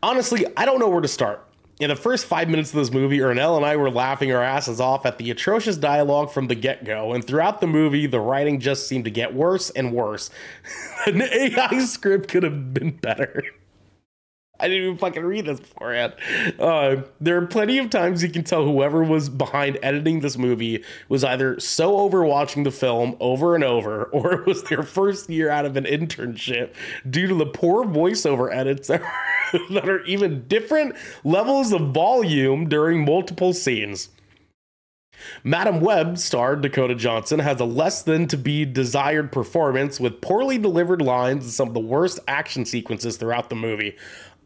Honestly, 0.03 0.47
I 0.57 0.65
don't 0.65 0.81
know 0.81 0.89
where 0.89 1.01
to 1.01 1.09
start. 1.09 1.49
In 1.85 1.91
the 1.91 1.97
first 1.97 2.25
five 2.25 2.49
minutes 2.49 2.71
of 2.71 2.77
this 2.77 2.91
movie, 2.91 3.19
Ernell 3.19 3.59
and 3.59 3.67
I 3.67 3.77
were 3.77 3.91
laughing 3.91 4.33
our 4.33 4.43
asses 4.43 4.81
off 4.81 5.05
at 5.05 5.19
the 5.19 5.31
atrocious 5.31 5.77
dialogue 5.77 6.31
from 6.31 6.47
the 6.47 6.55
get 6.55 6.87
go, 6.87 7.13
and 7.13 7.23
throughout 7.23 7.61
the 7.61 7.67
movie, 7.67 8.07
the 8.07 8.21
writing 8.21 8.59
just 8.59 8.89
seemed 8.89 9.05
to 9.05 9.11
get 9.11 9.35
worse 9.35 9.69
and 9.69 9.93
worse. 9.93 10.31
An 11.07 11.21
AI 11.21 11.81
script 11.81 12.31
could 12.31 12.43
have 12.43 12.73
been 12.73 12.93
better. 12.93 13.43
I 14.61 14.69
didn't 14.69 14.85
even 14.85 14.99
fucking 14.99 15.25
read 15.25 15.47
this 15.47 15.59
beforehand. 15.59 16.15
Uh, 16.61 17.03
there 17.21 17.37
are 17.39 17.47
plenty 17.47 17.79
of 17.79 17.91
times 17.91 18.23
you 18.23 18.29
can 18.29 18.45
tell 18.45 18.65
whoever 18.65 19.03
was 19.03 19.29
behind 19.29 19.79
editing 19.83 20.21
this 20.21 20.39
movie 20.39 20.85
was 21.09 21.25
either 21.25 21.59
so 21.59 21.97
overwatching 22.09 22.63
the 22.63 22.71
film 22.71 23.17
over 23.19 23.57
and 23.57 23.65
over, 23.65 24.05
or 24.13 24.33
it 24.35 24.47
was 24.47 24.63
their 24.65 24.85
first 24.85 25.29
year 25.29 25.51
out 25.51 25.65
of 25.65 25.77
an 25.77 25.85
internship 25.85 26.73
due 27.09 27.27
to 27.27 27.35
the 27.35 27.47
poor 27.47 27.85
voiceover 27.85 28.55
edits 28.55 28.87
that 28.89 29.03
are, 29.53 29.61
that 29.71 29.89
are 29.89 30.05
even 30.05 30.47
different 30.47 30.95
levels 31.25 31.73
of 31.73 31.93
volume 31.93 32.69
during 32.69 33.05
multiple 33.05 33.53
scenes. 33.53 34.11
Madame 35.43 35.81
Web 35.81 36.19
star 36.19 36.57
Dakota 36.57 36.95
Johnson 36.95 37.39
has 37.39 37.61
a 37.61 37.65
less 37.65 38.03
than 38.03 38.27
to 38.29 38.37
be 38.37 38.65
desired 38.65 39.33
performance 39.33 40.01
with 40.01 40.21
poorly 40.21 40.59
delivered 40.59 41.01
lines 41.01 41.45
and 41.45 41.53
some 41.53 41.69
of 41.69 41.75
the 41.75 41.81
worst 41.81 42.19
action 42.29 42.65
sequences 42.65 43.17
throughout 43.17 43.49
the 43.49 43.57
movie. 43.57 43.97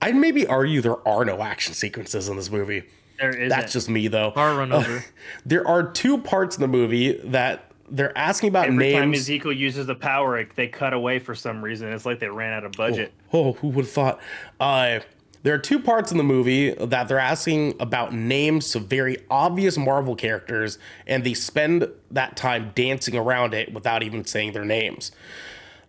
I'd 0.01 0.17
maybe 0.17 0.47
argue 0.47 0.81
there 0.81 1.07
are 1.07 1.25
no 1.25 1.43
action 1.43 1.75
sequences 1.75 2.29
in 2.29 2.37
this 2.37 2.51
movie. 2.51 2.85
There 3.19 3.31
isn't. 3.31 3.49
That's 3.49 3.73
just 3.73 3.89
me 3.89 4.09
though. 4.09 4.31
Car 4.31 4.57
run 4.57 4.73
over. 4.73 5.05
There 5.47 5.67
are 5.67 5.83
two 5.83 6.19
parts 6.19 6.57
in 6.57 6.63
the 6.63 6.69
movie 6.69 7.13
that 7.25 7.69
they're 7.91 8.17
asking 8.17 8.51
about 8.51 8.67
Every 8.67 8.93
time 8.93 9.11
names. 9.11 9.21
Ezekiel 9.21 9.53
uses 9.53 9.87
the 9.87 9.95
power, 9.95 10.45
they 10.55 10.69
cut 10.69 10.93
away 10.93 11.19
for 11.19 11.35
some 11.35 11.63
reason. 11.63 11.93
It's 11.93 12.07
like 12.07 12.21
they 12.21 12.29
ran 12.29 12.53
out 12.53 12.65
of 12.65 12.73
budget. 12.73 13.13
Oh, 13.33 13.55
who 13.55 13.69
would 13.69 13.87
have 13.87 13.91
thought? 13.91 14.21
Uh, 14.61 15.01
there 15.43 15.55
are 15.55 15.59
two 15.59 15.79
parts 15.79 16.11
in 16.11 16.19
the 16.19 16.25
movie 16.25 16.73
that 16.75 17.09
they're 17.09 17.19
asking 17.19 17.75
about 17.81 18.13
names 18.13 18.75
of 18.75 18.85
very 18.85 19.19
obvious 19.31 19.79
Marvel 19.79 20.15
characters, 20.15 20.79
and 21.07 21.25
they 21.25 21.35
spend 21.35 21.89
that 22.11 22.37
time 22.37 22.73
dancing 22.75 23.17
around 23.17 23.55
it 23.55 23.73
without 23.73 24.03
even 24.03 24.25
saying 24.25 24.53
their 24.53 24.65
names. 24.65 25.13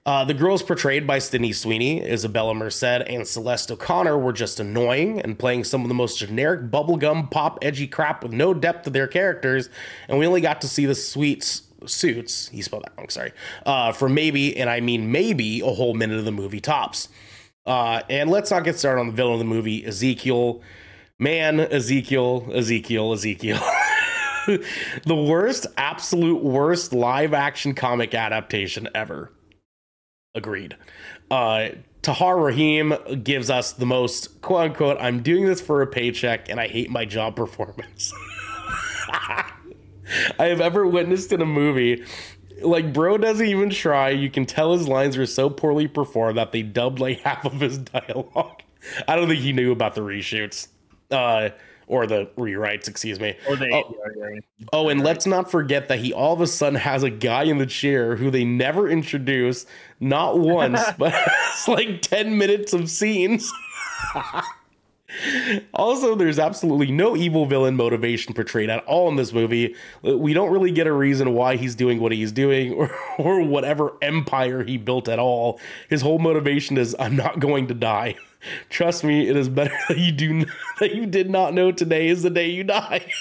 Uh, 0.09 0.25
the 0.25 0.33
girls 0.33 0.63
portrayed 0.63 1.05
by 1.05 1.19
Sydney 1.19 1.53
Sweeney, 1.53 2.01
Isabella 2.01 2.55
Merced, 2.55 2.83
and 2.83 3.27
Celeste 3.27 3.69
O'Connor 3.69 4.17
were 4.17 4.33
just 4.33 4.59
annoying 4.59 5.21
and 5.21 5.37
playing 5.37 5.65
some 5.65 5.83
of 5.83 5.87
the 5.87 5.93
most 5.93 6.17
generic 6.17 6.71
bubblegum 6.71 7.29
pop 7.29 7.59
edgy 7.61 7.85
crap 7.85 8.23
with 8.23 8.31
no 8.31 8.51
depth 8.51 8.85
to 8.85 8.89
their 8.89 9.05
characters, 9.05 9.69
and 10.07 10.17
we 10.17 10.25
only 10.25 10.41
got 10.41 10.61
to 10.61 10.67
see 10.67 10.87
the 10.87 10.95
sweet 10.95 11.61
suits, 11.85 12.47
he 12.47 12.63
spelled 12.63 12.85
that 12.85 12.93
wrong, 12.97 13.07
sorry, 13.09 13.33
uh, 13.67 13.91
for 13.91 14.09
maybe, 14.09 14.57
and 14.57 14.67
I 14.67 14.79
mean 14.79 15.11
maybe, 15.11 15.61
a 15.61 15.67
whole 15.67 15.93
minute 15.93 16.17
of 16.17 16.25
the 16.25 16.31
movie 16.31 16.59
tops. 16.59 17.09
Uh, 17.67 18.01
and 18.09 18.31
let's 18.31 18.49
not 18.49 18.63
get 18.63 18.79
started 18.79 19.01
on 19.01 19.05
the 19.05 19.13
villain 19.13 19.33
of 19.33 19.39
the 19.39 19.45
movie, 19.45 19.85
Ezekiel. 19.85 20.63
Man, 21.19 21.59
Ezekiel, 21.59 22.49
Ezekiel, 22.51 23.13
Ezekiel. 23.13 23.59
the 24.47 25.15
worst, 25.15 25.67
absolute 25.77 26.43
worst 26.43 26.93
live 26.93 27.35
action 27.35 27.75
comic 27.75 28.15
adaptation 28.15 28.89
ever. 28.95 29.31
Agreed. 30.35 30.77
Uh, 31.31 31.69
Tahar 32.01 32.39
Rahim 32.39 32.93
gives 33.23 33.49
us 33.49 33.73
the 33.73 33.85
most 33.85 34.41
quote 34.41 34.69
unquote, 34.71 34.97
I'm 34.99 35.21
doing 35.21 35.45
this 35.45 35.59
for 35.59 35.81
a 35.81 35.87
paycheck 35.87 36.49
and 36.49 36.59
I 36.59 36.67
hate 36.67 36.89
my 36.89 37.05
job 37.05 37.35
performance. 37.35 38.13
I 39.11 40.45
have 40.45 40.61
ever 40.61 40.87
witnessed 40.87 41.31
in 41.31 41.41
a 41.41 41.45
movie. 41.45 42.03
Like, 42.61 42.93
bro 42.93 43.17
doesn't 43.17 43.45
even 43.45 43.69
try. 43.69 44.09
You 44.09 44.29
can 44.29 44.45
tell 44.45 44.73
his 44.73 44.87
lines 44.87 45.17
are 45.17 45.25
so 45.25 45.49
poorly 45.49 45.87
performed 45.87 46.37
that 46.37 46.51
they 46.51 46.61
dubbed 46.61 46.99
like 46.99 47.19
half 47.23 47.45
of 47.45 47.59
his 47.59 47.77
dialogue. 47.77 48.61
I 49.07 49.15
don't 49.15 49.27
think 49.27 49.41
he 49.41 49.53
knew 49.53 49.71
about 49.71 49.95
the 49.95 50.01
reshoots. 50.01 50.67
Uh, 51.11 51.49
or 51.89 52.07
the 52.07 52.27
rewrites, 52.37 52.87
excuse 52.87 53.19
me. 53.19 53.35
Or 53.49 53.57
they, 53.57 53.69
Oh. 53.73 53.93
yeah, 54.15 54.29
yeah. 54.31 54.39
Oh, 54.71 54.87
and 54.87 55.03
let's 55.03 55.25
not 55.25 55.51
forget 55.51 55.89
that 55.89 55.99
he 55.99 56.13
all 56.13 56.33
of 56.33 56.39
a 56.39 56.47
sudden 56.47 56.79
has 56.79 57.03
a 57.03 57.09
guy 57.09 57.43
in 57.43 57.57
the 57.57 57.65
chair 57.65 58.15
who 58.15 58.31
they 58.31 58.45
never 58.45 58.87
introduce, 58.87 59.65
not 59.99 60.39
once, 60.39 60.79
but 60.97 61.13
it's 61.49 61.67
like 61.67 62.01
10 62.01 62.37
minutes 62.37 62.71
of 62.71 62.89
scenes. 62.89 63.51
also, 65.73 66.13
there's 66.15 66.37
absolutely 66.37 66.91
no 66.91 67.17
evil 67.17 67.47
villain 67.47 67.75
motivation 67.75 68.33
portrayed 68.33 68.69
at 68.69 68.83
all 68.85 69.09
in 69.09 69.15
this 69.15 69.33
movie. 69.33 69.75
We 70.03 70.33
don't 70.33 70.51
really 70.51 70.71
get 70.71 70.85
a 70.85 70.93
reason 70.93 71.33
why 71.33 71.55
he's 71.55 71.73
doing 71.73 71.99
what 71.99 72.11
he's 72.11 72.31
doing 72.31 72.73
or, 72.75 72.95
or 73.17 73.41
whatever 73.41 73.97
empire 74.01 74.63
he 74.63 74.77
built 74.77 75.07
at 75.09 75.17
all. 75.19 75.59
His 75.89 76.01
whole 76.03 76.19
motivation 76.19 76.77
is 76.77 76.95
I'm 76.99 77.15
not 77.15 77.39
going 77.39 77.67
to 77.67 77.73
die. 77.73 78.15
Trust 78.69 79.03
me, 79.03 79.27
it 79.27 79.35
is 79.35 79.49
better 79.49 79.77
that 79.89 79.97
you 79.97 80.11
do 80.11 80.45
that 80.79 80.95
you 80.95 81.05
did 81.05 81.29
not 81.29 81.53
know 81.53 81.71
today 81.71 82.07
is 82.07 82.23
the 82.23 82.29
day 82.29 82.49
you 82.49 82.63
die. 82.63 83.11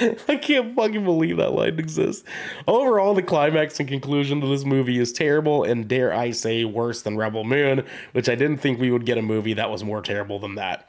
I 0.28 0.36
can't 0.36 0.76
fucking 0.76 1.04
believe 1.04 1.38
that 1.38 1.52
line 1.52 1.78
exists. 1.78 2.24
Overall, 2.68 3.14
the 3.14 3.22
climax 3.22 3.80
and 3.80 3.88
conclusion 3.88 4.40
to 4.40 4.46
this 4.46 4.64
movie 4.64 4.98
is 4.98 5.12
terrible 5.12 5.64
and 5.64 5.88
dare 5.88 6.12
I 6.12 6.30
say 6.30 6.64
worse 6.64 7.02
than 7.02 7.16
Rebel 7.16 7.42
Moon, 7.42 7.84
which 8.12 8.28
I 8.28 8.36
didn't 8.36 8.58
think 8.58 8.78
we 8.78 8.92
would 8.92 9.04
get 9.04 9.18
a 9.18 9.22
movie 9.22 9.54
that 9.54 9.70
was 9.70 9.82
more 9.82 10.00
terrible 10.00 10.38
than 10.38 10.54
that. 10.54 10.88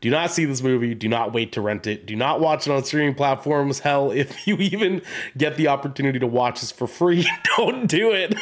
Do 0.00 0.10
not 0.10 0.30
see 0.30 0.44
this 0.44 0.62
movie. 0.62 0.94
Do 0.94 1.08
not 1.08 1.32
wait 1.32 1.52
to 1.52 1.60
rent 1.60 1.86
it. 1.86 2.06
Do 2.06 2.16
not 2.16 2.40
watch 2.40 2.66
it 2.66 2.72
on 2.72 2.84
streaming 2.84 3.14
platforms. 3.14 3.80
Hell, 3.80 4.10
if 4.10 4.46
you 4.46 4.56
even 4.58 5.02
get 5.36 5.56
the 5.56 5.68
opportunity 5.68 6.18
to 6.18 6.26
watch 6.26 6.60
this 6.60 6.72
for 6.72 6.86
free, 6.86 7.26
don't 7.56 7.86
do 7.86 8.12
it. 8.12 8.34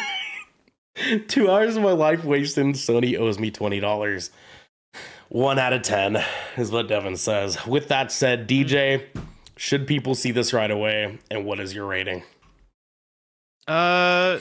Two 1.28 1.50
hours 1.50 1.76
of 1.76 1.82
my 1.82 1.92
life 1.92 2.24
wasted. 2.24 2.66
Sony 2.66 3.18
owes 3.18 3.38
me 3.38 3.50
$20. 3.50 4.30
One 5.28 5.58
out 5.58 5.72
of 5.72 5.82
10 5.82 6.22
is 6.56 6.70
what 6.70 6.88
Devin 6.88 7.16
says. 7.16 7.66
With 7.66 7.88
that 7.88 8.12
said, 8.12 8.48
DJ, 8.48 9.04
should 9.56 9.86
people 9.86 10.14
see 10.14 10.30
this 10.30 10.52
right 10.52 10.70
away? 10.70 11.18
And 11.30 11.44
what 11.44 11.60
is 11.60 11.74
your 11.74 11.86
rating? 11.86 12.22
Uh, 13.66 14.38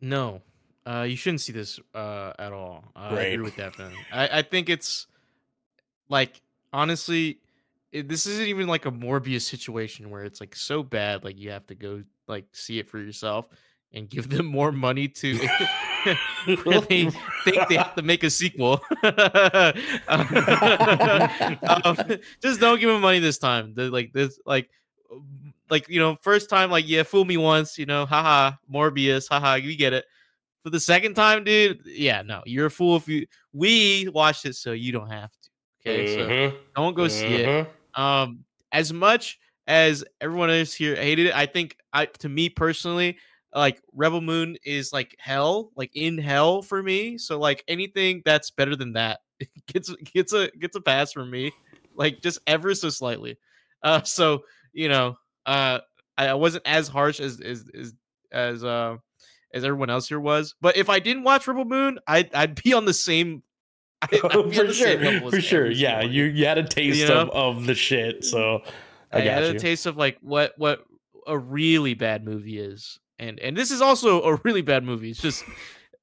no. 0.00 0.40
Uh, 0.86 1.02
you 1.02 1.16
shouldn't 1.16 1.42
see 1.42 1.52
this 1.52 1.78
uh 1.94 2.32
at 2.38 2.52
all. 2.52 2.84
Uh, 2.96 3.10
I 3.12 3.20
agree 3.20 3.44
with. 3.44 3.58
Man. 3.58 3.92
I 4.10 4.38
I 4.38 4.42
think 4.42 4.70
it's 4.70 5.06
like 6.08 6.40
honestly, 6.72 7.38
it, 7.92 8.08
this 8.08 8.26
isn't 8.26 8.46
even 8.46 8.66
like 8.66 8.86
a 8.86 8.90
Morbius 8.90 9.42
situation 9.42 10.08
where 10.08 10.24
it's 10.24 10.40
like 10.40 10.56
so 10.56 10.82
bad, 10.82 11.22
like 11.22 11.38
you 11.38 11.50
have 11.50 11.66
to 11.66 11.74
go 11.74 12.02
like 12.26 12.46
see 12.52 12.78
it 12.78 12.88
for 12.88 12.98
yourself 12.98 13.46
and 13.92 14.08
give 14.08 14.30
them 14.30 14.46
more 14.46 14.72
money 14.72 15.08
to 15.08 15.38
really 16.66 17.10
think 17.44 17.68
they 17.68 17.76
have 17.76 17.94
to 17.94 18.02
make 18.02 18.22
a 18.22 18.30
sequel. 18.30 18.80
um, 19.02 20.28
just 22.42 22.60
don't 22.60 22.80
give 22.80 22.90
them 22.90 23.00
money 23.00 23.18
this 23.18 23.38
time. 23.38 23.74
The- 23.74 23.90
like 23.90 24.12
this, 24.12 24.38
like, 24.46 24.70
um, 25.12 25.54
like 25.68 25.88
you 25.88 26.00
know, 26.00 26.16
first 26.22 26.50
time, 26.50 26.70
like 26.70 26.88
yeah, 26.88 27.02
fool 27.02 27.24
me 27.24 27.36
once, 27.36 27.78
you 27.78 27.86
know, 27.86 28.06
haha, 28.06 28.52
Morbius, 28.72 29.28
haha, 29.28 29.54
you 29.54 29.76
get 29.76 29.92
it. 29.92 30.04
For 30.62 30.70
the 30.70 30.80
second 30.80 31.14
time, 31.14 31.44
dude, 31.44 31.80
yeah, 31.86 32.22
no, 32.22 32.42
you're 32.44 32.66
a 32.66 32.70
fool 32.70 32.96
if 32.96 33.08
you. 33.08 33.26
We 33.52 34.08
watched 34.08 34.44
it, 34.46 34.56
so 34.56 34.72
you 34.72 34.92
don't 34.92 35.10
have 35.10 35.30
to. 35.30 35.90
Okay, 35.90 36.06
so 36.06 36.28
Mhm, 36.28 36.54
don't 36.76 36.94
go 36.94 37.08
see 37.08 37.36
it 37.36 37.46
mhm. 37.46 37.66
um 37.94 38.44
as 38.72 38.92
much 38.92 39.38
as 39.66 40.04
everyone 40.20 40.50
else 40.50 40.74
here 40.74 40.94
hated 40.94 41.26
it 41.26 41.34
i 41.34 41.46
think 41.46 41.76
i 41.92 42.04
to 42.04 42.28
me 42.28 42.48
personally 42.48 43.16
like 43.54 43.82
rebel 43.94 44.20
moon 44.20 44.56
is 44.64 44.92
like 44.92 45.16
hell 45.18 45.70
like 45.76 45.90
in 45.94 46.18
hell 46.18 46.62
for 46.62 46.82
me 46.82 47.18
so 47.18 47.38
like 47.38 47.64
anything 47.68 48.22
that's 48.24 48.50
better 48.50 48.76
than 48.76 48.92
that 48.92 49.20
gets 49.66 49.92
gets 50.14 50.32
a 50.32 50.50
gets 50.58 50.76
a 50.76 50.80
pass 50.80 51.12
from 51.12 51.30
me 51.30 51.52
like 51.94 52.20
just 52.20 52.38
ever 52.46 52.74
so 52.74 52.88
slightly 52.88 53.38
uh 53.82 54.02
so 54.04 54.42
you 54.72 54.88
know 54.88 55.16
uh 55.46 55.80
i, 56.16 56.28
I 56.28 56.34
wasn't 56.34 56.66
as 56.66 56.88
harsh 56.88 57.20
as 57.20 57.40
as 57.40 57.64
as 57.74 57.94
as 58.32 58.64
uh 58.64 58.96
as 59.52 59.64
everyone 59.64 59.90
else 59.90 60.08
here 60.08 60.20
was 60.20 60.54
but 60.60 60.76
if 60.76 60.88
i 60.88 60.98
didn't 61.00 61.24
watch 61.24 61.46
rebel 61.48 61.64
moon 61.64 61.98
i'd 62.06 62.32
i'd 62.34 62.62
be 62.62 62.72
on 62.72 62.84
the 62.84 62.94
same 62.94 63.42
I'd, 64.02 64.14
I'd 64.14 64.54
for 64.54 64.72
sure, 64.72 65.30
for 65.30 65.40
sure. 65.42 65.70
Yeah, 65.70 66.00
you, 66.00 66.24
you 66.24 66.46
had 66.46 66.56
a 66.56 66.62
taste 66.62 67.06
know? 67.06 67.20
of, 67.20 67.30
of 67.30 67.66
the 67.66 67.74
shit, 67.74 68.24
so 68.24 68.62
I 69.12 69.18
I, 69.18 69.24
got 69.24 69.42
had 69.42 69.44
you. 69.44 69.50
a 69.50 69.58
taste 69.58 69.84
of 69.84 69.98
like 69.98 70.16
what 70.22 70.54
what 70.56 70.86
a 71.26 71.36
really 71.36 71.92
bad 71.92 72.24
movie 72.24 72.58
is, 72.58 72.98
and 73.20 73.38
and 73.38 73.56
this 73.56 73.70
is 73.70 73.80
also 73.80 74.22
a 74.22 74.36
really 74.42 74.62
bad 74.62 74.82
movie. 74.82 75.10
It's 75.10 75.20
just 75.20 75.44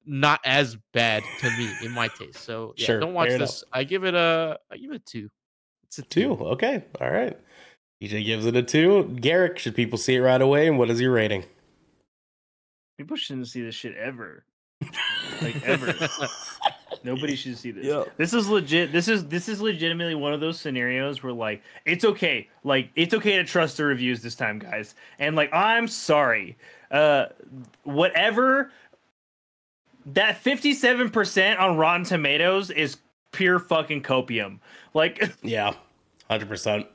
not 0.06 0.40
as 0.44 0.76
bad 0.94 1.22
to 1.40 1.50
me 1.58 1.70
in 1.82 1.92
my 1.92 2.08
taste. 2.08 2.38
So 2.38 2.72
yeah, 2.78 2.86
Sure, 2.86 3.00
don't 3.00 3.12
watch 3.12 3.28
fair 3.28 3.38
this. 3.38 3.64
I 3.72 3.84
give 3.84 4.04
it 4.04 4.14
a 4.14 4.58
I 4.70 4.78
give 4.78 4.92
it 4.92 4.96
a 4.96 4.98
two. 5.00 5.28
It's 5.84 5.98
a 5.98 6.02
Two. 6.02 6.32
Okay. 6.34 6.84
All 7.00 7.10
right. 7.10 7.36
DJ 8.02 8.24
gives 8.24 8.46
it 8.46 8.54
a 8.54 8.62
two. 8.62 9.16
Garrick, 9.20 9.58
should 9.58 9.74
people 9.74 9.98
see 9.98 10.14
it 10.14 10.20
right 10.20 10.40
away? 10.40 10.68
And 10.68 10.78
what 10.78 10.90
is 10.90 11.00
your 11.00 11.12
rating? 11.12 11.44
People 12.98 13.16
shouldn't 13.16 13.48
see 13.48 13.62
this 13.62 13.74
shit 13.74 13.96
ever. 13.96 14.44
Like 15.42 15.62
ever. 15.64 15.94
Nobody 17.04 17.36
should 17.36 17.56
see 17.56 17.70
this. 17.70 17.86
Yeah. 17.86 18.04
This 18.16 18.34
is 18.34 18.48
legit. 18.48 18.92
This 18.92 19.08
is 19.08 19.26
this 19.26 19.48
is 19.48 19.60
legitimately 19.60 20.14
one 20.14 20.32
of 20.32 20.40
those 20.40 20.60
scenarios 20.60 21.22
where 21.22 21.32
like 21.32 21.62
it's 21.84 22.04
okay. 22.04 22.48
Like 22.64 22.90
it's 22.94 23.14
okay 23.14 23.36
to 23.36 23.44
trust 23.44 23.76
the 23.76 23.84
reviews 23.84 24.22
this 24.22 24.34
time, 24.34 24.58
guys. 24.58 24.94
And 25.18 25.34
like 25.36 25.52
I'm 25.52 25.88
sorry. 25.88 26.56
Uh 26.90 27.26
whatever 27.84 28.70
that 30.06 30.42
57% 30.42 31.60
on 31.60 31.76
Rotten 31.76 32.04
Tomatoes 32.04 32.70
is 32.70 32.96
pure 33.32 33.58
fucking 33.58 34.02
copium. 34.02 34.58
Like 34.94 35.34
Yeah. 35.42 35.74
100%. 36.30 36.86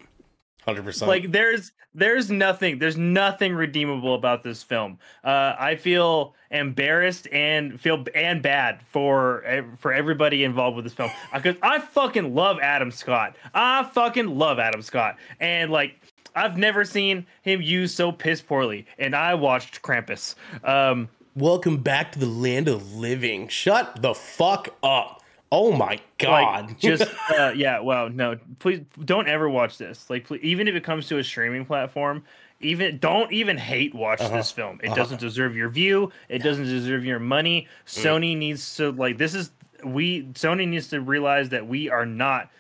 100%. 0.68 1.08
like 1.08 1.32
there's 1.32 1.74
there's 1.94 2.32
nothing 2.32 2.80
there's 2.80 2.96
nothing 2.98 3.54
redeemable 3.54 4.16
about 4.16 4.42
this 4.44 4.64
film 4.64 4.98
uh 5.26 5.54
i 5.60 5.76
feel 5.76 6.34
embarrassed 6.52 7.28
and 7.34 7.80
feel 7.82 8.04
and 8.16 8.42
bad 8.42 8.80
for 8.88 9.44
for 9.78 9.92
everybody 9.92 10.44
involved 10.46 10.76
with 10.78 10.86
this 10.86 10.94
film 10.94 11.12
because 11.34 11.56
i 11.62 11.80
fucking 11.80 12.34
love 12.34 12.58
adam 12.62 12.92
scott 12.92 13.36
i 13.54 13.84
fucking 13.84 14.38
love 14.38 14.58
adam 14.58 14.82
scott 14.82 15.18
and 15.42 15.70
like 15.70 16.00
i've 16.36 16.58
never 16.58 16.84
seen 16.86 17.26
him 17.42 17.62
used 17.62 17.96
so 17.96 18.12
piss 18.12 18.42
poorly 18.42 18.86
and 18.98 19.16
i 19.16 19.34
watched 19.34 19.82
krampus 19.82 20.36
um 20.64 21.10
Welcome 21.36 21.78
back 21.78 22.12
to 22.12 22.20
the 22.20 22.28
land 22.28 22.68
of 22.68 22.94
living. 22.94 23.48
Shut 23.48 24.00
the 24.04 24.14
fuck 24.14 24.70
up. 24.84 25.24
Oh 25.52 25.72
my 25.72 26.00
god. 26.20 26.68
Like, 26.68 26.80
just 26.80 27.10
uh, 27.36 27.54
yeah. 27.56 27.80
Well, 27.80 28.10
no, 28.10 28.38
please 28.60 28.82
don't 29.04 29.28
ever 29.28 29.50
watch 29.50 29.80
this. 29.80 30.12
Like, 30.12 30.26
please, 30.28 30.42
even 30.44 30.68
if 30.68 30.76
it 30.76 30.84
comes 30.84 31.08
to 31.08 31.18
a 31.18 31.24
streaming 31.24 31.66
platform, 31.66 32.24
even 32.60 33.00
don't 33.00 33.34
even 33.34 33.58
hate 33.58 33.96
watch 33.96 34.22
Uh-huh. 34.22 34.38
this 34.38 34.52
film. 34.52 34.80
It 34.84 34.90
Uh-huh. 34.90 34.96
doesn't 34.96 35.22
deserve 35.22 35.56
your 35.56 35.70
view. 35.70 36.12
It 36.30 36.44
doesn't 36.44 36.66
deserve 36.66 37.04
your 37.04 37.18
money. 37.18 37.68
Mm. 37.88 38.04
Sony 38.06 38.38
needs 38.38 38.76
to 38.78 38.92
like 38.92 39.18
this 39.18 39.34
is 39.34 39.50
we 39.84 40.26
Sony 40.34 40.68
needs 40.68 40.90
to 40.90 41.02
realize 41.02 41.50
that 41.50 41.66
we 41.66 41.90
are 41.90 42.06
not 42.06 42.52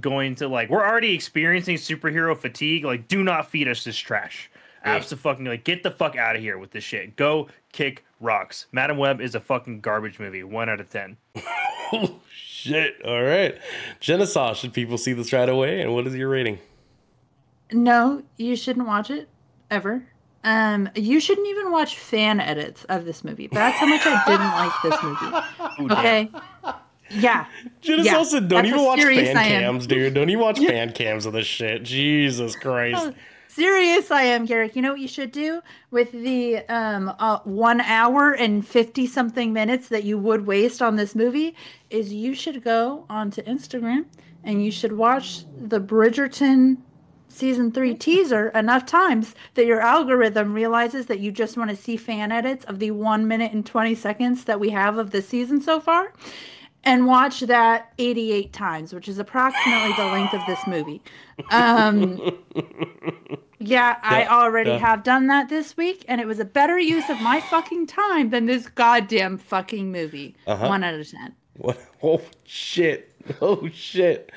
going 0.00 0.34
to 0.36 0.48
like 0.48 0.70
we're 0.70 0.86
already 0.86 1.14
experiencing 1.14 1.76
superhero 1.76 2.36
fatigue. 2.36 2.84
Like, 2.84 3.08
do 3.08 3.22
not 3.22 3.50
feed 3.50 3.68
us 3.68 3.84
this 3.84 3.96
trash. 3.96 4.50
Absolutely, 4.84 5.46
like 5.46 5.64
get 5.64 5.82
the 5.82 5.90
fuck 5.90 6.14
out 6.16 6.36
of 6.36 6.42
here 6.42 6.58
with 6.58 6.70
this 6.70 6.84
shit. 6.84 7.16
Go 7.16 7.48
kick 7.72 8.04
rocks. 8.20 8.66
Madame 8.72 8.98
Web 8.98 9.20
is 9.20 9.34
a 9.34 9.40
fucking 9.40 9.80
garbage 9.80 10.18
movie. 10.18 10.42
One 10.44 10.68
out 10.68 10.80
of 10.80 10.90
ten. 10.90 11.16
Oh, 11.92 12.18
shit. 12.34 12.96
All 13.04 13.22
right. 13.22 13.56
Jenesy, 14.00 14.56
should 14.56 14.72
people 14.72 14.98
see 14.98 15.12
this 15.12 15.32
right 15.32 15.48
away? 15.48 15.82
And 15.82 15.94
what 15.94 16.06
is 16.06 16.14
your 16.16 16.30
rating? 16.30 16.58
No, 17.70 18.22
you 18.36 18.56
shouldn't 18.56 18.86
watch 18.86 19.10
it 19.10 19.28
ever. 19.70 20.02
Um, 20.44 20.88
you 20.94 21.20
shouldn't 21.20 21.46
even 21.46 21.70
watch 21.70 21.98
fan 21.98 22.40
edits 22.40 22.84
of 22.84 23.04
this 23.04 23.22
movie. 23.22 23.48
That's 23.52 23.78
how 23.78 23.86
much 23.86 24.00
I 24.04 24.22
didn't 24.26 24.50
like 24.50 24.72
this 24.82 25.02
movie. 25.02 25.92
Okay. 25.94 26.30
Yeah. 27.10 27.46
Jenesy 27.82 28.04
Yeah, 28.04 28.22
said, 28.22 28.48
don't 28.48 28.64
that's 28.64 28.68
even 28.68 28.84
watch 28.84 29.02
fan 29.02 29.36
cams, 29.36 29.86
dude. 29.86 30.14
Don't 30.14 30.30
even 30.30 30.42
watch 30.42 30.58
fan 30.66 30.92
cams 30.92 31.26
of 31.26 31.32
this 31.32 31.46
shit. 31.46 31.82
Jesus 31.82 32.56
Christ. 32.56 33.12
Serious 33.48 34.10
I 34.10 34.22
am, 34.22 34.46
Garrick. 34.46 34.74
You 34.74 34.82
know 34.82 34.90
what 34.90 35.00
you 35.00 35.06
should 35.06 35.30
do 35.30 35.60
with 35.92 36.10
the 36.10 36.58
um 36.68 37.14
uh, 37.20 37.38
one 37.44 37.80
hour 37.82 38.32
and 38.32 38.66
fifty 38.66 39.06
something 39.06 39.52
minutes 39.52 39.88
that 39.88 40.02
you 40.02 40.18
would 40.18 40.44
waste 40.44 40.82
on 40.82 40.96
this 40.96 41.14
movie 41.14 41.54
is 41.88 42.12
you 42.12 42.34
should 42.34 42.64
go 42.64 43.06
onto 43.08 43.42
Instagram 43.42 44.06
and 44.42 44.64
you 44.64 44.72
should 44.72 44.92
watch 44.92 45.44
the 45.56 45.78
Bridgerton 45.80 46.78
season 47.28 47.70
three 47.70 47.94
teaser 47.94 48.48
enough 48.48 48.86
times 48.86 49.34
that 49.54 49.66
your 49.66 49.80
algorithm 49.80 50.52
realizes 50.52 51.06
that 51.06 51.20
you 51.20 51.30
just 51.30 51.56
want 51.56 51.70
to 51.70 51.76
see 51.76 51.96
fan 51.96 52.32
edits 52.32 52.64
of 52.64 52.80
the 52.80 52.90
one 52.90 53.28
minute 53.28 53.52
and 53.52 53.64
twenty 53.64 53.94
seconds 53.94 54.44
that 54.44 54.58
we 54.58 54.70
have 54.70 54.98
of 54.98 55.12
the 55.12 55.22
season 55.22 55.60
so 55.60 55.78
far. 55.78 56.12
And 56.84 57.06
watch 57.06 57.40
that 57.40 57.92
88 57.98 58.52
times, 58.52 58.92
which 58.92 59.08
is 59.08 59.18
approximately 59.18 59.92
the 59.96 60.04
length 60.06 60.34
of 60.34 60.42
this 60.46 60.58
movie. 60.66 61.02
Um, 61.50 62.38
yeah, 63.58 63.98
I 64.02 64.26
already 64.26 64.70
yeah. 64.70 64.78
have 64.78 65.02
done 65.02 65.26
that 65.28 65.48
this 65.48 65.76
week, 65.76 66.04
and 66.08 66.20
it 66.20 66.26
was 66.26 66.40
a 66.40 66.44
better 66.44 66.78
use 66.78 67.08
of 67.08 67.20
my 67.20 67.40
fucking 67.40 67.86
time 67.86 68.30
than 68.30 68.46
this 68.46 68.68
goddamn 68.68 69.38
fucking 69.38 69.90
movie. 69.90 70.36
Uh-huh. 70.46 70.68
One 70.68 70.84
out 70.84 70.94
of 70.94 71.08
ten. 71.10 71.34
What? 71.56 71.78
Oh, 72.06 72.20
shit. 72.44 73.13
Oh, 73.40 73.68
shit. 73.72 74.30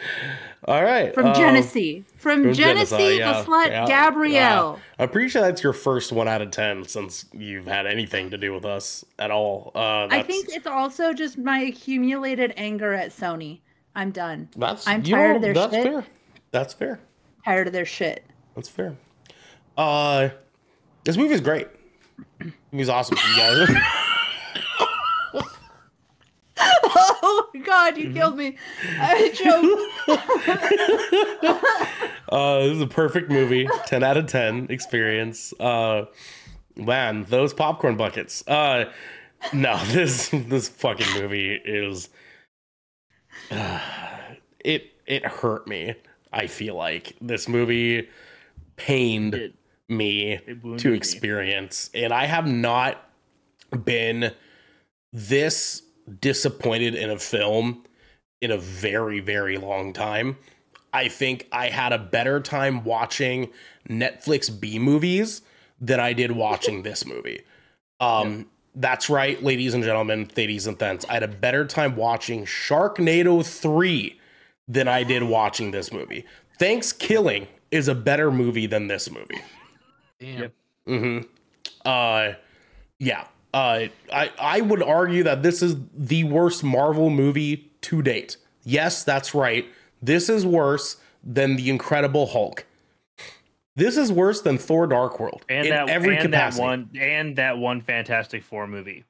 All 0.66 0.84
right. 0.84 1.14
From 1.14 1.28
um, 1.28 1.34
Jenesy. 1.34 2.06
From, 2.16 2.44
from 2.44 2.54
Jenesy, 2.54 2.86
Jenesy, 2.86 3.20
yeah, 3.20 3.42
the 3.42 3.48
slut 3.48 3.68
yeah, 3.68 3.86
Gabrielle. 3.86 4.80
yeah. 4.80 5.04
I'm 5.04 5.10
pretty 5.10 5.30
sure 5.30 5.42
that's 5.42 5.62
your 5.64 5.74
first 5.74 6.12
one 6.12 6.28
out 6.28 6.42
of 6.42 6.52
10 6.52 6.86
since 6.86 7.26
you've 7.34 7.68
had 7.68 7.86
anything 7.86 8.30
to 8.32 8.38
do 8.38 8.54
with 8.54 8.66
us 8.66 9.04
at 9.20 9.32
all. 9.32 9.72
Uh, 9.76 10.08
I 10.10 10.24
think 10.24 10.48
it's 10.50 10.68
also 10.68 11.14
just 11.14 11.38
my 11.38 11.60
accumulated 11.60 12.54
anger 12.58 12.94
at 12.94 13.12
Sony. 13.12 13.60
I'm 13.96 14.12
done. 14.12 14.50
that's, 14.56 14.88
I'm 14.88 15.04
tired 15.04 15.38
of 15.38 15.42
their 15.42 15.54
that's 15.54 15.74
shit. 15.74 15.84
fair. 15.84 16.06
That's 16.52 16.74
fair. 16.74 17.00
Tired 17.46 17.68
of 17.68 17.74
their 17.74 17.86
shit. 17.86 18.24
That's 18.56 18.70
fair. 18.70 18.96
Uh, 19.78 20.30
this 21.04 21.18
movie's 21.18 21.42
great. 21.42 21.68
This 22.40 22.52
movie's 22.72 22.90
awesome, 22.90 23.18
you 23.32 23.38
guys. 23.38 23.70
Oh 27.20 27.47
god, 27.58 27.98
you 27.98 28.12
killed 28.14 28.38
me. 28.38 28.56
I 29.00 29.30
choked. 30.08 31.64
Uh, 32.30 32.60
this 32.60 32.74
is 32.76 32.82
a 32.82 32.88
perfect 32.88 33.30
movie. 33.32 33.70
10 33.86 34.04
out 34.04 34.18
of 34.18 34.28
10 34.28 34.68
experience. 34.70 35.54
Uh, 35.62 36.04
man, 36.76 37.24
those 37.30 37.54
popcorn 37.54 37.96
buckets. 37.96 38.46
Uh, 38.46 38.92
no, 39.54 39.78
this 39.86 40.28
this 40.34 40.68
fucking 40.68 41.08
movie 41.14 41.54
is. 41.54 42.10
it 43.50 44.92
it 45.06 45.26
hurt 45.26 45.68
me. 45.70 45.96
I 46.34 46.48
feel 46.48 46.76
like 46.76 47.16
this 47.22 47.48
movie 47.48 48.10
pained 48.76 49.34
It- 49.34 49.56
me 49.88 50.34
it 50.34 50.62
wounded 50.62 50.80
to 50.84 50.90
me. 50.92 50.98
experience, 50.98 51.90
and 51.94 52.12
I 52.12 52.26
have 52.26 52.46
not 52.46 53.10
been 53.86 54.34
this 55.14 55.82
disappointed 56.20 56.96
in 56.96 57.10
a 57.10 57.20
film 57.20 57.84
in 58.42 58.52
a 58.52 58.58
very 58.58 59.20
very 59.20 59.58
long 59.58 59.94
time. 59.94 60.38
I 60.94 61.10
think 61.10 61.48
I 61.52 61.68
had 61.68 61.94
a 61.94 61.98
better 61.98 62.40
time 62.40 62.84
watching 62.84 63.50
Netflix 63.90 64.50
B 64.60 64.80
movies 64.80 65.42
than 65.80 66.00
I 66.00 66.14
did 66.14 66.32
watching 66.32 66.84
this 66.84 67.06
movie. 67.06 67.42
Um, 68.00 68.48
That's 68.76 69.10
right, 69.10 69.42
ladies 69.44 69.74
and 69.74 69.84
gentlemen, 69.84 70.30
ladies 70.36 70.68
and 70.68 70.78
thents. 70.78 71.06
I 71.10 71.14
had 71.14 71.24
a 71.24 71.28
better 71.28 71.66
time 71.66 71.96
watching 71.96 72.46
Sharknado 72.46 73.46
3 73.46 74.20
than 74.68 74.88
I 74.88 75.04
did 75.04 75.24
watching 75.24 75.72
this 75.72 75.92
movie. 75.92 76.26
ThanksKilling 76.60 77.48
is 77.72 77.88
a 77.88 77.96
better 77.96 78.32
movie 78.32 78.68
than 78.68 78.88
this 78.88 79.10
movie. 79.12 79.42
Damn. 80.20 80.42
Yep. 80.42 80.54
Mm-hmm. 80.88 81.28
Uh, 81.86 82.34
yeah. 83.00 83.26
Uh, 83.58 83.88
I 84.14 84.32
I 84.40 84.62
would 84.62 84.84
argue 84.84 85.24
that 85.24 85.42
this 85.42 85.62
is 85.62 85.76
the 85.96 86.24
worst 86.26 86.64
Marvel 86.64 87.10
movie 87.10 87.72
to 87.82 88.02
date. 88.02 88.38
Yes, 88.64 89.04
that's 89.04 89.34
right. 89.34 89.66
This 90.02 90.30
is 90.30 90.46
worse 90.46 90.98
than 91.24 91.56
the 91.56 91.70
Incredible 91.70 92.28
Hulk. 92.28 92.66
This 93.76 93.98
is 93.98 94.12
worse 94.12 94.42
than 94.42 94.58
Thor: 94.58 94.86
Dark 94.88 95.20
World 95.20 95.46
And 95.50 95.66
in 95.68 95.74
that 95.74 95.90
every 95.90 96.16
and 96.16 96.24
capacity. 96.26 96.62
that 96.62 96.68
one 96.68 96.90
and 97.00 97.36
that 97.38 97.58
one 97.58 97.82
Fantastic 97.82 98.44
Four 98.44 98.68
movie. 98.68 99.06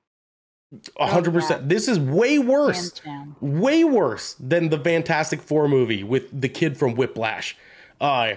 A 0.99 1.07
hundred 1.07 1.33
percent. 1.33 1.67
This 1.69 1.87
is 1.87 1.99
way 1.99 2.39
worse. 2.39 3.01
Way 3.41 3.83
worse 3.83 4.35
than 4.39 4.69
the 4.69 4.79
Fantastic 4.79 5.41
Four 5.41 5.67
movie 5.67 6.03
with 6.03 6.41
the 6.41 6.49
kid 6.49 6.77
from 6.77 6.95
Whiplash. 6.95 7.57
Uh, 7.99 8.33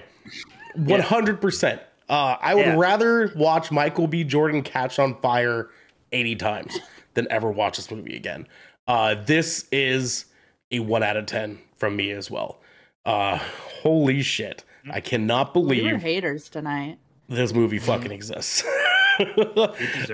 one 0.77 1.01
hundred 1.01 1.41
percent. 1.41 1.81
Uh, 2.09 2.37
I 2.41 2.55
would 2.55 2.67
Yeah. 2.67 2.77
rather 2.77 3.33
watch 3.37 3.71
Michael 3.71 4.07
B. 4.09 4.25
Jordan 4.25 4.63
catch 4.63 4.99
on 4.99 5.21
fire 5.21 5.69
eighty 6.13 6.37
times 6.37 6.79
than 7.15 7.27
ever 7.31 7.51
watch 7.51 7.77
this 7.77 7.91
movie 7.91 8.17
again. 8.17 8.47
Uh, 8.87 9.15
this 9.27 9.67
is 9.73 10.27
a 10.71 10.81
one 10.81 11.03
out 11.03 11.17
of 11.17 11.27
ten 11.27 11.59
from 11.77 11.97
me 11.97 12.11
as 12.11 12.31
well. 12.31 12.61
Uh, 13.05 13.39
holy 13.83 14.23
shit! 14.23 14.65
I 14.91 15.01
cannot 15.01 15.53
believe 15.53 15.85
We 15.85 15.93
were 15.93 15.99
believe 15.99 16.03
haters 16.03 16.49
tonight. 16.49 16.99
this 17.29 17.53
movie 17.53 17.79
fucking 17.79 18.13
exists. 18.13 18.63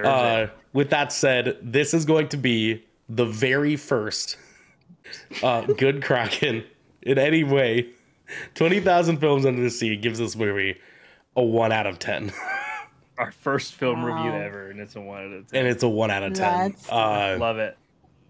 Uh, 0.05 0.49
with 0.73 0.91
that 0.91 1.13
said, 1.13 1.57
this 1.63 1.95
is 1.95 2.05
going 2.05 2.29
to 2.29 2.37
be 2.37 2.85
the 3.09 3.25
very 3.25 3.77
first 3.77 4.37
uh, 5.45 5.61
good 5.61 6.03
Kraken 6.03 6.65
in 7.03 7.17
any 7.17 7.45
way. 7.45 7.87
20,000 8.57 9.19
Films 9.19 9.47
Under 9.47 9.63
the 9.63 9.71
Sea 9.71 9.95
gives 9.95 10.19
this 10.19 10.35
movie 10.35 10.77
a 11.37 11.43
1 11.45 11.71
out 11.71 11.87
of 11.87 12.01
10. 12.01 12.33
Our 13.19 13.33
first 13.33 13.75
film 13.75 14.05
review 14.05 14.31
ever, 14.33 14.69
and 14.71 14.79
it's 14.81 14.95
a 14.97 15.01
one 15.01 15.19
out 15.25 15.33
of 15.33 15.51
ten. 15.51 15.61
And 15.61 15.69
it's 15.69 15.83
a 15.83 15.89
1 15.89 16.11
out 16.11 16.23
of 16.23 16.35
10. 16.35 16.37
That's- 16.73 16.89
Uh, 16.91 17.37
Love 17.41 17.59
it. 17.59 17.77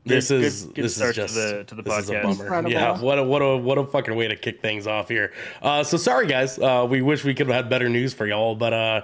this 0.04 0.28
good- 0.28 0.44
is 0.44 0.62
good- 0.62 0.74
good 0.76 0.84
this 0.84 0.92
is 0.92 0.96
start 0.96 1.14
to 1.16 1.20
just 1.22 1.34
the- 1.34 1.64
to 1.64 1.74
the 1.74 1.82
this 1.82 1.98
is 1.98 2.10
a 2.10 2.14
podcast. 2.14 2.22
bummer. 2.22 2.44
Incredible. 2.44 2.70
Yeah, 2.70 3.00
what 3.00 3.18
a 3.18 3.24
what 3.24 3.42
a 3.42 3.56
what 3.56 3.78
a 3.78 3.84
fucking 3.84 4.14
way 4.14 4.28
to 4.28 4.36
kick 4.36 4.62
things 4.62 4.86
off 4.86 5.08
here. 5.08 5.32
Uh, 5.60 5.82
so 5.82 5.96
sorry 5.96 6.28
guys, 6.28 6.58
uh, 6.60 6.86
we 6.88 7.02
wish 7.02 7.24
we 7.24 7.34
could 7.34 7.48
have 7.48 7.56
had 7.56 7.68
better 7.68 7.88
news 7.88 8.14
for 8.14 8.26
y'all, 8.26 8.54
but 8.54 8.72
uh, 8.72 9.00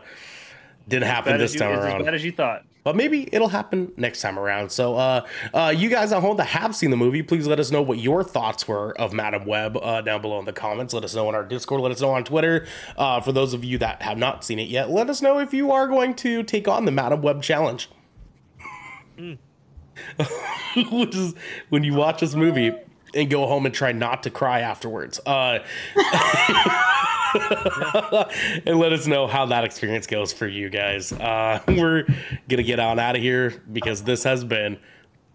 didn't 0.89 1.09
happen 1.09 1.37
this 1.39 1.55
you, 1.55 1.59
time 1.61 1.77
around. 1.79 2.01
as 2.03 2.05
bad 2.05 2.15
as 2.15 2.25
you 2.25 2.31
thought. 2.33 2.65
But 2.85 2.97
maybe 2.97 3.29
it'll 3.33 3.49
happen 3.49 3.93
next 3.97 4.21
time 4.21 4.39
around. 4.39 4.73
So, 4.73 4.97
uh, 4.97 5.27
uh, 5.55 5.73
you 5.77 5.89
guys 5.89 6.13
at 6.13 6.21
home 6.21 6.37
that 6.39 6.47
have 6.47 6.75
seen 6.75 6.91
the 6.91 6.97
movie, 6.97 7.23
please 7.23 7.47
let 7.47 7.61
us 7.61 7.71
know 7.71 7.81
what 7.81 7.99
your 7.99 8.25
thoughts 8.25 8.67
were 8.67 8.99
of 9.01 9.13
Madame 9.13 9.47
Web 9.47 9.77
uh, 9.77 10.01
down 10.01 10.21
below 10.21 10.41
in 10.41 10.45
the 10.45 10.53
comments. 10.53 10.93
Let 10.93 11.05
us 11.05 11.15
know 11.15 11.29
on 11.29 11.35
our 11.35 11.45
Discord. 11.45 11.81
Let 11.81 11.93
us 11.93 12.01
know 12.01 12.11
on 12.11 12.25
Twitter. 12.25 12.67
Uh, 12.97 13.21
for 13.21 13.31
those 13.31 13.55
of 13.55 13.63
you 13.65 13.79
that 13.79 14.03
have 14.03 14.19
not 14.19 14.45
seen 14.45 14.59
it 14.59 14.69
yet, 14.69 14.91
let 14.91 15.09
us 15.09 15.23
know 15.23 15.39
if 15.39 15.55
you 15.55 15.71
are 15.71 15.87
going 15.87 16.15
to 16.17 16.43
take 16.43 16.67
on 16.67 16.85
the 16.85 16.91
Madame 16.91 17.23
Web 17.23 17.43
challenge. 17.43 17.89
Which 19.17 21.15
is 21.15 21.35
when 21.69 21.85
you 21.85 21.95
watch 21.95 22.21
this 22.21 22.35
movie 22.35 22.73
and 23.15 23.31
go 23.31 23.47
home 23.47 23.67
and 23.67 23.75
try 23.75 23.93
not 23.93 24.23
to 24.25 24.31
cry 24.31 24.61
afterwards. 24.61 25.21
Uh, 25.25 25.61
and 28.67 28.79
let 28.79 28.93
us 28.93 29.07
know 29.07 29.27
how 29.27 29.47
that 29.47 29.65
experience 29.65 30.07
goes 30.07 30.33
for 30.33 30.47
you 30.47 30.69
guys. 30.69 31.13
Uh, 31.13 31.61
we're 31.69 32.05
gonna 32.49 32.63
get 32.63 32.79
on 32.79 32.99
out 32.99 33.17
of 33.17 33.23
here 33.23 33.63
because 33.73 34.05
this 34.05 34.25
has 34.25 34.45
been 34.45 34.79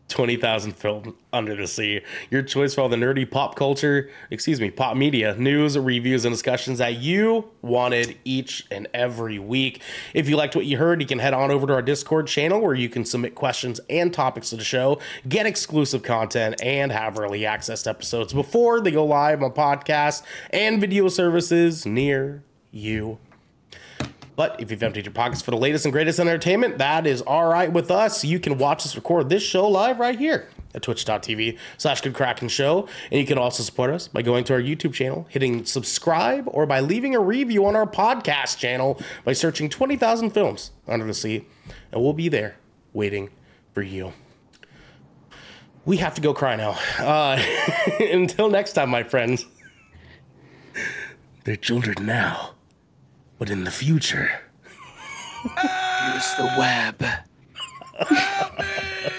20,000 0.09 0.73
Film 0.73 1.15
Under 1.34 1.55
the 1.55 1.67
Sea. 1.67 2.01
Your 2.31 2.41
choice 2.41 2.73
for 2.73 2.81
all 2.81 2.89
the 2.89 2.95
nerdy 2.95 3.29
pop 3.29 3.55
culture, 3.55 4.09
excuse 4.31 4.61
me, 4.61 4.71
pop 4.71 4.95
media, 4.95 5.35
news, 5.35 5.77
reviews, 5.77 6.23
and 6.25 6.34
discussions 6.34 6.77
that 6.79 6.95
you 6.95 7.49
wanted 7.61 8.17
each 8.23 8.65
and 8.71 8.88
every 8.93 9.38
week. 9.38 9.81
If 10.13 10.29
you 10.29 10.38
liked 10.38 10.55
what 10.55 10.65
you 10.65 10.77
heard, 10.77 11.01
you 11.01 11.07
can 11.07 11.19
head 11.19 11.34
on 11.34 11.51
over 11.51 11.67
to 11.67 11.73
our 11.73 11.81
Discord 11.81 12.27
channel 12.27 12.61
where 12.61 12.75
you 12.75 12.89
can 12.89 13.03
submit 13.05 13.35
questions 13.35 13.81
and 13.89 14.13
topics 14.13 14.49
to 14.51 14.55
the 14.55 14.63
show, 14.63 14.99
get 15.27 15.45
exclusive 15.45 16.03
content, 16.03 16.61
and 16.63 16.91
have 16.91 17.19
early 17.19 17.45
access 17.45 17.84
to 17.84 17.89
episodes 17.89 18.34
before 18.34 18.79
they 18.81 18.91
go 18.91 19.05
live 19.05 19.43
on 19.43 19.51
podcasts 19.51 20.23
and 20.51 20.79
video 20.79 21.09
services 21.09 21.85
near 21.85 22.43
you. 22.71 23.17
But 24.38 24.61
if 24.61 24.69
you've 24.69 24.84
emptied 24.84 25.05
your 25.05 25.14
pockets 25.14 25.41
for 25.41 25.49
the 25.49 25.57
latest 25.57 25.85
and 25.85 25.91
greatest 25.91 26.19
entertainment, 26.19 26.77
that 26.77 27.07
is 27.07 27.23
all 27.23 27.47
right 27.49 27.73
with 27.73 27.89
us. 27.89 28.23
You 28.23 28.39
can 28.39 28.59
watch 28.59 28.85
us 28.85 28.95
record 28.95 29.30
this 29.30 29.41
show 29.41 29.68
live 29.68 29.99
right 29.99 30.18
here 30.18 30.47
at 30.76 30.84
twitch.tv 30.84 31.57
slash 31.80 32.01
good 32.01 32.51
show. 32.51 32.88
And 33.11 33.19
you 33.19 33.26
can 33.26 33.39
also 33.39 33.64
support 33.64 33.89
us 33.89 34.07
by 34.07 34.22
going 34.22 34.43
to 34.43 34.53
our 34.53 34.61
YouTube 34.61 34.93
channel, 34.93 35.26
hitting 35.27 35.65
subscribe, 35.65 36.47
or 36.47 36.68
by 36.68 36.81
leaving 36.81 37.15
a 37.15 37.19
review 37.19 37.65
on 37.65 37.76
our 37.76 37.88
podcast 37.88 38.59
channel 38.59 39.01
by 39.26 39.34
searching 39.34 39.69
20,000 39.69 40.30
films 40.30 40.69
under 40.88 41.07
the 41.07 41.15
sea. 41.15 41.47
And 41.91 42.03
we'll 42.03 42.14
be 42.14 42.30
there 42.30 42.57
waiting 42.93 43.31
for 43.73 43.81
you. 43.81 44.14
We 45.84 45.97
have 45.97 46.14
to 46.14 46.22
go 46.22 46.35
cry 46.35 46.57
now. 46.57 46.77
Uh, 46.99 47.43
until 47.99 48.49
next 48.51 48.73
time, 48.73 48.89
my 48.89 49.01
friends. 49.01 49.47
They're 51.43 51.55
children 51.55 52.05
now, 52.05 52.53
but 53.38 53.49
in 53.49 53.64
the 53.64 53.72
future. 53.72 54.41
Use 55.43 56.35
the 56.35 56.53
web. 56.57 57.03